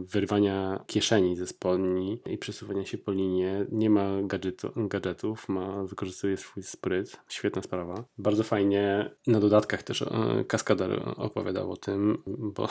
wyrwania 0.06 0.84
kieszeni 0.86 1.36
ze 1.36 1.46
spodni 1.46 2.20
i 2.26 2.38
przesuwania 2.38 2.84
się 2.84 2.98
po 2.98 3.12
linie. 3.12 3.66
Nie 3.72 3.90
ma 3.90 4.22
gadżetu, 4.22 4.70
gadżetów, 4.76 5.48
ma, 5.48 5.84
wykorzystuje 5.84 6.36
swój 6.36 6.62
spryt. 6.62 7.20
Świetna 7.28 7.62
sprawa. 7.62 8.04
Bardzo 8.18 8.44
fajnie 8.44 9.10
na 9.26 9.40
dodatkach 9.40 9.82
też 9.82 10.02
e, 10.02 10.44
kaskader 10.48 11.02
opowiadał 11.16 11.72
o 11.72 11.76
tym, 11.76 12.22
bo 12.26 12.68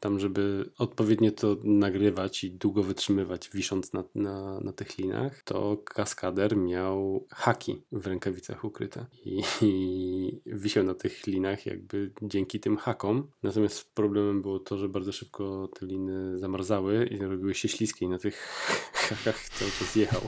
tam, 0.00 0.18
żeby 0.18 0.70
odpowiednio 0.78 1.30
to 1.30 1.56
nagrywać 1.64 2.01
i 2.44 2.50
długo 2.50 2.82
wytrzymywać, 2.82 3.50
wisząc 3.54 3.92
na, 3.92 4.04
na, 4.14 4.60
na 4.60 4.72
tych 4.72 4.98
linach, 4.98 5.42
to 5.42 5.76
kaskader 5.76 6.56
miał 6.56 7.26
haki 7.30 7.82
w 7.92 8.06
rękawicach 8.06 8.64
ukryte 8.64 9.06
i, 9.24 9.42
i 9.62 10.40
wisiał 10.46 10.84
na 10.84 10.94
tych 10.94 11.26
linach 11.26 11.66
jakby 11.66 12.12
dzięki 12.22 12.60
tym 12.60 12.76
hakom. 12.76 13.30
Natomiast 13.42 13.94
problemem 13.94 14.42
było 14.42 14.58
to, 14.58 14.78
że 14.78 14.88
bardzo 14.88 15.12
szybko 15.12 15.68
te 15.68 15.86
liny 15.86 16.38
zamarzały 16.38 17.06
i 17.06 17.18
robiły 17.18 17.54
się 17.54 17.68
śliskie 17.68 18.06
i 18.06 18.08
na 18.08 18.18
tych 18.18 18.36
hakach 19.08 19.48
cały 19.48 19.70
czas 19.70 19.96
jechał. 19.96 20.20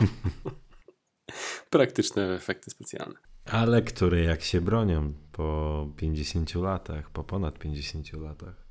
Praktyczne 1.70 2.34
efekty 2.34 2.70
specjalne. 2.70 3.14
Ale 3.44 3.82
które 3.82 4.20
jak 4.20 4.42
się 4.42 4.60
bronią 4.60 5.12
po 5.32 5.88
50 5.96 6.54
latach, 6.54 7.10
po 7.10 7.24
ponad 7.24 7.58
50 7.58 8.12
latach. 8.12 8.63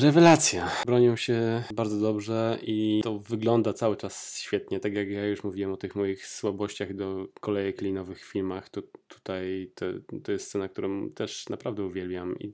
Rewelacja. 0.00 0.70
Bronią 0.86 1.16
się 1.16 1.62
bardzo 1.74 2.00
dobrze 2.00 2.58
i 2.62 3.00
to 3.04 3.18
wygląda 3.18 3.72
cały 3.72 3.96
czas 3.96 4.38
świetnie. 4.38 4.80
Tak 4.80 4.94
jak 4.94 5.10
ja 5.10 5.26
już 5.26 5.44
mówiłem 5.44 5.72
o 5.72 5.76
tych 5.76 5.96
moich 5.96 6.26
słabościach 6.26 6.94
do 6.94 7.28
kolejek 7.40 7.80
linowych 7.80 8.26
w 8.26 8.32
filmach, 8.32 8.68
to 8.68 8.82
tutaj 9.08 9.70
to, 9.74 9.86
to 10.24 10.32
jest 10.32 10.46
scena, 10.46 10.68
którą 10.68 11.10
też 11.10 11.48
naprawdę 11.48 11.84
uwielbiam. 11.84 12.38
I 12.38 12.52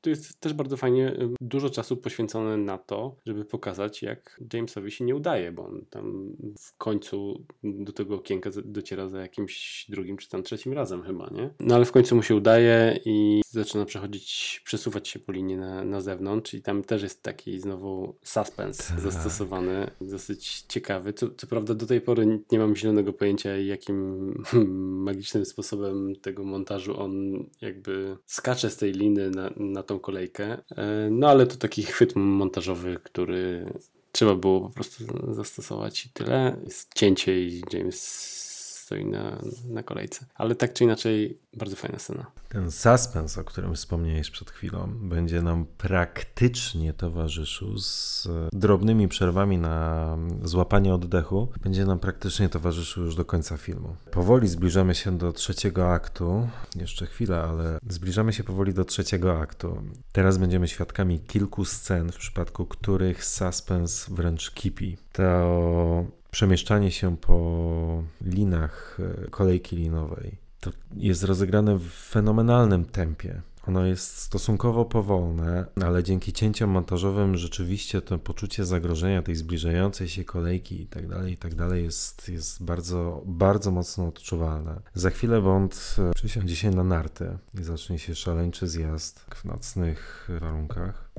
to 0.00 0.10
jest 0.10 0.40
też 0.40 0.52
bardzo 0.52 0.76
fajnie 0.76 1.16
dużo 1.40 1.70
czasu 1.70 1.96
poświęcone 1.96 2.56
na 2.56 2.78
to, 2.78 3.16
żeby 3.26 3.44
pokazać, 3.44 4.02
jak 4.02 4.40
Jamesowi 4.52 4.90
się 4.90 5.04
nie 5.04 5.16
udaje, 5.16 5.52
bo 5.52 5.66
on 5.66 5.84
tam 5.90 6.36
w 6.58 6.76
końcu 6.76 7.44
do 7.62 7.92
tego 7.92 8.14
okienka 8.14 8.50
dociera 8.64 9.08
za 9.08 9.20
jakimś 9.20 9.86
drugim 9.88 10.16
czy 10.16 10.28
tam 10.28 10.42
trzecim 10.42 10.72
razem 10.72 11.02
chyba, 11.02 11.30
nie? 11.30 11.50
No 11.60 11.74
ale 11.74 11.84
w 11.84 11.92
końcu 11.92 12.16
mu 12.16 12.22
się 12.22 12.34
udaje 12.34 13.00
i 13.04 13.42
zaczyna 13.60 13.84
przechodzić, 13.84 14.60
przesuwać 14.64 15.08
się 15.08 15.18
po 15.18 15.32
linii 15.32 15.56
na, 15.56 15.84
na 15.84 16.00
zewnątrz 16.00 16.54
i 16.54 16.62
tam 16.62 16.82
też 16.82 17.02
jest 17.02 17.22
taki 17.22 17.60
znowu 17.60 18.16
suspens 18.22 18.88
tak. 18.88 19.00
zastosowany, 19.00 19.90
dosyć 20.00 20.64
ciekawy. 20.68 21.12
Co, 21.12 21.30
co 21.30 21.46
prawda 21.46 21.74
do 21.74 21.86
tej 21.86 22.00
pory 22.00 22.40
nie 22.52 22.58
mam 22.58 22.76
zielonego 22.76 23.12
pojęcia, 23.12 23.56
jakim 23.56 24.34
magicznym 25.08 25.44
sposobem 25.44 26.16
tego 26.16 26.44
montażu 26.44 27.00
on 27.00 27.44
jakby 27.60 28.16
skacze 28.26 28.70
z 28.70 28.76
tej 28.76 28.92
liny 28.92 29.30
na, 29.30 29.50
na 29.56 29.82
tą 29.82 29.98
kolejkę. 29.98 30.58
E, 30.76 31.08
no 31.10 31.28
ale 31.28 31.46
to 31.46 31.56
taki 31.56 31.82
chwyt 31.82 32.16
montażowy, 32.16 32.98
który 33.02 33.72
trzeba 34.12 34.34
było 34.34 34.60
po 34.60 34.70
prostu 34.70 35.04
zastosować 35.34 36.06
i 36.06 36.10
tyle. 36.10 36.56
Jest 36.64 36.94
cięcie 36.94 37.40
i 37.40 37.62
James 37.72 38.45
stoi 38.86 39.04
na, 39.04 39.38
na 39.68 39.82
kolejce. 39.82 40.26
Ale 40.34 40.54
tak 40.54 40.72
czy 40.72 40.84
inaczej, 40.84 41.38
bardzo 41.56 41.76
fajna 41.76 41.98
scena. 41.98 42.26
Ten 42.48 42.70
suspens, 42.70 43.38
o 43.38 43.44
którym 43.44 43.74
wspomniałeś 43.74 44.30
przed 44.30 44.50
chwilą, 44.50 44.88
będzie 45.00 45.42
nam 45.42 45.66
praktycznie 45.78 46.92
towarzyszył 46.92 47.78
z 47.78 48.28
drobnymi 48.52 49.08
przerwami 49.08 49.58
na 49.58 50.18
złapanie 50.42 50.94
oddechu. 50.94 51.48
Będzie 51.62 51.84
nam 51.84 51.98
praktycznie 51.98 52.48
towarzyszył 52.48 53.04
już 53.04 53.14
do 53.14 53.24
końca 53.24 53.56
filmu. 53.56 53.96
Powoli 54.10 54.48
zbliżamy 54.48 54.94
się 54.94 55.18
do 55.18 55.32
trzeciego 55.32 55.92
aktu. 55.92 56.48
Jeszcze 56.76 57.06
chwilę, 57.06 57.42
ale 57.42 57.78
zbliżamy 57.88 58.32
się 58.32 58.44
powoli 58.44 58.74
do 58.74 58.84
trzeciego 58.84 59.40
aktu. 59.40 59.82
Teraz 60.12 60.38
będziemy 60.38 60.68
świadkami 60.68 61.20
kilku 61.20 61.64
scen, 61.64 62.12
w 62.12 62.16
przypadku 62.16 62.66
których 62.66 63.24
suspens 63.24 64.06
wręcz 64.10 64.50
kipi. 64.50 64.96
To 65.12 66.04
przemieszczanie 66.36 66.90
się 66.90 67.16
po 67.16 68.02
linach 68.20 68.98
e, 69.24 69.30
kolejki 69.30 69.76
linowej 69.76 70.38
to 70.60 70.70
jest 70.96 71.24
rozegrane 71.24 71.78
w 71.78 71.88
fenomenalnym 71.88 72.84
tempie. 72.84 73.42
Ono 73.66 73.86
jest 73.86 74.16
stosunkowo 74.18 74.84
powolne, 74.84 75.66
ale 75.84 76.02
dzięki 76.02 76.32
cięciom 76.32 76.70
montażowym 76.70 77.36
rzeczywiście 77.36 78.02
to 78.02 78.18
poczucie 78.18 78.64
zagrożenia 78.64 79.22
tej 79.22 79.36
zbliżającej 79.36 80.08
się 80.08 80.24
kolejki 80.24 80.82
i 80.82 80.86
tak 80.86 81.08
dalej, 81.08 81.32
i 81.32 81.36
tak 81.36 81.54
dalej 81.54 81.84
jest, 81.84 82.28
jest 82.28 82.64
bardzo, 82.64 83.22
bardzo 83.26 83.70
mocno 83.70 84.06
odczuwalne. 84.08 84.80
Za 84.94 85.10
chwilę 85.10 85.42
Bond 85.42 85.96
e, 85.98 86.12
przesiądzie 86.14 86.56
się 86.56 86.70
na 86.70 86.84
narty 86.84 87.38
i 87.60 87.64
zacznie 87.64 87.98
się 87.98 88.14
szaleńczy 88.14 88.68
zjazd 88.68 89.20
w 89.34 89.44
nocnych 89.44 90.28
warunkach. 90.40 91.10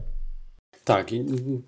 Tak, 0.88 1.12
i 1.12 1.26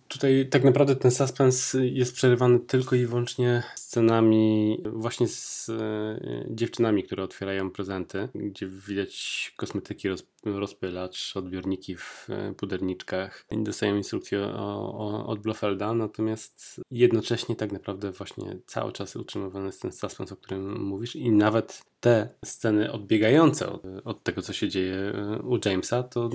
tutaj 0.07 0.47
tak 0.49 0.63
naprawdę 0.63 0.95
ten 0.95 1.11
suspens 1.11 1.77
jest 1.81 2.13
przerywany 2.13 2.59
tylko 2.59 2.95
i 2.95 3.05
wyłącznie 3.05 3.63
scenami 3.75 4.77
właśnie 4.85 5.27
z 5.27 5.69
e, 5.69 6.19
dziewczynami, 6.49 7.03
które 7.03 7.23
otwierają 7.23 7.71
prezenty, 7.71 8.29
gdzie 8.35 8.67
widać 8.67 9.53
kosmetyki 9.57 10.09
roz, 10.09 10.25
rozpylacz, 10.45 11.37
odbiorniki 11.37 11.95
w 11.95 12.27
e, 12.29 12.53
puderniczkach. 12.53 13.45
Dostają 13.51 13.95
instrukcje 13.95 14.41
o, 14.41 14.93
o, 14.97 15.25
od 15.27 15.39
Blofelda, 15.39 15.93
natomiast 15.93 16.81
jednocześnie 16.91 17.55
tak 17.55 17.71
naprawdę 17.71 18.11
właśnie 18.11 18.59
cały 18.65 18.91
czas 18.91 19.15
utrzymywany 19.15 19.65
jest 19.65 19.81
ten 19.81 19.91
suspens, 19.91 20.31
o 20.31 20.35
którym 20.35 20.81
mówisz 20.81 21.15
i 21.15 21.31
nawet 21.31 21.81
te 21.99 22.29
sceny 22.45 22.91
odbiegające 22.91 23.69
od, 23.69 23.83
od, 24.03 24.23
tego, 24.23 24.41
co 24.41 24.53
się 24.53 24.69
dzieje 24.69 24.95
e, 24.95 25.39
u 25.41 25.59
Jamesa, 25.65 26.03
to 26.03 26.29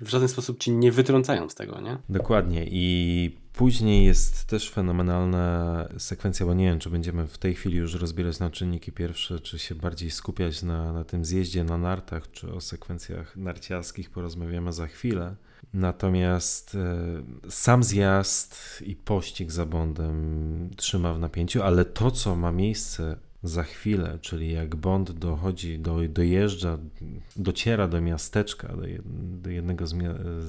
w 0.00 0.08
żaden 0.08 0.28
sposób 0.28 0.58
ci 0.58 0.72
nie 0.72 0.92
wytrącają 0.92 1.48
z 1.48 1.54
tego, 1.54 1.80
nie? 1.80 1.98
Dokładnie 2.08 2.66
i 2.70 3.43
Później 3.54 4.04
jest 4.04 4.44
też 4.44 4.70
fenomenalna 4.70 5.88
sekwencja, 5.98 6.46
bo 6.46 6.54
nie 6.54 6.64
wiem, 6.64 6.78
czy 6.78 6.90
będziemy 6.90 7.26
w 7.26 7.38
tej 7.38 7.54
chwili 7.54 7.76
już 7.76 7.94
rozbierać 7.94 8.38
na 8.38 8.50
czynniki 8.50 8.92
pierwsze, 8.92 9.40
czy 9.40 9.58
się 9.58 9.74
bardziej 9.74 10.10
skupiać 10.10 10.62
na, 10.62 10.92
na 10.92 11.04
tym 11.04 11.24
zjeździe 11.24 11.64
na 11.64 11.78
nartach, 11.78 12.30
czy 12.30 12.52
o 12.52 12.60
sekwencjach 12.60 13.36
narciarskich 13.36 14.10
porozmawiamy 14.10 14.72
za 14.72 14.86
chwilę. 14.86 15.36
Natomiast 15.74 16.74
e, 16.74 17.50
sam 17.50 17.84
zjazd 17.84 18.82
i 18.86 18.96
pościg 18.96 19.52
za 19.52 19.66
Bondem 19.66 20.70
trzyma 20.76 21.14
w 21.14 21.18
napięciu, 21.18 21.62
ale 21.62 21.84
to, 21.84 22.10
co 22.10 22.36
ma 22.36 22.52
miejsce 22.52 23.16
za 23.42 23.62
chwilę, 23.62 24.18
czyli 24.20 24.52
jak 24.52 24.76
Bond 24.76 25.10
dochodzi, 25.10 25.78
do, 25.78 25.98
dojeżdża, 26.08 26.78
dociera 27.36 27.88
do 27.88 28.00
miasteczka, 28.00 28.76
do, 29.42 29.50
jednego 29.50 29.86
z, 29.86 29.94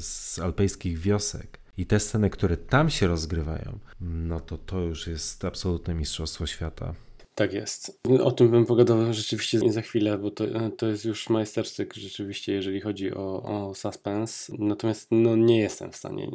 z 0.05 0.39
alpejskich 0.39 0.99
wiosek, 0.99 1.64
i 1.77 1.85
te 1.85 1.99
sceny, 1.99 2.29
które 2.29 2.57
tam 2.57 2.89
się 2.89 3.07
rozgrywają, 3.07 3.79
no 4.01 4.39
to 4.39 4.57
to 4.57 4.79
już 4.79 5.07
jest 5.07 5.45
absolutne 5.45 5.93
mistrzostwo 5.93 6.45
świata. 6.45 6.95
Tak 7.35 7.53
jest. 7.53 8.01
O 8.23 8.31
tym 8.31 8.51
bym 8.51 8.65
pogadał 8.65 9.13
rzeczywiście 9.13 9.59
za 9.71 9.81
chwilę, 9.81 10.17
bo 10.17 10.31
to, 10.31 10.45
to 10.77 10.87
jest 10.87 11.05
już 11.05 11.29
majstersztyk 11.29 11.93
rzeczywiście, 11.93 12.53
jeżeli 12.53 12.81
chodzi 12.81 13.13
o, 13.13 13.43
o 13.43 13.75
suspense. 13.75 14.53
Natomiast 14.59 15.07
no, 15.11 15.35
nie 15.35 15.59
jestem 15.59 15.91
w 15.91 15.95
stanie 15.95 16.31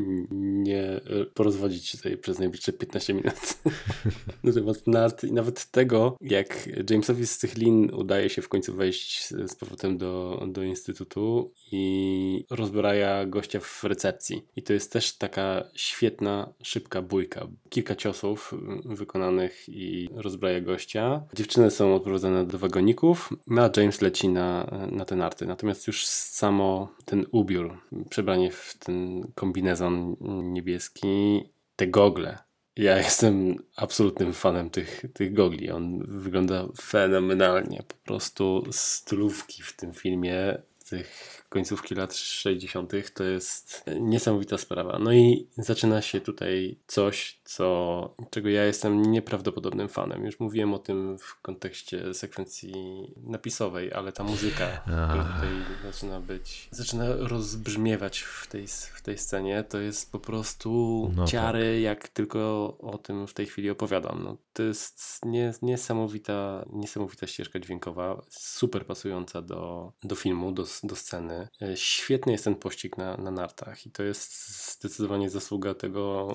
nie 0.68 1.00
porozwodzić 1.34 1.86
się 1.86 1.98
tutaj 1.98 2.16
przez 2.16 2.38
najbliższe 2.38 2.72
15 2.72 3.14
minut 3.14 3.58
na 4.42 4.52
temat 4.52 5.22
nawet 5.22 5.70
tego, 5.70 6.16
jak 6.20 6.68
Jamesowi 6.90 7.26
z 7.26 7.38
tych 7.38 7.56
lin 7.56 7.94
udaje 7.94 8.30
się 8.30 8.42
w 8.42 8.48
końcu 8.48 8.74
wejść 8.74 9.28
z 9.28 9.54
powrotem 9.54 9.98
do, 9.98 10.44
do 10.48 10.62
instytutu 10.62 11.52
i 11.72 12.44
rozbraja 12.50 13.26
gościa 13.26 13.60
w 13.60 13.84
recepcji. 13.84 14.42
I 14.56 14.62
to 14.62 14.72
jest 14.72 14.92
też 14.92 15.16
taka 15.16 15.64
świetna, 15.74 16.52
szybka 16.62 17.02
bójka. 17.02 17.48
Kilka 17.68 17.96
ciosów 17.96 18.54
wykonanych 18.84 19.68
i 19.68 20.08
rozbraja 20.14 20.37
rozbraja 20.38 20.60
gościa. 20.60 21.22
Dziewczyny 21.34 21.70
są 21.70 21.94
odprowadzane 21.94 22.46
do 22.46 22.58
wagoników, 22.58 23.30
no 23.46 23.62
a 23.62 23.70
James 23.76 24.00
leci 24.00 24.28
na, 24.28 24.70
na 24.90 25.04
te 25.04 25.16
narty. 25.16 25.46
Natomiast 25.46 25.86
już 25.86 26.06
samo 26.06 26.92
ten 27.04 27.26
ubiór, 27.30 27.78
przebranie 28.10 28.50
w 28.50 28.74
ten 28.78 29.26
kombinezon 29.34 30.16
niebieski, 30.42 31.42
te 31.76 31.86
gogle, 31.86 32.38
ja 32.76 32.96
jestem 32.96 33.56
absolutnym 33.76 34.32
fanem 34.32 34.70
tych, 34.70 35.02
tych 35.14 35.32
gogli. 35.32 35.70
On 35.70 36.04
wygląda 36.06 36.66
fenomenalnie. 36.80 37.82
Po 37.88 37.94
prostu 38.04 38.64
stylówki 38.70 39.62
w 39.62 39.76
tym 39.76 39.92
filmie, 39.92 40.58
tych 40.90 41.37
końcówki 41.48 41.94
lat 41.94 42.16
60. 42.16 42.92
to 43.14 43.24
jest 43.24 43.84
niesamowita 44.00 44.58
sprawa. 44.58 44.98
No 44.98 45.12
i 45.12 45.48
zaczyna 45.56 46.02
się 46.02 46.20
tutaj 46.20 46.78
coś, 46.86 47.40
co, 47.44 48.14
czego 48.30 48.48
ja 48.48 48.64
jestem 48.64 49.02
nieprawdopodobnym 49.02 49.88
fanem. 49.88 50.24
Już 50.24 50.40
mówiłem 50.40 50.74
o 50.74 50.78
tym 50.78 51.18
w 51.18 51.40
kontekście 51.40 52.14
sekwencji 52.14 52.72
napisowej, 53.16 53.92
ale 53.92 54.12
ta 54.12 54.24
muzyka, 54.24 54.66
która 54.82 55.24
tutaj 55.24 55.48
zaczyna 55.84 56.20
być, 56.20 56.68
zaczyna 56.70 57.04
rozbrzmiewać 57.16 58.20
w 58.20 58.46
tej, 58.46 58.66
w 58.94 59.02
tej 59.02 59.18
scenie, 59.18 59.64
to 59.64 59.78
jest 59.78 60.12
po 60.12 60.18
prostu 60.18 60.68
no 61.16 61.26
ciary, 61.26 61.74
tak. 61.74 61.82
jak 61.82 62.08
tylko 62.08 62.38
o 62.80 62.98
tym 62.98 63.26
w 63.26 63.34
tej 63.34 63.46
chwili 63.46 63.70
opowiadam. 63.70 64.24
No, 64.24 64.36
to 64.58 64.62
jest 64.62 65.20
nie, 65.24 65.52
niesamowita, 65.62 66.64
niesamowita 66.72 67.26
ścieżka 67.26 67.58
dźwiękowa, 67.58 68.22
super 68.30 68.86
pasująca 68.86 69.42
do, 69.42 69.92
do 70.04 70.14
filmu, 70.14 70.52
do, 70.52 70.64
do 70.82 70.96
sceny. 70.96 71.48
E, 71.62 71.76
świetny 71.76 72.32
jest 72.32 72.44
ten 72.44 72.54
pościg 72.54 72.98
na, 72.98 73.16
na 73.16 73.30
nartach 73.30 73.86
i 73.86 73.90
to 73.90 74.02
jest 74.02 74.32
zdecydowanie 74.72 75.30
zasługa 75.30 75.74
tego 75.74 76.28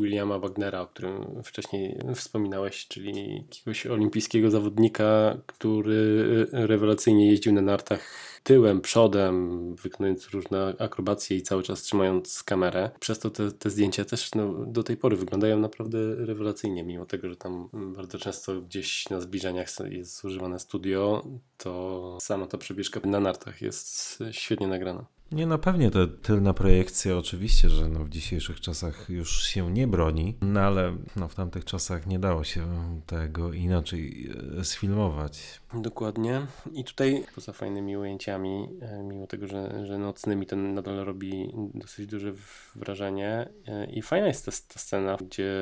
Williama 0.00 0.38
Wagnera, 0.38 0.80
o 0.80 0.86
którym 0.86 1.42
wcześniej 1.44 1.98
wspominałeś, 2.14 2.88
czyli 2.88 3.36
jakiegoś 3.36 3.86
olimpijskiego 3.86 4.50
zawodnika, 4.50 5.38
który 5.46 6.46
rewelacyjnie 6.52 7.30
jeździł 7.30 7.52
na 7.52 7.62
nartach 7.62 8.29
tyłem, 8.42 8.80
przodem, 8.80 9.60
wykonując 9.74 10.28
różne 10.28 10.74
akrobacje 10.78 11.36
i 11.36 11.42
cały 11.42 11.62
czas 11.62 11.82
trzymając 11.82 12.42
kamerę. 12.42 12.90
Przez 13.00 13.18
to 13.18 13.30
te, 13.30 13.52
te 13.52 13.70
zdjęcia 13.70 14.04
też 14.04 14.34
no, 14.34 14.66
do 14.66 14.82
tej 14.82 14.96
pory 14.96 15.16
wyglądają 15.16 15.58
naprawdę 15.58 15.98
rewelacyjnie, 16.14 16.84
mimo 16.84 17.06
tego, 17.06 17.28
że 17.28 17.36
tam 17.36 17.68
bardzo 17.72 18.18
często 18.18 18.60
gdzieś 18.60 19.10
na 19.10 19.20
zbliżeniach 19.20 19.68
jest 19.90 20.24
używane 20.24 20.58
studio, 20.58 21.24
to 21.56 22.18
sama 22.20 22.46
ta 22.46 22.58
przebieżka 22.58 23.00
na 23.04 23.20
nartach 23.20 23.62
jest 23.62 24.18
świetnie 24.30 24.68
nagrana. 24.68 25.06
Nie, 25.32 25.46
no 25.46 25.58
pewnie 25.58 25.90
to 25.90 26.06
tylna 26.06 26.54
projekcja 26.54 27.16
oczywiście, 27.16 27.70
że 27.70 27.88
no 27.88 28.04
w 28.04 28.08
dzisiejszych 28.08 28.60
czasach 28.60 29.08
już 29.08 29.42
się 29.42 29.72
nie 29.72 29.86
broni, 29.86 30.36
no 30.40 30.60
ale 30.60 30.96
no 31.16 31.28
w 31.28 31.34
tamtych 31.34 31.64
czasach 31.64 32.06
nie 32.06 32.18
dało 32.18 32.44
się 32.44 32.66
tego 33.06 33.52
inaczej 33.52 34.30
e, 34.58 34.64
sfilmować. 34.64 35.59
Dokładnie. 35.74 36.46
I 36.72 36.84
tutaj 36.84 37.24
poza 37.34 37.52
fajnymi 37.52 37.96
ujęciami, 37.96 38.68
e, 38.80 39.02
mimo 39.02 39.26
tego, 39.26 39.46
że, 39.46 39.86
że 39.86 39.98
nocnymi 39.98 40.46
to 40.46 40.56
nadal 40.56 40.96
robi 40.96 41.52
dosyć 41.74 42.06
duże 42.06 42.32
wrażenie. 42.74 43.48
E, 43.68 43.90
I 43.90 44.02
fajna 44.02 44.26
jest 44.26 44.46
ta, 44.46 44.52
ta 44.74 44.80
scena, 44.80 45.16
gdzie 45.16 45.52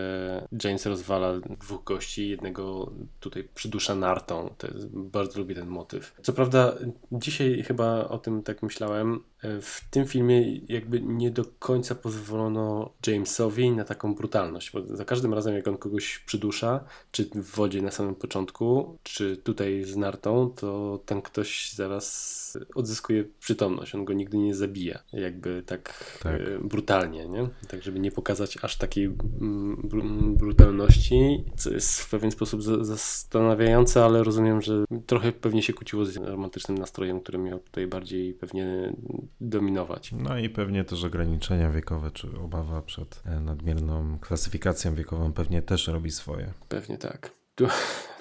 James 0.64 0.86
rozwala 0.86 1.40
dwóch 1.40 1.85
gości, 1.85 2.28
jednego 2.28 2.93
tutaj 3.20 3.48
przydusza 3.55 3.94
nartą. 3.94 4.55
Jest, 4.74 4.86
bardzo 4.86 5.39
lubię 5.39 5.55
ten 5.55 5.68
motyw. 5.68 6.14
Co 6.22 6.32
prawda 6.32 6.74
dzisiaj 7.12 7.62
chyba 7.62 8.09
o 8.09 8.18
tym 8.18 8.43
tak 8.43 8.62
myślałem, 8.62 9.20
w 9.43 9.90
tym 9.90 10.06
filmie 10.06 10.56
jakby 10.56 11.01
nie 11.01 11.30
do 11.30 11.44
końca 11.59 11.94
pozwolono 11.94 12.90
Jamesowi 13.06 13.70
na 13.70 13.85
taką 13.85 14.14
brutalność, 14.14 14.70
bo 14.70 14.97
za 14.97 15.05
każdym 15.05 15.35
razem 15.35 15.55
jak 15.55 15.68
on 15.68 15.76
kogoś 15.76 16.18
przydusza, 16.18 16.85
czy 17.12 17.24
w 17.24 17.51
wodzie 17.56 17.82
na 17.82 17.90
samym 17.90 18.14
początku, 18.14 18.98
czy 19.02 19.36
tutaj 19.36 19.85
z 19.85 19.97
nartą, 19.98 20.52
to 20.56 21.00
ten 21.06 21.22
ktoś 21.22 21.72
zaraz 21.72 22.38
odzyskuje 22.74 23.24
przytomność, 23.40 23.94
on 23.94 24.04
go 24.04 24.12
nigdy 24.12 24.38
nie 24.38 24.54
zabija, 24.54 24.98
jakby 25.12 25.62
tak, 25.66 26.18
tak. 26.22 26.40
E, 26.40 26.58
brutalnie, 26.58 27.28
nie? 27.28 27.48
Tak, 27.68 27.82
żeby 27.82 28.00
nie 28.00 28.10
pokazać 28.10 28.58
aż 28.62 28.76
takiej 28.76 29.04
mm, 29.04 29.76
br 29.84 30.02
brutalności, 30.38 31.44
co 31.56 31.70
jest 31.70 32.00
w 32.00 32.10
pewien 32.10 32.30
sposób 32.30 32.62
zastanawiające, 32.62 34.04
ale 34.04 34.24
rozumiem, 34.24 34.62
że 34.62 34.84
trochę 35.06 35.32
pewnie 35.32 35.62
się 35.62 35.72
kłóciło 35.72 36.04
z 36.04 36.16
romantycznym 36.16 36.78
nastrojem, 36.78 37.20
który 37.20 37.38
miał 37.38 37.58
tutaj 37.58 37.86
bardziej 37.86 38.34
pewnie 38.34 38.92
dominować. 39.40 40.12
No 40.12 40.38
i 40.38 40.48
pewnie 40.48 40.84
też 40.84 41.04
ograniczenia 41.04 41.70
wiekowe, 41.70 42.10
czy 42.10 42.28
obawa 42.44 42.82
przed 42.82 43.22
e, 43.24 43.40
nadmierną 43.40 44.18
klasyfikacją 44.18 44.94
wiekową 44.94 45.32
pewnie 45.32 45.62
też 45.62 45.88
robi 45.88 46.10
swoje. 46.10 46.52
Pewnie 46.68 46.98
tak. 46.98 47.30
Tu 47.54 47.66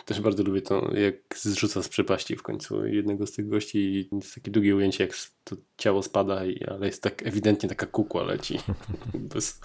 też 0.07 0.21
bardzo 0.21 0.43
lubię 0.43 0.61
to, 0.61 0.91
jak 0.95 1.37
zrzuca 1.37 1.83
z 1.83 1.89
przepaści 1.89 2.35
w 2.35 2.43
końcu 2.43 2.85
jednego 2.85 3.27
z 3.27 3.31
tych 3.31 3.49
gości 3.49 3.77
i 3.77 4.09
jest 4.15 4.35
takie 4.35 4.51
długie 4.51 4.75
ujęcie, 4.75 5.03
jak 5.03 5.13
to 5.43 5.55
ciało 5.77 6.03
spada, 6.03 6.45
i, 6.45 6.63
ale 6.63 6.85
jest 6.85 7.03
tak 7.03 7.27
ewidentnie 7.27 7.69
taka 7.69 7.85
kukła 7.85 8.23
leci. 8.23 8.59
bez, 9.33 9.59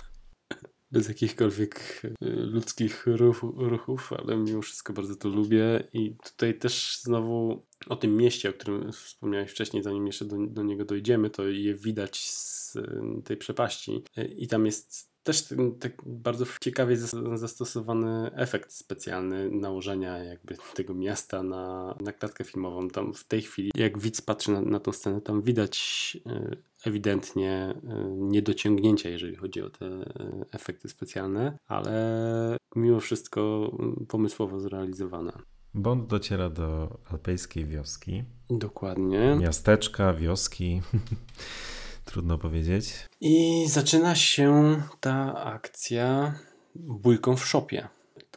bez 0.91 1.09
jakichkolwiek 1.09 2.03
e, 2.05 2.31
ludzkich 2.31 3.07
ruch, 3.07 3.43
ruchów, 3.57 4.13
ale 4.13 4.37
mimo 4.37 4.63
wszystko 4.63 4.93
bardzo 4.93 5.17
to 5.17 5.29
lubię 5.29 5.89
i 5.93 6.17
tutaj 6.25 6.59
też 6.59 6.99
znowu 7.03 7.67
o 7.89 7.97
tym 7.97 8.17
mieście, 8.17 8.51
o 8.51 8.53
którym 8.53 8.93
wspomniałeś 8.93 9.51
wcześniej, 9.51 9.83
zanim 9.83 10.07
jeszcze 10.07 10.25
do, 10.25 10.37
do 10.47 10.63
niego 10.63 10.85
dojdziemy, 10.85 11.31
to 11.31 11.49
je 11.49 11.75
widać 11.75 12.31
z 12.31 12.77
e, 12.77 13.23
tej 13.25 13.37
przepaści 13.37 14.05
i 14.37 14.49
tam 14.49 14.67
jest 14.67 15.12
też 15.23 15.55
tak 15.81 15.93
bardzo 16.07 16.45
ciekawie 16.61 16.97
zastosowany 17.35 18.31
efekt 18.35 18.73
specjalny 18.73 19.51
nałożenia 19.51 20.19
jakby 20.19 20.57
tego 20.75 20.95
miasta 20.95 21.43
na, 21.43 21.95
na 22.01 22.13
klatkę 22.13 22.45
filmową. 22.45 22.89
Tam 22.89 23.15
w 23.15 23.25
tej 23.25 23.43
chwili, 23.43 23.71
jak 23.75 23.99
widz 23.99 24.21
patrzy 24.21 24.53
na, 24.53 24.61
na 24.61 24.81
tą 24.81 24.93
scenę, 24.93 25.21
tam 25.21 25.43
widać 25.43 26.17
e, 26.27 26.57
ewidentnie 26.85 27.75
e, 27.89 28.05
niedociągnięcia, 28.19 29.09
jeżeli 29.09 29.37
chodzi 29.37 29.63
o 29.63 29.71
te 29.71 29.87
e, 29.87 30.05
efekty 30.53 30.89
specjalne, 30.89 31.59
ale 31.67 32.57
mimo 32.77 33.01
wszystko 33.01 33.73
pomysłowo 34.09 34.61
zrealizowane. 34.61 35.33
Bond 35.75 36.07
dociera 36.07 36.51
do 36.51 36.99
alpejskiej 37.11 37.67
wioski. 37.67 38.25
Dokładnie. 38.51 39.37
Miasteczka, 39.41 40.15
wioski. 40.15 40.81
Trudno 42.05 42.39
powiedzieć. 42.39 42.95
I 43.21 43.65
zaczyna 43.69 44.15
się 44.15 44.77
ta 45.01 45.45
akcja 45.45 46.35
bójką 46.75 47.37
w 47.37 47.47
szopie. 47.47 47.89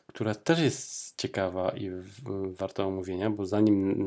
która 0.07 0.35
też 0.35 0.59
jest 0.59 1.17
ciekawa 1.17 1.71
i 1.71 1.91
warta 2.57 2.85
omówienia, 2.85 3.29
bo 3.29 3.45
zanim 3.45 4.05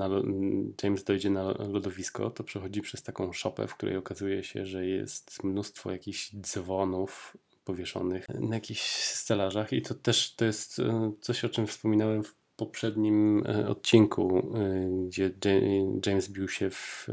James 0.83 1.05
dojdzie 1.05 1.31
na 1.31 1.43
lodowisko, 1.43 2.31
to 2.31 2.45
przechodzi 2.45 2.81
przez 2.81 3.03
taką 3.03 3.33
szopę, 3.33 3.67
w 3.67 3.75
której 3.75 3.97
okazuje 3.97 4.45
się, 4.45 4.67
że 4.67 4.87
jest 4.87 5.45
mnóstwo 5.45 5.91
jakichś 5.91 6.33
dzwonów 6.35 7.37
powieszonych 7.65 8.29
na 8.29 8.57
jakichś 8.57 8.83
stelażach 9.03 9.73
i 9.73 9.83
to 9.83 9.95
też 9.95 10.35
to 10.35 10.45
jest 10.45 10.79
e, 10.79 11.13
coś, 11.21 11.45
o 11.45 11.49
czym 11.49 11.67
wspominałem 11.67 12.25
w 12.25 12.35
poprzednim 12.59 13.43
e, 13.47 13.69
odcinku, 13.69 14.53
e, 14.55 15.07
gdzie 15.07 15.31
James 16.07 16.29
bił 16.29 16.49
się 16.49 16.71
w, 16.71 17.07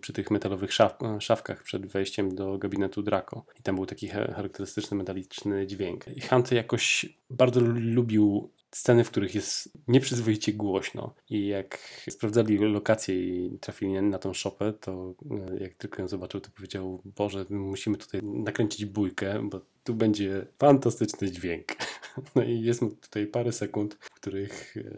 przy 0.00 0.12
tych 0.12 0.30
metalowych 0.30 0.72
szaf, 0.72 0.98
szafkach 1.18 1.62
przed 1.62 1.86
wejściem 1.86 2.34
do 2.34 2.58
gabinetu 2.58 3.02
Draco. 3.02 3.44
I 3.60 3.62
tam 3.62 3.74
był 3.74 3.86
taki 3.86 4.08
charakterystyczny 4.08 4.96
metaliczny 4.96 5.66
dźwięk. 5.66 6.08
I 6.08 6.20
Hunt 6.20 6.52
jakoś 6.52 7.06
bardzo 7.30 7.60
lubił 7.74 8.50
sceny, 8.70 9.04
w 9.04 9.10
których 9.10 9.34
jest 9.34 9.78
nieprzyzwoicie 9.88 10.52
głośno. 10.52 11.14
I 11.30 11.46
jak 11.46 11.78
sprawdzali 12.10 12.58
lokację 12.58 13.14
i 13.14 13.58
trafili 13.58 14.02
na 14.02 14.18
tą 14.18 14.34
szopę, 14.34 14.72
to 14.72 15.14
e, 15.30 15.58
jak 15.62 15.74
tylko 15.74 16.02
ją 16.02 16.08
zobaczył, 16.08 16.40
to 16.40 16.50
powiedział: 16.50 17.02
Boże, 17.04 17.46
musimy 17.50 17.96
tutaj 17.96 18.22
nakręcić 18.22 18.84
bójkę, 18.84 19.48
bo 19.50 19.60
tu 19.84 19.94
będzie 19.94 20.46
fantastyczny 20.58 21.30
dźwięk. 21.30 21.66
No 22.34 22.42
i 22.42 22.60
jest 22.60 22.80
tutaj 22.80 23.26
parę 23.26 23.52
sekund, 23.52 23.96
w 24.00 24.10
których 24.10 24.76
e, 24.76 24.90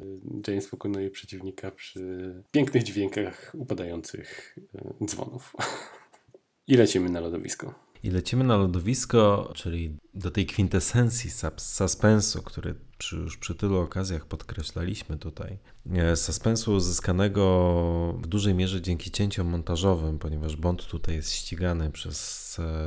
James 0.49 0.69
pokonuje 0.69 1.11
przeciwnika 1.11 1.71
przy 1.71 2.35
pięknych 2.51 2.83
dźwiękach 2.83 3.53
upadających 3.55 4.57
e, 4.75 5.07
dzwonów. 5.07 5.53
I 6.67 6.77
lecimy 6.77 7.11
na 7.11 7.21
lodowisko. 7.21 7.75
I 8.03 8.11
lecimy 8.11 8.45
na 8.45 8.57
lodowisko, 8.57 9.53
czyli 9.55 9.97
do 10.15 10.31
tej 10.31 10.47
kwintesencji 10.47 11.31
suspensu, 11.57 12.43
który 12.43 12.75
przy, 12.99 13.17
już 13.17 13.39
przy 13.39 13.55
tylu 13.55 13.79
okazjach 13.79 14.27
podkreślaliśmy 14.27 15.19
tutaj. 15.19 15.59
E, 15.93 16.17
suspensu 16.17 16.75
uzyskanego 16.75 17.43
w 18.23 18.27
dużej 18.27 18.55
mierze 18.55 18.83
dzięki 18.83 19.11
cięciom 19.11 19.47
montażowym, 19.47 20.19
ponieważ 20.19 20.57
Bond 20.57 20.87
tutaj 20.87 21.15
jest 21.15 21.33
ścigany 21.33 21.91
przez 21.91 22.41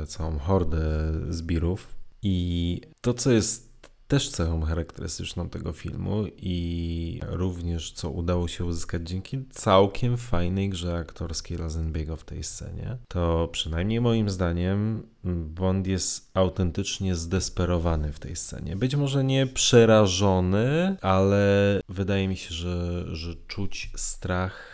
całą 0.06 0.38
hordę 0.38 1.12
zbirów. 1.28 1.94
I 2.22 2.80
to, 3.00 3.14
co 3.14 3.32
jest 3.32 3.73
też 4.08 4.30
cechą 4.30 4.62
charakterystyczną 4.62 5.48
tego 5.48 5.72
filmu 5.72 6.24
i 6.36 7.20
również 7.28 7.92
co 7.92 8.10
udało 8.10 8.48
się 8.48 8.64
uzyskać 8.64 9.02
dzięki 9.08 9.44
całkiem 9.50 10.16
fajnej 10.16 10.68
grze 10.68 10.96
aktorskiej 10.96 11.58
Lazenbiego 11.58 12.16
w 12.16 12.24
tej 12.24 12.44
scenie, 12.44 12.96
to 13.08 13.48
przynajmniej 13.52 14.00
moim 14.00 14.30
zdaniem 14.30 15.02
Bond 15.24 15.86
jest 15.86 16.30
autentycznie 16.34 17.14
zdesperowany 17.14 18.12
w 18.12 18.18
tej 18.18 18.36
scenie. 18.36 18.76
Być 18.76 18.96
może 18.96 19.24
nie 19.24 19.46
przerażony, 19.46 20.96
ale 21.00 21.80
wydaje 21.88 22.28
mi 22.28 22.36
się, 22.36 22.54
że, 22.54 23.04
że 23.16 23.34
czuć 23.46 23.90
strach, 23.96 24.73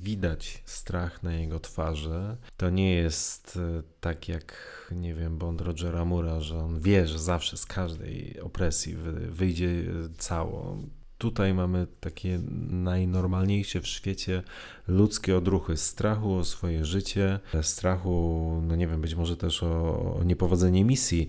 widać 0.00 0.62
strach 0.66 1.22
na 1.22 1.34
jego 1.34 1.60
twarzy. 1.60 2.36
To 2.56 2.70
nie 2.70 2.94
jest 2.94 3.56
e, 3.56 3.82
tak 4.00 4.28
jak, 4.28 4.56
nie 4.92 5.14
wiem, 5.14 5.38
Bond 5.38 5.60
Rogera 5.60 6.04
Mura, 6.04 6.40
że 6.40 6.58
on 6.58 6.80
wie, 6.80 7.06
że 7.06 7.18
zawsze 7.18 7.56
z 7.56 7.66
każdej 7.66 8.40
opresji 8.40 8.96
wyjdzie 9.30 9.84
cało 10.18 10.76
tutaj 11.20 11.54
mamy 11.54 11.86
takie 12.00 12.38
najnormalniejsze 12.70 13.80
w 13.80 13.86
świecie 13.86 14.42
ludzkie 14.90 15.36
odruchy 15.36 15.76
strachu 15.76 16.34
o 16.34 16.44
swoje 16.44 16.84
życie, 16.84 17.40
strachu, 17.62 18.62
no 18.66 18.76
nie 18.76 18.86
wiem, 18.86 19.00
być 19.00 19.14
może 19.14 19.36
też 19.36 19.62
o, 19.62 19.66
o 20.14 20.24
niepowodzenie 20.24 20.84
misji, 20.84 21.26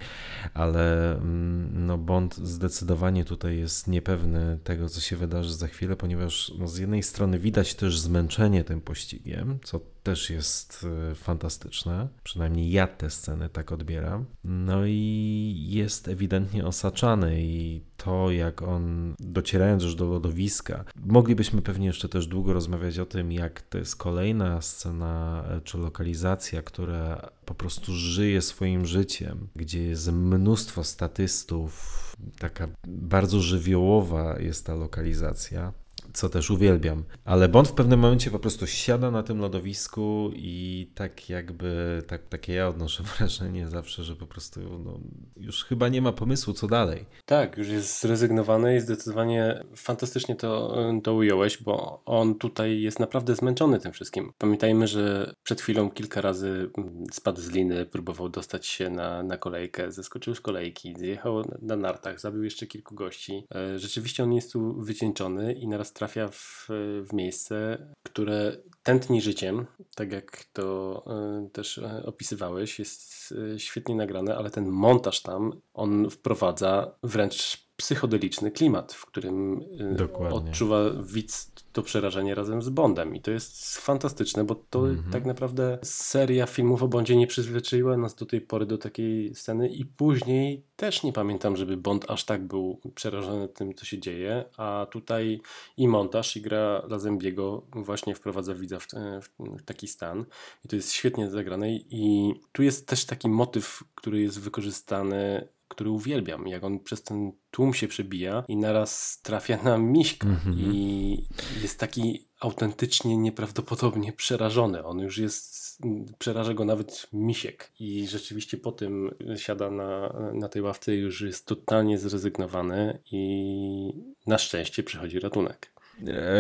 ale 0.54 1.16
mm, 1.18 1.86
no 1.86 1.98
Bond 1.98 2.36
zdecydowanie 2.36 3.26
tutaj 3.26 3.58
jest 3.58 3.88
niepewny 3.88 4.60
tego, 4.64 4.90
co 4.90 5.02
się 5.02 5.16
wydarzy 5.16 5.54
za 5.54 5.68
chwilę, 5.68 5.96
ponieważ 5.96 6.54
no 6.60 6.68
z 6.68 6.78
jednej 6.78 7.04
strony 7.04 7.40
widać 7.40 7.76
też 7.76 8.00
zmęczenie 8.00 8.64
tym 8.64 8.82
pościgiem, 8.82 9.60
co 9.64 9.80
też 10.04 10.30
jest 10.30 10.88
e, 11.12 11.16
fantastyczne. 11.16 12.08
Przynajmniej 12.24 12.72
ja 12.72 12.88
tę 12.88 13.10
scenę 13.10 13.50
tak 13.50 13.72
odbieram. 13.72 14.26
No 14.44 14.86
i 14.86 15.66
jest 15.70 16.08
ewidentnie 16.08 16.66
osaczany 16.66 17.42
i 17.42 17.82
to, 17.98 18.32
jak 18.32 18.62
on 18.62 19.16
docierając 19.20 19.84
już 19.84 19.96
do 19.96 20.06
lodowiska, 20.06 20.84
moglibyśmy 20.96 21.62
pewnie 21.62 21.88
jeszcze 21.88 22.10
też 22.10 22.28
długo 22.28 22.54
rozmawiać 22.54 23.00
o 23.00 23.06
tym, 23.06 23.32
jak 23.32 23.51
to 23.60 23.78
jest 23.78 23.96
kolejna 23.96 24.62
scena 24.62 25.44
e, 25.50 25.62
czy 25.62 25.78
lokalizacja, 25.78 26.62
która 26.62 27.30
po 27.46 27.56
prostu 27.56 27.94
żyje 27.94 28.42
swoim 28.42 28.86
życiem, 28.86 29.48
gdzie 29.56 29.84
jest 29.84 30.12
mnóstwo 30.12 30.84
statystów, 30.84 31.98
taka 32.40 32.68
bardzo 32.88 33.40
żywiołowa 33.40 34.40
jest 34.40 34.66
ta 34.66 34.76
lokalizacja 34.76 35.74
co 36.14 36.30
też 36.30 36.50
uwielbiam. 36.50 37.04
Ale 37.26 37.50
Bond 37.50 37.68
w 37.68 37.74
pewnym 37.74 38.00
momencie 38.00 38.32
po 38.32 38.40
prostu 38.40 38.68
siada 38.68 39.12
na 39.12 39.24
tym 39.24 39.40
lodowisku 39.40 40.32
i 40.36 40.92
tak 40.96 41.30
jakby, 41.30 42.04
tak, 42.08 42.28
takie 42.28 42.54
ja 42.54 42.68
odnoszę 42.68 43.04
wrażenie 43.18 43.70
zawsze, 43.70 44.04
że 44.04 44.16
po 44.16 44.28
prostu 44.28 44.60
no, 44.86 45.00
już 45.38 45.66
chyba 45.66 45.90
nie 45.90 46.02
ma 46.02 46.12
pomysłu, 46.12 46.54
co 46.54 46.68
dalej. 46.68 47.06
Tak, 47.26 47.58
już 47.58 47.68
jest 47.68 48.02
zrezygnowany 48.02 48.76
i 48.76 48.80
zdecydowanie 48.80 49.64
fantastycznie 49.76 50.36
to, 50.36 50.78
to 51.04 51.14
ująłeś, 51.14 51.64
bo 51.64 52.02
on 52.06 52.36
tutaj 52.36 52.82
jest 52.82 53.00
naprawdę 53.00 53.36
zmęczony 53.36 53.80
tym 53.80 53.92
wszystkim. 53.92 54.34
Pamiętajmy, 54.38 54.88
że 54.88 55.34
przed 55.44 55.62
chwilą 55.62 55.90
kilka 55.90 56.22
razy 56.22 56.70
mm, 56.78 57.06
spadł 57.12 57.42
z 57.42 57.50
liny, 57.50 57.86
próbował 57.86 58.30
dostać 58.30 58.68
się 58.68 58.90
na, 58.90 59.24
na 59.24 59.38
kolejkę, 59.38 59.92
zeskoczył 59.92 60.36
z 60.36 60.42
kolejki, 60.42 60.96
zjechał 60.98 61.44
na 61.62 61.76
nartach, 61.76 62.20
zabił 62.20 62.44
jeszcze 62.44 62.68
kilku 62.68 62.96
gości. 62.96 63.44
E, 63.56 63.80
rzeczywiście 63.80 64.24
on 64.24 64.34
jest 64.34 64.54
tu 64.54 64.74
wycieńczony 64.82 65.54
i 65.54 65.68
naraz 65.68 65.94
trafia 66.02 66.28
w, 66.28 66.66
w 67.04 67.14
miejsce, 67.14 67.78
które 68.04 68.58
tętni 68.84 69.22
życiem, 69.22 69.66
tak 69.96 70.12
jak 70.12 70.46
to 70.54 71.04
y, 71.46 71.50
też 71.50 71.78
e, 71.78 72.04
opisywałeś, 72.06 72.80
jest 72.80 73.32
y, 73.32 73.60
świetnie 73.60 73.96
nagrane, 73.96 74.36
ale 74.36 74.52
ten 74.52 74.68
montaż 74.70 75.22
tam, 75.22 75.62
on 75.74 76.10
wprowadza 76.10 76.96
wręcz 77.04 77.71
psychodeliczny 77.82 78.52
klimat, 78.52 78.94
w 78.94 79.06
którym 79.06 79.62
y, 79.62 79.96
Dokładnie. 79.96 80.38
odczuwa 80.38 80.78
widz 81.04 81.52
to 81.74 81.82
przerażenie 81.82 82.36
razem 82.36 82.62
z 82.62 82.70
Bondem. 82.70 83.16
I 83.16 83.22
to 83.22 83.32
jest 83.32 83.78
fantastyczne, 83.78 84.44
bo 84.44 84.56
to 84.56 84.80
mm 84.80 84.98
-hmm. 84.98 85.12
tak 85.12 85.26
naprawdę 85.26 85.80
seria 85.84 86.46
filmów 86.46 86.84
o 86.84 86.88
Bondzie 86.88 87.16
nie 87.16 87.28
przyzwyczaiła 87.28 87.98
nas 87.98 88.16
do 88.16 88.26
tej 88.26 88.42
pory 88.42 88.66
do 88.66 88.78
takiej 88.78 89.36
sceny 89.36 89.70
i 89.70 89.86
później 89.86 90.64
też 90.76 91.04
nie 91.04 91.14
pamiętam, 91.14 91.58
żeby 91.58 91.78
Bond 91.78 92.06
aż 92.10 92.26
tak 92.26 92.48
był 92.48 92.80
przerażony 92.96 93.48
tym, 93.48 93.74
co 93.74 93.86
się 93.86 94.00
dzieje, 94.00 94.46
a 94.58 94.88
tutaj 94.92 95.42
i 95.78 95.88
montaż, 95.88 96.38
i 96.38 96.42
gra 96.42 96.84
Lazembiego 96.90 97.66
właśnie 97.72 98.16
wprowadza 98.16 98.56
widza 98.56 98.80
w, 98.80 98.88
w, 99.22 99.64
taki 99.66 99.88
stan 99.88 100.26
i 100.66 100.68
to 100.68 100.76
jest 100.76 100.92
świetnie 100.92 101.30
zagrane 101.30 101.72
i 101.72 102.34
tu 102.52 102.64
jest 102.64 102.88
też 102.88 103.06
taki 103.06 103.30
motyw, 103.30 103.84
który 103.96 104.22
jest 104.22 104.40
wykorzystany 104.40 105.48
który 105.72 105.90
uwielbiam, 105.90 106.48
jak 106.48 106.64
on 106.64 106.80
przez 106.80 107.04
ten 107.04 107.32
tłum 107.52 107.74
się 107.74 107.88
przebija 107.88 108.44
i 108.48 108.58
naraz 108.58 109.22
trafia 109.22 109.64
na 109.64 109.78
miśka 109.78 110.28
mm 110.28 110.40
-hmm. 110.40 110.54
i 110.58 111.24
jest 111.62 111.80
taki 111.80 112.26
autentycznie 112.40 113.18
nieprawdopodobnie 113.18 114.14
przerażony. 114.14 114.84
On 114.84 115.00
już 115.00 115.18
jest, 115.18 115.80
przeraża 116.18 116.54
go 116.54 116.66
nawet 116.66 117.08
misiek 117.14 117.72
i 117.80 118.08
rzeczywiście 118.08 118.58
po 118.58 118.72
tym 118.72 119.16
siada 119.38 119.72
na, 119.72 120.14
na 120.34 120.50
tej 120.50 120.62
ławce 120.62 120.96
i 120.96 121.00
już 121.00 121.22
jest 121.22 121.46
totalnie 121.46 121.98
zrezygnowany 121.98 123.00
i 123.12 123.94
na 124.28 124.38
szczęście 124.38 124.84
przychodzi 124.84 125.20
ratunek. 125.20 125.81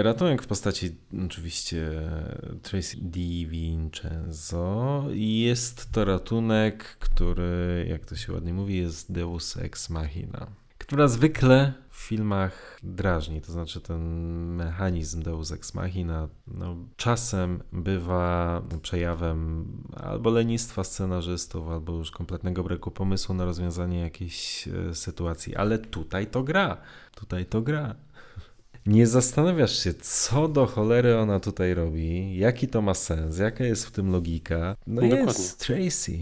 Ratunek 0.02 0.44
w 0.44 0.48
postaci 0.48 0.96
oczywiście 1.26 1.92
Tracy 2.62 2.98
DiVincenzo 3.02 4.54
i 5.14 5.40
jest 5.40 5.92
to 5.92 6.06
ratunek, 6.06 6.84
który, 6.84 7.86
jak 7.90 8.06
to 8.06 8.16
się 8.16 8.34
ładnie 8.34 8.54
mówi, 8.54 8.78
jest 8.78 9.12
Deus 9.12 9.58
Ex 9.58 9.90
Machina, 9.90 10.48
która 10.78 11.08
zwykle 11.08 11.74
w 11.90 11.96
filmach 11.96 12.80
drażni, 12.84 13.42
to 13.42 13.52
znaczy 13.52 13.82
ten 13.82 14.02
mechanizm 14.56 15.24
Deus 15.24 15.52
Ex 15.52 15.74
Machina 15.74 16.30
no, 16.48 16.76
czasem 16.96 17.64
bywa 17.74 18.62
przejawem 18.82 19.66
albo 19.94 20.30
lenistwa 20.30 20.84
scenarzystów, 20.84 21.70
albo 21.70 21.94
już 21.94 22.12
kompletnego 22.12 22.64
braku 22.64 22.92
pomysłu 22.92 23.36
na 23.36 23.46
rozwiązanie 23.46 24.00
jakiejś 24.00 24.68
e, 24.68 24.96
sytuacji, 24.96 25.56
ale 25.56 25.80
tutaj 25.80 26.28
to 26.28 26.44
gra, 26.44 26.78
tutaj 27.16 27.46
to 27.46 27.62
gra 27.62 27.96
nie 28.86 29.08
zastanawiasz 29.08 29.84
się, 29.84 29.94
co 29.94 30.48
do 30.48 30.66
cholery 30.66 31.18
ona 31.18 31.40
tutaj 31.40 31.74
robi, 31.74 32.38
jaki 32.38 32.68
to 32.68 32.82
ma 32.82 32.94
sens, 32.94 33.38
jaka 33.38 33.64
jest 33.64 33.86
w 33.86 33.92
tym 33.92 34.12
logika. 34.12 34.76
No, 34.88 35.02
no 35.02 35.16
jest 35.16 35.60
Tracy. 35.60 36.20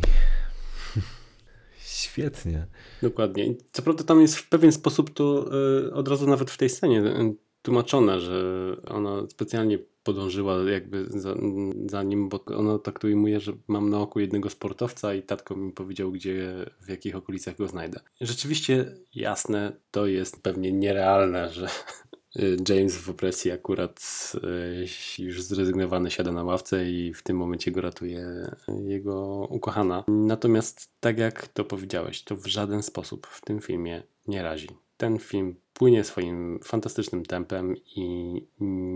Świetnie. 1.79 2.67
Dokładnie. 3.01 3.53
Co 3.71 3.81
prawda 3.81 4.03
tam 4.03 4.21
jest 4.21 4.35
w 4.35 4.49
pewien 4.49 4.71
sposób 4.71 5.13
to 5.13 5.49
yy, 5.83 5.93
od 5.93 6.07
razu 6.07 6.27
nawet 6.27 6.51
w 6.51 6.57
tej 6.57 6.69
scenie 6.69 7.03
tłumaczone, 7.61 8.19
że 8.19 8.75
ona 8.87 9.27
specjalnie 9.27 9.79
podążyła 10.03 10.71
jakby 10.71 11.05
za, 11.05 11.35
za, 11.85 12.03
nim, 12.03 12.29
bo 12.29 12.45
ona 12.45 12.79
tak 12.79 12.99
to 12.99 13.07
ujmuje, 13.07 13.39
że 13.39 13.53
mam 13.67 13.89
na 13.89 13.99
oku 13.99 14.19
jednego 14.19 14.49
sportowca 14.49 15.13
i 15.13 15.23
tatko 15.23 15.55
mi 15.55 15.71
powiedział, 15.71 16.11
gdzie, 16.11 16.65
w 16.81 16.89
jakich 16.89 17.15
okolicach 17.15 17.57
go 17.57 17.67
znajdę. 17.67 17.99
Rzeczywiście 18.21 18.95
jasne, 19.15 19.71
to 19.91 20.05
jest 20.05 20.43
pewnie 20.43 20.71
nierealne, 20.71 21.49
że 21.49 21.69
James 22.69 22.97
w 22.97 23.09
opresji 23.09 23.51
akurat 23.51 24.01
e, 25.19 25.23
już 25.23 25.41
zrezygnowany 25.41 26.11
siada 26.11 26.31
na 26.31 26.43
ławce 26.43 26.89
i 26.89 27.13
w 27.13 27.23
tym 27.23 27.37
momencie 27.37 27.71
go 27.71 27.81
ratuje 27.81 28.51
jego 28.83 29.47
ukochana. 29.49 30.03
Natomiast 30.07 30.89
tak 30.99 31.17
jak 31.17 31.47
to 31.47 31.63
powiedziałeś, 31.65 32.23
to 32.23 32.35
w 32.35 32.47
żaden 32.47 32.83
sposób 32.83 33.27
w 33.27 33.41
tym 33.41 33.61
filmie 33.61 34.03
nie 34.27 34.43
razi. 34.43 34.69
Ten 34.97 35.19
film 35.19 35.55
płynie 35.73 36.03
swoim 36.03 36.59
fantastycznym 36.63 37.25
tempem 37.25 37.75
i 37.95 38.33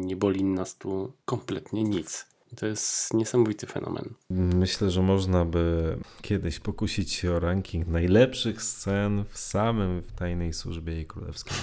nie 0.06 0.16
boli 0.16 0.44
nas 0.44 0.78
tu 0.78 1.14
kompletnie 1.26 1.84
nic. 1.84 2.33
To 2.56 2.66
jest 2.66 3.14
niesamowity 3.14 3.68
fenomen. 3.68 4.14
Myślę, 4.30 4.92
że 4.92 5.02
można 5.02 5.46
by 5.46 5.98
kiedyś 6.22 6.60
pokusić 6.60 7.12
się 7.12 7.32
o 7.32 7.40
ranking 7.40 7.88
najlepszych 7.88 8.64
scen 8.64 9.26
w 9.30 9.38
samym 9.38 10.02
w 10.02 10.12
tajnej 10.12 10.54
służbie 10.54 11.02
i 11.02 11.06
królewskiej. 11.06 11.58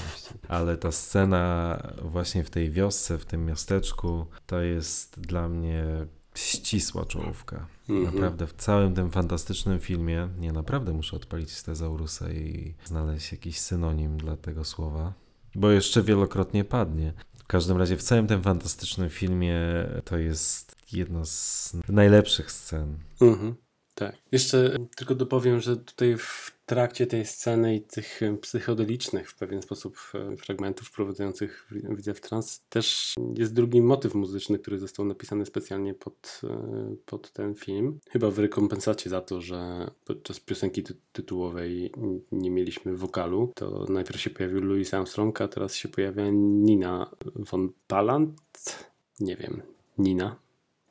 Ale 0.49 0.77
ta 0.77 0.93
scena 0.93 1.77
właśnie 2.03 2.45
w 2.45 2.51
tej 2.51 2.71
wiosce, 2.71 3.19
w 3.19 3.25
tym 3.25 3.47
miasteczku, 3.47 4.27
to 4.47 4.61
jest 4.61 5.21
dla 5.21 5.49
mnie 5.49 5.85
ścisła 6.35 7.05
czołówka. 7.05 7.67
-hmm. 7.89 8.05
Naprawdę 8.05 8.47
w 8.47 8.53
całym 8.53 8.95
tym 8.95 9.11
fantastycznym 9.11 9.81
filmie, 9.81 10.29
nie 10.39 10.53
naprawdę 10.53 10.93
muszę 10.93 11.17
odpalić 11.17 11.62
Tezaurusa 11.62 12.33
i 12.33 12.75
znaleźć 12.85 13.33
jakiś 13.33 13.61
synonim 13.61 14.17
dla 14.17 14.37
tego 14.37 14.65
słowa, 14.65 15.12
bo 15.55 15.71
jeszcze 15.71 16.03
wielokrotnie 16.03 16.65
padnie. 16.65 17.12
Każdym 17.51 17.77
razie 17.77 17.97
w 17.97 18.02
całym 18.02 18.27
tym 18.27 18.43
fantastycznym 18.43 19.10
filmie 19.10 19.59
to 20.05 20.18
jest 20.18 20.77
jedna 20.93 21.24
z 21.24 21.72
najlepszych 21.89 22.52
scen. 22.52 22.98
-hmm. 23.20 23.55
Tak. 23.94 24.16
Jeszcze 24.32 24.77
tylko 24.97 25.14
dopowiem, 25.14 25.60
że 25.60 25.77
tutaj 25.77 26.16
w 26.16 26.60
trakcie 26.71 27.07
tej 27.07 27.27
sceny 27.27 27.77
i 27.77 27.81
tych 27.81 28.21
psychodelicznych 28.41 29.31
w 29.31 29.35
pewien 29.35 29.63
sposób 29.63 29.99
fragmentów 30.39 30.89
wprowadzających 30.89 31.69
widzę 31.71 32.15
w 32.15 32.21
trans 32.21 32.63
też 32.69 33.15
jest 33.39 33.55
drugi 33.55 33.81
motyw 33.81 34.15
muzyczny, 34.15 34.59
który 34.59 34.79
został 34.79 35.05
napisany 35.07 35.47
specjalnie 35.47 35.95
pod, 35.95 36.41
e, 36.45 36.97
pod 37.07 37.33
ten 37.33 37.55
film. 37.55 37.99
Chyba 38.11 38.31
w 38.31 38.39
rekompensacie 38.39 39.11
za 39.11 39.21
to, 39.21 39.41
że 39.41 39.91
podczas 40.05 40.41
piosenki 40.41 40.83
ty 40.83 40.95
tytułowej 41.13 41.93
nie 42.33 42.51
mieliśmy 42.51 42.97
wokalu, 42.97 43.53
to 43.55 43.87
najpierw 43.89 44.21
się 44.21 44.31
pojawił 44.31 44.61
Louis 44.61 44.95
Armstrong, 44.95 45.41
a 45.41 45.49
teraz 45.49 45.75
się 45.75 45.89
pojawia 45.89 46.25
Nina 46.33 47.11
von 47.35 47.73
Palant. 47.87 48.89
Nie 49.21 49.37
wiem, 49.37 49.63
Nina 49.99 50.37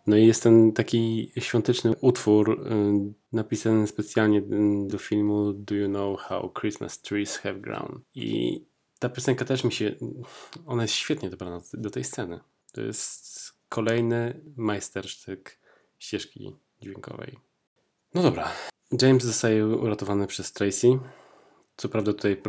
no 0.09 0.17
i 0.17 0.27
jest 0.27 0.43
ten 0.43 0.71
taki 0.71 1.31
świąteczny 1.39 1.95
utwór 2.01 2.51
y, 2.51 3.13
napisany 3.31 3.87
specjalnie 3.87 4.39
y, 4.39 4.87
do 4.87 4.97
filmu 4.97 5.53
Do 5.53 5.75
You 5.75 5.87
Know 5.87 6.19
How 6.19 6.53
Christmas 6.59 7.01
Trees 7.01 7.37
Have 7.37 7.59
Grown? 7.59 8.01
I 8.15 8.59
ta 8.99 9.09
piosenka 9.09 9.45
też 9.45 9.63
mi 9.63 9.71
się, 9.71 9.95
ona 10.65 10.81
jest 10.81 10.93
świetnie 10.93 11.29
dobrana 11.29 11.61
do 11.73 11.89
tej 11.89 12.03
sceny. 12.03 12.39
To 12.73 12.81
jest 12.81 13.53
kolejny 13.69 14.41
majstersztyk 14.55 15.59
ścieżki 15.99 16.55
dźwiękowej. 16.81 17.39
No 18.13 18.23
dobra. 18.23 18.51
James 19.01 19.23
zostaje 19.23 19.67
uratowany 19.67 20.27
przez 20.27 20.53
Tracy. 20.53 20.99
Co 21.79 21.89
prawda 21.89 22.13
tutaj 22.13 22.41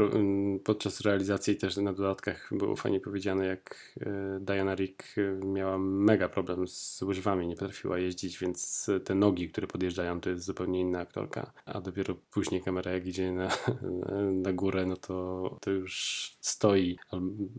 podczas 0.64 1.00
realizacji 1.00 1.56
też 1.56 1.76
na 1.76 1.92
dodatkach 1.92 2.48
było 2.52 2.76
fajnie 2.76 3.00
powiedziane, 3.00 3.46
jak 3.46 3.94
e, 4.00 4.38
Diana 4.40 4.74
Rick 4.74 5.04
e, 5.18 5.46
miała 5.46 5.78
mega 5.78 6.28
problem 6.28 6.68
z 6.68 7.02
łyżwami, 7.02 7.48
nie 7.48 7.56
potrafiła 7.56 7.98
jeździć, 7.98 8.38
więc 8.38 8.90
te 9.04 9.14
nogi, 9.14 9.48
które 9.48 9.66
podjeżdżają, 9.66 10.20
to 10.20 10.30
jest 10.30 10.44
zupełnie 10.44 10.80
inna 10.80 10.98
aktorka, 11.00 11.52
a 11.64 11.80
dopiero 11.80 12.14
później 12.30 12.62
kamera 12.62 12.92
jak 12.92 13.06
idzie 13.06 13.32
na, 13.32 13.48
na 14.44 14.52
górę, 14.52 14.86
no 14.86 14.96
to, 14.96 15.58
to 15.60 15.70
już 15.70 16.32
stoi, 16.40 16.98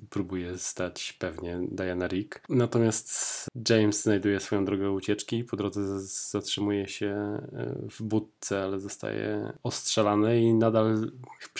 próbuje 0.09 0.57
stać 0.57 1.13
pewnie 1.19 1.59
Diana 1.71 2.07
Rick. 2.07 2.41
Natomiast 2.49 3.11
James 3.69 4.03
znajduje 4.03 4.39
swoją 4.39 4.65
drogę 4.65 4.91
ucieczki, 4.91 5.43
po 5.43 5.57
drodze 5.57 5.99
zatrzymuje 6.31 6.87
się 6.87 7.07
e, 7.07 7.75
w 7.89 8.03
budce, 8.03 8.63
ale 8.63 8.79
zostaje 8.79 9.53
ostrzelany 9.63 10.41
i 10.41 10.53
nadal 10.53 11.11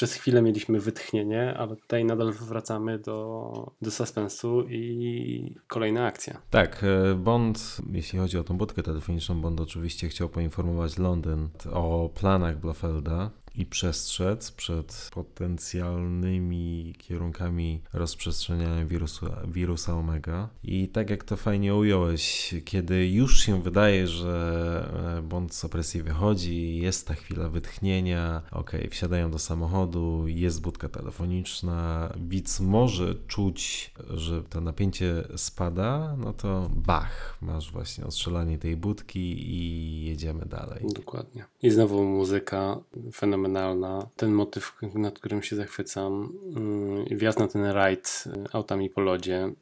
przez 0.02 0.14
chwilę 0.14 0.42
mieliśmy 0.42 0.80
wytchnienie, 0.80 1.54
ale 1.58 1.76
tutaj 1.76 2.06
nadal 2.06 2.34
wracamy 2.34 3.00
do, 3.00 3.72
do 3.82 3.92
suspensu 3.92 4.62
i 4.70 5.56
kolejna 5.68 6.06
akcja. 6.06 6.42
Tak, 6.50 6.84
e, 6.84 7.16
Bond, 7.16 7.78
jeśli 7.92 8.20
chodzi 8.20 8.38
o 8.38 8.44
tą 8.44 8.58
budkę 8.58 8.84
telefoniczną, 8.84 9.42
Bond 9.42 9.60
oczywiście 9.60 10.08
chciał 10.08 10.30
poinformować 10.30 10.98
Londyn 10.98 11.50
o 11.72 12.10
planach 12.16 12.60
Blofelda 12.60 13.30
i 13.56 13.66
przestrzec 13.66 14.52
przed 14.52 15.10
potencjalnymi 15.14 16.96
kierunkami 16.98 17.82
rozprzestrzeniania 17.94 18.86
wirusu, 18.86 19.26
wirusa 19.48 19.94
Omega. 19.94 20.50
I 20.64 20.88
tak 20.88 21.10
jak 21.10 21.24
to 21.24 21.38
fajnie 21.38 21.76
ująłeś, 21.76 22.56
kiedy 22.66 23.08
już 23.08 23.40
się 23.40 23.62
wydaje, 23.62 24.08
że 24.08 25.18
e, 25.18 25.22
Bond 25.22 25.54
z 25.54 25.66
opresji 25.66 26.04
wychodzi, 26.04 26.78
jest 26.78 27.08
ta 27.08 27.14
chwila 27.14 27.50
wytchnienia, 27.50 28.42
ok, 28.52 28.72
wsiadają 28.90 29.32
do 29.32 29.40
samochodu, 29.40 30.28
jest 30.28 30.62
budka 30.62 30.90
telefoniczna, 30.90 32.14
widz 32.20 32.60
może 32.60 33.16
czuć, 33.28 33.94
że 34.10 34.44
to 34.44 34.62
napięcie 34.62 35.24
spada, 35.36 36.16
no 36.18 36.34
to 36.34 36.70
bach, 36.76 37.38
masz 37.42 37.72
właśnie 37.72 38.06
ostrzelanie 38.06 38.58
tej 38.58 38.78
budki 38.78 39.20
i 39.50 40.06
jedziemy 40.06 40.46
dalej. 40.46 40.86
Dokładnie. 40.96 41.46
I 41.62 41.70
znowu 41.70 42.04
muzyka, 42.04 42.80
fenomenalna 43.14 43.41
fenomenalna. 43.42 44.08
Ten 44.16 44.32
motyw, 44.32 44.78
nad 44.94 45.20
którym 45.20 45.44
się 45.44 45.56
zachwycam, 45.56 46.34
mm, 46.56 47.06
wjazd 47.18 47.40
na 47.40 47.48
ten 47.48 47.66
rajd 47.66 48.24
y, 48.28 48.54
autami 48.54 48.90
po 48.90 49.02
lodzie. 49.02 49.54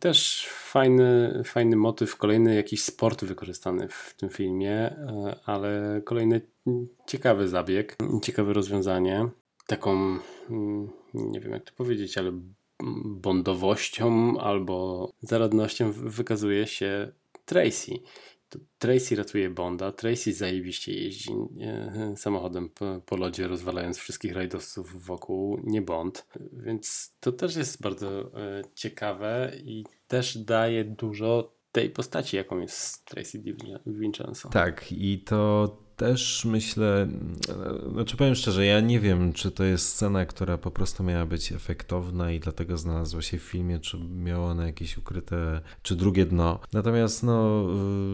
Też 0.00 0.48
fajny, 0.50 1.42
fajny 1.44 1.76
motyw, 1.76 2.16
kolejny 2.16 2.54
jakiś 2.54 2.82
sport 2.82 3.24
wykorzystany 3.24 3.88
w 3.88 4.14
tym 4.16 4.28
filmie, 4.28 4.90
y, 4.90 4.96
ale 5.46 6.00
kolejny 6.04 6.40
ciekawy 7.06 7.48
zabieg, 7.48 7.96
ciekawe 8.22 8.52
rozwiązanie. 8.52 9.28
Taką, 9.66 10.18
mm, 10.50 10.90
nie 11.14 11.40
wiem 11.40 11.52
jak 11.52 11.64
to 11.64 11.72
powiedzieć, 11.76 12.18
ale 12.18 12.32
bondowością 13.04 14.38
albo 14.40 15.10
zaradnością 15.20 15.92
wykazuje 15.92 16.66
się 16.66 17.12
Tracy. 17.44 17.92
Tracy 18.78 19.16
ratuje 19.16 19.50
Bonda, 19.50 19.92
Tracy 19.92 20.32
zajebiście 20.32 20.92
jeździ 20.92 21.32
samochodem 22.16 22.70
po, 23.06 23.16
lodzie, 23.16 23.48
rozwalając 23.48 23.98
wszystkich 23.98 24.32
rajdowców 24.32 25.04
wokół, 25.04 25.60
nie 25.64 25.82
Bond. 25.82 26.26
Więc 26.52 27.14
to 27.20 27.32
też 27.32 27.56
jest 27.56 27.82
bardzo 27.82 28.20
e, 28.20 28.62
ciekawe 28.74 29.52
i 29.64 29.84
też 30.08 30.38
daje 30.38 30.84
dużo 30.84 31.56
tej 31.72 31.90
postaci, 31.90 32.36
jaką 32.36 32.60
jest 32.60 33.04
Tracy 33.04 33.42
Vincenzo. 33.86 34.48
Tak, 34.48 34.92
i 34.92 35.18
to 35.18 35.85
też 35.96 36.44
myślę, 36.44 37.08
znaczy 37.92 38.16
powiem 38.16 38.34
szczerze, 38.34 38.66
ja 38.66 38.80
nie 38.80 39.00
wiem, 39.00 39.32
czy 39.32 39.50
to 39.50 39.64
jest 39.64 39.88
scena, 39.88 40.26
która 40.26 40.58
po 40.58 40.70
prostu 40.70 41.04
miała 41.04 41.26
być 41.26 41.52
efektowna 41.52 42.32
i 42.32 42.40
dlatego 42.40 42.78
znalazła 42.78 43.22
się 43.22 43.38
w 43.38 43.42
filmie, 43.42 43.78
czy 43.78 43.98
miała 43.98 44.50
ona 44.50 44.66
jakieś 44.66 44.98
ukryte, 44.98 45.60
czy 45.82 45.96
drugie 45.96 46.26
dno. 46.26 46.60
Natomiast 46.72 47.22
no, 47.22 47.66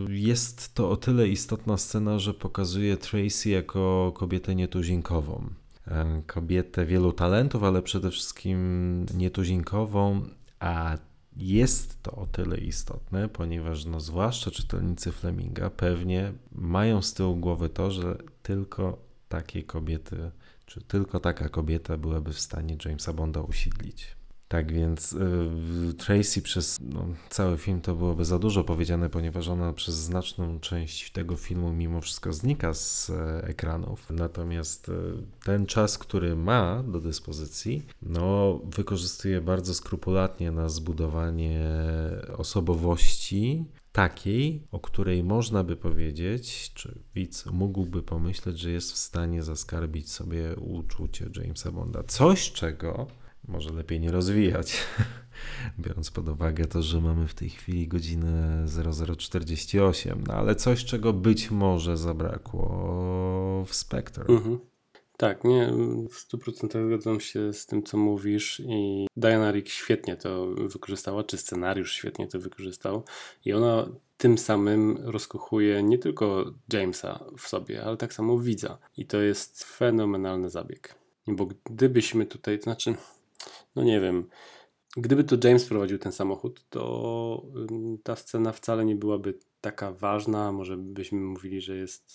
jest 0.08 0.74
to 0.74 0.90
o 0.90 0.96
tyle 0.96 1.28
istotna 1.28 1.76
scena, 1.76 2.18
że 2.18 2.34
pokazuje 2.34 2.96
Tracy 2.96 3.50
jako 3.50 4.12
kobietę 4.16 4.54
nietuzinkową. 4.54 5.50
E, 5.88 6.22
kobietę 6.26 6.86
wielu 6.86 7.12
talentów, 7.12 7.62
ale 7.62 7.82
przede 7.82 8.10
wszystkim 8.10 9.06
nietuzinkową, 9.14 10.22
a 10.60 10.96
jest 11.36 12.02
to 12.02 12.12
o 12.12 12.26
tyle 12.26 12.58
istotne, 12.58 13.28
ponieważ 13.28 13.84
no, 13.84 14.00
zwłaszcza 14.00 14.50
czytelnicy 14.50 15.12
Fleminga 15.12 15.70
pewnie 15.70 16.32
mają 16.52 17.02
z 17.02 17.14
tyłu 17.14 17.36
głowy 17.36 17.68
to, 17.68 17.90
że 17.90 18.18
tylko 18.42 18.98
takie 19.28 19.62
kobiety, 19.62 20.30
czy 20.66 20.80
tylko 20.80 21.20
taka 21.20 21.48
kobieta 21.48 21.96
byłaby 21.96 22.32
w 22.32 22.40
stanie 22.40 22.76
Jamesa 22.84 23.12
Bonda 23.12 23.40
usiedlić. 23.40 24.16
Tak 24.52 24.72
więc 24.72 25.12
y, 25.12 25.94
Tracy 25.98 26.42
przez 26.42 26.78
no, 26.80 27.06
cały 27.30 27.58
film 27.58 27.80
to 27.80 27.94
byłoby 27.94 28.24
za 28.24 28.38
dużo 28.38 28.64
powiedziane, 28.64 29.10
ponieważ 29.10 29.48
ona 29.48 29.72
przez 29.72 29.94
znaczną 29.94 30.60
część 30.60 31.10
tego 31.10 31.36
filmu 31.36 31.72
mimo 31.72 32.00
wszystko 32.00 32.32
znika 32.32 32.74
z 32.74 33.10
e, 33.10 33.44
ekranów. 33.44 34.10
Natomiast 34.10 34.88
e, 34.88 34.92
ten 35.44 35.66
czas, 35.66 35.98
który 35.98 36.36
ma 36.36 36.82
do 36.82 37.00
dyspozycji, 37.00 37.82
no, 38.02 38.60
wykorzystuje 38.64 39.40
bardzo 39.40 39.74
skrupulatnie 39.74 40.50
na 40.50 40.68
zbudowanie 40.68 41.66
osobowości 42.36 43.64
takiej, 43.92 44.62
o 44.72 44.80
której 44.80 45.24
można 45.24 45.64
by 45.64 45.76
powiedzieć, 45.76 46.72
czy 46.74 46.98
widz 47.14 47.46
mógłby 47.46 48.02
pomyśleć, 48.02 48.58
że 48.58 48.70
jest 48.70 48.92
w 48.92 48.96
stanie 48.96 49.42
zaskarbić 49.42 50.10
sobie 50.10 50.56
uczucie 50.56 51.30
Jamesa 51.36 51.70
Bonda. 51.70 52.02
Coś, 52.02 52.52
czego 52.52 53.21
może 53.48 53.72
lepiej 53.72 54.00
nie 54.00 54.10
rozwijać. 54.10 54.76
Biorąc 55.78 56.10
pod 56.10 56.28
uwagę 56.28 56.64
to, 56.64 56.82
że 56.82 57.00
mamy 57.00 57.28
w 57.28 57.34
tej 57.34 57.50
chwili 57.50 57.88
godzinę 57.88 58.66
0048, 59.18 60.24
no 60.26 60.34
ale 60.34 60.54
coś, 60.54 60.84
czego 60.84 61.12
być 61.12 61.50
może 61.50 61.96
zabrakło 61.96 63.64
w 63.66 63.74
Spectre. 63.74 64.24
Mhm. 64.28 64.58
Tak, 65.16 65.44
nie, 65.44 65.72
w 66.10 66.28
100% 66.30 66.86
zgadzam 66.86 67.20
się 67.20 67.52
z 67.52 67.66
tym, 67.66 67.82
co 67.82 67.96
mówisz 67.96 68.60
i 68.60 69.06
Diana 69.16 69.52
Rick 69.52 69.68
świetnie 69.68 70.16
to 70.16 70.46
wykorzystała, 70.46 71.24
czy 71.24 71.38
scenariusz 71.38 71.92
świetnie 71.92 72.26
to 72.28 72.38
wykorzystał 72.38 73.04
i 73.44 73.52
ona 73.52 73.88
tym 74.16 74.38
samym 74.38 74.98
rozkochuje 75.02 75.82
nie 75.82 75.98
tylko 75.98 76.44
Jamesa 76.72 77.24
w 77.38 77.48
sobie, 77.48 77.84
ale 77.84 77.96
tak 77.96 78.14
samo 78.14 78.38
widza 78.38 78.78
i 78.96 79.06
to 79.06 79.20
jest 79.20 79.64
fenomenalny 79.64 80.50
zabieg. 80.50 80.94
Bo 81.26 81.48
gdybyśmy 81.64 82.26
tutaj, 82.26 82.58
to 82.58 82.62
znaczy, 82.62 82.94
no 83.76 83.82
nie 83.82 84.00
wiem, 84.00 84.28
gdyby 84.96 85.24
to 85.24 85.48
James 85.48 85.64
prowadził 85.64 85.98
ten 85.98 86.12
samochód, 86.12 86.68
to 86.68 87.46
ta 88.02 88.16
scena 88.16 88.52
wcale 88.52 88.84
nie 88.84 88.96
byłaby 88.96 89.38
taka 89.60 89.92
ważna. 89.92 90.52
Może 90.52 90.76
byśmy 90.76 91.20
mówili, 91.20 91.60
że 91.60 91.76
jest 91.76 92.12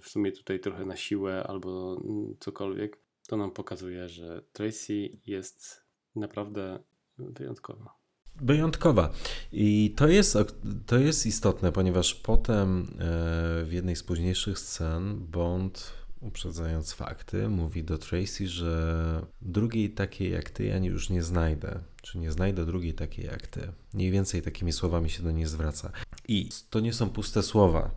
w 0.00 0.08
sumie 0.08 0.32
tutaj 0.32 0.60
trochę 0.60 0.84
na 0.84 0.96
siłę 0.96 1.44
albo 1.46 2.02
cokolwiek. 2.40 2.98
To 3.28 3.36
nam 3.36 3.50
pokazuje, 3.50 4.08
że 4.08 4.44
Tracy 4.52 5.10
jest 5.26 5.84
naprawdę 6.16 6.78
wyjątkowa. 7.18 7.94
Wyjątkowa. 8.40 9.10
I 9.52 9.94
to 9.96 10.08
jest, 10.08 10.38
to 10.86 10.98
jest 10.98 11.26
istotne, 11.26 11.72
ponieważ 11.72 12.14
potem 12.14 12.82
e, 12.82 13.64
w 13.64 13.72
jednej 13.72 13.96
z 13.96 14.02
późniejszych 14.02 14.58
scen 14.58 15.18
Bond 15.18 16.03
uprzedzając 16.24 16.92
fakty, 16.92 17.48
mówi 17.48 17.84
do 17.84 17.98
Tracy, 17.98 18.48
że 18.48 19.26
drugiej 19.42 19.90
takiej 19.90 20.32
jak 20.32 20.50
ty 20.50 20.64
ja 20.64 20.78
już 20.78 21.10
nie 21.10 21.22
znajdę, 21.22 21.80
czy 22.02 22.18
nie 22.18 22.32
znajdę 22.32 22.66
drugiej 22.66 22.94
takiej 22.94 23.26
jak 23.26 23.46
ty. 23.46 23.72
Mniej 23.94 24.10
więcej 24.10 24.42
takimi 24.42 24.72
słowami 24.72 25.10
się 25.10 25.22
do 25.22 25.30
niej 25.30 25.46
zwraca. 25.46 25.92
I 26.28 26.48
to 26.70 26.80
nie 26.80 26.92
są 26.92 27.10
puste 27.10 27.42
słowa. 27.42 27.90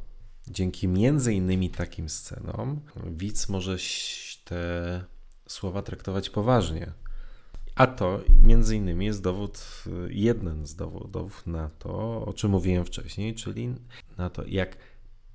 Dzięki 0.48 0.88
między 0.88 1.34
innymi 1.34 1.70
takim 1.70 2.10
scenom 2.10 2.82
widz 3.06 3.50
może 3.50 3.78
te 4.46 5.04
słowa 5.48 5.82
traktować 5.82 6.30
poważnie. 6.30 6.92
A 7.76 7.88
to 7.88 8.20
między 8.44 8.76
innymi 8.76 9.06
jest 9.06 9.24
dowód, 9.24 9.84
jeden 10.10 10.68
z 10.68 10.76
dowodów 10.76 11.48
na 11.48 11.70
to, 11.70 12.26
o 12.26 12.34
czym 12.34 12.52
mówiłem 12.52 12.86
wcześniej, 12.86 13.36
czyli 13.36 13.76
na 14.18 14.30
to, 14.30 14.46
jak 14.46 14.78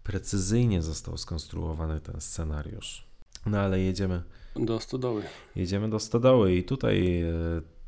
precyzyjnie 0.04 0.82
został 0.82 1.16
skonstruowany 1.18 2.00
ten 2.00 2.20
scenariusz. 2.20 3.06
No 3.46 3.58
ale 3.58 3.80
jedziemy. 3.80 4.22
Do 4.56 4.80
stodoły. 4.80 5.22
Jedziemy 5.56 5.90
do 5.90 5.98
stodoły 5.98 6.54
i 6.54 6.64
tutaj 6.64 7.22
e, 7.22 7.32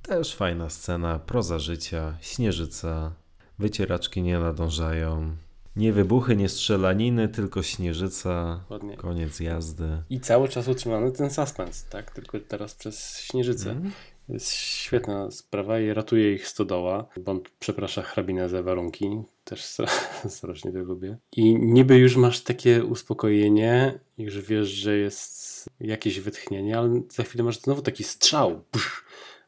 też 0.03 0.35
fajna 0.35 0.71
scena, 0.71 1.19
proza 1.19 1.59
życia, 1.59 2.15
śnieżyca, 2.21 3.13
wycieraczki 3.59 4.23
nie 4.23 4.39
nadążają. 4.39 5.37
Nie 5.77 5.93
wybuchy, 5.93 6.37
nie 6.37 6.49
strzelaniny, 6.49 7.29
tylko 7.29 7.63
śnieżyca, 7.63 8.65
Ładnie. 8.71 8.97
koniec 8.97 9.41
jazdy. 9.41 10.03
I 10.11 10.21
cały 10.21 10.49
czas 10.49 10.69
utrzymany 10.69 11.13
ten 11.13 11.31
suspens, 11.31 11.85
tak? 11.85 12.11
Tylko 12.11 12.41
teraz 12.41 12.75
przez 12.75 13.19
śnieżycę. 13.21 13.71
Mm. 13.71 13.93
Jest 14.29 14.53
świetna 14.53 15.31
sprawa 15.31 15.81
i 15.81 15.93
ratuje 15.93 16.33
ich 16.33 16.49
stodoła. 16.49 17.09
Bond 17.17 17.51
przeprasza 17.51 18.03
hrabinę 18.03 18.49
za 18.49 18.63
warunki. 18.63 19.23
Też 19.45 19.65
strasznie 20.29 20.73
to 20.73 20.79
lubię. 20.79 21.17
I 21.37 21.55
niby 21.55 21.99
już 21.99 22.17
masz 22.17 22.41
takie 22.41 22.85
uspokojenie, 22.85 24.01
już 24.19 24.41
wiesz, 24.41 24.69
że 24.69 24.97
jest 24.97 25.67
jakieś 25.81 26.21
wytchnienie, 26.21 26.79
ale 26.79 27.03
za 27.09 27.23
chwilę 27.23 27.45
masz 27.45 27.61
znowu 27.61 27.83
taki 27.83 28.05
strzał, 28.05 28.65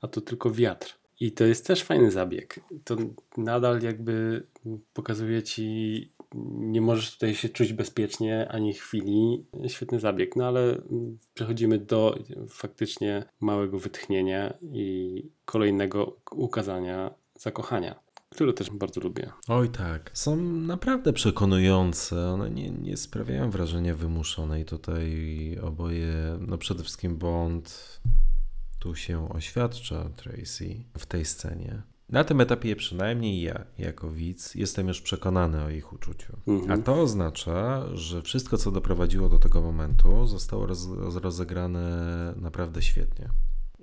a 0.01 0.09
to 0.09 0.21
tylko 0.21 0.51
wiatr. 0.51 0.99
I 1.21 1.33
to 1.33 1.45
jest 1.45 1.67
też 1.67 1.83
fajny 1.83 2.11
zabieg. 2.11 2.61
To 2.85 2.97
nadal 3.37 3.83
jakby 3.83 4.47
pokazuje 4.93 5.43
ci 5.43 6.13
nie 6.57 6.81
możesz 6.81 7.13
tutaj 7.13 7.35
się 7.35 7.49
czuć 7.49 7.73
bezpiecznie 7.73 8.49
ani 8.49 8.73
chwili. 8.73 9.47
Świetny 9.69 10.01
zabieg, 10.01 10.37
no 10.37 10.47
ale 10.47 10.83
przechodzimy 11.35 11.79
do 11.79 12.19
faktycznie 12.49 13.25
małego 13.41 13.79
wytchnienia 13.79 14.55
i 14.63 15.23
kolejnego 15.45 16.17
ukazania 16.33 17.15
zakochania 17.35 18.07
które 18.31 18.53
też 18.53 18.71
bardzo 18.71 19.01
lubię. 19.01 19.33
Oj 19.49 19.69
tak, 19.69 20.11
są 20.15 20.37
naprawdę 20.53 21.13
przekonujące, 21.13 22.29
one 22.29 22.51
nie, 22.51 22.71
nie 22.71 22.97
sprawiają 22.97 23.51
wrażenia 23.51 23.95
wymuszonej. 23.95 24.65
Tutaj 24.65 25.17
oboje, 25.63 26.39
no 26.41 26.59
przede 26.59 26.83
wszystkim 26.83 27.17
Bond 27.17 28.01
tu 28.79 28.95
się 28.95 29.31
oświadcza 29.31 30.11
Tracy 30.17 30.85
w 30.99 31.07
tej 31.07 31.25
scenie. 31.25 31.83
Na 32.09 32.25
tym 32.25 32.41
etapie 32.41 32.77
przynajmniej 32.77 33.43
ja, 33.43 33.65
jako 33.79 34.11
widz, 34.11 34.55
jestem 34.55 34.89
już 34.89 35.01
przekonany 35.01 35.65
o 35.65 35.71
ich 35.71 35.93
uczuciu. 35.93 36.37
Mhm. 36.47 36.81
A 36.81 36.85
to 36.85 37.01
oznacza, 37.01 37.87
że 37.95 38.23
wszystko, 38.23 38.59
co 38.59 38.71
doprowadziło 38.71 39.29
do 39.29 39.39
tego 39.39 39.61
momentu, 39.61 40.27
zostało 40.27 40.67
roz, 40.67 40.89
rozegrane 41.15 42.35
naprawdę 42.37 42.83
świetnie. 42.83 43.29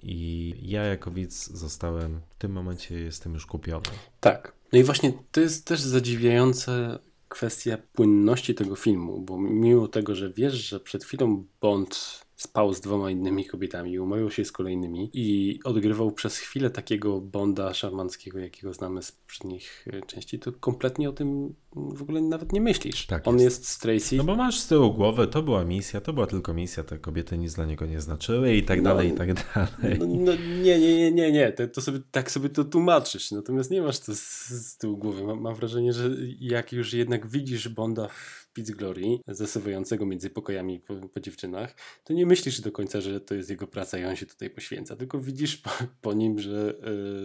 I 0.04 0.56
ja, 0.62 0.84
jako 0.84 1.12
widz, 1.12 1.50
zostałem 1.52 2.22
w 2.30 2.36
tym 2.36 2.52
momencie, 2.52 3.00
jestem 3.00 3.34
już 3.34 3.46
kupiony. 3.46 3.86
Tak. 4.20 4.54
No 4.74 4.80
i 4.80 4.84
właśnie 4.84 5.14
to 5.32 5.42
jest 5.42 5.66
też 5.66 5.82
zadziwiające 5.82 7.00
kwestia 7.30 7.78
płynności 7.94 8.56
tego 8.56 8.76
filmu, 8.76 9.22
bo 9.22 9.38
mimo 9.38 9.88
tego, 9.88 10.16
że 10.16 10.30
wiesz, 10.30 10.54
że 10.54 10.80
przed 10.80 11.04
chwilą 11.04 11.44
Bond 11.62 12.23
spał 12.44 12.74
z 12.74 12.82
dwoma 12.82 13.12
innymi 13.12 13.46
kobietami, 13.46 14.00
umawiał 14.00 14.32
się 14.32 14.46
z 14.46 14.52
kolejnymi 14.52 15.10
i 15.14 15.60
odgrywał 15.64 16.12
przez 16.12 16.38
chwilę 16.38 16.70
takiego 16.70 17.22
Bonda 17.22 17.74
szarmanckiego, 17.74 18.40
jakiego 18.40 18.74
znamy 18.74 19.04
z 19.04 19.12
poprzednich 19.12 19.86
e, 19.94 20.02
części, 20.02 20.40
to 20.40 20.52
kompletnie 20.52 21.10
o 21.10 21.14
tym 21.14 21.56
w 21.76 22.02
ogóle 22.02 22.22
nawet 22.22 22.54
nie 22.54 22.62
myślisz. 22.62 23.06
Tak 23.06 23.28
On 23.28 23.40
jest. 23.40 23.46
jest 23.46 23.70
z 23.70 23.80
Tracy. 23.80 24.16
No 24.16 24.24
bo 24.24 24.36
masz 24.36 24.60
z 24.60 24.68
tyłu 24.68 24.94
głowy, 24.94 25.28
to 25.28 25.44
była 25.44 25.66
misja, 25.66 26.02
to 26.02 26.14
była 26.14 26.28
tylko 26.28 26.54
misja, 26.54 26.84
te 26.84 27.00
kobiety 27.00 27.38
nic 27.38 27.54
dla 27.54 27.66
niego 27.66 27.86
nie 27.86 28.02
znaczyły 28.02 28.56
i 28.56 28.64
tak 28.64 28.82
no, 28.82 28.90
dalej, 28.90 29.10
i 29.10 29.12
tak 29.12 29.34
dalej. 29.34 30.00
No, 30.00 30.06
no, 30.06 30.32
nie, 30.64 30.80
nie, 30.80 30.98
nie, 30.98 31.12
nie, 31.12 31.32
nie, 31.32 31.52
to, 31.52 31.68
to, 31.68 31.82
sobie, 31.82 32.00
tak 32.12 32.32
sobie 32.32 32.50
to 32.50 32.64
tłumaczysz, 32.64 33.32
natomiast 33.32 33.72
nie 33.72 33.82
masz 33.82 34.00
to 34.00 34.16
z, 34.16 34.48
z 34.48 34.78
tyłu 34.78 34.98
głowy. 34.98 35.24
Mam, 35.24 35.42
mam 35.42 35.56
wrażenie, 35.56 35.94
że 35.94 36.10
jak 36.40 36.74
już 36.74 36.94
jednak 36.94 37.28
widzisz 37.28 37.70
Bonda 37.70 38.08
w 38.08 38.43
Pizz 38.54 38.72
Glory, 38.72 39.20
zasuwającego 39.28 40.06
między 40.06 40.30
pokojami 40.30 40.80
po, 40.80 40.96
po, 40.96 41.20
dziewczynach, 41.20 41.76
to 42.04 42.14
nie 42.14 42.26
myślisz 42.26 42.62
do 42.62 42.72
końca, 42.72 43.02
że 43.02 43.22
to 43.22 43.36
jest 43.36 43.50
jego 43.50 43.68
praca 43.68 43.98
i 43.98 44.06
on 44.06 44.16
się 44.16 44.26
tutaj 44.26 44.50
poświęca, 44.50 44.96
tylko 44.96 45.20
widzisz 45.20 45.58
po, 45.58 45.70
po 46.02 46.14
nim, 46.14 46.40
że 46.40 46.76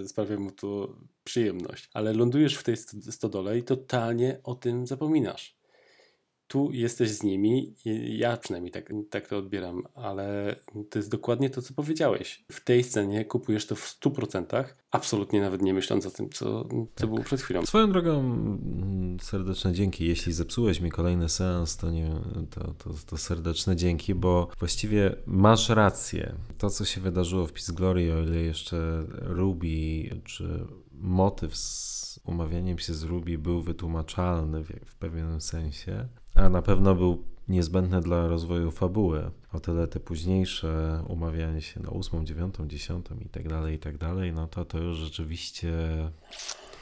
y, 0.03 0.09
sprawia 0.09 0.39
mu 0.39 0.51
to 0.51 0.97
przyjemność. 1.25 1.91
Ale 1.93 2.13
lądujesz 2.13 2.55
w 2.55 2.63
tej 2.63 2.77
stodole 3.11 3.59
i 3.59 3.63
totalnie 3.63 4.41
o 4.45 4.55
tym 4.55 4.87
zapominasz 4.87 5.58
tu 6.49 6.73
jesteś 6.73 7.11
z 7.11 7.23
nimi, 7.23 7.75
ja 8.09 8.37
przynajmniej 8.37 8.73
tak, 8.73 8.93
tak 9.11 9.29
to 9.29 9.39
odbieram, 9.39 9.83
ale 9.95 10.57
to 10.91 10.99
jest 10.99 11.11
dokładnie 11.11 11.51
to, 11.51 11.63
co 11.63 11.75
powiedziałeś. 11.75 12.45
W 12.53 12.65
tej 12.65 12.85
scenie 12.85 13.25
kupujesz 13.25 13.67
to 13.67 13.77
w 13.77 14.01
100%, 14.01 14.65
absolutnie 14.91 15.41
nawet 15.41 15.63
nie 15.63 15.75
myśląc 15.75 16.07
o 16.07 16.11
tym, 16.11 16.31
co, 16.31 16.65
co 16.65 16.87
tak. 16.95 17.09
było 17.09 17.23
przed 17.23 17.41
chwilą. 17.41 17.67
Swoją 17.67 17.93
drogą 17.93 18.21
mm, 18.21 19.17
serdeczne 19.21 19.73
dzięki. 19.73 20.07
Jeśli 20.07 20.33
zepsułeś 20.33 20.81
mi 20.81 20.91
kolejny 20.91 21.29
seans, 21.29 21.77
to, 21.77 21.91
nie, 21.91 22.11
to, 22.51 22.75
to, 22.75 22.91
to 23.07 23.17
serdeczne 23.17 23.77
dzięki, 23.77 24.15
bo 24.15 24.49
właściwie 24.59 25.15
masz 25.27 25.69
rację. 25.69 26.35
To, 26.59 26.71
co 26.71 26.85
się 26.85 27.01
wydarzyło 27.01 27.47
w 27.47 27.53
Peace 27.53 27.73
Glory, 27.73 28.15
o 28.15 28.23
ile 28.23 28.37
jeszcze 28.37 29.05
Ruby 29.21 29.69
czy 30.25 30.67
motyw 30.93 31.57
z 31.57 31.99
umawianiem 32.25 32.79
się 32.79 32.95
z 32.95 33.03
Ruby 33.03 33.39
był 33.39 33.63
wytłumaczalny 33.63 34.65
w, 34.65 34.69
w 34.87 34.95
pewnym 34.95 35.41
sensie, 35.41 36.09
a 36.39 36.49
na 36.49 36.63
pewno 36.63 36.95
był 36.95 37.25
niezbędny 37.49 38.01
dla 38.01 38.29
rozwoju 38.29 38.71
fabuły. 38.71 39.31
O 39.53 39.61
tyle 39.61 39.89
te 39.89 40.01
późniejsze 40.01 41.03
umawianie 41.09 41.63
się 41.63 41.81
na 41.81 41.91
ósmą, 41.91 42.25
dziewiątą, 42.25 42.69
dziesiątą 42.69 43.17
i 43.25 43.29
tak 43.29 43.49
dalej, 43.49 43.75
i 43.75 43.79
tak 43.79 43.99
dalej, 43.99 44.33
no 44.33 44.47
to 44.47 44.65
to 44.65 44.79
już 44.79 44.97
rzeczywiście... 44.97 45.73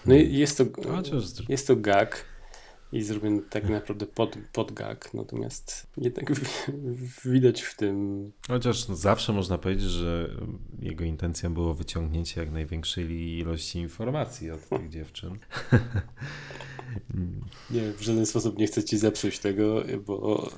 No 0.07 0.15
jest 0.15 0.59
to, 0.59 0.65
jest 1.49 1.67
to 1.67 1.77
gag 1.77 2.25
i 2.93 3.03
zrobiony 3.03 3.43
tak 3.51 3.69
naprawdę 3.69 4.07
pod, 4.07 4.37
pod 4.53 4.73
gag, 4.73 5.15
natomiast 5.15 5.87
jednak 5.97 6.33
widać 7.25 7.63
w 7.63 7.77
tym... 7.77 8.33
Chociaż 8.49 8.85
zawsze 8.85 9.33
można 9.33 9.59
powiedzieć, 9.59 9.91
że 9.91 10.31
jego 10.79 11.05
intencją 11.05 11.55
było 11.55 11.75
wyciągnięcie 11.75 12.41
jak 12.41 12.53
największej 12.53 13.39
ilości 13.39 13.79
informacji 13.79 14.51
od 14.51 14.69
tych 14.69 14.89
dziewczyn. 14.95 15.39
Nie, 17.71 17.93
w 17.93 18.03
żaden 18.03 18.27
sposób 18.27 18.59
nie 18.59 18.67
chcę 18.67 18.85
ci 18.85 18.99
zepsuć 18.99 19.39
tego, 19.39 19.85
bo 20.07 20.51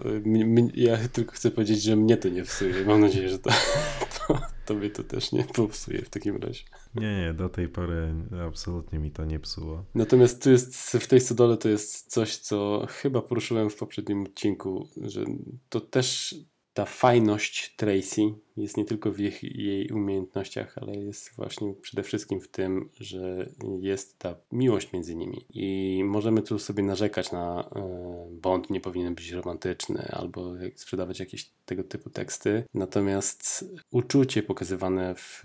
ja 0.74 1.08
tylko 1.08 1.32
chcę 1.32 1.50
powiedzieć, 1.50 1.82
że 1.82 1.96
mnie 1.96 2.16
to 2.16 2.28
nie 2.28 2.42
psuje. 2.42 2.84
Mam 2.84 3.00
nadzieję, 3.00 3.28
że 3.28 3.38
to, 3.38 3.50
to, 4.18 4.40
tobie 4.66 4.90
to 4.90 5.02
też 5.04 5.32
nie 5.32 5.44
popsuje 5.44 6.02
w 6.02 6.10
takim 6.10 6.36
razie. 6.36 6.64
Nie, 6.94 7.18
nie, 7.18 7.34
do 7.34 7.48
tej 7.48 7.68
pory 7.68 8.14
absolutnie 8.46 8.98
mi 8.98 9.10
to 9.10 9.24
nie 9.24 9.40
psuło. 9.40 9.84
Natomiast 9.94 10.42
tu 10.42 10.50
jest, 10.50 10.76
w 11.00 11.06
tej 11.06 11.20
stodole 11.20 11.56
to 11.56 11.68
jest 11.68 12.12
coś, 12.12 12.36
co 12.36 12.86
chyba 12.90 13.22
poruszyłem 13.22 13.70
w 13.70 13.76
poprzednim 13.76 14.22
odcinku, 14.22 14.88
że 14.96 15.24
to 15.68 15.80
też 15.80 16.34
ta 16.78 16.84
fajność 16.84 17.74
Tracy 17.76 18.22
jest 18.56 18.76
nie 18.76 18.84
tylko 18.84 19.12
w 19.12 19.18
jej, 19.18 19.32
jej 19.42 19.90
umiejętnościach, 19.90 20.78
ale 20.78 20.96
jest 20.96 21.36
właśnie 21.36 21.74
przede 21.74 22.02
wszystkim 22.02 22.40
w 22.40 22.48
tym, 22.48 22.90
że 23.00 23.48
jest 23.80 24.18
ta 24.18 24.34
miłość 24.52 24.92
między 24.92 25.14
nimi. 25.14 25.44
I 25.50 26.02
możemy 26.04 26.42
tu 26.42 26.58
sobie 26.58 26.82
narzekać 26.82 27.32
na 27.32 27.70
e, 27.76 28.28
Bond 28.30 28.70
nie 28.70 28.80
powinien 28.80 29.14
być 29.14 29.30
romantyczny 29.30 30.08
albo 30.12 30.52
sprzedawać 30.74 31.20
jakieś 31.20 31.50
tego 31.66 31.84
typu 31.84 32.10
teksty. 32.10 32.64
Natomiast 32.74 33.64
uczucie 33.90 34.42
pokazywane 34.42 35.14
w, 35.14 35.44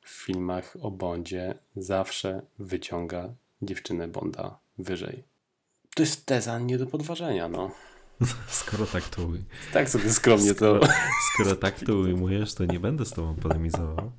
w 0.00 0.24
filmach 0.24 0.76
o 0.82 0.90
Bondzie 0.90 1.54
zawsze 1.76 2.42
wyciąga 2.58 3.34
dziewczynę 3.62 4.08
Bonda 4.08 4.58
wyżej. 4.78 5.24
To 5.94 6.02
jest 6.02 6.26
teza 6.26 6.58
nie 6.58 6.78
do 6.78 6.86
podważenia, 6.86 7.48
no. 7.48 7.70
Skoro 8.48 8.86
tak 8.86 9.08
to, 9.08 9.28
Tak 9.72 9.90
sobie 9.90 10.12
skromnie 10.12 10.54
skoro, 10.54 10.80
to. 10.80 10.86
skoro 11.34 11.56
tak 11.56 11.80
to 11.80 11.94
ujmujesz, 11.96 12.54
to 12.54 12.64
nie 12.64 12.80
będę 12.80 13.04
z 13.04 13.10
tobą 13.10 13.34
polemizował. 13.34 14.12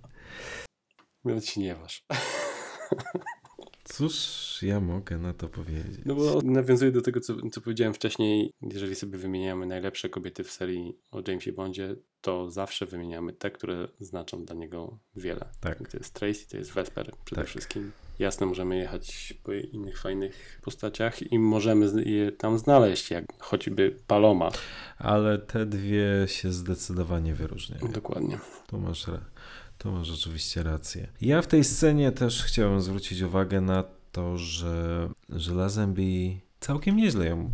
Się 1.44 1.62
nie 1.62 1.76
waż. 1.76 2.06
Cóż 3.90 4.16
ja 4.62 4.80
mogę 4.80 5.18
na 5.18 5.34
to 5.34 5.50
powiedzieć? 5.50 6.00
No 6.06 6.16
bo 6.16 6.42
nawiązuję 6.44 6.92
do 6.92 7.02
tego, 7.02 7.20
co, 7.20 7.50
co 7.52 7.62
powiedziałem 7.62 7.94
wcześniej. 7.94 8.52
Jeżeli 8.62 8.96
sobie 8.96 9.18
wymieniamy 9.18 9.66
najlepsze 9.66 10.10
kobiety 10.10 10.44
w 10.44 10.52
serii 10.52 10.98
o 11.12 11.22
Jamesie 11.28 11.54
Bondzie, 11.54 11.96
to 12.22 12.52
zawsze 12.52 12.86
wymieniamy 12.86 13.34
te, 13.34 13.52
które 13.52 13.88
znaczą 14.00 14.46
dla 14.46 14.56
niego 14.56 15.00
wiele. 15.16 15.46
Tak. 15.60 15.90
To 15.92 15.98
jest 15.98 16.14
Tracy, 16.14 16.50
to 16.50 16.58
jest 16.58 16.72
Vesper 16.72 17.12
przede 17.26 17.42
Tak. 17.42 17.50
wszystkim. 17.50 17.92
Jasne, 18.20 18.46
możemy 18.46 18.78
jechać 18.78 19.34
po 19.44 19.54
innych 19.54 20.00
fajnych 20.02 20.60
postaciach 20.64 21.32
i 21.32 21.40
możemy 21.40 22.04
je 22.04 22.32
tam 22.32 22.58
znaleźć, 22.60 23.12
jak 23.12 23.26
choćby 23.40 23.96
Paloma. 24.08 24.52
Ale 24.98 25.38
te 25.38 25.66
dwie 25.66 26.06
się 26.28 26.52
zdecydowanie 26.52 27.34
wyróżniają. 27.34 27.92
Dokładnie. 27.92 28.40
Tu 28.68 28.78
masz, 28.80 29.08
ra- 29.08 29.26
tu 29.78 29.92
masz 29.92 30.08
rzeczywiście 30.08 30.64
rację. 30.64 31.08
Ja 31.22 31.42
w 31.42 31.48
tej 31.48 31.64
scenie 31.64 32.12
też 32.12 32.44
chciałem 32.44 32.82
zwrócić 32.82 33.22
uwagę 33.22 33.62
na 33.62 33.84
to, 34.12 34.38
że, 34.38 35.10
że 35.30 35.54
Lazenby 35.54 36.04
całkiem 36.60 36.96
nieźle 36.98 37.26
ją 37.26 37.52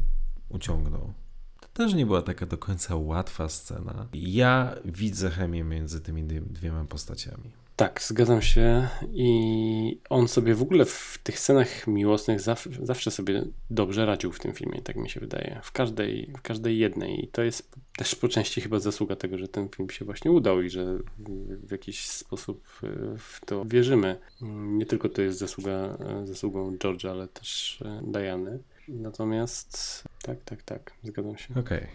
uciągnął. 0.50 1.14
To 1.62 1.68
też 1.74 1.94
nie 1.94 2.06
była 2.06 2.22
taka 2.22 2.46
do 2.46 2.58
końca 2.58 2.96
łatwa 2.96 3.50
scena. 3.50 4.08
Ja 4.14 4.76
widzę 4.86 5.30
chemię 5.30 5.64
między 5.64 6.02
tymi 6.02 6.24
dwie- 6.24 6.42
dwiema 6.42 6.86
postaciami. 6.86 7.52
Tak, 7.82 8.02
zgadzam 8.02 8.42
się. 8.42 8.88
I 9.14 10.00
on 10.10 10.28
sobie 10.28 10.56
w 10.56 10.62
ogóle 10.62 10.86
w 10.86 11.20
tych 11.24 11.40
scenach 11.40 11.88
miłosnych 11.88 12.42
zaw, 12.42 12.68
zawsze 12.84 13.12
sobie 13.12 13.46
dobrze 13.70 14.06
radził 14.06 14.32
w 14.32 14.40
tym 14.40 14.54
filmie, 14.54 14.82
tak 14.82 14.96
mi 14.96 15.10
się 15.10 15.20
wydaje. 15.20 15.60
W 15.64 15.72
każdej, 15.72 16.34
w 16.38 16.42
każdej 16.42 16.78
jednej. 16.78 17.26
I 17.26 17.28
to 17.28 17.42
jest 17.42 17.76
też 17.98 18.16
po 18.16 18.28
części 18.28 18.62
chyba 18.62 18.80
zasługa 18.80 19.16
tego, 19.16 19.38
że 19.38 19.48
ten 19.48 19.70
film 19.70 19.90
się 19.90 20.06
właśnie 20.06 20.32
udał 20.32 20.62
i 20.62 20.70
że 20.70 20.98
w, 21.20 21.72
jakiś 21.72 22.08
sposób 22.08 22.64
e, 22.84 22.88
w 23.18 23.40
to 23.46 23.66
wierzymy. 23.66 24.20
Nie 24.52 24.86
tylko 24.86 25.10
to 25.10 25.22
jest 25.22 25.40
zasługa, 25.40 25.72
e, 25.72 26.28
zasługą 26.28 26.76
George'a, 26.76 27.10
ale 27.10 27.28
też 27.28 27.82
e, 27.86 28.02
Diany. 28.12 28.60
Natomiast 28.88 30.04
tak, 30.22 30.44
tak, 30.44 30.64
tak, 30.64 30.94
zgadzam 31.04 31.38
się. 31.38 31.54
Okej. 31.60 31.88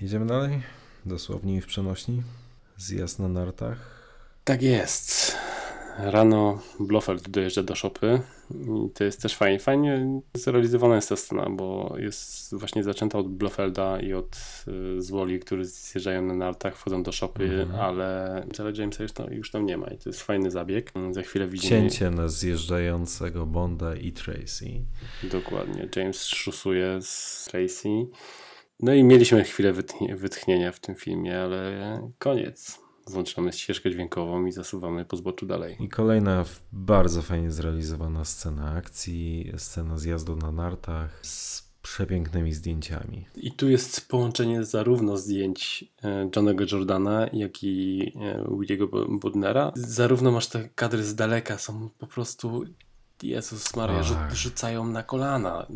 Jedziemy 0.00 0.26
dalej. 0.26 0.62
Dosłownie 1.04 1.62
w 1.62 1.66
przenośni. 1.66 2.22
Zjazd 2.76 3.18
na 3.18 3.28
nartach. 3.28 3.95
Tak 4.46 4.62
jest. 4.62 5.36
Rano 5.98 6.58
Blofeld 6.80 7.28
dojeżdża 7.28 7.62
do 7.62 7.74
szopy 7.74 8.20
i 8.54 8.90
to 8.94 9.04
jest 9.04 9.22
też 9.22 9.36
fajnie. 9.36 9.58
Fajnie 9.58 10.20
zrealizowana 10.34 10.94
jest 10.96 11.08
ta 11.08 11.16
scena, 11.16 11.50
bo 11.50 11.94
jest 11.98 12.54
właśnie 12.54 12.84
zaczęta 12.84 13.18
od 13.18 13.28
Blofelda 13.28 14.00
i 14.00 14.12
od 14.12 14.36
y, 14.98 15.02
Zwoli, 15.02 15.40
którzy 15.40 15.64
zjeżdżają 15.64 16.22
na 16.22 16.34
nartach, 16.34 16.76
wchodzą 16.76 17.02
do 17.02 17.12
szopy, 17.12 17.44
Mhm. 17.44 17.80
ale, 17.80 18.42
ale 18.58 18.72
Jamesa 18.72 19.02
już 19.02 19.12
tam, 19.12 19.32
już 19.32 19.50
tam 19.50 19.66
nie 19.66 19.76
ma 19.76 19.86
i 19.86 19.98
to 19.98 20.08
jest 20.08 20.22
fajny 20.22 20.50
zabieg. 20.50 20.92
Za 21.10 21.22
chwilę 21.22 21.48
widzimy... 21.48 21.70
Cięcie 21.70 22.10
na 22.10 22.28
zjeżdżającego 22.28 23.46
Bonda 23.46 23.96
i 23.96 24.12
Tracy. 24.12 24.66
Dokładnie. 25.22 25.88
James 25.96 26.26
szusuje 26.26 26.98
z 27.02 27.44
Tracy. 27.50 27.88
No 28.80 28.94
i 28.94 29.04
mieliśmy 29.04 29.44
chwilę 29.44 29.72
wytchnie, 29.72 30.16
wytchnienia 30.16 30.72
w 30.72 30.80
tym 30.80 30.94
filmie, 30.94 31.40
ale 31.40 32.00
koniec. 32.18 32.85
Włączamy 33.10 33.52
ścieżkę 33.52 33.90
dźwiękową 33.90 34.46
i 34.46 34.52
zasuwamy 34.52 35.04
po 35.04 35.16
zboczu 35.16 35.46
dalej. 35.46 35.76
I 35.80 35.88
kolejna 35.88 36.44
bardzo 36.72 37.22
fajnie 37.22 37.50
zrealizowana 37.50 38.24
scena 38.24 38.72
akcji, 38.72 39.52
scena 39.56 39.98
zjazdu 39.98 40.36
na 40.36 40.52
nartach 40.52 41.26
z 41.26 41.66
przepięknymi 41.82 42.52
zdjęciami. 42.52 43.26
I 43.36 43.52
tu 43.52 43.68
jest 43.68 44.08
połączenie 44.08 44.64
zarówno 44.64 45.16
zdjęć 45.16 45.84
e, 46.04 46.30
Johnego 46.36 46.64
Jordana, 46.72 47.26
jak 47.32 47.62
i 47.64 48.00
e, 48.20 48.44
Williego 48.58 48.86
Bo- 48.88 49.06
Budnera. 49.18 49.72
Zarówno 49.76 50.30
masz 50.32 50.46
te 50.46 50.68
kadry 50.74 51.04
z 51.04 51.14
daleka, 51.14 51.58
są 51.58 51.88
po 51.98 52.06
prostu 52.06 52.64
Jezus 53.22 53.76
Maria, 53.76 54.02
rzu- 54.02 54.14
Tak. 54.14 54.34
rzucają 54.34 54.86
na 54.86 55.02
kolana. 55.02 55.66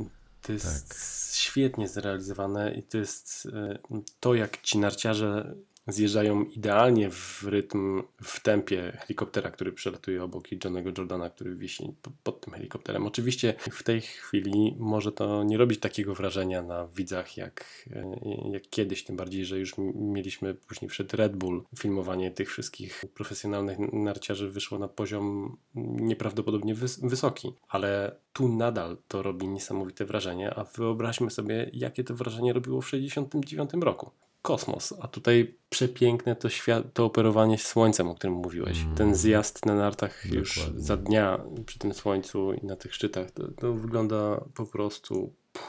To 0.42 0.52
jest 0.52 1.36
świetnie 1.36 1.88
zrealizowane 1.88 2.74
i 2.74 2.82
to 2.82 2.98
jest 2.98 3.48
e, 3.52 3.78
to, 4.20 4.34
jak 4.34 4.62
ci 4.62 4.78
narciarze 4.78 5.54
zjeżdżają 5.92 6.44
idealnie 6.44 7.10
w 7.10 7.42
rytm, 7.42 8.02
w 8.22 8.40
tempie 8.40 8.96
helikoptera, 9.00 9.50
który 9.50 9.72
przelatuje 9.72 10.24
obok 10.24 10.52
i 10.52 10.58
Johnego 10.64 10.90
Jordana, 10.98 11.30
który 11.30 11.56
wisi 11.56 11.94
po- 12.02 12.10
pod 12.22 12.40
tym 12.40 12.54
helikopterem. 12.54 13.06
Oczywiście 13.06 13.54
w 13.70 13.82
tej 13.82 14.00
chwili 14.00 14.76
może 14.78 15.12
to 15.12 15.44
nie 15.44 15.58
robić 15.58 15.80
takiego 15.80 16.14
wrażenia 16.14 16.62
na 16.62 16.86
widzach 16.86 17.36
jak, 17.36 17.88
e, 17.92 18.20
jak 18.52 18.62
kiedyś, 18.70 19.04
tym 19.04 19.16
bardziej, 19.16 19.44
że 19.44 19.58
już 19.58 19.74
mieliśmy 19.94 20.54
później 20.54 20.88
przed 20.88 21.14
Red 21.14 21.36
Bull 21.36 21.64
filmowanie 21.78 22.30
tych 22.30 22.50
wszystkich 22.50 23.04
profesjonalnych 23.14 23.78
narciarzy 23.92 24.50
wyszło 24.50 24.78
na 24.78 24.88
poziom 24.88 25.56
nieprawdopodobnie 25.74 26.74
wys- 26.74 27.08
wysoki, 27.08 27.52
ale 27.68 28.16
tu 28.32 28.48
nadal 28.48 28.96
to 29.08 29.22
robi 29.22 29.48
niesamowite 29.48 30.04
wrażenie, 30.04 30.54
a 30.54 30.64
wyobraźmy 30.64 31.30
sobie, 31.30 31.70
jakie 31.72 32.04
to 32.04 32.14
wrażenie 32.14 32.52
robiło 32.52 32.80
w 32.80 32.84
1969 32.90 33.70
roku 33.84 34.10
kosmos, 34.42 34.94
a 35.00 35.08
tutaj 35.08 35.54
przepiękne 35.68 36.36
to, 36.36 36.48
świat, 36.48 36.92
to 36.92 37.04
operowanie 37.04 37.58
słońcem, 37.58 38.08
o 38.08 38.14
którym 38.14 38.36
mówiłeś. 38.36 38.82
Mm. 38.82 38.94
Ten 38.94 39.14
zjazd 39.14 39.66
na 39.66 39.74
nartach 39.74 40.26
już 40.26 40.58
Dokładnie. 40.58 40.82
za 40.82 40.96
dnia 40.96 41.40
przy 41.66 41.78
tym 41.78 41.94
słońcu 41.94 42.52
i 42.52 42.66
na 42.66 42.76
tych 42.76 42.94
szczytach, 42.94 43.30
to, 43.30 43.48
to 43.48 43.74
wygląda 43.74 44.44
po 44.54 44.66
prostu 44.66 45.34
pff, 45.52 45.68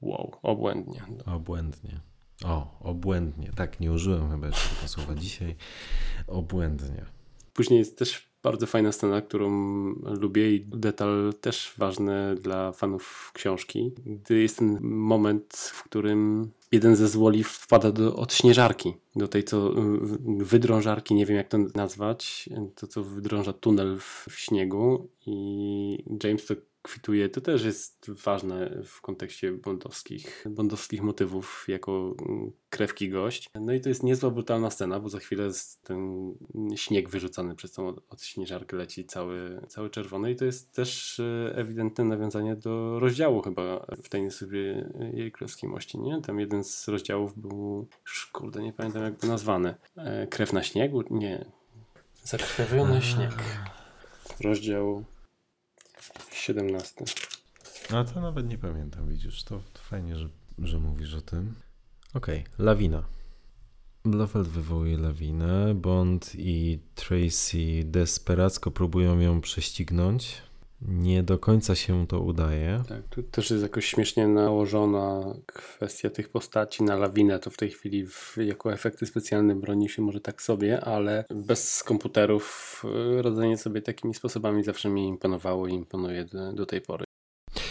wow, 0.00 0.32
obłędnie. 0.42 1.02
Obłędnie. 1.26 2.00
O, 2.44 2.78
obłędnie. 2.80 3.52
Tak, 3.56 3.80
nie 3.80 3.92
użyłem 3.92 4.30
chyba 4.30 4.46
jeszcze 4.46 4.68
tego 4.74 4.88
słowa 4.88 5.14
dzisiaj. 5.14 5.56
Obłędnie. 6.26 7.04
Później 7.52 7.78
jest 7.78 7.98
też 7.98 8.30
bardzo 8.46 8.66
fajna 8.66 8.92
scena, 8.92 9.22
którą 9.22 9.48
lubię 10.20 10.54
i 10.54 10.60
detal 10.60 11.34
też 11.40 11.74
ważny 11.78 12.34
dla 12.34 12.72
fanów 12.72 13.30
książki. 13.34 13.92
Gdy 14.06 14.42
jest 14.42 14.58
ten 14.58 14.78
moment, 14.82 15.70
w 15.74 15.82
którym 15.84 16.50
jeden 16.72 16.96
ze 16.96 17.08
złoli 17.08 17.44
wpada 17.44 17.92
do, 17.92 18.16
od 18.16 18.34
śnieżarki, 18.34 18.94
do 19.16 19.28
tej 19.28 19.44
co 19.44 19.70
wydrążarki, 20.26 21.14
nie 21.14 21.26
wiem 21.26 21.36
jak 21.36 21.48
to 21.48 21.58
nazwać, 21.74 22.48
to 22.74 22.86
co 22.86 23.02
wydrąża 23.02 23.52
tunel 23.52 23.98
w 24.00 24.26
śniegu 24.36 25.08
i 25.26 26.04
James 26.24 26.46
to 26.46 26.54
kwituje. 26.86 27.28
To 27.28 27.40
też 27.40 27.64
jest 27.64 28.10
ważne 28.24 28.82
w 28.84 29.00
kontekście 29.00 29.52
bondowskich, 29.52 30.44
bondowskich 30.50 31.02
motywów 31.02 31.64
jako 31.68 32.14
mm, 32.28 32.52
krewki 32.70 33.10
gość. 33.10 33.50
No 33.54 33.72
i 33.72 33.80
to 33.80 33.88
jest 33.88 34.02
niezła 34.02 34.30
brutalna 34.30 34.70
scena, 34.70 35.00
bo 35.00 35.08
za 35.08 35.18
chwilę 35.18 35.50
ten 35.84 36.32
śnieg 36.76 37.08
wyrzucany 37.08 37.54
przez 37.54 37.72
tą 37.72 37.88
od, 37.88 38.12
od 38.12 38.22
śnieżarkę 38.22 38.76
leci 38.76 39.04
cały, 39.04 39.60
cały 39.68 39.90
czerwony 39.90 40.30
i 40.30 40.36
to 40.36 40.44
jest 40.44 40.72
też 40.72 41.20
e, 41.20 41.56
ewidentne 41.56 42.04
nawiązanie 42.04 42.56
do 42.56 43.00
rozdziału 43.00 43.42
chyba 43.42 43.86
w 44.02 44.08
tej 44.08 44.30
sobie 44.30 44.90
jej 45.12 45.32
królewskiej 45.32 45.70
mości, 45.70 45.98
nie? 45.98 46.20
Tam 46.22 46.40
jeden 46.40 46.64
z 46.64 46.88
rozdziałów 46.88 47.38
był, 47.38 47.88
już 48.06 48.26
kurde, 48.26 48.62
nie 48.62 48.72
pamiętam 48.72 49.02
jak 49.02 49.14
był 49.14 49.30
nazwany. 49.30 49.74
E, 49.96 50.26
Krew 50.26 50.52
na 50.52 50.62
śniegu? 50.62 51.02
Nie. 51.10 51.44
Zakrwawiony 52.24 53.02
śnieg. 53.02 53.32
Rozdział 54.40 55.04
17. 56.32 57.04
A 57.90 58.04
to 58.04 58.20
nawet 58.20 58.48
nie 58.48 58.58
pamiętam, 58.58 59.08
widzisz. 59.08 59.44
To, 59.44 59.62
to 59.72 59.80
fajnie, 59.80 60.16
że, 60.16 60.28
że 60.58 60.78
mówisz 60.78 61.14
o 61.14 61.20
tym. 61.20 61.54
Okej, 62.14 62.44
lawina. 62.58 63.04
Blofeld 64.04 64.48
wywołuje 64.48 64.98
lawinę. 64.98 65.74
Bond 65.74 66.32
i 66.34 66.78
Tracy 66.94 67.84
desperacko 67.84 68.70
próbują 68.70 69.20
ją 69.20 69.40
prześcignąć. 69.40 70.42
Nie 70.82 71.22
do 71.22 71.38
końca 71.38 71.74
się 71.74 72.06
to 72.06 72.20
udaje. 72.20 72.82
Tak, 72.88 73.02
tu 73.10 73.22
też 73.22 73.50
jest 73.50 73.62
jakoś 73.62 73.86
śmiesznie 73.86 74.28
nałożona 74.28 75.34
kwestia 75.46 76.10
tych 76.10 76.28
postaci 76.28 76.82
na 76.82 76.96
lawinę. 76.96 77.38
To 77.38 77.50
w 77.50 77.56
tej 77.56 77.70
chwili 77.70 78.06
w, 78.06 78.36
jako 78.36 78.72
efekty 78.72 79.06
specjalne 79.06 79.54
broni 79.54 79.88
się 79.88 80.02
może 80.02 80.20
tak 80.20 80.42
sobie, 80.42 80.80
ale 80.80 81.24
bez 81.34 81.82
komputerów 81.82 82.82
y, 83.18 83.22
radzenie 83.22 83.58
sobie 83.58 83.82
takimi 83.82 84.14
sposobami 84.14 84.64
zawsze 84.64 84.88
mi 84.88 85.08
imponowało 85.08 85.66
i 85.66 85.74
imponuje 85.74 86.24
do, 86.24 86.52
do 86.52 86.66
tej 86.66 86.80
pory. 86.80 87.04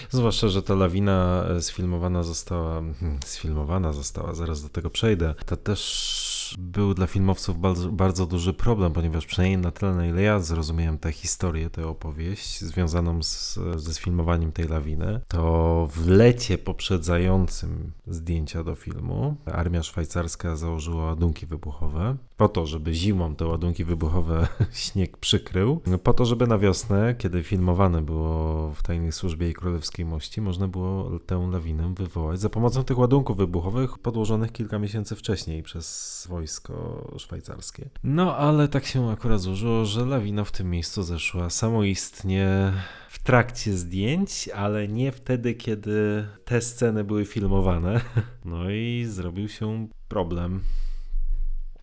Zwłaszcza, 0.09 0.47
że 0.47 0.63
ta 0.63 0.75
lawina 0.75 1.45
e, 1.49 1.61
sfilmowana 1.61 2.23
została, 2.23 2.73
hmm, 2.73 3.19
sfilmowana 3.25 3.93
została, 3.93 4.33
zaraz 4.33 4.63
do 4.63 4.69
tego 4.69 4.89
przejdę. 4.89 5.33
To 5.45 5.57
też 5.57 6.34
był 6.57 6.93
dla 6.93 7.07
filmowców 7.07 7.59
bardzo, 7.61 7.91
bardzo 7.91 8.25
duży 8.25 8.53
problem, 8.53 8.93
ponieważ 8.93 9.25
przynajmniej 9.25 9.61
na 9.61 9.71
tyle, 9.71 9.93
na 9.93 10.07
ile 10.07 10.21
ja 10.21 10.39
zrozumiałem 10.39 10.97
tę 10.97 11.11
historię, 11.11 11.69
tę 11.69 11.87
opowieść 11.87 12.61
związaną 12.61 13.23
z, 13.23 13.59
ze 13.75 13.93
sfilmowaniem 13.93 14.51
tej 14.51 14.67
lawiny, 14.67 15.21
to 15.27 15.87
w 15.91 16.07
lecie 16.07 16.57
poprzedzającym 16.57 17.91
zdjęcia 18.07 18.63
do 18.63 18.75
filmu 18.75 19.35
armia 19.45 19.83
szwajcarska 19.83 20.55
założyła 20.55 21.05
ładunki 21.05 21.45
wybuchowe 21.45 22.15
po 22.37 22.49
to, 22.49 22.65
żeby 22.65 22.93
zimą 22.93 23.35
te 23.35 23.45
ładunki 23.45 23.85
wybuchowe 23.85 24.47
śnieg 24.73 25.17
przykrył, 25.17 25.81
po 26.03 26.13
to, 26.13 26.25
żeby 26.25 26.47
na 26.47 26.57
wiosnę, 26.57 27.15
kiedy 27.17 27.43
filmowane 27.43 28.01
było 28.01 28.71
w 28.73 28.83
tajnej 28.83 29.11
służbie 29.11 29.49
i 29.49 29.53
królewskiej 29.53 30.05
mości, 30.05 30.41
można 30.41 30.67
było 30.67 31.19
tę 31.19 31.49
lawinę 31.51 31.93
wywołać 31.97 32.39
za 32.39 32.49
pomocą 32.49 32.83
tych 32.83 32.97
ładunków 32.97 33.37
wybuchowych 33.37 33.97
podłożonych 33.97 34.51
kilka 34.51 34.79
miesięcy 34.79 35.15
wcześniej 35.15 35.63
przez 35.63 36.27
wojsko 36.29 37.05
szwajcarskie. 37.17 37.89
No 38.03 38.35
ale 38.35 38.67
tak 38.67 38.85
się 38.85 39.09
akurat 39.09 39.41
złożyło, 39.41 39.85
że 39.85 40.05
lawina 40.05 40.43
w 40.43 40.51
tym 40.51 40.69
miejscu 40.69 41.03
zeszła 41.03 41.49
samoistnie 41.49 42.73
w 43.09 43.23
trakcie 43.23 43.73
zdjęć, 43.73 44.49
ale 44.55 44.87
nie 44.87 45.11
wtedy, 45.11 45.53
kiedy 45.53 46.27
te 46.45 46.61
sceny 46.61 47.03
były 47.03 47.25
filmowane. 47.25 48.01
No 48.45 48.69
i 48.69 49.05
zrobił 49.07 49.49
się 49.49 49.87
problem 50.07 50.61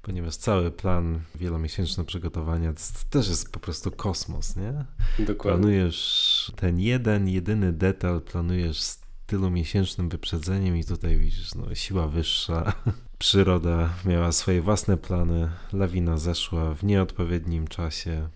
ponieważ 0.03 0.37
cały 0.37 0.71
plan 0.71 1.21
wielomiesięczny 1.35 2.05
przygotowania 2.05 2.73
to 2.73 2.81
też 3.11 3.29
jest 3.29 3.53
po 3.53 3.61
prostu 3.61 3.91
kosmos, 3.91 4.57
nie? 4.57 4.85
Dokładnie. 5.19 5.61
Planujesz 5.61 6.53
ten 6.57 6.81
jeden, 6.81 7.29
jedyny 7.29 7.73
detal, 7.73 8.21
planujesz 8.21 8.81
z 8.81 9.03
tylumiesięcznym 9.27 10.09
wyprzedzeniem 10.09 10.77
i 10.77 10.85
tutaj 10.85 11.19
widzisz, 11.19 11.55
no 11.55 11.75
siła 11.75 12.09
wyższa, 12.09 12.73
przyroda 13.19 13.91
miała 14.05 14.33
swoje 14.33 14.63
własne 14.63 14.97
plany, 14.97 15.49
lawina 15.73 16.17
zeszła 16.17 16.75
w 16.75 16.85
nieodpowiednim 16.85 17.69
czasie. 17.69 18.29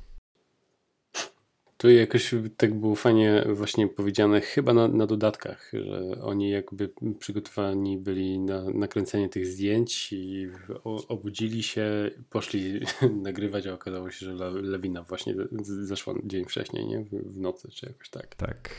Tu 1.79 1.91
jakoś 1.91 2.35
tak 2.57 2.75
było 2.75 2.95
fajnie 2.95 3.45
właśnie 3.53 3.89
powiedziane, 3.89 4.41
chyba 4.41 4.75
na, 4.75 4.89
na 4.89 5.07
dodatkach, 5.07 5.71
że 5.73 6.23
oni 6.23 6.51
jakby 6.51 6.91
przygotowani 7.19 7.99
byli 7.99 8.39
na 8.39 8.71
nakręcenie 8.71 9.29
tych 9.29 9.47
zdjęć 9.47 10.13
i 10.13 10.49
obudzili 11.09 11.63
się, 11.63 12.11
poszli 12.31 12.81
nagrywać, 13.23 13.67
a 13.67 13.75
okazało 13.75 14.11
się, 14.11 14.27
że 14.27 14.51
lawina 14.51 15.03
właśnie 15.03 15.35
zeszła 15.63 16.15
dzień 16.25 16.45
wcześniej, 16.45 16.87
nie? 16.87 17.05
W 17.13 17.39
nocy 17.39 17.69
czy 17.71 17.87
jakoś 17.87 18.11
tak. 18.11 18.35
Tak. 18.35 18.71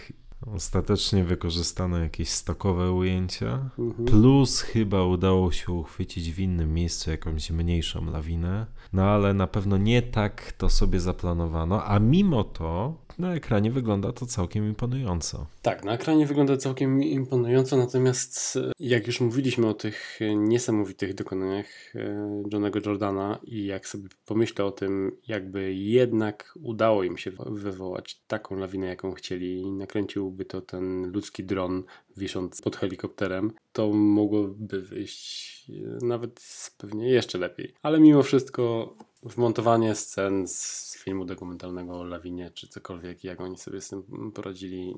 Ostatecznie 0.46 1.24
wykorzystano 1.24 1.98
jakieś 1.98 2.30
stokowe 2.30 2.92
ujęcia, 2.92 3.70
mhm. 3.80 4.06
plus 4.06 4.62
chyba 4.62 5.04
udało 5.04 5.52
się 5.52 5.72
uchwycić 5.72 6.32
w 6.32 6.40
innym 6.40 6.74
miejscu 6.74 7.12
jakąś 7.12 7.52
mniejszą 7.52 8.06
lawinę, 8.06 8.66
no 8.94 9.04
ale 9.04 9.34
na 9.34 9.48
pewno 9.48 9.78
nie 9.78 10.02
tak 10.02 10.52
to 10.52 10.70
sobie 10.70 11.00
zaplanowano, 11.00 11.86
a 11.86 12.00
mimo 12.00 12.44
to 12.44 12.94
na 13.20 13.36
ekranie 13.36 13.72
wygląda 13.72 14.12
to 14.12 14.26
całkiem 14.26 14.68
imponująco. 14.68 15.48
Tak, 15.62 15.84
na 15.84 15.94
ekranie 15.94 16.26
wygląda 16.26 16.58
całkiem 16.58 17.04
imponująco, 17.04 17.78
natomiast 17.78 18.56
e, 18.56 18.72
jak 18.80 19.08
już 19.08 19.22
mówiliśmy 19.22 19.68
o 19.68 19.74
tych 19.74 20.20
niesamowitych 20.36 21.14
dokonaniach 21.14 21.96
e, 21.96 22.44
Johnego 22.54 22.80
Jordana 22.86 23.40
i 23.44 23.66
jak 23.66 23.88
sobie 23.88 24.10
pomyślę 24.26 24.66
o 24.66 24.72
tym, 24.72 25.12
jakby 25.28 25.74
jednak 25.74 26.54
udało 26.62 27.04
im 27.04 27.18
się 27.18 27.32
wywołać 27.46 28.22
taką 28.28 28.56
lawinę, 28.56 28.88
jaką 28.88 29.14
chcieli 29.14 29.72
nakręciłby 29.72 30.46
to 30.46 30.62
ten 30.62 31.12
ludzki 31.12 31.44
dron 31.44 31.84
wisząc 32.18 32.62
pod 32.62 32.76
helikopterem, 32.76 33.52
to 33.74 33.94
mogłoby 33.94 34.82
wyjść 34.82 35.66
e, 35.70 36.06
nawet 36.06 36.42
pewnie 36.78 37.10
jeszcze 37.10 37.38
lepiej. 37.38 37.74
Ale 37.82 38.00
mimo 38.00 38.24
wszystko 38.24 38.96
wmontowanie 39.28 39.96
scen 39.96 40.48
z 40.48 40.98
filmu 41.04 41.26
dokumentalnego 41.26 42.00
o 42.00 42.04
lawinie, 42.04 42.52
czy 42.52 42.68
cokolwiek, 42.68 43.24
jak 43.24 43.42
oni 43.42 43.58
sobie 43.58 43.82
z 43.82 43.90
tym 43.90 44.32
poradzili, 44.32 44.96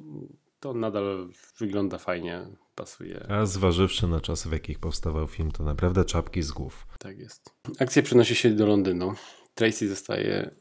to 0.59 0.73
nadal 0.73 1.29
wygląda 1.59 1.97
fajnie, 1.97 2.47
pasuje. 2.75 3.25
A 3.29 3.45
zważywszy 3.45 4.07
na 4.07 4.21
czasy, 4.21 4.49
w 4.49 4.51
jakich 4.51 4.79
powstawał 4.79 5.27
film, 5.27 5.51
to 5.51 5.63
naprawdę 5.63 6.05
czapki 6.05 6.41
z 6.41 6.51
głów. 6.51 6.87
Tak 6.99 7.19
jest. 7.19 7.55
Akcja 7.79 8.03
przenosi 8.03 8.35
się 8.35 8.49
do 8.49 8.65
Londynu. 8.65 9.13
Tracy 9.59 9.89
zostaje 9.89 10.51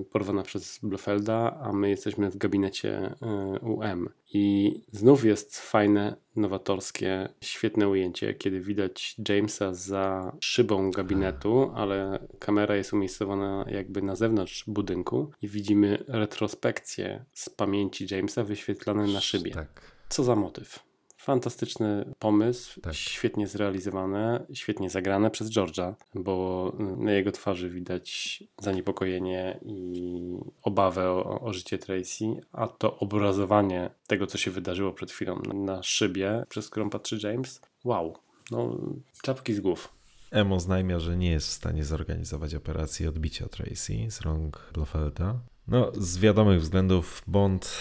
y, 0.00 0.04
porwana 0.04 0.42
przez 0.42 0.78
Blofelda, 0.82 1.60
a 1.62 1.72
my 1.72 1.90
jesteśmy 1.90 2.30
w 2.30 2.36
gabinecie 2.36 3.14
UM. 3.62 4.08
I 4.34 4.74
znów 4.92 5.24
jest 5.24 5.60
fajne, 5.60 6.16
nowatorskie, 6.36 7.28
świetne 7.40 7.88
ujęcie, 7.88 8.34
kiedy 8.34 8.60
widać 8.60 9.16
Jamesa 9.28 9.74
za 9.74 10.36
szybą 10.40 10.90
gabinetu, 10.90 11.72
ale 11.74 12.26
kamera 12.38 12.76
jest 12.76 12.92
umiejscowana 12.92 13.64
jakby 13.68 14.02
na 14.02 14.16
zewnątrz 14.16 14.64
budynku 14.66 15.30
i 15.42 15.48
widzimy 15.48 16.04
retrospekcję 16.08 17.24
z 17.32 17.48
pamięci 17.48 18.06
Jamesa 18.10 18.44
wyświetlane 18.44 19.06
na 19.06 19.20
szybie. 19.20 19.50
Tak. 19.50 19.92
Co 20.08 20.24
za 20.24 20.36
motyw? 20.36 20.91
Fantastyczny 21.22 22.14
pomysł, 22.18 22.80
tak. 22.80 22.94
świetnie 22.94 23.46
zrealizowane, 23.46 24.46
świetnie 24.52 24.90
zagrane 24.90 25.30
przez 25.30 25.50
George'a, 25.50 25.94
bo 26.14 26.72
na 26.96 27.12
jego 27.12 27.32
twarzy 27.32 27.70
widać 27.70 28.42
zaniepokojenie 28.58 29.58
i 29.64 30.20
obawę 30.62 31.10
o, 31.10 31.40
o, 31.40 31.52
życie 31.52 31.78
Tracy, 31.78 32.24
a 32.52 32.66
to 32.66 32.98
obrazowanie 32.98 33.90
tego, 34.06 34.26
co 34.26 34.38
się 34.38 34.50
wydarzyło 34.50 34.92
przed 34.92 35.10
chwilą 35.10 35.42
na 35.54 35.82
szybie, 35.82 36.44
przez 36.48 36.70
którą 36.70 36.90
patrzy 36.90 37.18
James, 37.22 37.60
wow, 37.84 38.18
no 38.50 38.78
czapki 39.22 39.54
z 39.54 39.60
głów. 39.60 39.92
Emo 40.30 40.60
znajmia, 40.60 40.98
że 40.98 41.16
nie 41.16 41.30
jest 41.30 41.48
w 41.48 41.52
stanie 41.52 41.84
zorganizować 41.84 42.54
operacji 42.54 43.06
odbicia 43.06 43.48
Tracy 43.48 44.10
z 44.10 44.20
rąk 44.20 44.70
Blofelda. 44.74 45.40
No, 45.68 45.92
z 45.94 46.18
wiadomych 46.18 46.60
względów 46.60 47.22
Bond 47.26 47.76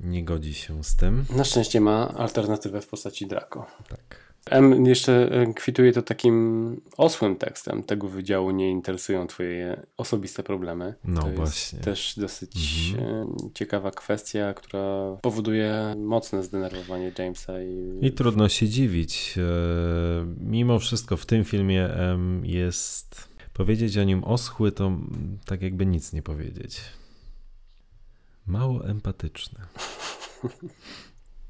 nie 0.00 0.24
godzi 0.24 0.54
się 0.54 0.84
z 0.84 0.96
tym. 0.96 1.24
Na 1.36 1.44
szczęście 1.44 1.80
ma 1.80 2.08
alternatywę 2.08 2.80
w 2.80 2.86
postaci 2.86 3.26
Draco. 3.26 3.66
Tak. 3.88 4.30
M 4.50 4.86
jeszcze 4.86 5.30
e, 5.32 5.54
kwituje 5.54 5.92
to 5.92 6.02
takim 6.02 6.76
osłym 6.96 7.36
tekstem. 7.36 7.82
Tego 7.82 8.08
wydziału 8.08 8.50
nie 8.50 8.70
interesują 8.70 9.26
twoje 9.26 9.86
osobiste 9.96 10.42
problemy. 10.42 10.94
No 11.04 11.22
to 11.22 11.30
właśnie. 11.30 11.76
Jest 11.76 11.84
też 11.84 12.14
dosyć 12.16 12.56
mhm. 12.98 13.22
E, 13.22 13.34
ciekawa 13.54 13.90
kwestia, 13.90 14.54
która 14.54 15.16
powoduje 15.22 15.94
mocne 15.98 16.42
zdenerwowanie 16.42 17.12
Jamesa. 17.18 17.62
I... 17.62 17.98
I 18.02 18.12
trudno 18.12 18.48
się 18.48 18.68
dziwić. 18.68 19.34
E, 19.38 19.42
mimo 20.40 20.78
wszystko 20.78 21.16
w 21.16 21.26
tym 21.26 21.44
filmie 21.44 21.94
M 21.94 22.42
jest... 22.44 23.30
Powiedzieć 23.52 23.98
o 23.98 24.04
nim 24.04 24.24
oschły 24.24 24.72
to 24.72 24.92
tak 25.46 25.62
jakby 25.62 25.86
nic 25.86 26.12
nie 26.12 26.22
powiedzieć 26.22 26.80
mało 28.46 28.84
empatyczny. 28.88 29.60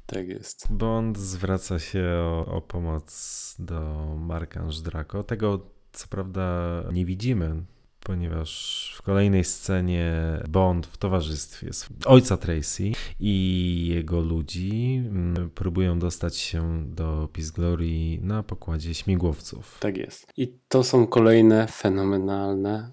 Tak 0.06 0.28
jest. 0.28 0.66
Bond 0.70 1.18
zwraca 1.18 1.78
się 1.78 2.04
o, 2.04 2.46
o 2.46 2.60
pomoc 2.60 3.56
do 3.58 3.80
Markanż 4.18 4.80
Draco. 4.80 5.22
Tego 5.22 5.66
co 5.92 6.08
prawda 6.08 6.82
nie 6.92 7.04
widzimy, 7.04 7.64
ponieważ 8.00 8.94
w 8.98 9.02
kolejnej 9.02 9.44
scenie 9.44 10.14
Bond 10.48 10.86
w 10.86 10.96
towarzystwie 10.96 11.70
ojca 12.04 12.36
Tracy 12.36 12.92
i 13.20 13.86
jego 13.88 14.20
ludzi 14.20 15.02
mm, 15.06 15.50
próbują 15.50 15.98
dostać 15.98 16.36
się 16.36 16.84
do 16.86 17.28
Peace 17.32 17.52
Glory 17.52 18.18
na 18.20 18.42
pokładzie 18.42 18.94
śmigłowców. 18.94 19.78
Tak 19.80 19.96
jest. 19.96 20.26
I 20.36 20.58
to 20.68 20.84
są 20.84 21.06
kolejne 21.06 21.66
fenomenalne, 21.66 22.90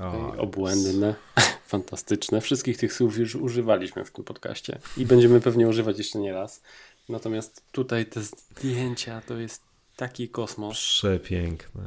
o, 0.00 0.36
obłędne 0.36 1.14
fantastyczne. 1.72 2.40
Wszystkich 2.40 2.76
tych 2.76 2.92
słów 2.92 3.18
już 3.18 3.34
używaliśmy 3.34 4.04
w 4.04 4.10
tym 4.10 4.24
podcaście 4.24 4.78
i 4.96 5.06
będziemy 5.06 5.40
pewnie 5.40 5.68
używać 5.68 5.98
jeszcze 5.98 6.18
nie 6.18 6.32
raz. 6.32 6.62
Natomiast 7.08 7.64
tutaj 7.72 8.06
te 8.06 8.22
zdjęcia 8.22 9.20
to 9.26 9.34
jest 9.34 9.62
taki 9.96 10.28
kosmos. 10.28 10.76
Przepiękne. 10.76 11.82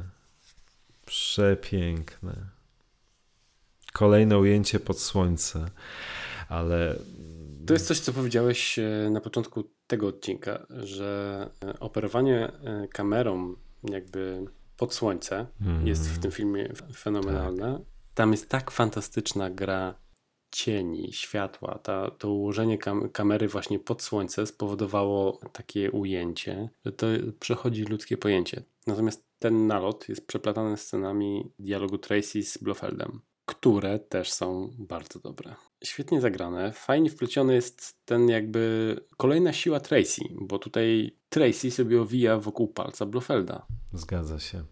Przepiękne. 1.05 2.35
Kolejne 3.93 4.39
ujęcie 4.39 4.79
pod 4.79 4.99
słońce, 4.99 5.65
ale. 6.49 6.95
To 7.67 7.73
jest 7.73 7.87
coś, 7.87 7.99
co 7.99 8.13
powiedziałeś 8.13 8.79
e, 8.79 9.09
na 9.11 9.21
początku 9.21 9.63
tego 9.87 10.07
odcinka, 10.07 10.65
że 10.69 11.49
e, 11.63 11.79
operowanie 11.79 12.47
e, 12.47 12.87
kamerą 12.87 13.55
jakby 13.83 14.45
pod 14.77 14.93
słońce 14.93 15.45
mm. 15.61 15.87
jest 15.87 16.09
w 16.09 16.19
tym 16.19 16.31
filmie 16.31 16.73
fenomenalne. 16.93 17.73
Tak 17.73 17.94
tam 18.15 18.31
jest 18.31 18.49
tak 18.49 18.71
fantastyczna 18.71 19.49
gra 19.49 19.95
cieni, 20.51 21.13
światła, 21.13 21.79
ta, 21.83 22.11
to 22.11 22.31
ułożenie 22.31 22.77
kam 22.77 23.09
kamery 23.09 23.47
właśnie 23.47 23.79
pod 23.79 24.01
słońce 24.01 24.47
spowodowało 24.47 25.39
takie 25.53 25.91
ujęcie, 25.91 26.69
że 26.85 26.91
to 26.91 27.07
przechodzi 27.39 27.83
ludzkie 27.83 28.17
pojęcie. 28.17 28.63
Natomiast 28.87 29.25
ten 29.39 29.67
nalot 29.67 30.09
jest 30.09 30.27
przeplatany 30.27 30.77
scenami 30.77 31.51
dialogu 31.59 31.97
Tracy 31.97 32.43
z 32.43 32.57
Blofeldem, 32.57 33.21
które 33.45 33.99
też 33.99 34.31
są 34.31 34.69
bardzo 34.77 35.19
dobre. 35.19 35.55
Świetnie 35.83 36.21
zagrane, 36.21 36.73
fajnie 36.73 37.09
wpleciony 37.09 37.53
jest 37.53 38.05
ten 38.05 38.29
jakby 38.29 38.95
kolejna 39.17 39.53
siła 39.53 39.79
Tracy, 39.79 40.21
bo 40.41 40.59
tutaj 40.59 41.17
Tracy 41.29 41.71
sobie 41.71 42.01
owija 42.01 42.39
wokół 42.39 42.67
palca 42.67 43.05
Blofelda. 43.05 43.65
Zgadza 43.93 44.39
się. 44.39 44.63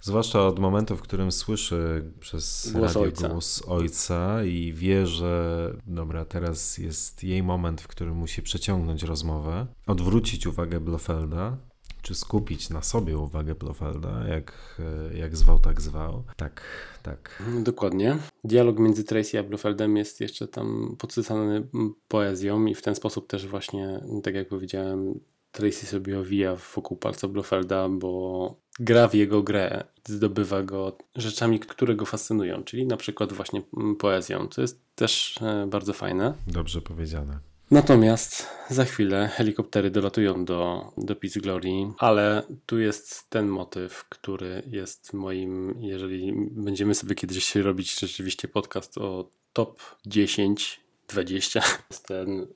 Zwłaszcza 0.00 0.46
od 0.46 0.58
momentu, 0.58 0.96
w 0.96 1.02
którym 1.02 1.32
słyszy 1.32 2.12
przez 2.20 2.72
Głos 2.72 2.86
radio 2.86 3.02
ojca. 3.02 3.28
głos 3.28 3.62
ojca 3.68 4.44
i 4.44 4.72
wie, 4.72 5.06
że 5.06 5.72
dobra, 5.86 6.24
teraz 6.24 6.78
jest 6.78 7.24
jej 7.24 7.42
moment, 7.42 7.80
w 7.80 7.88
którym 7.88 8.16
musi 8.16 8.42
przeciągnąć 8.42 9.02
rozmowę, 9.02 9.66
odwrócić 9.86 10.46
uwagę 10.46 10.80
Blofelda, 10.80 11.56
czy 12.06 12.14
skupić 12.14 12.70
na 12.70 12.82
sobie 12.82 13.18
uwagę 13.18 13.54
Blofelda, 13.54 14.28
jak, 14.28 14.78
jak 15.14 15.36
zwał, 15.36 15.58
tak 15.58 15.80
zwał. 15.80 16.22
Tak, 16.36 16.62
tak. 17.02 17.42
Dokładnie. 17.62 18.16
Dialog 18.44 18.78
między 18.78 19.04
Tracy 19.04 19.38
a 19.38 19.42
Bluefeldem 19.42 19.96
jest 19.96 20.20
jeszcze 20.20 20.48
tam 20.48 20.96
podsycany 20.98 21.66
poezją 22.08 22.66
i 22.66 22.74
w 22.74 22.82
ten 22.82 22.94
sposób 22.94 23.26
też 23.26 23.46
właśnie, 23.46 24.00
tak 24.22 24.34
jak 24.34 24.48
powiedziałem, 24.48 25.20
Tracy 25.52 25.86
sobie 25.86 26.18
owija 26.18 26.56
wokół 26.74 26.96
palca 26.96 27.28
Bluefelda, 27.28 27.88
bo 27.88 28.54
gra 28.80 29.08
w 29.08 29.14
jego 29.14 29.42
grę, 29.42 29.84
zdobywa 30.04 30.62
go 30.62 30.96
rzeczami, 31.16 31.60
które 31.60 31.94
go 31.94 32.04
fascynują, 32.04 32.64
czyli 32.64 32.86
na 32.86 32.96
przykład 32.96 33.32
właśnie 33.32 33.62
poezją. 33.98 34.48
To 34.48 34.60
jest 34.60 34.80
też 34.94 35.38
e, 35.42 35.66
bardzo 35.66 35.92
fajne. 35.92 36.34
Dobrze 36.46 36.80
powiedziane. 36.80 37.55
Natomiast 37.70 38.48
za 38.70 38.84
chwilę 38.84 39.28
helikoptery 39.28 39.90
dolatują 39.90 40.44
do, 40.44 40.92
do 40.96 41.16
Peace 41.16 41.40
Glory, 41.40 41.70
ale 41.98 42.42
tu 42.66 42.78
jest 42.78 43.30
ten 43.30 43.48
motyw, 43.48 44.04
który 44.08 44.62
jest 44.66 45.12
moim, 45.12 45.80
jeżeli 45.80 46.32
będziemy 46.50 46.94
sobie 46.94 47.14
kiedyś 47.14 47.56
robić 47.56 48.00
rzeczywiście 48.00 48.48
podcast 48.48 48.98
o 48.98 49.30
top 49.52 49.82
10, 50.06 50.80
20, 51.08 51.62
ten 52.08 52.40
e, 52.40 52.46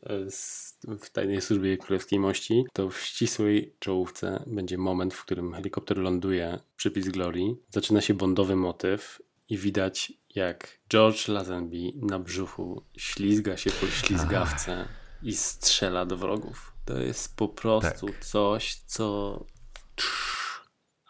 w 0.98 1.10
tajnej 1.10 1.40
służbie 1.40 1.76
królewskiej 1.76 2.18
mości, 2.18 2.64
to 2.72 2.90
w 2.90 3.00
ścisłej 3.00 3.74
czołówce 3.78 4.44
będzie 4.46 4.78
moment, 4.78 5.14
w 5.14 5.24
którym 5.24 5.52
helikopter 5.54 5.98
ląduje 5.98 6.58
przy 6.76 6.90
Peace 6.90 7.10
Glory, 7.10 7.40
zaczyna 7.70 8.00
się 8.00 8.14
bondowy 8.14 8.56
motyw 8.56 9.22
i 9.48 9.58
widać 9.58 10.12
jak 10.34 10.78
George 10.90 11.28
Lazenby 11.28 11.92
na 11.94 12.18
brzuchu 12.18 12.82
ślizga 12.96 13.56
się 13.56 13.70
po 13.70 13.86
ślizgawce 13.86 14.99
i 15.22 15.32
strzela 15.36 16.06
do 16.06 16.16
wrogów. 16.16 16.72
To 16.84 16.98
jest 16.98 17.36
po 17.36 17.48
prostu 17.48 18.06
Tak. 18.06 18.24
coś, 18.24 18.82
co 18.86 19.38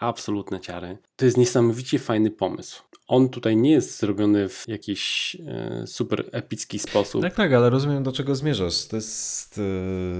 absolutne 0.00 0.60
ciary. 0.60 0.98
To 1.16 1.24
jest 1.24 1.36
niesamowicie 1.36 1.98
fajny 1.98 2.30
pomysł. 2.30 2.82
On 3.06 3.28
tutaj 3.28 3.56
nie 3.56 3.70
jest 3.70 3.98
zrobiony 3.98 4.48
w 4.48 4.64
jakiś 4.68 5.36
e, 5.46 5.86
super 5.86 6.28
epicki 6.32 6.78
sposób. 6.78 7.22
Tak, 7.22 7.34
tak, 7.34 7.52
ale 7.52 7.70
rozumiem 7.70 8.02
do 8.02 8.12
czego 8.12 8.34
zmierzasz. 8.34 8.86
To 8.86 8.96
jest 8.96 9.60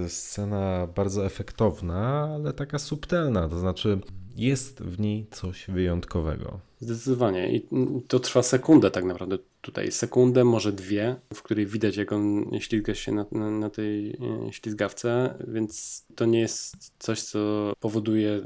e, 0.05 0.09
scena 0.09 0.87
bardzo 0.87 1.27
efektowna, 1.27 2.31
ale 2.35 2.53
taka 2.53 2.79
subtelna, 2.79 3.49
to 3.49 3.59
znaczy 3.59 4.01
jest 4.41 4.83
w 4.83 5.01
niej 5.01 5.27
coś 5.31 5.67
wyjątkowego. 5.69 6.61
Zdecydowanie. 6.81 7.53
I 7.57 7.67
to 8.09 8.21
trwa 8.21 8.43
sekundę 8.43 8.91
tak 8.91 9.05
naprawdę 9.05 9.39
tutaj. 9.61 9.93
Sekundę, 9.93 10.45
może 10.45 10.73
dwie, 10.73 11.17
w 11.35 11.43
której 11.43 11.67
widać 11.67 11.97
jak 11.97 12.13
on 12.13 12.51
ślizga 12.59 12.95
się 12.95 13.13
na, 13.13 13.27
na, 13.33 13.51
na 13.51 13.71
tej 13.71 14.11
e, 14.11 14.53
ślizgawce, 14.53 15.35
więc 15.49 16.05
to 16.15 16.25
nie 16.25 16.41
jest 16.41 16.93
coś, 16.99 17.23
co 17.23 17.73
powoduje 17.81 18.41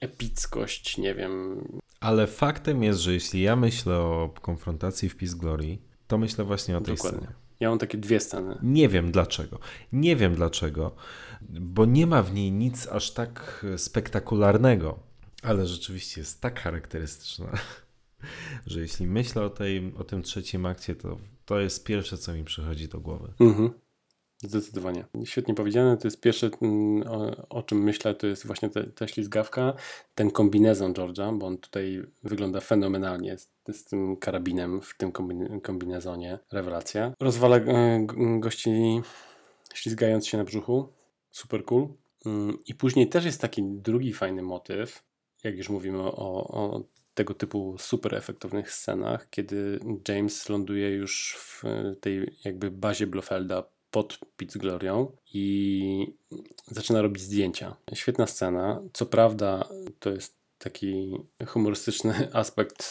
epickość, 0.00 0.98
nie 0.98 1.14
wiem. 1.14 1.62
Ale 2.00 2.26
faktem 2.26 2.82
jest, 2.82 3.00
że 3.00 3.12
jeśli 3.12 3.42
ja 3.42 3.56
myślę 3.56 3.94
o 3.94 4.34
konfrontacji 4.42 5.08
w 5.08 5.16
Peace 5.16 5.36
Glory, 5.36 5.78
to 6.06 6.18
myślę 6.18 6.44
właśnie 6.44 6.76
o 6.76 6.80
tej 6.80 6.96
Dokładnie. 6.96 7.20
scenie. 7.20 7.34
Ja 7.60 7.68
mam 7.68 7.78
takie 7.78 7.98
dwie 7.98 8.20
sceny. 8.20 8.58
Nie 8.62 8.88
wiem 8.88 9.12
dlaczego. 9.12 9.58
Nie 9.92 10.16
wiem 10.16 10.34
dlaczego, 10.34 10.94
bo 11.50 11.84
nie 11.84 12.06
ma 12.06 12.22
w 12.22 12.34
niej 12.34 12.52
nic 12.52 12.86
aż 12.86 13.10
tak 13.10 13.66
spektakularnego, 13.76 15.07
ale 15.42 15.66
rzeczywiście 15.66 16.20
jest 16.20 16.40
tak 16.40 16.60
charakterystyczna, 16.60 17.52
że 18.66 18.80
jeśli 18.80 19.06
myślę 19.06 19.42
o, 19.42 19.50
tej, 19.50 19.94
o 19.98 20.04
tym 20.04 20.22
trzecim 20.22 20.66
akcie, 20.66 20.94
to 20.94 21.18
to 21.44 21.60
jest 21.60 21.84
pierwsze, 21.84 22.18
co 22.18 22.32
mi 22.34 22.44
przychodzi 22.44 22.88
do 22.88 23.00
głowy. 23.00 23.32
Mhm. 23.40 23.70
Zdecydowanie. 24.42 25.04
Świetnie 25.24 25.54
powiedziane. 25.54 25.96
To 25.96 26.06
jest 26.06 26.20
pierwsze, 26.20 26.50
mm, 26.62 27.02
o, 27.08 27.48
o 27.48 27.62
czym 27.62 27.82
myślę, 27.82 28.14
to 28.14 28.26
jest 28.26 28.46
właśnie 28.46 28.70
ta 28.94 29.08
ślizgawka, 29.08 29.74
ten 30.14 30.30
kombinezon 30.30 30.92
George'a, 30.92 31.38
bo 31.38 31.46
on 31.46 31.58
tutaj 31.58 32.02
wygląda 32.22 32.60
fenomenalnie 32.60 33.38
z, 33.38 33.48
z 33.72 33.84
tym 33.84 34.16
karabinem 34.16 34.80
w 34.80 34.96
tym 34.96 35.12
kombine- 35.12 35.60
kombinezonie. 35.60 36.38
Rewelacja. 36.52 37.12
Rozwala 37.20 37.60
g- 37.60 38.40
gości 38.40 39.00
ślizgając 39.74 40.26
się 40.26 40.38
na 40.38 40.44
brzuchu. 40.44 40.88
Super 41.30 41.64
cool. 41.64 41.88
Mm, 42.26 42.58
I 42.66 42.74
później 42.74 43.08
też 43.08 43.24
jest 43.24 43.40
taki 43.40 43.62
drugi 43.64 44.12
fajny 44.12 44.42
motyw, 44.42 45.02
jak 45.48 45.58
już 45.58 45.68
mówimy 45.68 45.98
o, 45.98 46.48
o 46.48 46.84
tego 47.14 47.34
typu 47.34 47.76
super 47.78 48.14
efektownych 48.14 48.72
scenach, 48.72 49.30
kiedy 49.30 49.80
James 50.08 50.48
ląduje 50.48 50.90
już 50.90 51.36
w 51.38 51.62
tej 52.00 52.36
jakby 52.44 52.70
bazie 52.70 53.06
Blofelda 53.06 53.64
pod 53.90 54.18
Pitts 54.36 54.56
Glorią 54.56 55.12
i 55.34 56.06
zaczyna 56.66 57.02
robić 57.02 57.22
zdjęcia. 57.22 57.76
Świetna 57.94 58.26
scena. 58.26 58.82
Co 58.92 59.06
prawda 59.06 59.68
to 59.98 60.10
jest 60.10 60.38
taki 60.58 61.16
humorystyczny 61.46 62.28
aspekt, 62.32 62.84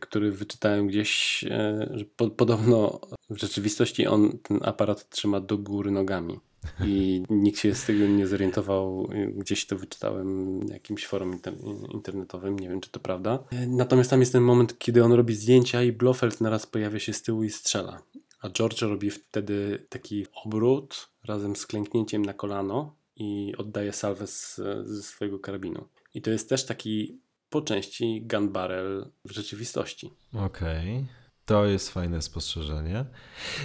który 0.00 0.32
wyczytałem 0.32 0.86
gdzieś, 0.86 1.44
e, 1.44 1.88
że 1.94 2.04
po, 2.04 2.30
podobno 2.30 3.00
w 3.30 3.36
rzeczywistości 3.36 4.06
on 4.06 4.38
ten 4.38 4.58
aparat 4.62 5.08
trzyma 5.08 5.40
do 5.40 5.58
góry 5.58 5.90
nogami. 5.90 6.40
I 6.84 7.22
nikt 7.30 7.58
się 7.58 7.74
z 7.74 7.84
tego 7.84 8.06
nie 8.06 8.26
zorientował. 8.26 9.08
Gdzieś 9.36 9.66
to 9.66 9.76
wyczytałem 9.76 10.60
na 10.64 10.74
jakimś 10.74 11.06
forum 11.06 11.38
inter- 11.38 11.92
internetowym, 11.94 12.58
nie 12.58 12.68
wiem 12.68 12.80
czy 12.80 12.90
to 12.90 13.00
prawda. 13.00 13.44
Natomiast 13.66 14.10
tam 14.10 14.20
jest 14.20 14.32
ten 14.32 14.42
moment, 14.42 14.78
kiedy 14.78 15.04
on 15.04 15.12
robi 15.12 15.34
zdjęcia 15.34 15.82
i 15.82 15.92
Blofeld 15.92 16.40
naraz 16.40 16.66
pojawia 16.66 16.98
się 16.98 17.12
z 17.12 17.22
tyłu 17.22 17.42
i 17.44 17.50
strzela. 17.50 18.02
A 18.40 18.50
George 18.50 18.82
robi 18.82 19.10
wtedy 19.10 19.86
taki 19.88 20.26
obrót 20.44 21.08
razem 21.24 21.56
z 21.56 21.66
klęknięciem 21.66 22.24
na 22.24 22.34
kolano 22.34 22.94
i 23.16 23.54
oddaje 23.58 23.92
salwę 23.92 24.26
z, 24.26 24.60
ze 24.84 25.02
swojego 25.02 25.38
karabinu. 25.38 25.84
I 26.14 26.22
to 26.22 26.30
jest 26.30 26.48
też 26.48 26.66
taki 26.66 27.18
po 27.50 27.62
części 27.62 28.22
gun 28.30 28.48
barrel 28.48 29.10
w 29.24 29.30
rzeczywistości. 29.30 30.10
Okej. 30.34 31.06
To 31.50 31.66
jest 31.66 31.90
fajne 31.90 32.22
spostrzeżenie. 32.22 33.04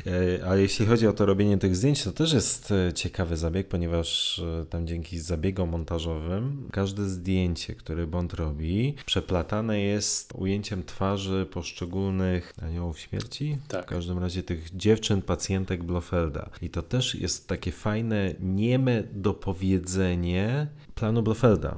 E, 0.07 0.49
A 0.49 0.55
jeśli 0.55 0.85
chodzi 0.85 1.07
o 1.07 1.13
to 1.13 1.25
robienie 1.25 1.57
tych 1.57 1.75
zdjęć, 1.75 2.03
to 2.03 2.11
też 2.11 2.33
jest 2.33 2.71
e, 2.71 2.93
ciekawy 2.93 3.37
zabieg, 3.37 3.67
ponieważ 3.67 4.39
e, 4.39 4.65
tam 4.65 4.87
dzięki 4.87 5.19
zabiegom 5.19 5.69
montażowym 5.69 6.69
każde 6.71 7.09
zdjęcie, 7.09 7.75
które 7.75 8.07
Bond 8.07 8.33
robi, 8.33 8.95
przeplatane 9.05 9.81
jest 9.81 10.33
ujęciem 10.35 10.83
twarzy 10.83 11.47
poszczególnych 11.51 12.53
aniołów 12.61 12.99
śmierci. 12.99 13.57
Tak. 13.67 13.85
W 13.85 13.89
każdym 13.89 14.19
razie 14.19 14.43
tych 14.43 14.75
dziewczyn, 14.75 15.21
pacjentek 15.21 15.83
Blofelda. 15.83 16.49
I 16.61 16.69
to 16.69 16.81
też 16.81 17.15
jest 17.15 17.47
takie 17.47 17.71
fajne, 17.71 18.33
nieme 18.39 19.03
dopowiedzenie 19.13 20.67
planu 20.95 21.23
Blofelda. 21.23 21.77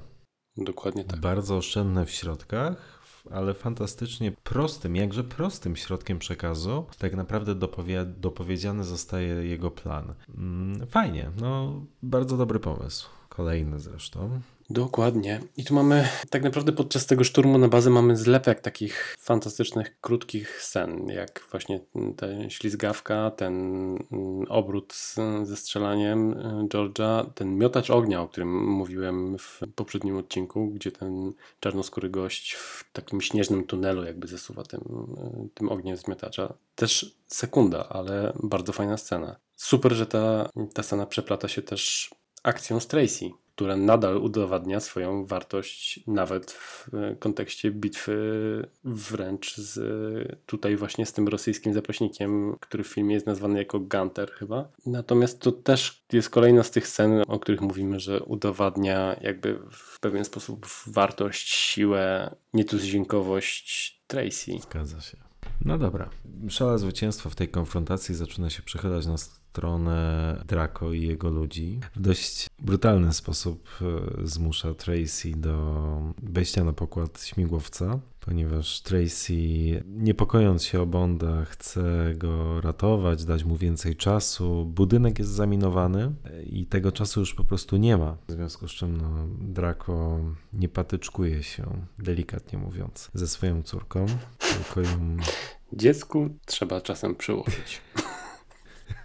Dokładnie 0.58 1.04
tak. 1.04 1.20
Bardzo 1.20 1.58
oszczędne 1.58 2.06
w 2.06 2.12
środkach, 2.12 2.97
ale 3.32 3.54
fantastycznie 3.54 4.32
prostym, 4.32 4.96
jakże 4.96 5.24
prostym 5.24 5.76
środkiem 5.76 6.20
przekazu, 6.20 6.86
tak 6.98 7.16
naprawdę 7.16 7.56
dopowie, 7.56 8.06
dopowiedziany 8.06 8.84
zostaje 8.84 9.28
jego 9.28 9.72
plan. 9.72 10.14
Mm, 10.38 10.88
Fajnie, 10.88 11.32
no 11.42 11.82
bardzo 12.04 12.38
dobry 12.38 12.60
pomysł. 12.60 13.10
Kolejny 13.30 13.80
zresztą. 13.80 14.40
Dokładnie. 14.70 15.42
I 15.58 15.64
tu 15.64 15.74
mamy, 15.74 16.08
tak 16.30 16.44
naprawdę 16.44 16.72
podczas 16.72 17.06
tego 17.06 17.24
szturmu 17.24 17.58
na 17.58 17.68
bazę 17.68 17.90
mamy 17.90 18.18
zlepek 18.18 18.62
takich 18.62 19.16
fantastycznych, 19.20 20.02
krótkich 20.02 20.62
scen, 20.62 21.08
jak 21.08 21.48
właśnie 21.52 21.80
ta 22.18 22.28
ślizgawka, 22.50 23.32
ten 23.32 23.54
mm, 24.12 24.46
obrót 24.50 24.96
ze 25.44 25.56
strzelaniem 25.56 26.32
y, 26.32 26.68
George'a, 26.68 27.26
ten 27.36 27.58
miotacz 27.58 27.90
ognia, 27.90 28.22
o 28.22 28.28
którym 28.28 28.68
mówiłem 28.68 29.38
w 29.38 29.62
poprzednim 29.76 30.18
odcinku, 30.18 30.68
gdzie 30.68 30.92
ten 30.92 31.34
czarnoskóry 31.60 32.10
gość 32.10 32.54
w 32.54 32.92
takim 32.94 33.22
śnieżnym 33.22 33.64
tunelu 33.64 34.04
jakby 34.04 34.28
zasuwa 34.28 34.64
tym, 34.64 34.82
y, 35.46 35.50
tym 35.54 35.70
ogniem 35.70 35.98
z 35.98 36.08
miotacza. 36.08 36.54
Też 36.76 37.16
sekunda, 37.28 37.90
ale 37.90 38.34
bardzo 38.44 38.74
fajna 38.74 38.98
scena. 38.98 39.36
Super, 39.56 39.94
że 39.94 40.06
ta, 40.06 40.50
ta 40.74 40.84
scena 40.84 41.06
przeplata 41.06 41.48
się 41.48 41.62
też 41.62 42.12
akcją 42.44 42.80
z 42.80 42.88
Tracy, 42.88 43.30
która 43.58 43.78
nadal 43.78 44.18
udowadnia 44.18 44.80
swoją 44.80 45.26
wartość 45.26 46.00
nawet 46.08 46.52
w 46.52 46.90
e, 46.94 47.16
kontekście 47.16 47.72
bitwy 47.72 48.68
wręcz 48.84 49.56
z 49.56 49.80
tutaj 50.46 50.76
właśnie 50.76 51.06
z 51.06 51.14
tym 51.14 51.28
rosyjskim 51.28 51.74
zapaśnikiem, 51.74 52.56
który 52.60 52.84
w 52.84 52.88
filmie 52.88 53.14
jest 53.14 53.26
nazwany 53.26 53.60
jako 53.60 53.80
Gunter 53.80 54.32
chyba. 54.32 54.70
Natomiast 54.86 55.40
to 55.40 55.52
też 55.52 56.04
jest 56.14 56.30
kolejna 56.30 56.64
z 56.64 56.72
tych 56.72 56.88
scen, 56.88 57.24
o 57.28 57.40
których 57.40 57.62
mówimy, 57.62 58.00
że 58.00 58.24
udowadnia 58.24 59.16
jakby 59.22 59.60
w 59.72 60.00
pewien 60.00 60.26
sposób 60.26 60.68
wartość, 60.88 61.50
siłę, 61.50 62.36
nietuzinkowość 62.54 63.98
Tracy. 64.08 64.52
Zgadza 64.62 65.02
się. 65.02 65.18
No 65.66 65.78
dobra. 65.78 66.10
Szale 66.50 66.80
zwycięstwa 66.80 67.30
w 67.30 67.36
tej 67.36 67.48
konfrontacji 67.48 68.16
zaczyna 68.16 68.50
się 68.50 68.62
przechylać 68.62 69.06
na 69.06 69.16
stronę 69.58 70.44
Draco 70.48 70.94
i 70.94 71.02
jego 71.02 71.30
ludzi. 71.30 71.80
W 71.96 72.02
dość 72.02 72.48
brutalny 72.60 73.14
sposób 73.14 73.70
e, 73.82 74.28
zmusza 74.28 74.74
Tracy 74.74 75.32
do 75.36 76.14
wejścia 76.24 76.64
na 76.64 76.74
pokład 76.74 77.24
śmigłowca, 77.24 78.00
ponieważ 78.20 78.82
Tracy, 78.82 79.34
niepokojąc 79.86 80.64
się 80.64 80.82
o 80.82 80.86
Bonda, 80.86 81.46
chce 81.46 82.14
go 82.16 82.62
ratować, 82.62 83.26
dać 83.26 83.44
mu 83.44 83.58
więcej 83.58 83.96
czasu. 83.96 84.66
Budynek 84.66 85.20
jest 85.20 85.32
zaminowany 85.32 86.14
i 86.46 86.66
tego 86.66 86.92
czasu 86.92 87.20
już 87.20 87.34
po 87.34 87.44
prostu 87.44 87.78
nie 87.78 87.98
ma. 87.98 88.18
W 88.28 88.32
związku 88.32 88.68
z 88.68 88.72
czym 88.72 88.98
no, 88.98 89.28
Draco 89.40 90.20
nie 90.54 90.70
patyczkuje 90.70 91.44
się, 91.44 91.64
delikatnie 92.00 92.60
mówiąc, 92.60 93.12
ze 93.14 93.28
swoją 93.28 93.64
córką, 93.64 94.06
tylko 94.38 94.82
ją 94.82 95.18
Dziecku 95.74 96.30
trzeba 96.46 96.82
czasem 96.82 97.16
przyłożyć. 97.16 97.82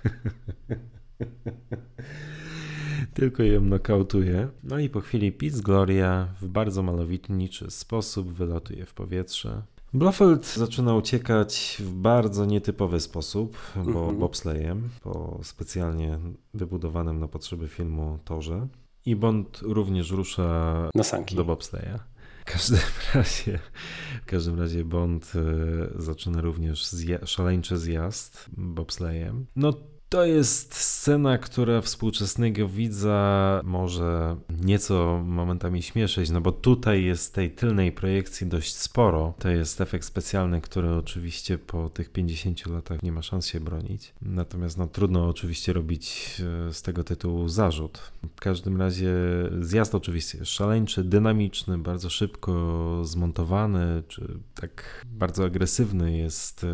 Tylko 3.15 3.43
ją 3.43 3.61
nokautuje. 3.61 4.49
No 4.65 4.79
i 4.79 4.89
po 4.89 5.01
chwili 5.01 5.33
Piz 5.33 5.61
Gloria 5.61 6.29
w 6.41 6.47
bardzo 6.49 6.83
malowniczy 6.83 7.71
sposób 7.71 8.33
wylatuje 8.33 8.87
w 8.87 8.95
powietrze. 8.95 9.63
Blofeld 9.95 10.47
zaczyna 10.47 10.95
uciekać 10.95 11.77
w 11.85 11.93
bardzo 11.95 12.45
nietypowy 12.45 13.01
sposób, 13.01 13.57
bo 13.75 14.01
Mhm. 14.01 14.19
bobslejem, 14.19 14.89
po 15.03 15.41
specjalnie 15.43 16.19
wybudowanym 16.55 17.21
na 17.21 17.29
potrzeby 17.29 17.69
filmu 17.69 18.19
torze. 18.25 18.67
I 19.07 19.17
Bond 19.17 19.59
również 19.63 20.11
rusza 20.11 20.75
do 21.35 21.45
bobsleja. 21.45 21.99
W 22.43 22.44
każdym 22.44 22.78
razie, 23.14 23.59
w 24.23 24.27
każdym 24.27 24.60
razie 24.60 24.85
Bond 24.85 25.32
e, 25.35 26.02
zaczyna 26.02 26.40
również 26.40 26.85
zja- 26.85 27.27
szaleńczy 27.27 27.78
zjazd 27.78 28.47
bobslejem. 28.56 29.47
No 29.56 29.73
to 30.13 30.25
jest 30.25 30.75
scena, 30.75 31.39
która 31.39 31.81
współczesnego 31.81 32.69
widza 32.69 33.61
może 33.65 34.37
nieco 34.65 35.23
momentami 35.27 35.83
śmieszyć, 35.83 36.31
no 36.31 36.41
bo 36.41 36.53
tutaj 36.53 37.05
jest 37.05 37.35
tej 37.35 37.51
tylnej 37.51 37.93
projekcji 37.93 38.47
dość 38.47 38.75
sporo. 38.75 39.35
To 39.39 39.49
jest 39.49 39.81
efekt 39.81 40.05
specjalny, 40.05 40.61
który 40.61 40.95
oczywiście 40.95 41.59
po 41.59 41.89
tych 41.89 42.11
50 42.11 42.67
latach 42.67 43.03
nie 43.03 43.13
ma 43.13 43.23
szans 43.23 43.47
się 43.47 43.61
bronić. 43.61 44.15
Natomiast 44.23 44.79
no, 44.79 44.87
trudno 44.87 45.29
oczywiście 45.29 45.73
robić 45.73 46.37
e, 46.69 46.73
z 46.73 46.83
tego 46.83 47.05
tytułu 47.05 47.49
zarzut. 47.49 48.13
W 48.37 48.41
każdym 48.41 48.77
razie 48.81 49.15
zjazd 49.61 49.95
oczywiście 49.95 50.39
jest 50.39 50.51
szaleńczy, 50.51 51.05
dynamiczny, 51.05 51.79
bardzo 51.79 52.11
szybko 52.11 53.05
zmontowany, 53.05 54.03
czy 54.09 54.39
tak 54.55 55.05
bardzo 55.07 55.45
agresywny 55.45 56.17
jest 56.17 56.65
e, 56.65 56.67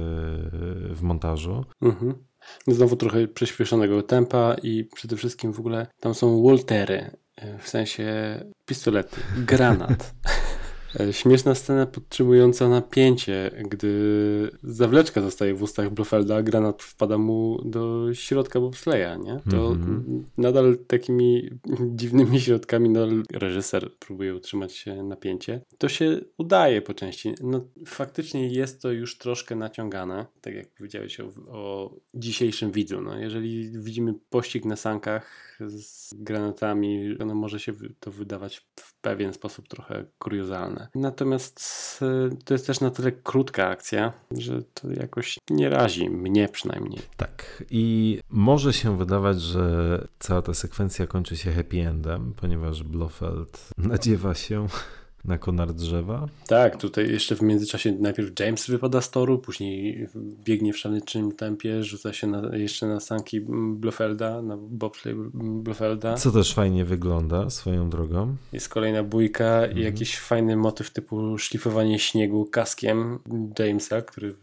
w 0.95 0.99
montażu. 1.03 1.65
Mhm. 1.83 2.28
Znowu 2.67 2.97
trochę 2.97 3.29
przyspieszonego 3.29 4.03
tempa 4.03 4.57
i 4.63 4.85
przede 4.95 5.17
wszystkim 5.17 5.53
w 5.53 5.59
ogóle 5.59 5.87
tam 6.01 6.15
są 6.15 6.43
Waltery, 6.43 7.11
e, 7.37 7.59
w 7.59 7.69
sensie 7.69 8.05
pistolety, 8.67 9.21
granat. 9.37 10.15
E, 11.01 11.13
Śmieszna 11.13 11.55
scena 11.55 11.87
podtrzymująca 11.87 12.69
napięcie, 12.69 13.51
gdy 13.69 14.51
zawleczka 14.63 15.21
zostaje 15.21 15.55
w 15.55 15.63
ustach 15.63 15.91
Blofelda, 15.91 16.37
a 16.37 16.43
granat 16.43 16.83
wpada 16.83 17.19
mu 17.19 17.61
do 17.65 18.15
środka 18.15 18.61
bobsleja, 18.61 19.17
nie? 19.17 19.41
To 19.51 19.69
Mhm. 19.69 20.25
nadal 20.39 20.79
takimi 20.87 21.51
dziwnymi 21.99 22.41
środkami 22.41 22.91
no, 22.91 23.07
reżyser 23.33 23.91
próbuje 23.99 24.35
utrzymać 24.35 24.73
się 24.73 25.03
napięcie. 25.03 25.61
To 25.79 25.89
się 25.89 26.21
udaje 26.39 26.83
po 26.83 26.95
części. 26.95 27.35
No, 27.43 27.65
faktycznie 27.87 28.49
jest 28.49 28.83
to 28.83 28.93
już 28.93 29.19
troszkę 29.19 29.57
naciągane, 29.57 30.27
tak 30.41 30.55
jak 30.55 30.69
powiedziałeś 30.69 31.21
o, 31.21 31.25
o 31.49 31.95
dzisiejszym 32.15 32.73
widzu. 32.73 33.01
No, 33.01 33.19
jeżeli 33.19 33.71
widzimy 33.81 34.15
pościg 34.31 34.65
na 34.65 34.77
sankach 34.77 35.48
z 35.67 36.15
granatami, 36.15 37.17
no 37.27 37.35
może 37.35 37.61
się 37.61 37.73
to 38.01 38.11
wydawać 38.11 38.67
w 38.81 39.01
pewien 39.01 39.33
sposób 39.33 39.69
trochę 39.69 40.05
kuriozalne. 40.19 40.89
Natomiast 40.95 41.61
y, 42.33 42.45
to 42.45 42.55
jest 42.55 42.67
też 42.67 42.81
na 42.81 42.91
tyle 42.91 43.13
krótka 43.13 43.67
akcja, 43.69 44.13
że 44.31 44.63
to 44.63 44.93
jakoś 44.93 45.39
nie 45.51 45.71
razi, 45.71 46.11
mnie 46.11 46.49
przynajmniej. 46.49 47.01
Tak. 47.17 47.65
I 47.71 48.19
może 48.31 48.73
się 48.73 48.99
wydawać, 48.99 49.41
że 49.41 50.07
cała 50.19 50.43
ta 50.43 50.55
sekwencja 50.55 51.07
kończy 51.07 51.37
się 51.37 51.53
happy 51.53 51.89
endem, 51.89 52.35
ponieważ 52.37 52.83
Blofeld 52.83 53.69
nadziewa 53.79 54.35
się 54.35 54.67
na 55.25 55.39
konar 55.39 55.75
drzewa. 55.75 56.27
Tak, 56.47 56.77
tutaj 56.77 57.11
jeszcze 57.13 57.37
w 57.37 57.43
międzyczasie 57.43 57.93
najpierw 58.01 58.41
James 58.41 58.67
wypada 58.67 59.01
z 59.01 59.11
toru, 59.11 59.39
później 59.39 60.09
biegnie 60.45 60.73
w 60.73 60.79
szaleńczym 60.79 61.33
tempie, 61.33 61.83
rzuca 61.85 62.13
się 62.13 62.27
na, 62.27 62.57
jeszcze 62.57 62.87
na 62.87 63.01
sanki 63.01 63.41
Blofelda, 63.75 64.43
na 64.43 64.57
bobsleigh 64.57 65.19
Blofelda. 65.35 66.15
Co 66.15 66.31
też 66.31 66.55
fajnie 66.55 66.85
wygląda 66.85 67.51
swoją 67.51 67.91
drogą. 67.91 68.37
Jest 68.53 68.69
kolejna 68.69 69.03
bójka 69.03 69.59
Mhm. 69.59 69.79
i 69.79 69.83
jakiś 69.83 70.19
fajny 70.19 70.57
motyw 70.57 70.91
typu 70.91 71.39
szlifowanie 71.39 71.99
śniegu 71.99 72.45
kaskiem 72.45 73.19
Jamesa, 73.59 74.03
który 74.03 74.35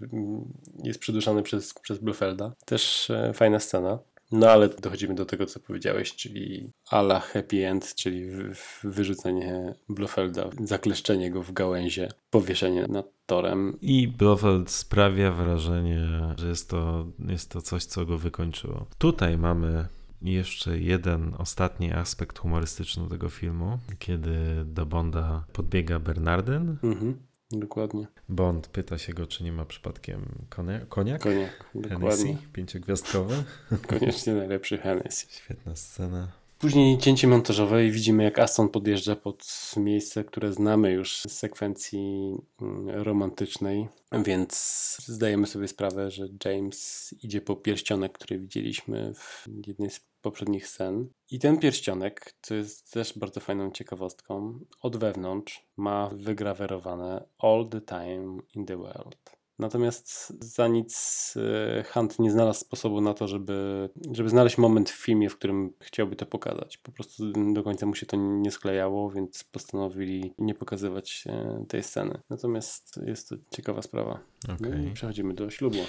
jest 0.83 0.99
przyduszany 0.99 1.43
przez, 1.43 1.73
przez 1.73 1.97
Blofelda. 1.99 2.51
Też 2.65 3.09
e, 3.09 3.33
fajna 3.33 3.59
scena. 3.59 3.99
No 4.35 4.49
ale 4.49 4.69
dochodzimy 4.69 5.15
do 5.15 5.25
tego, 5.25 5.45
co 5.45 5.59
powiedziałeś, 5.59 6.15
czyli 6.15 6.71
ala 6.91 7.19
happy 7.19 7.67
end, 7.67 7.95
czyli 7.95 8.25
wy- 8.31 8.53
wyrzucenie 8.83 9.75
Blofelda, 9.89 10.49
zakleszczenie 10.63 11.31
go 11.31 11.43
w 11.43 11.51
gałęzie, 11.51 12.09
powieszenie 12.29 12.85
nad 12.87 13.05
torem. 13.25 13.77
I 13.81 14.07
Blofeld 14.07 14.71
sprawia 14.71 15.31
wrażenie, 15.31 16.07
że 16.37 16.47
jest 16.47 16.69
to, 16.69 17.07
jest 17.19 17.51
to 17.51 17.61
coś, 17.61 17.85
co 17.85 18.05
go 18.05 18.17
wykończyło. 18.17 18.85
Tutaj 18.97 19.37
mamy 19.37 19.87
jeszcze 20.21 20.79
jeden 20.79 21.33
ostatni 21.37 21.93
aspekt 21.93 22.39
humorystyczny 22.39 23.09
tego 23.09 23.29
filmu, 23.29 23.79
kiedy 23.99 24.37
do 24.65 24.85
Bonda 24.85 25.45
podbiega 25.53 25.99
Bernardyn. 25.99 26.77
Mhm, 26.83 27.17
dokładnie. 27.51 28.07
Bond 28.29 28.67
pyta 28.67 28.97
się 28.97 29.13
go, 29.13 29.27
czy 29.27 29.43
nie 29.43 29.51
ma 29.51 29.65
przypadkiem 29.65 30.45
konia, 30.49 30.79
koniak? 30.89 31.21
Koniak, 31.21 31.71
Hennessy, 31.89 32.37
pięciogwiazdkowy. 32.53 33.43
Koniecznie 33.87 34.33
najlepszy 34.33 34.77
Hennessy. 34.77 35.27
Świetna 35.29 35.75
scena. 35.75 36.31
Później 36.59 36.97
cięcie 36.97 37.27
montażowe 37.27 37.85
i 37.85 37.91
widzimy 37.91 38.23
jak 38.23 38.39
Aston 38.39 38.69
podjeżdża 38.69 39.15
pod 39.15 39.45
miejsce, 39.77 40.23
które 40.23 40.53
znamy 40.53 40.91
już 40.91 41.21
z 41.21 41.31
sekwencji 41.31 42.35
mm, 42.61 42.89
romantycznej, 42.89 43.87
więc 44.25 44.97
zdajemy 45.05 45.47
sobie 45.47 45.67
sprawę, 45.67 46.11
że 46.11 46.27
James 46.45 47.15
idzie 47.23 47.41
po 47.41 47.55
pierścionek, 47.55 48.11
który 48.11 48.39
widzieliśmy 48.39 49.13
w 49.15 49.47
jednej 49.67 49.89
z 49.89 49.99
poprzednich 50.25 50.67
scen. 50.67 51.07
I 51.31 51.39
ten 51.39 51.59
pierścionek, 51.59 52.33
co 52.41 52.55
jest 52.55 52.91
też 52.93 53.17
bardzo 53.17 53.39
fajną 53.39 53.71
ciekawostką, 53.71 54.59
od 54.81 54.97
wewnątrz 54.97 55.65
ma 55.77 56.09
wygrawerowane 56.13 57.27
All 57.39 57.69
the 57.69 57.81
time 57.81 58.37
in 58.55 58.65
the 58.65 58.77
world. 58.77 59.35
Natomiast 59.59 60.33
za 60.43 60.67
nic 60.67 61.33
e, 61.37 61.83
Hunt 61.83 62.19
nie 62.19 62.31
znalazł 62.31 62.59
sposobu 62.59 63.01
na 63.01 63.13
to, 63.13 63.27
żeby, 63.27 63.89
żeby 64.11 64.29
znaleźć 64.29 64.57
moment 64.57 64.89
w 64.89 65.05
filmie, 65.05 65.29
w 65.29 65.37
którym 65.37 65.73
chciałby 65.79 66.15
to 66.15 66.25
pokazać. 66.25 66.77
Po 66.77 66.91
prostu 66.91 67.31
do 67.53 67.63
końca 67.63 67.85
mu 67.85 67.95
się 67.95 68.05
to 68.05 68.17
nie 68.17 68.51
sklejało, 68.51 69.11
więc 69.11 69.43
postanowili 69.43 70.33
nie 70.37 70.55
pokazywać 70.55 71.23
e, 71.27 71.65
tej 71.67 71.83
sceny. 71.83 72.21
Natomiast 72.29 72.99
jest 73.05 73.29
to 73.29 73.35
ciekawa 73.51 73.81
sprawa. 73.81 74.19
No 74.59 74.77
i 74.77 74.93
przechodzimy 74.93 75.33
do 75.33 75.49
ślubu. 75.49 75.79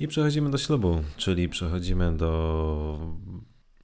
I 0.00 0.08
przechodzimy 0.08 0.50
do 0.50 0.58
ślubu, 0.58 0.98
czyli 1.16 1.48
przechodzimy 1.48 2.16
do 2.16 3.16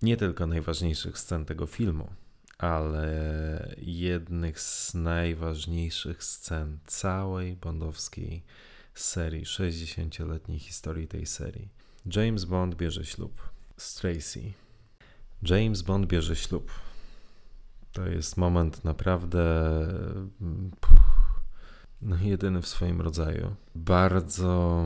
nie 0.02 0.16
tylko 0.16 0.46
najważniejszych 0.46 1.18
scen 1.18 1.44
tego 1.44 1.66
filmu, 1.66 2.08
ale 2.58 3.74
jednych 3.78 4.60
z 4.60 4.94
najważniejszych 4.94 6.24
scen 6.24 6.78
całej 6.86 7.56
bondowskiej 7.56 8.42
serii, 8.94 9.44
60-letniej 9.44 10.58
historii 10.58 11.08
tej 11.08 11.26
serii. 11.26 11.68
James 12.16 12.44
Bond 12.44 12.74
bierze 12.74 13.04
ślub 13.04 13.42
z 13.76 13.94
Tracy. 13.94 14.52
James 15.42 15.82
Bond 15.82 16.06
bierze 16.06 16.36
ślub. 16.36 16.70
To 17.92 18.06
jest 18.06 18.36
moment 18.36 18.84
naprawdę 18.84 19.44
no, 22.02 22.16
jedyny 22.16 22.62
w 22.62 22.66
swoim 22.66 23.00
rodzaju. 23.00 23.54
Bardzo 23.74 24.84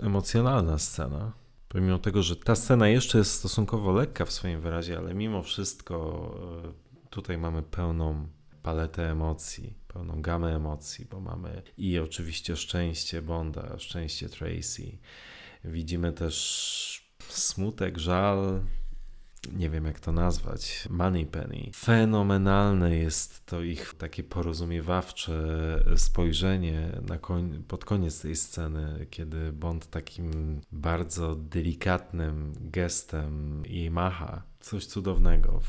emocjonalna 0.00 0.78
scena. 0.78 1.32
Pomimo 1.74 1.98
tego, 1.98 2.22
że 2.22 2.36
ta 2.36 2.54
scena 2.54 2.88
jeszcze 2.88 3.18
jest 3.18 3.32
stosunkowo 3.32 3.92
lekka 3.92 4.24
w 4.24 4.32
swoim 4.32 4.60
wyrazie, 4.60 4.98
ale 4.98 5.14
mimo 5.14 5.42
wszystko 5.42 6.30
e, 6.64 7.10
tutaj 7.10 7.38
mamy 7.38 7.62
pełną 7.62 8.28
paletę 8.62 9.10
emocji, 9.10 9.74
pełną 9.88 10.22
gamę 10.22 10.56
emocji, 10.56 11.06
bo 11.10 11.20
mamy 11.20 11.62
i 11.76 11.98
oczywiście 11.98 12.56
szczęście 12.56 13.22
Bonda, 13.22 13.78
szczęście 13.78 14.28
Tracy. 14.28 14.98
Widzimy 15.64 16.12
też 16.12 17.14
smutek, 17.28 17.98
żal 17.98 18.60
nie 19.52 19.70
wiem 19.70 19.84
jak 19.84 20.00
to 20.00 20.12
nazwać, 20.12 20.88
Money 20.90 21.26
Penny. 21.26 21.70
Fenomenalne 21.76 22.96
jest 22.96 23.46
to 23.46 23.62
ich 23.62 23.94
takie 23.94 24.22
porozumiewawcze 24.22 25.34
spojrzenie 25.96 26.88
na 27.08 27.18
koń, 27.18 27.64
pod 27.68 27.84
koniec 27.84 28.22
tej 28.22 28.36
sceny, 28.36 29.06
kiedy 29.10 29.52
Bond 29.52 29.90
takim 29.90 30.60
bardzo 30.72 31.34
delikatnym 31.34 32.52
gestem 32.60 33.62
jej 33.66 33.90
macha. 33.90 34.42
Coś 34.60 34.86
cudownego 34.86 35.60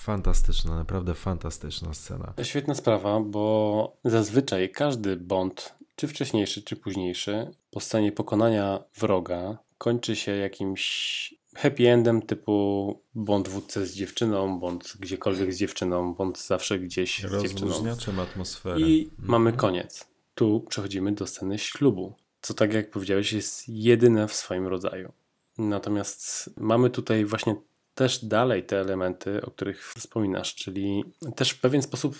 fantastyczna, 0.00 0.76
naprawdę 0.76 1.14
fantastyczna 1.14 1.94
scena. 1.94 2.32
Świetna 2.42 2.74
sprawa, 2.74 3.20
bo 3.20 3.96
zazwyczaj 4.04 4.70
każdy 4.70 5.16
Bond, 5.16 5.74
czy 5.96 6.08
wcześniejszy, 6.08 6.62
czy 6.62 6.76
późniejszy, 6.76 7.50
po 7.70 7.80
scenie 7.80 8.12
pokonania 8.12 8.84
wroga 8.98 9.58
kończy 9.78 10.16
się 10.16 10.32
jakimś 10.32 11.34
happy 11.62 11.88
endem 11.88 12.22
typu 12.22 13.00
Bond 13.14 13.48
wódce 13.48 13.86
z 13.86 13.94
dziewczyną, 13.94 14.60
Bond 14.60 14.96
gdziekolwiek 15.00 15.54
z 15.54 15.56
dziewczyną, 15.56 16.14
Bond 16.14 16.46
zawsze 16.46 16.78
gdzieś 16.78 17.22
z 17.24 17.42
dziewczyną. 17.42 18.22
Atmosferę. 18.22 18.80
I 18.80 19.10
mhm. 19.10 19.28
mamy 19.30 19.52
koniec. 19.52 20.06
Tu 20.34 20.60
przechodzimy 20.68 21.12
do 21.12 21.26
sceny 21.26 21.58
ślubu, 21.58 22.14
co 22.42 22.54
tak 22.54 22.72
jak 22.72 22.90
powiedziałeś 22.90 23.32
jest 23.32 23.68
jedyne 23.68 24.28
w 24.28 24.34
swoim 24.34 24.66
rodzaju. 24.66 25.12
Natomiast 25.58 26.50
mamy 26.56 26.90
tutaj 26.90 27.24
właśnie 27.24 27.56
też 27.94 28.24
dalej 28.24 28.64
te 28.64 28.80
elementy, 28.80 29.42
o 29.42 29.50
których 29.50 29.92
wspominasz, 29.94 30.54
czyli 30.54 31.04
też 31.36 31.50
w 31.50 31.60
pewien 31.60 31.82
sposób 31.82 32.16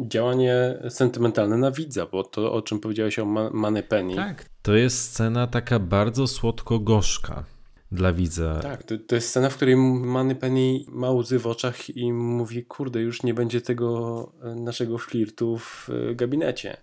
działanie 0.00 0.78
sentymentalne 0.88 1.56
na 1.56 1.70
widza, 1.70 2.06
bo 2.06 2.24
to 2.24 2.52
o 2.52 2.62
czym 2.62 2.80
powiedziałeś 2.80 3.18
o 3.18 3.24
Money 3.52 3.82
Penny. 3.82 4.16
Tak, 4.16 4.44
to 4.62 4.74
jest 4.74 5.10
scena 5.10 5.46
taka 5.46 5.78
bardzo 5.78 6.26
słodko-gorzka 6.26 7.44
dla 7.92 8.12
widza. 8.12 8.60
Tak, 8.62 8.82
to, 8.82 8.98
to 8.98 9.14
jest 9.14 9.28
scena, 9.28 9.50
w 9.50 9.56
której 9.56 9.76
Money 9.76 10.36
Penny 10.36 10.80
ma 10.88 11.10
łzy 11.10 11.38
w 11.38 11.46
oczach 11.46 11.96
i 11.96 12.12
mówi, 12.12 12.64
kurde, 12.64 13.00
już 13.00 13.22
nie 13.22 13.34
będzie 13.34 13.60
tego 13.60 14.32
e, 14.42 14.54
naszego 14.54 14.98
flirtu 14.98 15.58
w 15.58 15.90
e, 15.90 16.14
gabinecie. 16.14 16.76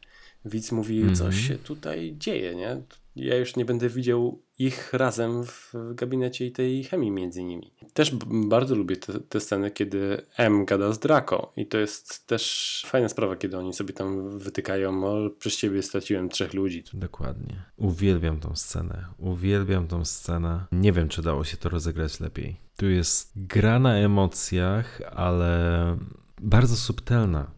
Widz 0.46 0.72
mówi, 0.72 1.02
mm 1.02 1.14
-hmm. 1.14 1.18
coś 1.18 1.48
się 1.48 1.56
tutaj 1.56 2.16
dzieje, 2.18 2.56
nie? 2.56 2.82
Ja 3.18 3.38
już 3.38 3.56
nie 3.56 3.66
będę 3.66 3.90
widział 3.90 4.42
ich 4.60 4.94
razem 4.94 5.44
w 5.44 5.74
gabinecie 5.94 6.46
i 6.46 6.52
tej 6.52 6.84
chemii 6.84 7.12
między 7.12 7.44
nimi. 7.44 7.74
Też 7.94 8.16
bardzo 8.26 8.76
lubię 8.76 8.96
te, 8.96 9.20
te, 9.20 9.40
sceny, 9.40 9.72
kiedy 9.72 10.22
M 10.38 10.66
gada 10.66 10.94
z 10.94 11.00
Draco 11.00 11.52
i 11.58 11.66
to 11.66 11.78
jest 11.78 12.28
też 12.28 12.84
fajna 12.88 13.10
sprawa, 13.10 13.36
kiedy 13.36 13.58
oni 13.58 13.74
sobie 13.74 13.94
tam 13.94 14.40
wytykają, 14.40 15.04
o, 15.04 15.30
przez 15.30 15.58
ciebie 15.58 15.84
straciłem 15.84 16.30
trzech 16.30 16.54
ludzi. 16.54 16.84
Dokładnie. 16.94 17.64
Uwielbiam 17.78 18.40
tą 18.40 18.56
scenę. 18.56 19.06
Uwielbiam 19.18 19.88
tą 19.88 20.06
scenę. 20.06 20.66
Nie 20.72 20.94
wiem, 20.94 21.10
czy 21.10 21.22
dało 21.22 21.44
się 21.44 21.58
to 21.58 21.70
rozegrać 21.70 22.20
lepiej. 22.20 22.58
Tu 22.78 22.90
jest 22.90 23.32
gra 23.36 23.80
na 23.80 23.98
emocjach, 23.98 25.02
ale 25.16 25.98
bardzo 26.42 26.76
subtelna. 26.76 27.52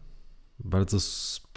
Bardzo 0.64 1.00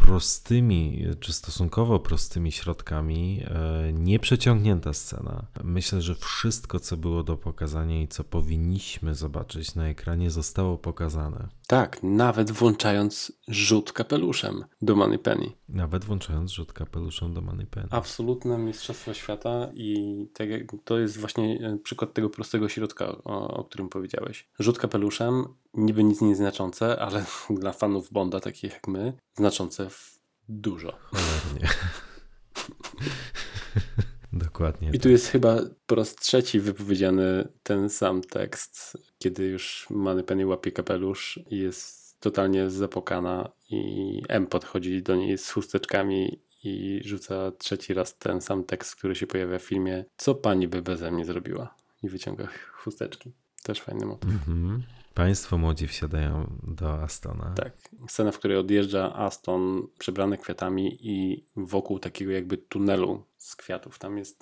prostymi, 0.03 1.05
czy 1.19 1.33
stosunkowo 1.33 1.99
prostymi 1.99 2.51
środkami 2.51 3.43
e, 3.45 3.93
nieprzeciągnięta 3.93 4.93
scena. 4.93 5.45
Myślę, 5.63 6.01
że 6.01 6.15
wszystko, 6.15 6.79
co 6.79 6.97
było 6.97 7.23
do 7.23 7.37
pokazania 7.37 8.01
i 8.01 8.07
co 8.07 8.23
powinniśmy 8.23 9.15
zobaczyć 9.15 9.75
na 9.75 9.87
ekranie, 9.87 10.31
zostało 10.31 10.77
pokazane. 10.77 11.47
Tak, 11.67 11.99
nawet 12.03 12.51
włączając 12.51 13.31
rzut 13.47 13.93
kapeluszem 13.93 14.65
do 14.81 14.95
Money 14.95 15.19
Penny. 15.19 15.51
Nawet 15.69 16.05
włączając 16.05 16.51
rzut 16.51 16.73
kapeluszem 16.73 17.33
do 17.33 17.41
Money 17.41 17.65
Penny. 17.65 17.89
Absolutne 17.91 18.57
mistrzostwo 18.57 19.13
świata 19.13 19.69
i 19.73 20.17
tak 20.33 20.47
to 20.83 20.99
jest 20.99 21.17
właśnie 21.17 21.59
e, 21.61 21.77
przykład 21.77 22.13
tego 22.13 22.29
prostego 22.29 22.69
środka, 22.69 23.05
o, 23.07 23.47
o 23.47 23.63
którym 23.63 23.89
powiedziałeś. 23.89 24.47
Rzut 24.59 24.79
kapeluszem, 24.79 25.45
niby 25.73 26.03
nic 26.03 26.21
nie 26.21 26.35
znaczące, 26.35 26.99
ale 26.99 27.25
dla 27.59 27.71
fanów 27.71 28.11
Bonda, 28.11 28.39
takich 28.39 28.73
jak 28.73 28.87
my, 28.87 29.13
znaczące 29.37 29.87
dużo. 30.49 30.97
Cholernie. 31.01 31.69
Dokładnie. 34.33 34.89
I 34.93 34.99
tu 34.99 35.09
jest 35.09 35.27
chyba 35.27 35.57
po 35.85 35.95
raz 35.95 36.15
trzeci 36.15 36.59
wypowiedziany 36.59 37.47
ten 37.63 37.89
sam 37.89 38.21
tekst, 38.21 38.97
kiedy 39.23 39.45
już 39.45 39.87
Manny 39.89 40.23
Penny 40.23 40.45
łapie 40.45 40.71
kapelusz 40.71 41.39
i 41.49 41.57
jest 41.57 42.19
totalnie 42.19 42.69
zapokana 42.69 43.49
i 43.69 44.21
M 44.29 44.47
podchodzi 44.47 45.03
do 45.03 45.15
niej 45.15 45.37
z 45.37 45.51
chusteczkami 45.51 46.39
i 46.63 47.01
rzuca 47.05 47.51
trzeci 47.51 47.93
raz 47.93 48.17
ten 48.17 48.41
sam 48.41 48.63
tekst, 48.63 48.95
który 48.95 49.15
się 49.15 49.27
pojawia 49.27 49.59
w 49.59 49.63
filmie. 49.63 50.05
Co 50.17 50.35
pani 50.35 50.67
by 50.67 50.81
beze 50.81 51.11
mnie 51.11 51.25
zrobiła? 51.25 51.75
I 52.03 52.09
wyciąga 52.09 52.47
chusteczki. 52.71 53.31
Też 53.63 53.81
fajny 53.81 54.05
motyw. 54.05 54.29
Mm 54.29 54.39
-hmm. 54.39 55.02
Państwo 55.13 55.57
młodzi 55.57 55.87
wsiadają 55.87 56.57
do 56.63 57.01
Astona. 57.01 57.53
Tak. 57.55 57.73
Scena, 58.07 58.31
w 58.31 58.39
której 58.39 58.57
odjeżdża 58.57 59.15
Aston 59.15 59.87
przebrany 59.99 60.37
kwiatami 60.37 60.97
i 61.01 61.45
wokół 61.55 61.99
takiego 61.99 62.31
jakby 62.31 62.57
tunelu 62.57 63.23
z 63.37 63.55
kwiatów. 63.55 63.99
Tam 63.99 64.17
jest, 64.17 64.41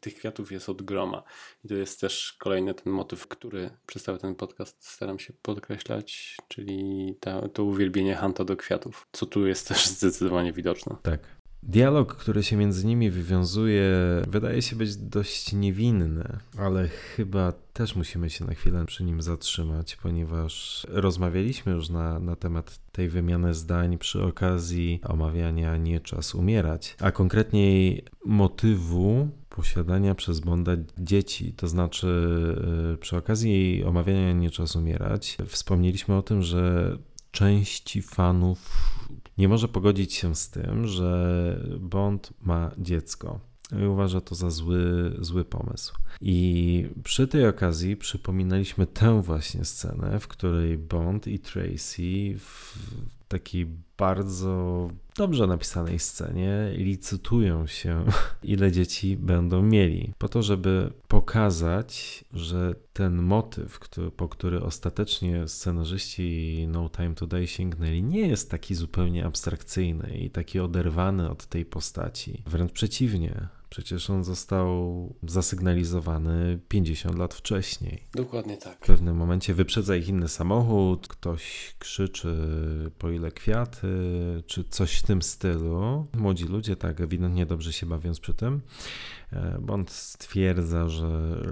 tych 0.00 0.14
kwiatów 0.14 0.52
jest 0.52 0.68
od 0.68 0.82
groma. 0.82 1.22
I 1.64 1.68
to 1.68 1.74
jest 1.74 2.00
też 2.00 2.36
kolejny 2.38 2.74
ten 2.74 2.92
motyw, 2.92 3.26
który 3.26 3.70
przez 3.86 4.02
cały 4.02 4.18
ten 4.18 4.34
podcast 4.34 4.86
staram 4.86 5.18
się 5.18 5.32
podkreślać, 5.42 6.36
czyli 6.48 7.14
ta, 7.20 7.48
to 7.48 7.64
uwielbienie 7.64 8.14
Hanta 8.14 8.44
do 8.44 8.56
kwiatów, 8.56 9.08
co 9.12 9.26
tu 9.26 9.46
jest 9.46 9.68
też 9.68 9.86
zdecydowanie 9.86 10.52
widoczne. 10.52 10.96
Tak. 11.02 11.41
Dialog, 11.62 12.16
który 12.16 12.42
się 12.42 12.56
między 12.56 12.86
nimi 12.86 13.10
wywiązuje, 13.10 13.90
wydaje 14.28 14.62
się 14.62 14.76
być 14.76 14.96
dość 14.96 15.52
niewinny, 15.52 16.38
ale 16.58 16.88
chyba 16.88 17.52
też 17.72 17.96
musimy 17.96 18.30
się 18.30 18.44
na 18.44 18.54
chwilę 18.54 18.84
przy 18.86 19.04
nim 19.04 19.22
zatrzymać, 19.22 19.96
ponieważ 19.96 20.86
rozmawialiśmy 20.90 21.72
już 21.72 21.88
na, 21.88 22.18
na 22.18 22.36
temat 22.36 22.78
tej 22.92 23.08
wymiany 23.08 23.54
zdań 23.54 23.98
przy 23.98 24.24
okazji 24.24 25.00
omawiania 25.04 25.76
Nie 25.76 26.00
czas 26.00 26.34
umierać, 26.34 26.96
a 27.00 27.10
konkretniej 27.10 28.04
motywu 28.24 29.28
posiadania 29.48 30.14
przez 30.14 30.40
Bonda 30.40 30.72
dzieci. 30.98 31.52
To 31.52 31.68
znaczy, 31.68 32.06
y, 32.94 32.98
przy 32.98 33.16
okazji 33.16 33.84
omawiania 33.84 34.32
Nie 34.32 34.50
czas 34.50 34.76
umierać, 34.76 35.38
wspomnieliśmy 35.46 36.16
o 36.16 36.22
tym, 36.22 36.42
że 36.42 36.96
części 37.30 38.02
fanów 38.02 38.58
nie 39.42 39.48
może 39.48 39.68
pogodzić 39.68 40.14
się 40.14 40.34
z 40.34 40.50
tym, 40.50 40.86
że 40.86 41.60
Bond 41.80 42.32
ma 42.42 42.70
dziecko. 42.78 43.40
I 43.82 43.86
uważa 43.86 44.20
to 44.20 44.34
za 44.34 44.50
zły, 44.50 45.12
zły 45.20 45.44
pomysł. 45.44 45.94
I 46.20 46.86
przy 47.04 47.28
tej 47.28 47.46
okazji 47.48 47.96
przypominaliśmy 47.96 48.86
tę 48.86 49.22
właśnie 49.22 49.64
scenę, 49.64 50.20
w 50.20 50.28
której 50.28 50.78
Bond 50.78 51.26
i 51.26 51.38
Tracy 51.38 52.34
w 52.38 52.78
takiej 53.32 53.66
bardzo 53.98 54.88
dobrze 55.16 55.46
napisanej 55.46 55.98
scenie 55.98 56.70
licytują 56.74 57.66
się, 57.66 58.04
ile 58.42 58.72
dzieci 58.72 59.16
będą 59.16 59.62
mieli, 59.62 60.12
po 60.18 60.28
to, 60.28 60.42
żeby 60.42 60.92
pokazać, 61.08 62.24
że 62.32 62.74
ten 62.92 63.22
motyw, 63.22 63.78
który, 63.78 64.10
po 64.10 64.28
który 64.28 64.62
ostatecznie 64.62 65.48
scenarzyści 65.48 66.66
No 66.68 66.88
Time 66.88 67.14
Today 67.14 67.46
sięgnęli, 67.46 68.02
nie 68.02 68.28
jest 68.28 68.50
taki 68.50 68.74
zupełnie 68.74 69.26
abstrakcyjny 69.26 70.18
i 70.18 70.30
taki 70.30 70.60
oderwany 70.60 71.30
od 71.30 71.46
tej 71.46 71.64
postaci. 71.64 72.42
Wręcz 72.46 72.72
przeciwnie, 72.72 73.48
Przecież 73.72 74.10
on 74.10 74.24
został 74.24 75.14
zasygnalizowany 75.22 76.60
50 76.68 77.18
lat 77.18 77.34
wcześniej. 77.34 78.06
Dokładnie 78.14 78.56
tak. 78.56 78.84
W 78.84 78.86
pewnym 78.86 79.16
momencie 79.16 79.54
wyprzedza 79.54 79.96
ich 79.96 80.08
inny 80.08 80.28
samochód, 80.28 81.08
ktoś 81.08 81.74
krzyczy 81.78 82.36
po 82.98 83.10
ile 83.10 83.30
kwiaty, 83.30 83.88
czy 84.46 84.64
coś 84.64 84.94
w 84.94 85.02
tym 85.02 85.22
stylu. 85.22 86.06
Młodzi 86.14 86.44
ludzie 86.44 86.76
tak 86.76 87.00
ewidentnie 87.00 87.46
dobrze 87.46 87.72
się 87.72 87.86
bawiąc 87.86 88.20
przy 88.20 88.34
tym. 88.34 88.60
E, 89.32 89.58
Bond 89.60 89.90
stwierdza, 89.90 90.88
że 90.88 91.42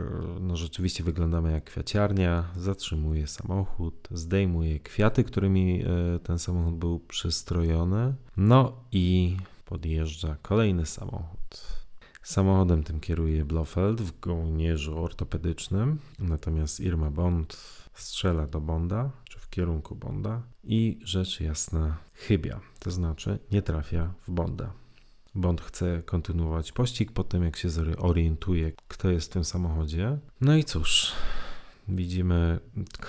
no 0.41 0.57
rzeczywiście 0.57 1.05
wyglądamy 1.05 1.53
jak 1.53 1.65
kwiaciarnia, 1.65 2.45
zatrzymuje 2.57 3.27
samochód, 3.27 4.09
zdejmuje 4.11 4.81
kwiaty, 4.81 5.25
którymi 5.25 5.83
e, 5.83 6.19
ten 6.19 6.39
samochód 6.39 6.75
był 6.75 6.99
przystrojony, 6.99 8.15
no 8.37 8.85
i 8.93 9.37
podjeżdża 9.65 10.37
kolejny 10.43 10.87
samochód. 10.87 11.80
Samochodem 12.23 12.83
tym 12.83 13.01
kieruje 13.01 13.45
Blofeld 13.45 14.01
w 14.01 14.21
kołnierzu 14.21 15.05
ortopedycznym, 15.05 15.99
natomiast 16.19 16.81
Irma 16.81 17.11
Bond 17.11 17.57
strzela 17.95 18.47
do 18.47 18.61
Bonda, 18.61 19.11
czy 19.25 19.39
w 19.39 19.51
kierunku 19.51 19.95
Bonda 19.95 20.43
i 20.65 20.99
rzecz 21.05 21.41
jasna 21.41 21.97
chybia, 22.15 22.61
to 22.79 22.91
znaczy 22.91 23.39
nie 23.53 23.63
trafia 23.63 24.15
w 24.29 24.31
Bonda. 24.31 24.73
Bond 25.35 25.61
chce 25.61 26.03
kontynuować 26.03 26.73
pościg 26.73 27.13
po 27.13 27.25
tym, 27.25 27.45
jak 27.45 27.57
się 27.57 27.71
zorientuje, 27.71 28.73
kto 28.89 29.11
jest 29.11 29.31
w 29.31 29.33
tym 29.33 29.45
samochodzie. 29.45 30.19
No 30.41 30.57
i 30.57 30.65
cóż, 30.65 31.13
widzimy 31.89 32.59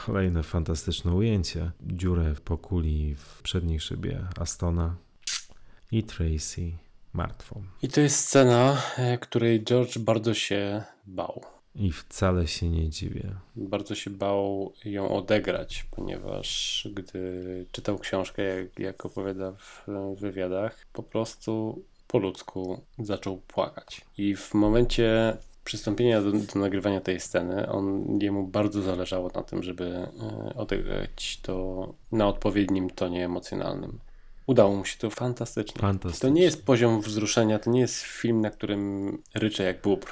kolejne 0.06 0.44
fantastyczne 0.44 1.12
ujęcie. 1.12 1.72
Dziurę 1.82 2.36
w 2.36 2.42
pokuli 2.42 3.16
w 3.16 3.42
przedniej 3.42 3.80
szybie 3.80 4.28
Astona 4.40 4.96
i 5.92 6.04
Tracy 6.04 6.72
martwą. 7.14 7.64
I 7.82 7.88
to 7.88 8.02
jest 8.02 8.28
scena, 8.28 8.82
e, 8.98 9.18
której 9.18 9.64
George 9.64 9.98
bardzo 9.98 10.34
się 10.34 10.84
bał. 11.08 11.42
I 11.76 11.92
wcale 11.92 12.48
się 12.48 12.70
nie 12.70 12.90
dziwię. 12.90 13.36
Bardzo 13.56 13.96
się 13.96 14.10
bał 14.10 14.74
ją 14.86 15.10
odegrać, 15.10 15.86
ponieważ 15.92 16.88
gdy 16.94 17.66
czytał 17.72 18.00
książkę, 18.00 18.44
jak, 18.44 18.80
jak 18.80 19.06
opowiada 19.06 19.52
w 19.52 19.86
wywiadach, 20.20 20.86
po 20.94 21.04
prostu 21.04 21.84
po 22.08 22.18
ludzku 22.18 22.82
zaczął 23.00 23.38
płakać. 23.38 24.02
I 24.18 24.36
w 24.36 24.54
momencie 24.54 25.38
przystąpienia 25.64 26.22
do, 26.22 26.32
do, 26.32 26.60
nagrywania 26.60 27.02
tej 27.02 27.20
sceny, 27.20 27.70
on, 27.70 28.18
jemu 28.22 28.48
bardzo 28.48 28.82
zależało 28.82 29.32
na 29.36 29.44
tym, 29.44 29.64
żeby 29.64 29.86
e, 29.86 30.54
odegrać 30.56 31.40
to 31.42 31.88
na 32.12 32.28
odpowiednim 32.28 32.90
tonie 32.90 33.26
emocjonalnym. 33.26 34.00
Udało 34.52 34.76
mu 34.76 34.86
się 34.86 34.98
to 34.98 35.10
fantastycznie. 35.10 35.82
fantastycznie. 35.82 36.30
To 36.30 36.36
nie 36.36 36.42
jest 36.42 36.66
poziom 36.66 37.02
wzruszenia, 37.02 37.60
to 37.60 37.70
nie 37.70 37.80
jest 37.80 37.96
film, 38.02 38.42
na 38.42 38.50
którym 38.50 39.18
ryczę 39.34 39.64
jak 39.64 39.82
bóbr. 39.82 40.08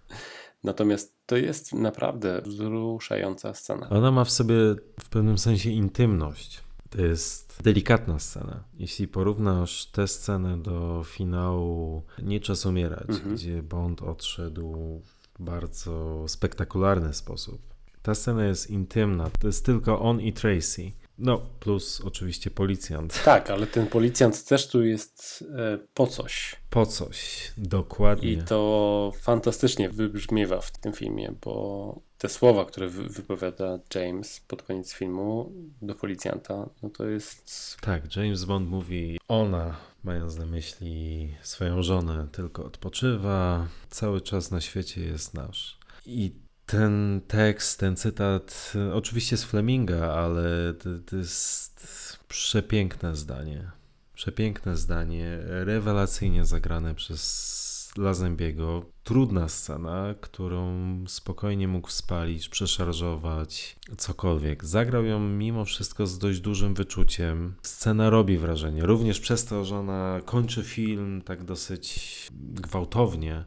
Natomiast 0.64 1.14
to 1.26 1.36
jest 1.36 1.72
naprawdę 1.72 2.42
wzruszająca 2.42 3.54
scena. 3.54 3.88
Ona 3.88 4.10
ma 4.10 4.24
w 4.24 4.30
sobie 4.30 4.54
w 5.00 5.08
pewnym 5.10 5.38
sensie 5.38 5.70
intymność. 5.70 6.60
To 6.90 7.02
jest 7.02 7.58
delikatna 7.62 8.18
scena. 8.18 8.64
Jeśli 8.74 9.08
porównasz 9.08 9.86
tę 9.86 10.08
scenę 10.08 10.62
do 10.62 11.02
finału 11.06 12.02
Nie 12.22 12.40
czas 12.40 12.66
umierać, 12.66 13.08
mhm. 13.08 13.34
gdzie 13.34 13.62
Bond 13.62 14.02
odszedł 14.02 15.00
w 15.04 15.42
bardzo 15.42 16.24
spektakularny 16.28 17.14
sposób. 17.14 17.60
Ta 18.02 18.14
scena 18.14 18.46
jest 18.46 18.70
intymna. 18.70 19.30
To 19.40 19.46
jest 19.46 19.66
tylko 19.66 20.00
on 20.00 20.20
i 20.20 20.32
Tracy. 20.32 20.92
No, 21.20 21.38
plus 21.60 22.00
oczywiście 22.00 22.50
policjant. 22.50 23.22
Tak, 23.24 23.50
ale 23.50 23.66
ten 23.66 23.86
policjant 23.86 24.44
też 24.44 24.68
tu 24.68 24.84
jest 24.84 25.44
e, 25.56 25.78
po 25.94 26.06
coś. 26.06 26.56
Po 26.70 26.86
coś, 26.86 27.52
dokładnie. 27.56 28.32
I 28.32 28.42
to 28.42 29.12
fantastycznie 29.20 29.88
wybrzmiewa 29.88 30.60
w 30.60 30.70
tym 30.78 30.92
filmie, 30.92 31.34
bo 31.44 32.00
te 32.18 32.28
słowa, 32.28 32.64
które 32.64 32.88
wypowiada 32.88 33.78
James 33.94 34.40
pod 34.40 34.62
koniec 34.62 34.92
filmu 34.92 35.52
do 35.82 35.94
policjanta, 35.94 36.68
no 36.82 36.90
to 36.90 37.06
jest. 37.06 37.76
Tak, 37.80 38.16
James 38.16 38.44
Bond 38.44 38.68
mówi, 38.68 39.18
ona, 39.28 39.76
mając 40.04 40.36
na 40.36 40.46
myśli 40.46 41.34
swoją 41.42 41.82
żonę, 41.82 42.28
tylko 42.32 42.64
odpoczywa, 42.64 43.66
cały 43.90 44.20
czas 44.20 44.50
na 44.50 44.60
świecie 44.60 45.00
jest 45.00 45.34
nasz. 45.34 45.78
I 46.06 46.32
ten 46.70 47.20
tekst, 47.28 47.80
ten 47.80 47.96
cytat, 47.96 48.72
oczywiście 48.92 49.36
z 49.36 49.44
Fleminga, 49.44 50.12
ale 50.12 50.74
to, 50.74 50.90
to 51.06 51.16
jest 51.16 52.18
przepiękne 52.28 53.16
zdanie. 53.16 53.70
Przepiękne 54.14 54.76
zdanie, 54.76 55.38
rewelacyjnie 55.42 56.44
zagrane 56.44 56.94
przez 56.94 57.69
Lazembiego. 57.96 58.84
Trudna 59.04 59.48
scena, 59.48 60.14
którą 60.20 60.74
spokojnie 61.06 61.68
mógł 61.68 61.90
spalić, 61.90 62.48
przeszarżować, 62.48 63.76
cokolwiek. 63.96 64.64
Zagrał 64.64 65.04
ją 65.04 65.20
mimo 65.20 65.64
wszystko 65.64 66.06
z 66.06 66.18
dość 66.18 66.40
dużym 66.40 66.74
wyczuciem. 66.74 67.54
Scena 67.62 68.10
robi 68.10 68.38
wrażenie, 68.38 68.86
również 68.86 69.20
przez 69.20 69.44
to, 69.44 69.64
że 69.64 69.76
ona 69.76 70.20
kończy 70.24 70.64
film 70.64 71.22
tak 71.22 71.44
dosyć 71.44 72.28
gwałtownie. 72.40 73.44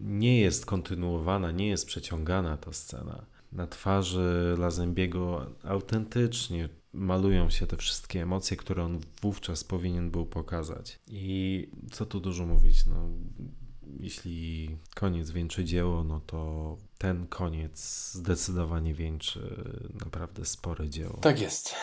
Nie 0.00 0.40
jest 0.40 0.66
kontynuowana, 0.66 1.50
nie 1.50 1.68
jest 1.68 1.86
przeciągana 1.86 2.56
ta 2.56 2.72
scena. 2.72 3.26
Na 3.52 3.66
twarzy 3.66 4.54
Lazembiego 4.58 5.50
autentycznie 5.62 6.68
malują 6.92 7.50
się 7.50 7.66
te 7.66 7.76
wszystkie 7.76 8.22
emocje, 8.22 8.56
które 8.56 8.84
on 8.84 9.00
wówczas 9.22 9.64
powinien 9.64 10.10
był 10.10 10.26
pokazać. 10.26 11.00
I 11.08 11.68
co 11.92 12.06
tu 12.06 12.20
dużo 12.20 12.46
mówić, 12.46 12.86
no 12.86 13.10
jeśli 14.00 14.70
koniec 14.94 15.30
wieńczy 15.30 15.64
dzieło, 15.64 16.04
no 16.04 16.20
to 16.26 16.76
ten 16.98 17.26
koniec 17.26 18.10
zdecydowanie 18.12 18.94
wieńczy 18.94 19.64
naprawdę 20.04 20.44
spore 20.44 20.88
dzieło. 20.88 21.18
Tak 21.20 21.40
jest. 21.40 21.74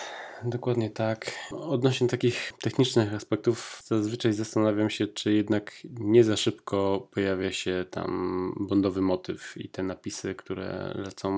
Dokładnie 0.45 0.89
tak. 0.89 1.31
Odnośnie 1.51 2.07
takich 2.07 2.53
technicznych 2.61 3.13
aspektów, 3.13 3.81
zazwyczaj 3.85 4.33
zastanawiam 4.33 4.89
się, 4.89 5.07
czy 5.07 5.33
jednak 5.33 5.73
nie 5.99 6.23
za 6.23 6.37
szybko 6.37 7.07
pojawia 7.11 7.51
się 7.51 7.85
tam 7.89 8.53
bondowy 8.59 9.01
motyw 9.01 9.53
i 9.57 9.69
te 9.69 9.83
napisy, 9.83 10.35
które 10.35 10.93
lecą 10.95 11.31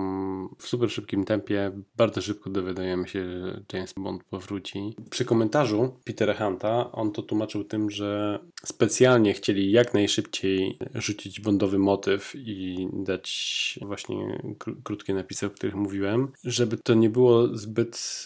w 0.57 0.67
super 0.67 0.91
szybkim 0.91 1.25
tempie. 1.25 1.71
Bardzo 1.97 2.21
szybko 2.21 2.49
dowiadujemy 2.49 3.07
się, 3.07 3.29
że 3.29 3.63
James 3.73 3.93
Bond 3.97 4.23
powróci. 4.23 4.95
Przy 5.09 5.25
komentarzu 5.25 5.93
Petera 6.03 6.33
Hunta 6.33 6.91
on 6.91 7.11
to 7.11 7.21
tłumaczył 7.21 7.63
tym, 7.63 7.89
że 7.89 8.39
specjalnie 8.65 9.33
chcieli 9.33 9.71
jak 9.71 9.93
najszybciej 9.93 10.77
rzucić 10.95 11.41
bondowy 11.41 11.79
motyw 11.79 12.33
i 12.35 12.87
dać 12.93 13.79
właśnie 13.81 14.41
krótkie 14.83 15.13
napisy, 15.13 15.45
o 15.45 15.49
których 15.49 15.75
mówiłem, 15.75 16.31
żeby 16.43 16.77
to 16.77 16.93
nie 16.93 17.09
było 17.09 17.57
zbyt 17.57 18.25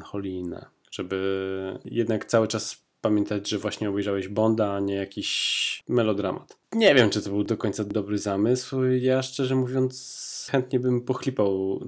melancholijne, 0.00 0.66
żeby 0.90 1.78
jednak 1.84 2.24
cały 2.24 2.48
czas 2.48 2.84
pamiętać, 3.00 3.48
że 3.48 3.58
właśnie 3.58 3.90
obejrzałeś 3.90 4.28
Bonda, 4.28 4.72
a 4.72 4.80
nie 4.80 4.94
jakiś 4.94 5.82
melodramat. 5.88 6.58
Nie 6.72 6.94
wiem, 6.94 7.10
czy 7.10 7.22
to 7.22 7.30
był 7.30 7.44
do 7.44 7.56
końca 7.56 7.84
dobry 7.84 8.18
zamysł. 8.18 8.84
Ja 8.84 9.22
szczerze 9.22 9.54
mówiąc 9.56 10.48
chętnie 10.50 10.80
bym 10.80 11.00
pochlipał 11.00 11.80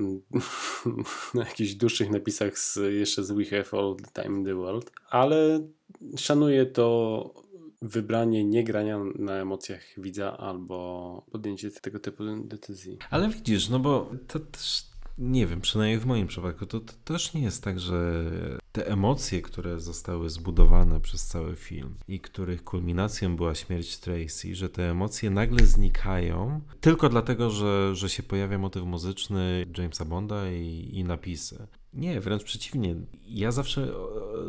na 1.34 1.44
jakichś 1.44 1.74
dłuższych 1.74 2.10
napisach 2.10 2.58
z, 2.58 2.78
jeszcze 2.92 3.24
z 3.24 3.32
We 3.32 3.44
Have 3.44 3.78
All 3.78 3.96
the 3.96 4.22
Time 4.22 4.38
in 4.38 4.44
the 4.44 4.54
World, 4.54 4.92
ale 5.10 5.68
szanuję 6.16 6.66
to 6.66 7.34
wybranie 7.82 8.44
nie 8.44 8.64
grania 8.64 9.00
na 9.14 9.34
emocjach 9.34 9.80
widza 9.96 10.38
albo 10.38 11.26
podjęcie 11.32 11.70
tego 11.70 11.98
typu 11.98 12.24
decyzji. 12.44 12.98
Ale 13.10 13.28
widzisz, 13.28 13.68
no 13.68 13.78
bo 13.78 14.10
to 14.28 14.38
też 14.38 14.91
nie 15.18 15.46
wiem, 15.46 15.60
przynajmniej 15.60 15.98
w 15.98 16.06
moim 16.06 16.26
przypadku, 16.26 16.66
to, 16.66 16.80
to, 16.80 16.92
też 17.04 17.34
nie 17.34 17.42
jest 17.42 17.64
tak, 17.64 17.80
że 17.80 18.24
te 18.72 18.86
emocje, 18.86 19.42
które 19.42 19.80
zostały 19.80 20.30
zbudowane 20.30 21.00
przez 21.00 21.26
cały 21.26 21.56
film 21.56 21.94
i 22.08 22.20
których 22.20 22.64
kulminacją 22.64 23.36
była 23.36 23.54
śmierć 23.54 23.98
Tracy, 23.98 24.54
że 24.54 24.68
te 24.68 24.90
emocje 24.90 25.30
nagle 25.30 25.66
znikają 25.66 26.60
tylko 26.80 27.08
dlatego, 27.08 27.50
że, 27.50 27.96
że 27.96 28.08
się 28.08 28.22
pojawia 28.22 28.58
motyw 28.58 28.84
muzyczny 28.84 29.66
Jamesa 29.78 30.04
Bonda 30.04 30.50
i, 30.50 30.90
i 30.92 31.04
napisy. 31.04 31.66
Nie, 31.94 32.20
wręcz 32.20 32.44
przeciwnie. 32.44 32.94
Ja 33.28 33.52
zawsze 33.52 33.82
e, 33.82 33.88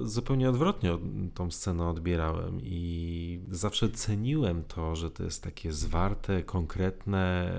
zupełnie 0.07 0.49
odwrotnie 0.49 0.97
tą 1.33 1.51
scenę 1.51 1.87
odbierałem 1.89 2.59
i 2.63 3.39
zawsze 3.51 3.89
ceniłem 3.89 4.63
to, 4.63 4.95
że 4.95 5.11
to 5.11 5.23
jest 5.23 5.43
takie 5.43 5.71
zwarte, 5.73 6.43
konkretne. 6.43 7.51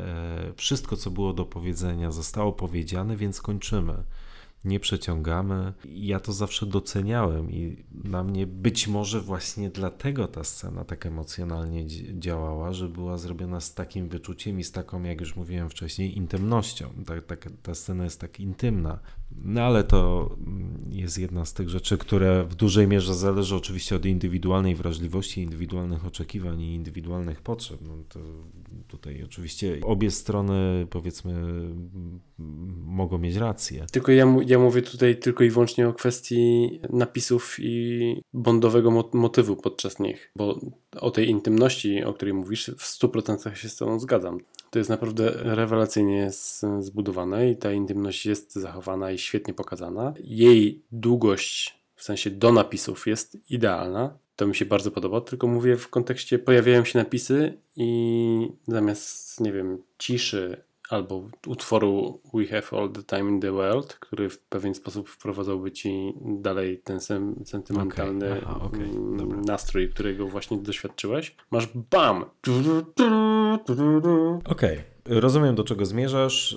E, 0.48 0.52
wszystko, 0.56 0.96
co 0.96 1.10
było 1.10 1.32
do 1.32 1.44
powiedzenia, 1.44 2.10
zostało 2.10 2.52
powiedziane, 2.52 3.16
więc 3.16 3.40
kończymy 3.40 3.94
nie 4.64 4.80
przeciągamy. 4.80 5.72
Ja 5.84 6.20
to 6.20 6.32
zawsze 6.32 6.66
doceniałem 6.66 7.50
i 7.50 7.84
na 8.04 8.24
mnie 8.24 8.46
być 8.46 8.88
może 8.88 9.20
właśnie 9.20 9.70
dlatego 9.70 10.28
ta 10.28 10.44
scena 10.44 10.84
tak 10.84 11.06
emocjonalnie 11.06 11.86
działała, 12.18 12.72
że 12.72 12.88
była 12.88 13.18
zrobiona 13.18 13.60
z 13.60 13.74
takim 13.74 14.08
wyczuciem 14.08 14.60
i 14.60 14.64
z 14.64 14.72
taką, 14.72 15.02
jak 15.02 15.20
już 15.20 15.36
mówiłem 15.36 15.70
wcześniej, 15.70 16.16
intymnością. 16.16 16.88
Ta, 17.06 17.20
ta, 17.20 17.50
ta 17.62 17.74
scena 17.74 18.04
jest 18.04 18.20
tak 18.20 18.40
intymna. 18.40 18.98
No 19.36 19.62
ale 19.62 19.84
to 19.84 20.30
jest 20.90 21.18
jedna 21.18 21.44
z 21.44 21.52
tych 21.52 21.68
rzeczy, 21.68 21.98
które 21.98 22.44
w 22.44 22.54
dużej 22.54 22.88
mierze 22.88 23.14
zależy 23.14 23.56
oczywiście 23.56 23.96
od 23.96 24.06
indywidualnej 24.06 24.74
wrażliwości, 24.74 25.42
indywidualnych 25.42 26.06
oczekiwań 26.06 26.60
i 26.60 26.74
indywidualnych 26.74 27.42
potrzeb. 27.42 27.80
No 27.82 27.94
to 28.08 28.20
tutaj 28.88 29.22
oczywiście 29.24 29.78
obie 29.82 30.10
strony 30.10 30.86
powiedzmy 30.90 31.34
mogą 32.84 33.18
mieć 33.18 33.36
rację. 33.36 33.86
Tylko 33.92 34.12
ja, 34.12 34.36
ja 34.46 34.53
mówię 34.58 34.82
tutaj 34.82 35.16
tylko 35.16 35.44
i 35.44 35.50
wyłącznie 35.50 35.88
o 35.88 35.92
kwestii 35.92 36.80
napisów 36.90 37.56
i 37.58 38.22
bondowego 38.32 39.06
motywu 39.12 39.56
podczas 39.56 39.98
nich, 39.98 40.32
bo 40.36 40.60
o 41.00 41.10
tej 41.10 41.28
intymności, 41.28 42.04
o 42.04 42.14
której 42.14 42.34
mówisz, 42.34 42.70
w 42.78 43.00
100% 43.00 43.54
się 43.54 43.68
z 43.68 43.76
tobą 43.76 44.00
zgadzam. 44.00 44.38
To 44.70 44.78
jest 44.78 44.90
naprawdę 44.90 45.30
rewelacyjnie 45.34 46.30
zbudowane 46.78 47.50
i 47.50 47.56
ta 47.56 47.72
intymność 47.72 48.26
jest 48.26 48.54
zachowana 48.54 49.12
i 49.12 49.18
świetnie 49.18 49.54
pokazana. 49.54 50.14
Jej 50.24 50.82
długość 50.92 51.78
w 51.94 52.02
sensie 52.04 52.30
do 52.30 52.52
napisów 52.52 53.06
jest 53.06 53.50
idealna. 53.50 54.18
To 54.36 54.46
mi 54.46 54.54
się 54.54 54.64
bardzo 54.64 54.90
podoba, 54.90 55.20
tylko 55.20 55.46
mówię 55.46 55.76
w 55.76 55.88
kontekście 55.88 56.38
pojawiają 56.38 56.84
się 56.84 56.98
napisy 56.98 57.58
i 57.76 58.48
zamiast, 58.68 59.40
nie 59.40 59.52
wiem, 59.52 59.78
ciszy 59.98 60.64
albo 60.88 61.28
utworu 61.46 62.20
We 62.34 62.46
Have 62.46 62.78
All 62.80 62.90
the 62.92 63.02
Time 63.02 63.30
in 63.30 63.40
the 63.40 63.52
World, 63.52 63.94
który 63.94 64.30
w 64.30 64.38
pewien 64.38 64.74
sposób 64.74 65.08
wprowadzałby 65.08 65.72
ci 65.72 66.14
dalej 66.22 66.78
ten 66.84 67.00
sen 67.00 67.34
sentymentalny 67.44 68.26
okay. 68.26 68.42
Aha, 68.46 68.60
okay. 68.62 68.88
nastrój, 69.46 69.88
którego 69.88 70.26
właśnie 70.26 70.56
doświadczyłeś, 70.56 71.36
masz 71.50 71.68
BAM! 71.90 72.24
Okej, 74.44 74.78
okay. 74.78 75.20
rozumiem 75.20 75.54
do 75.54 75.64
czego 75.64 75.86
zmierzasz. 75.86 76.56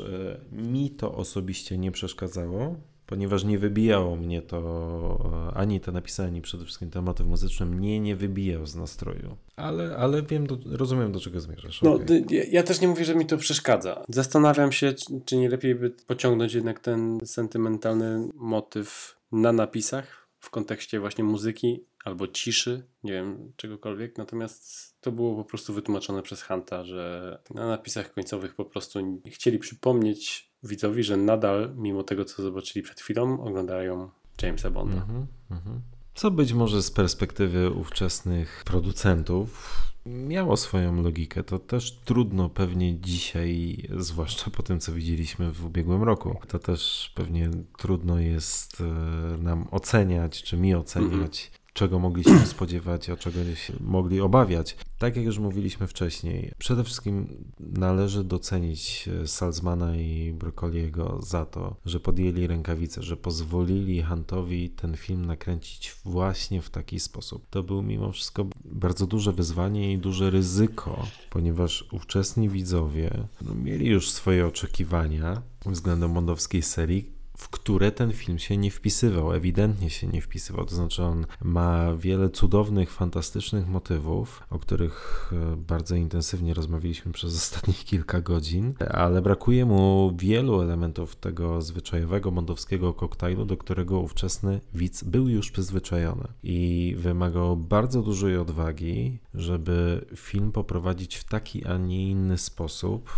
Mi 0.52 0.92
to 0.92 1.16
osobiście 1.16 1.78
nie 1.78 1.92
przeszkadzało. 1.92 2.76
Ponieważ 3.08 3.44
nie 3.44 3.60
wybijało 3.60 4.16
mnie 4.16 4.42
to, 4.42 5.52
ani 5.56 5.80
to 5.80 5.92
napisanie, 5.92 6.28
ani 6.28 6.42
przede 6.42 6.66
wszystkim 6.66 6.90
ten 6.90 7.04
motyw 7.04 7.28
muzyczny 7.28 7.66
mnie 7.66 8.00
nie 8.00 8.16
wybijał 8.16 8.66
z 8.66 8.76
nastroju. 8.76 9.38
Ale, 9.56 9.98
ale 9.98 10.24
wiem, 10.24 10.48
do, 10.48 10.58
rozumiem 10.66 11.12
do 11.12 11.20
czego 11.20 11.40
zmierzasz. 11.40 11.82
No, 11.82 11.94
okay. 11.94 12.26
ja, 12.30 12.44
ja 12.52 12.64
też 12.64 12.82
nie 12.82 12.88
mówię, 12.88 13.06
że 13.06 13.16
mi 13.16 13.26
to 13.26 13.38
przeszkadza. 13.38 14.06
Zastanawiam 14.10 14.72
się, 14.72 14.94
czy, 14.94 15.06
czy 15.26 15.38
nie 15.38 15.50
lepiej 15.50 15.76
by 15.76 15.90
pociągnąć 15.90 16.54
jednak 16.54 16.80
ten 16.80 17.20
sentymentalny 17.26 18.30
motyw 18.36 19.18
na 19.32 19.54
napisach 19.54 20.28
w 20.40 20.50
kontekście 20.50 21.00
właśnie 21.00 21.24
muzyki 21.24 21.84
albo 22.04 22.28
ciszy, 22.28 22.84
nie 23.04 23.12
wiem, 23.12 23.52
czegokolwiek. 23.56 24.18
Natomiast 24.18 24.96
to 25.02 25.12
było 25.12 25.36
po 25.36 25.44
prostu 25.44 25.74
wytłumaczone 25.74 26.22
przez 26.22 26.42
Hanta, 26.42 26.84
że 26.84 27.40
na 27.54 27.68
napisach 27.68 28.14
końcowych 28.14 28.56
po 28.56 28.66
prostu 28.66 29.22
chcieli 29.26 29.60
przypomnieć 29.60 30.47
widzowi, 30.64 31.04
że 31.04 31.18
nadal, 31.18 31.74
mimo 31.76 32.04
tego, 32.04 32.26
co 32.26 32.44
zobaczyli 32.44 32.84
przed 32.84 33.00
chwilą, 33.00 33.44
oglądają 33.44 34.10
Jamesa 34.42 34.70
Bonda. 34.70 35.02
Mm-hmm, 35.02 35.26
mm-hmm. 35.52 35.80
Co 36.16 36.32
być 36.32 36.54
może 36.54 36.84
z 36.84 36.92
perspektywy 36.92 37.72
ówczesnych 37.72 38.64
producentów 38.66 39.78
miało 40.06 40.58
swoją 40.58 41.02
logikę. 41.02 41.44
To 41.44 41.60
też 41.60 41.92
trudno 41.92 42.50
pewnie 42.50 43.00
dzisiaj, 43.00 43.78
zwłaszcza 43.98 44.52
po 44.52 44.64
tym, 44.64 44.80
co 44.80 44.94
widzieliśmy 44.94 45.52
w 45.52 45.66
ubiegłym 45.66 46.04
roku, 46.04 46.40
to 46.48 46.60
też 46.60 47.12
pewnie 47.16 47.50
trudno 47.78 48.20
jest 48.20 48.82
e, 48.82 49.38
nam 49.38 49.68
oceniać, 49.72 50.44
czy 50.44 50.58
mi 50.58 50.76
oceniać, 50.76 51.52
czego 51.78 52.00
mogliśmy 52.00 52.46
spodziewać, 52.46 53.10
a 53.10 53.18
czego 53.18 53.56
się 53.56 53.74
mogli 53.80 54.22
obawiać. 54.22 54.78
Tak 54.98 55.16
jak 55.16 55.26
już 55.26 55.40
mówiliśmy 55.40 55.88
wcześniej, 55.88 56.52
przede 56.58 56.84
wszystkim 56.84 57.28
należy 57.60 58.24
docenić 58.24 59.10
e, 59.24 59.28
Salzmana 59.28 59.96
i 59.96 60.34
Brokoliego 60.34 61.20
za 61.22 61.46
to, 61.46 61.76
że 61.86 62.00
podjęli 62.00 62.48
rękawice, 62.48 63.04
że 63.04 63.18
pozwolili 63.18 64.04
Huntowi 64.04 64.70
ten 64.70 64.96
film 64.96 65.26
nakręcić 65.26 65.96
właśnie 66.06 66.62
w 66.62 66.70
taki 66.70 67.00
sposób. 67.00 67.50
To 67.50 67.64
był 67.64 67.82
mimo 67.82 68.12
wszystko 68.12 68.46
bardzo 68.66 69.08
duże 69.08 69.34
wyzwanie 69.34 69.94
i 69.94 69.98
duże 69.98 70.30
ryzyko, 70.30 71.08
ponieważ 71.30 71.86
ówczesni 71.92 72.50
widzowie 72.50 73.28
no, 73.42 73.56
mieli 73.56 73.88
już 73.88 74.12
swoje 74.12 74.48
oczekiwania 74.48 75.42
względem 75.66 76.12
mondowskiej 76.12 76.62
serii, 76.62 77.17
w 77.38 77.50
które 77.50 77.92
ten 77.92 78.14
film 78.14 78.40
się 78.40 78.58
nie 78.58 78.72
wpisywał, 78.72 79.34
ewidentnie 79.34 79.90
się 79.90 80.08
nie 80.08 80.22
wpisywał. 80.22 80.66
To 80.66 80.76
znaczy, 80.76 81.04
on 81.04 81.26
ma 81.42 81.96
wiele 81.96 82.30
cudownych, 82.30 82.92
fantastycznych 82.92 83.68
motywów, 83.68 84.44
o 84.50 84.60
których 84.60 85.32
e, 85.54 85.56
bardzo 85.56 85.96
intensywnie 85.96 86.54
rozmawialiśmy 86.54 87.12
przez 87.12 87.36
ostatnich 87.44 87.86
kilka 87.86 88.22
godzin, 88.22 88.74
ale 88.90 89.22
brakuje 89.22 89.66
mu 89.66 90.14
wielu 90.18 90.62
elementów 90.62 91.16
tego 91.16 91.62
zwyczajowego 91.62 92.32
mondowskiego 92.32 92.94
koktajlu, 92.94 93.46
do 93.46 93.58
którego 93.58 94.00
ówczesny 94.00 94.62
widz 94.74 95.04
był 95.04 95.28
już 95.28 95.52
przyzwyczajony 95.52 96.28
i 96.44 96.96
wymagał 96.98 97.58
bardzo 97.58 98.02
dużej 98.02 98.38
odwagi, 98.38 99.20
żeby 99.34 100.06
film 100.16 100.52
poprowadzić 100.52 101.16
w 101.16 101.24
taki, 101.24 101.66
a 101.66 101.78
nie 101.78 102.12
inny 102.12 102.38
sposób 102.38 103.10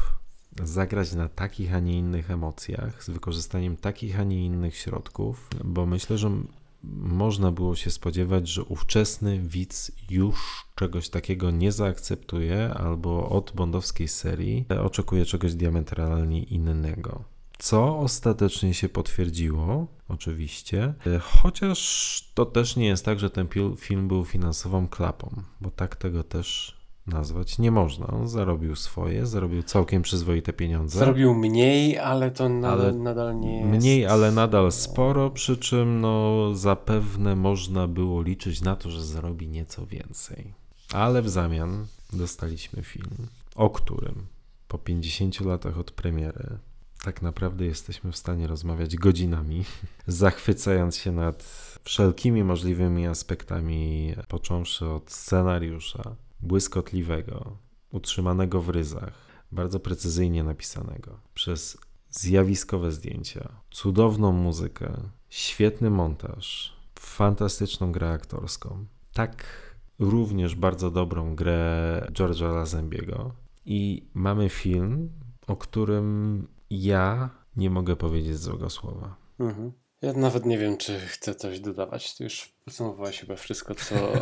zagrać 0.68 1.14
na 1.14 1.30
takich, 1.30 1.74
a 1.74 1.80
nie 1.80 1.98
innych 1.98 2.32
emocjach, 2.32 3.04
z 3.04 3.10
wykorzystaniem 3.10 3.78
takich, 3.78 4.20
a 4.20 4.24
nie 4.24 4.46
innych 4.46 4.76
środków, 4.78 5.50
bo 5.64 5.86
myślę, 5.86 6.18
że 6.18 6.32
można 6.84 7.52
było 7.52 7.76
się 7.76 7.92
spodziewać, 7.92 8.48
że 8.48 8.64
ówczesny 8.64 9.40
widz 9.40 9.92
już 10.10 10.66
czegoś 10.76 11.10
takiego 11.10 11.52
nie 11.52 11.72
zaakceptuje, 11.72 12.74
albo 12.74 13.30
od 13.30 13.52
bondowskiej 13.56 14.08
serii 14.08 14.66
oczekuje 14.84 15.26
czegoś 15.26 15.54
diametralnie 15.54 16.44
innego. 16.44 17.24
Co 17.58 18.00
ostatecznie 18.00 18.74
się 18.74 18.90
potwierdziło, 18.90 19.88
oczywiście, 20.08 20.94
chociaż 21.22 22.32
to 22.34 22.46
też 22.46 22.76
nie 22.76 22.88
jest 22.88 23.06
tak, 23.06 23.20
że 23.20 23.30
ten 23.30 23.48
film 23.78 24.08
był 24.08 24.26
finansową 24.26 24.88
klapą, 24.88 25.44
bo 25.62 25.72
tak 25.72 25.96
tego 25.96 26.24
też 26.24 26.79
nazwać 27.10 27.60
nie 27.60 27.72
można. 27.72 28.08
On 28.08 28.28
zarobił 28.28 28.76
swoje, 28.76 29.26
zarobił 29.26 29.64
całkiem 29.64 30.02
przyzwoite 30.02 30.54
pieniądze. 30.54 31.00
Zarobił 31.00 31.36
mniej, 31.36 31.98
ale 31.98 32.32
to 32.32 32.50
nadal, 32.50 32.82
ale 32.82 32.94
nadal 32.94 33.40
nie 33.40 33.58
jest... 33.58 33.70
Mniej, 33.70 34.06
ale 34.06 34.32
nadal 34.32 34.72
sporo, 34.72 35.30
przy 35.30 35.58
czym 35.58 36.02
no, 36.02 36.56
zapewne 36.56 37.36
można 37.36 37.88
było 37.88 38.22
liczyć 38.22 38.62
na 38.62 38.76
to, 38.76 38.90
że 38.90 39.04
zarobi 39.04 39.48
nieco 39.48 39.86
więcej. 39.86 40.54
Ale 40.94 41.22
w 41.22 41.30
zamian 41.30 41.86
dostaliśmy 42.14 42.84
film, 42.84 43.28
o 43.56 43.70
którym 43.70 44.26
po 44.68 44.78
50 44.78 45.42
latach 45.42 45.78
od 45.78 45.92
premiery 45.92 46.58
tak 47.04 47.22
naprawdę 47.22 47.66
jesteśmy 47.66 48.12
w 48.12 48.18
stanie 48.18 48.48
rozmawiać 48.48 48.96
godzinami, 48.96 49.66
zachwycając 50.08 50.98
się 50.98 51.12
nad 51.12 51.70
wszelkimi 51.84 52.44
możliwymi 52.44 53.08
aspektami, 53.08 54.14
począwszy 54.28 54.86
od 54.88 55.12
scenariusza, 55.12 56.16
błyskotliwego, 56.42 57.58
utrzymanego 57.92 58.62
w 58.62 58.70
ryzach, 58.70 59.14
bardzo 59.52 59.80
precyzyjnie 59.80 60.44
napisanego, 60.44 61.20
przez 61.34 61.78
zjawiskowe 62.10 62.92
zdjęcia, 62.92 63.62
cudowną 63.72 64.32
muzykę, 64.32 65.10
świetny 65.30 65.90
montaż, 65.90 66.76
fantastyczną 67.00 67.92
grę 67.92 68.10
aktorską, 68.10 68.86
tak 69.14 69.46
również 70.00 70.56
bardzo 70.56 70.92
dobrą 70.92 71.36
grę 71.36 72.08
George'a 72.12 72.56
Lazembiego 72.56 73.32
i 73.66 74.10
mamy 74.14 74.50
film, 74.50 75.10
o 75.48 75.56
którym 75.56 76.48
ja 76.70 77.30
nie 77.56 77.70
mogę 77.70 77.96
powiedzieć 77.96 78.38
złego 78.38 78.70
słowa. 78.70 79.16
Mhm. 79.40 79.72
Ja 80.02 80.14
nawet 80.14 80.46
nie 80.46 80.58
wiem, 80.58 80.78
czy 80.78 81.00
chcę 81.00 81.36
coś 81.36 81.60
dodawać. 81.60 82.18
Ty 82.18 82.24
już 82.24 82.54
podsumowałeś 82.66 83.20
chyba 83.20 83.36
wszystko, 83.36 83.76
co, 83.76 83.96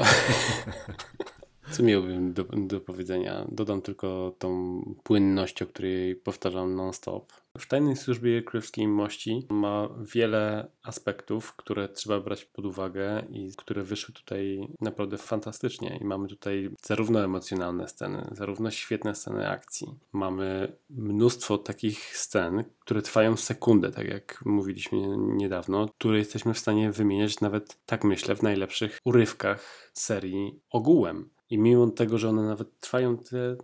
Co 1.72 1.84
miałbym 1.84 2.34
do, 2.34 2.44
do 2.44 2.82
powiedzenia? 2.82 3.46
Dodam 3.52 3.82
tylko 3.82 4.36
tą 4.40 4.82
płynność, 5.04 5.62
o 5.62 5.68
której 5.68 6.16
powtarzam 6.16 6.76
non-stop. 6.76 7.34
W 7.58 7.68
tajnej 7.68 7.96
służbie 7.96 8.44
królewskiej 8.44 8.88
mości 8.88 9.48
ma 9.50 9.90
wiele 10.14 10.72
aspektów, 10.84 11.56
które 11.56 11.90
trzeba 11.90 12.20
brać 12.20 12.46
pod 12.46 12.66
uwagę 12.66 13.24
i 13.30 13.52
które 13.58 13.84
wyszły 13.84 14.14
tutaj 14.14 14.68
naprawdę 14.82 15.18
fantastycznie. 15.18 15.98
I 16.02 16.06
mamy 16.06 16.28
tutaj 16.28 16.70
zarówno 16.82 17.24
emocjonalne 17.24 17.88
sceny, 17.88 18.28
zarówno 18.32 18.72
świetne 18.72 19.16
sceny 19.16 19.50
akcji. 19.50 19.88
Mamy 20.14 20.78
mnóstwo 20.90 21.58
takich 21.58 22.18
scen, 22.18 22.64
które 22.80 23.02
trwają 23.02 23.38
sekundę, 23.38 23.92
tak 23.92 24.08
jak 24.08 24.42
mówiliśmy 24.46 24.98
niedawno, 25.18 25.90
które 26.00 26.18
jesteśmy 26.18 26.54
w 26.54 26.60
stanie 26.60 26.92
wymieniać 26.92 27.40
nawet, 27.42 27.78
tak 27.86 28.04
myślę, 28.04 28.36
w 28.36 28.44
najlepszych 28.44 29.00
urywkach 29.06 29.92
serii 29.94 30.60
ogółem. 30.70 31.30
I 31.50 31.58
mimo 31.58 31.90
tego, 31.90 32.18
że 32.18 32.30
one 32.30 32.44
nawet 32.44 32.80
trwają 32.80 33.18
te 33.18 33.56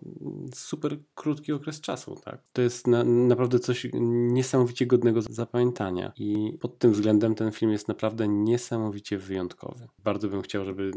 super 0.53 0.97
krótki 1.15 1.53
okres 1.53 1.81
czasu, 1.81 2.15
tak? 2.25 2.41
To 2.53 2.61
jest 2.61 2.87
na, 2.87 3.03
naprawdę 3.03 3.59
coś 3.59 3.87
niesamowicie 3.93 4.85
godnego 4.85 5.21
zapamiętania. 5.21 6.11
I 6.17 6.57
pod 6.61 6.79
tym 6.79 6.91
względem 6.91 7.35
ten 7.35 7.51
film 7.51 7.71
jest 7.71 7.87
naprawdę 7.87 8.27
niesamowicie 8.27 9.17
wyjątkowy. 9.17 9.87
Bardzo 10.03 10.27
bym 10.27 10.41
chciał, 10.41 10.65
żeby 10.65 10.91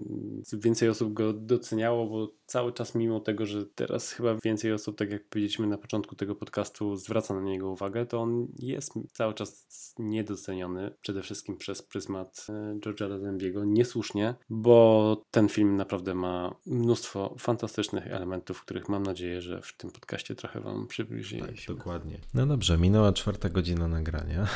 więcej 0.53 0.89
osób 0.89 1.13
go 1.13 1.33
doceniało, 1.33 2.07
bo 2.07 2.33
cały 2.47 2.73
czas 2.73 2.95
mimo 2.95 3.21
tego, 3.21 3.47
że 3.47 3.67
teraz 3.67 4.13
chyba 4.13 4.37
więcej 4.45 4.73
osób, 4.73 4.97
tak 4.99 5.11
jak 5.11 5.29
powiedzieliśmy 5.29 5.67
na 5.67 5.79
początku 5.79 6.17
tego 6.17 6.35
podcastu, 6.35 6.97
zwraca 6.97 7.35
na 7.35 7.43
niego 7.43 7.71
uwagę, 7.71 8.07
to 8.07 8.21
on 8.21 8.47
jest 8.59 8.93
cały 9.13 9.35
czas 9.35 9.67
niedoceniony, 9.99 10.91
przede 11.01 11.23
wszystkim 11.23 11.57
przez 11.57 11.83
pryzmat 11.83 12.47
e, 12.49 12.79
George'a 12.79 13.09
Lazenbiego, 13.09 13.65
niesłusznie, 13.65 14.35
bo 14.51 15.23
ten 15.31 15.49
film 15.49 15.77
naprawdę 15.77 16.15
ma 16.15 16.57
mnóstwo 16.77 17.35
fantastycznych 17.39 18.07
elementów, 18.07 18.63
których 18.63 18.89
mam 18.89 19.03
nadzieję, 19.03 19.43
że 19.43 19.63
w 19.63 19.77
tym 19.77 19.91
podcaście 19.91 20.35
trochę 20.35 20.61
Wam 20.61 20.87
przybliżyliśmy. 20.87 21.67
Tak, 21.67 21.77
dokładnie. 21.77 22.19
No 22.35 22.47
dobrze, 22.47 22.79
minęła 22.79 23.13
czwarta 23.13 23.49
godzina 23.49 23.89
nagrania 23.89 24.47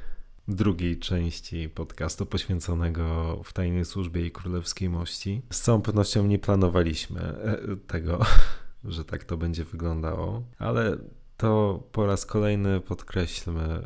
drugiej 0.48 0.98
części 0.98 1.68
podcastu 1.68 2.26
poświęconego 2.26 3.36
w 3.44 3.52
tajnej 3.52 3.84
służbie 3.84 4.26
i 4.26 4.30
królewskiej 4.30 4.88
mości. 4.88 5.42
Z 5.50 5.60
całą 5.60 5.82
pewnością 5.82 6.26
nie 6.26 6.38
planowaliśmy 6.38 7.20
e, 7.20 7.76
tego, 7.86 8.20
że 8.84 9.04
tak 9.04 9.24
to 9.24 9.36
będzie 9.36 9.64
wyglądało, 9.64 10.42
ale 10.58 10.98
to 11.36 11.82
po 11.92 12.06
raz 12.06 12.26
kolejny 12.26 12.80
podkreślmy, 12.80 13.62
e, 13.62 13.82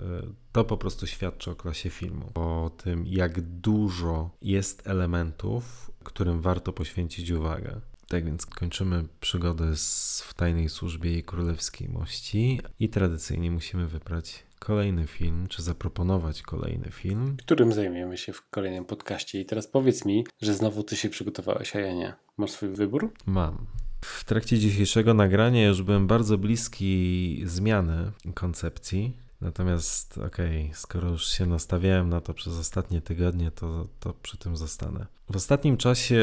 to 0.52 0.64
po 0.64 0.76
prostu 0.76 1.06
świadczy 1.06 1.50
o 1.50 1.54
klasie 1.54 1.90
filmu, 1.90 2.30
o 2.34 2.70
tym, 2.76 3.06
jak 3.06 3.40
dużo 3.40 4.30
jest 4.42 4.86
elementów, 4.86 5.90
którym 6.04 6.40
warto 6.40 6.72
poświęcić 6.72 7.30
uwagę. 7.30 7.80
Tak 8.08 8.24
więc 8.24 8.46
kończymy 8.46 9.04
przygodę 9.20 9.76
z, 9.76 10.22
w 10.26 10.34
tajnej 10.34 10.68
służbie 10.68 11.22
królewskiej 11.22 11.88
mości 11.88 12.60
i 12.80 12.88
tradycyjnie 12.88 13.50
musimy 13.50 13.88
wybrać 13.88 14.42
kolejny 14.58 15.06
film, 15.06 15.46
czy 15.48 15.62
zaproponować 15.62 16.42
kolejny 16.42 16.90
film. 16.90 17.36
Którym 17.36 17.72
zajmiemy 17.72 18.16
się 18.16 18.32
w 18.32 18.48
kolejnym 18.50 18.84
podcaście. 18.84 19.40
I 19.40 19.44
teraz 19.44 19.66
powiedz 19.66 20.04
mi, 20.04 20.26
że 20.42 20.54
znowu 20.54 20.82
ty 20.82 20.96
się 20.96 21.08
przygotowałeś, 21.08 21.76
a 21.76 21.80
ja 21.80 21.94
nie. 21.94 22.14
Masz 22.36 22.50
swój 22.50 22.68
wybór? 22.68 23.12
Mam. 23.26 23.66
W 24.00 24.24
trakcie 24.24 24.58
dzisiejszego 24.58 25.14
nagrania 25.14 25.66
już 25.66 25.82
byłem 25.82 26.06
bardzo 26.06 26.38
bliski 26.38 27.42
zmiany 27.44 28.12
koncepcji. 28.34 29.16
Natomiast 29.44 30.18
okej, 30.18 30.62
okay, 30.64 30.74
skoro 30.74 31.08
już 31.08 31.26
się 31.26 31.46
nastawiałem 31.46 32.08
na 32.08 32.20
to 32.20 32.34
przez 32.34 32.58
ostatnie 32.58 33.00
tygodnie, 33.00 33.50
to, 33.50 33.88
to 34.00 34.14
przy 34.22 34.38
tym 34.38 34.56
zostanę. 34.56 35.06
W 35.30 35.36
ostatnim 35.36 35.76
czasie 35.76 36.22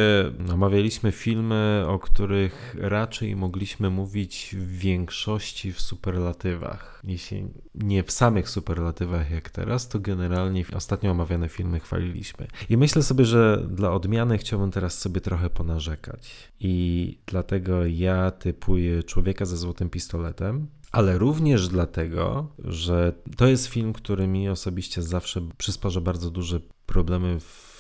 omawialiśmy 0.54 1.12
filmy, 1.12 1.86
o 1.88 2.00
których 2.00 2.76
raczej 2.80 3.36
mogliśmy 3.36 3.90
mówić 3.90 4.56
w 4.60 4.78
większości 4.78 5.74
w 5.74 5.82
superlatywach. 5.82 7.02
Jeśli 7.04 7.48
nie 7.76 8.04
w 8.04 8.12
samych 8.12 8.50
superlatywach 8.50 9.32
jak 9.32 9.50
teraz, 9.50 9.88
to 9.88 10.00
generalnie 10.00 10.66
ostatnio 10.76 11.12
omawiane 11.12 11.50
filmy 11.50 11.80
chwaliliśmy. 11.80 12.48
I 12.70 12.78
myślę 12.78 13.04
sobie, 13.04 13.26
że 13.26 13.66
dla 13.70 13.92
odmiany 13.92 14.38
chciałbym 14.38 14.72
teraz 14.72 15.00
sobie 15.00 15.22
trochę 15.22 15.50
ponarzekać. 15.50 16.52
I 16.60 17.18
dlatego 17.26 17.86
ja 17.86 18.32
typuję 18.32 19.04
Człowieka 19.04 19.46
ze 19.46 19.58
złotym 19.58 19.90
pistoletem, 19.90 20.68
ale 20.92 21.18
również 21.18 21.68
dlatego, 21.68 22.48
że 22.60 23.14
to 23.38 23.48
jest 23.48 23.68
film, 23.68 23.94
który 23.94 24.28
mi 24.28 24.50
osobiście 24.50 25.02
zawsze 25.02 25.42
przysparza 25.58 26.02
bardzo 26.02 26.32
duże 26.32 26.60
problemy 26.86 27.40
w 27.40 27.72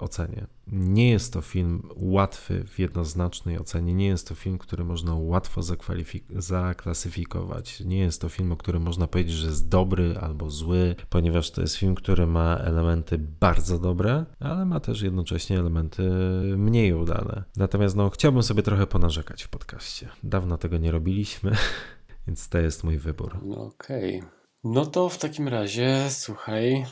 ocenie. 0.00 0.46
Nie 0.66 1.10
jest 1.10 1.32
to 1.32 1.40
film 1.40 1.82
łatwy 1.96 2.64
w 2.64 2.78
jednoznacznej 2.78 3.58
ocenie, 3.58 3.94
nie 3.94 4.06
jest 4.06 4.28
to 4.28 4.34
film, 4.34 4.58
który 4.58 4.84
można 4.84 5.14
łatwo 5.14 5.62
zaklasyfikować. 6.36 7.80
Nie 7.80 7.98
jest 7.98 8.20
to 8.20 8.28
film, 8.28 8.52
o 8.52 8.56
którym 8.56 8.82
można 8.82 9.06
powiedzieć, 9.06 9.34
że 9.34 9.46
jest 9.46 9.68
dobry 9.68 10.18
albo 10.20 10.50
zły, 10.50 10.96
ponieważ 11.08 11.50
to 11.50 11.60
jest 11.60 11.76
film, 11.76 11.94
który 11.94 12.26
ma 12.26 12.56
elementy 12.56 13.18
bardzo 13.18 13.78
dobre, 13.78 14.24
ale 14.40 14.64
ma 14.64 14.80
też 14.80 15.02
jednocześnie 15.02 15.58
elementy 15.58 16.02
mniej 16.56 16.94
udane. 16.94 17.44
Natomiast 17.56 17.96
no, 17.96 18.10
chciałbym 18.10 18.42
sobie 18.42 18.62
trochę 18.62 18.86
ponarzekać 18.86 19.42
w 19.42 19.48
podcaście. 19.48 20.08
Dawno 20.22 20.58
tego 20.58 20.78
nie 20.78 20.90
robiliśmy. 20.90 21.52
Więc 22.26 22.48
to 22.48 22.58
jest 22.58 22.84
mój 22.84 22.98
wybór. 22.98 23.38
No 23.42 23.64
okej. 23.64 24.18
Okay. 24.18 24.30
No 24.64 24.86
to 24.86 25.08
w 25.08 25.18
takim 25.18 25.48
razie, 25.48 26.06
słuchaj, 26.10 26.86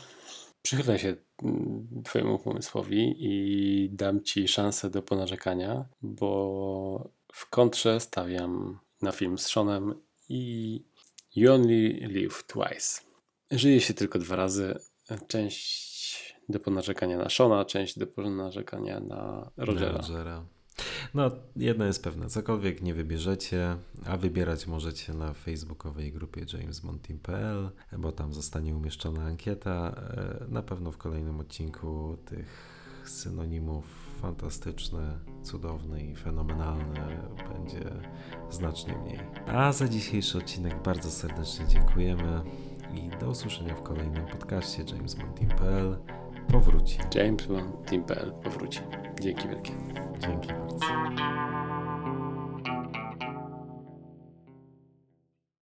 przychylę 0.61 0.99
się 0.99 1.15
mm, 1.43 1.87
Twojemu 2.05 2.39
pomysłowi 2.39 3.15
i 3.17 3.89
dam 3.91 4.23
Ci 4.23 4.47
szansę 4.47 4.89
do 4.89 5.01
ponarzekania, 5.01 5.85
bo 6.01 7.09
w 7.33 7.49
kontrze 7.49 7.99
stawiam 7.99 8.79
na 9.01 9.11
film 9.11 9.37
z 9.37 9.45
Seanem 9.47 9.95
i 10.29 10.83
You 11.35 11.53
Only 11.53 12.07
Live 12.07 12.43
Twice. 12.47 13.01
Żyje 13.51 13.81
się 13.81 13.93
tylko 13.93 14.19
dwa 14.19 14.35
razy. 14.35 14.79
Część 15.27 16.35
do 16.49 16.59
ponarzekania 16.59 17.17
na 17.17 17.29
Shona, 17.29 17.65
część 17.65 17.99
do 17.99 18.07
ponarzekania 18.07 18.99
na 18.99 19.51
Rogera. 19.57 19.91
Na 19.91 19.97
Rogera. 19.97 20.45
No, 21.13 21.31
jedno 21.55 21.85
jest 21.85 22.03
pewne, 22.03 22.29
cokolwiek 22.29 22.81
nie 22.81 22.93
wybierzecie, 22.93 23.75
a 24.05 24.17
wybierać 24.17 24.67
możecie 24.67 25.13
na 25.13 25.33
facebookowej 25.33 26.11
grupie 26.11 26.45
jamesmontin.pl, 26.53 27.69
bo 27.97 28.11
tam 28.11 28.33
zostanie 28.33 28.75
umieszczona 28.75 29.23
ankieta. 29.23 29.95
E, 30.41 30.45
na 30.47 30.61
pewno 30.61 30.91
w 30.91 30.97
kolejnym 30.97 31.39
odcinku 31.39 32.17
tych 32.25 32.79
synonimów 33.05 33.85
fantastyczne, 34.21 35.19
cudowne 35.43 36.03
i 36.03 36.15
fenomenalne 36.15 37.29
będzie 37.53 37.91
znacznie 38.49 38.97
mniej. 38.97 39.19
A 39.47 39.71
za 39.71 39.87
dzisiejszy 39.87 40.37
odcinek 40.37 40.83
bardzo 40.83 41.11
serdecznie 41.11 41.67
dziękujemy 41.67 42.41
i 42.93 43.19
do 43.19 43.29
usłyszenia 43.29 43.75
w 43.75 43.83
kolejnym 43.83 44.25
podcaście 44.25 44.83
jamesmontin.pl 44.83 45.97
powróci. 46.51 46.97
jamesmontin.pl 47.15 48.31
powróci. 48.43 48.79
Dzięki 49.21 49.47
wielkie. 49.47 49.71
Dzięki 50.19 50.47
bardzo. 50.47 50.77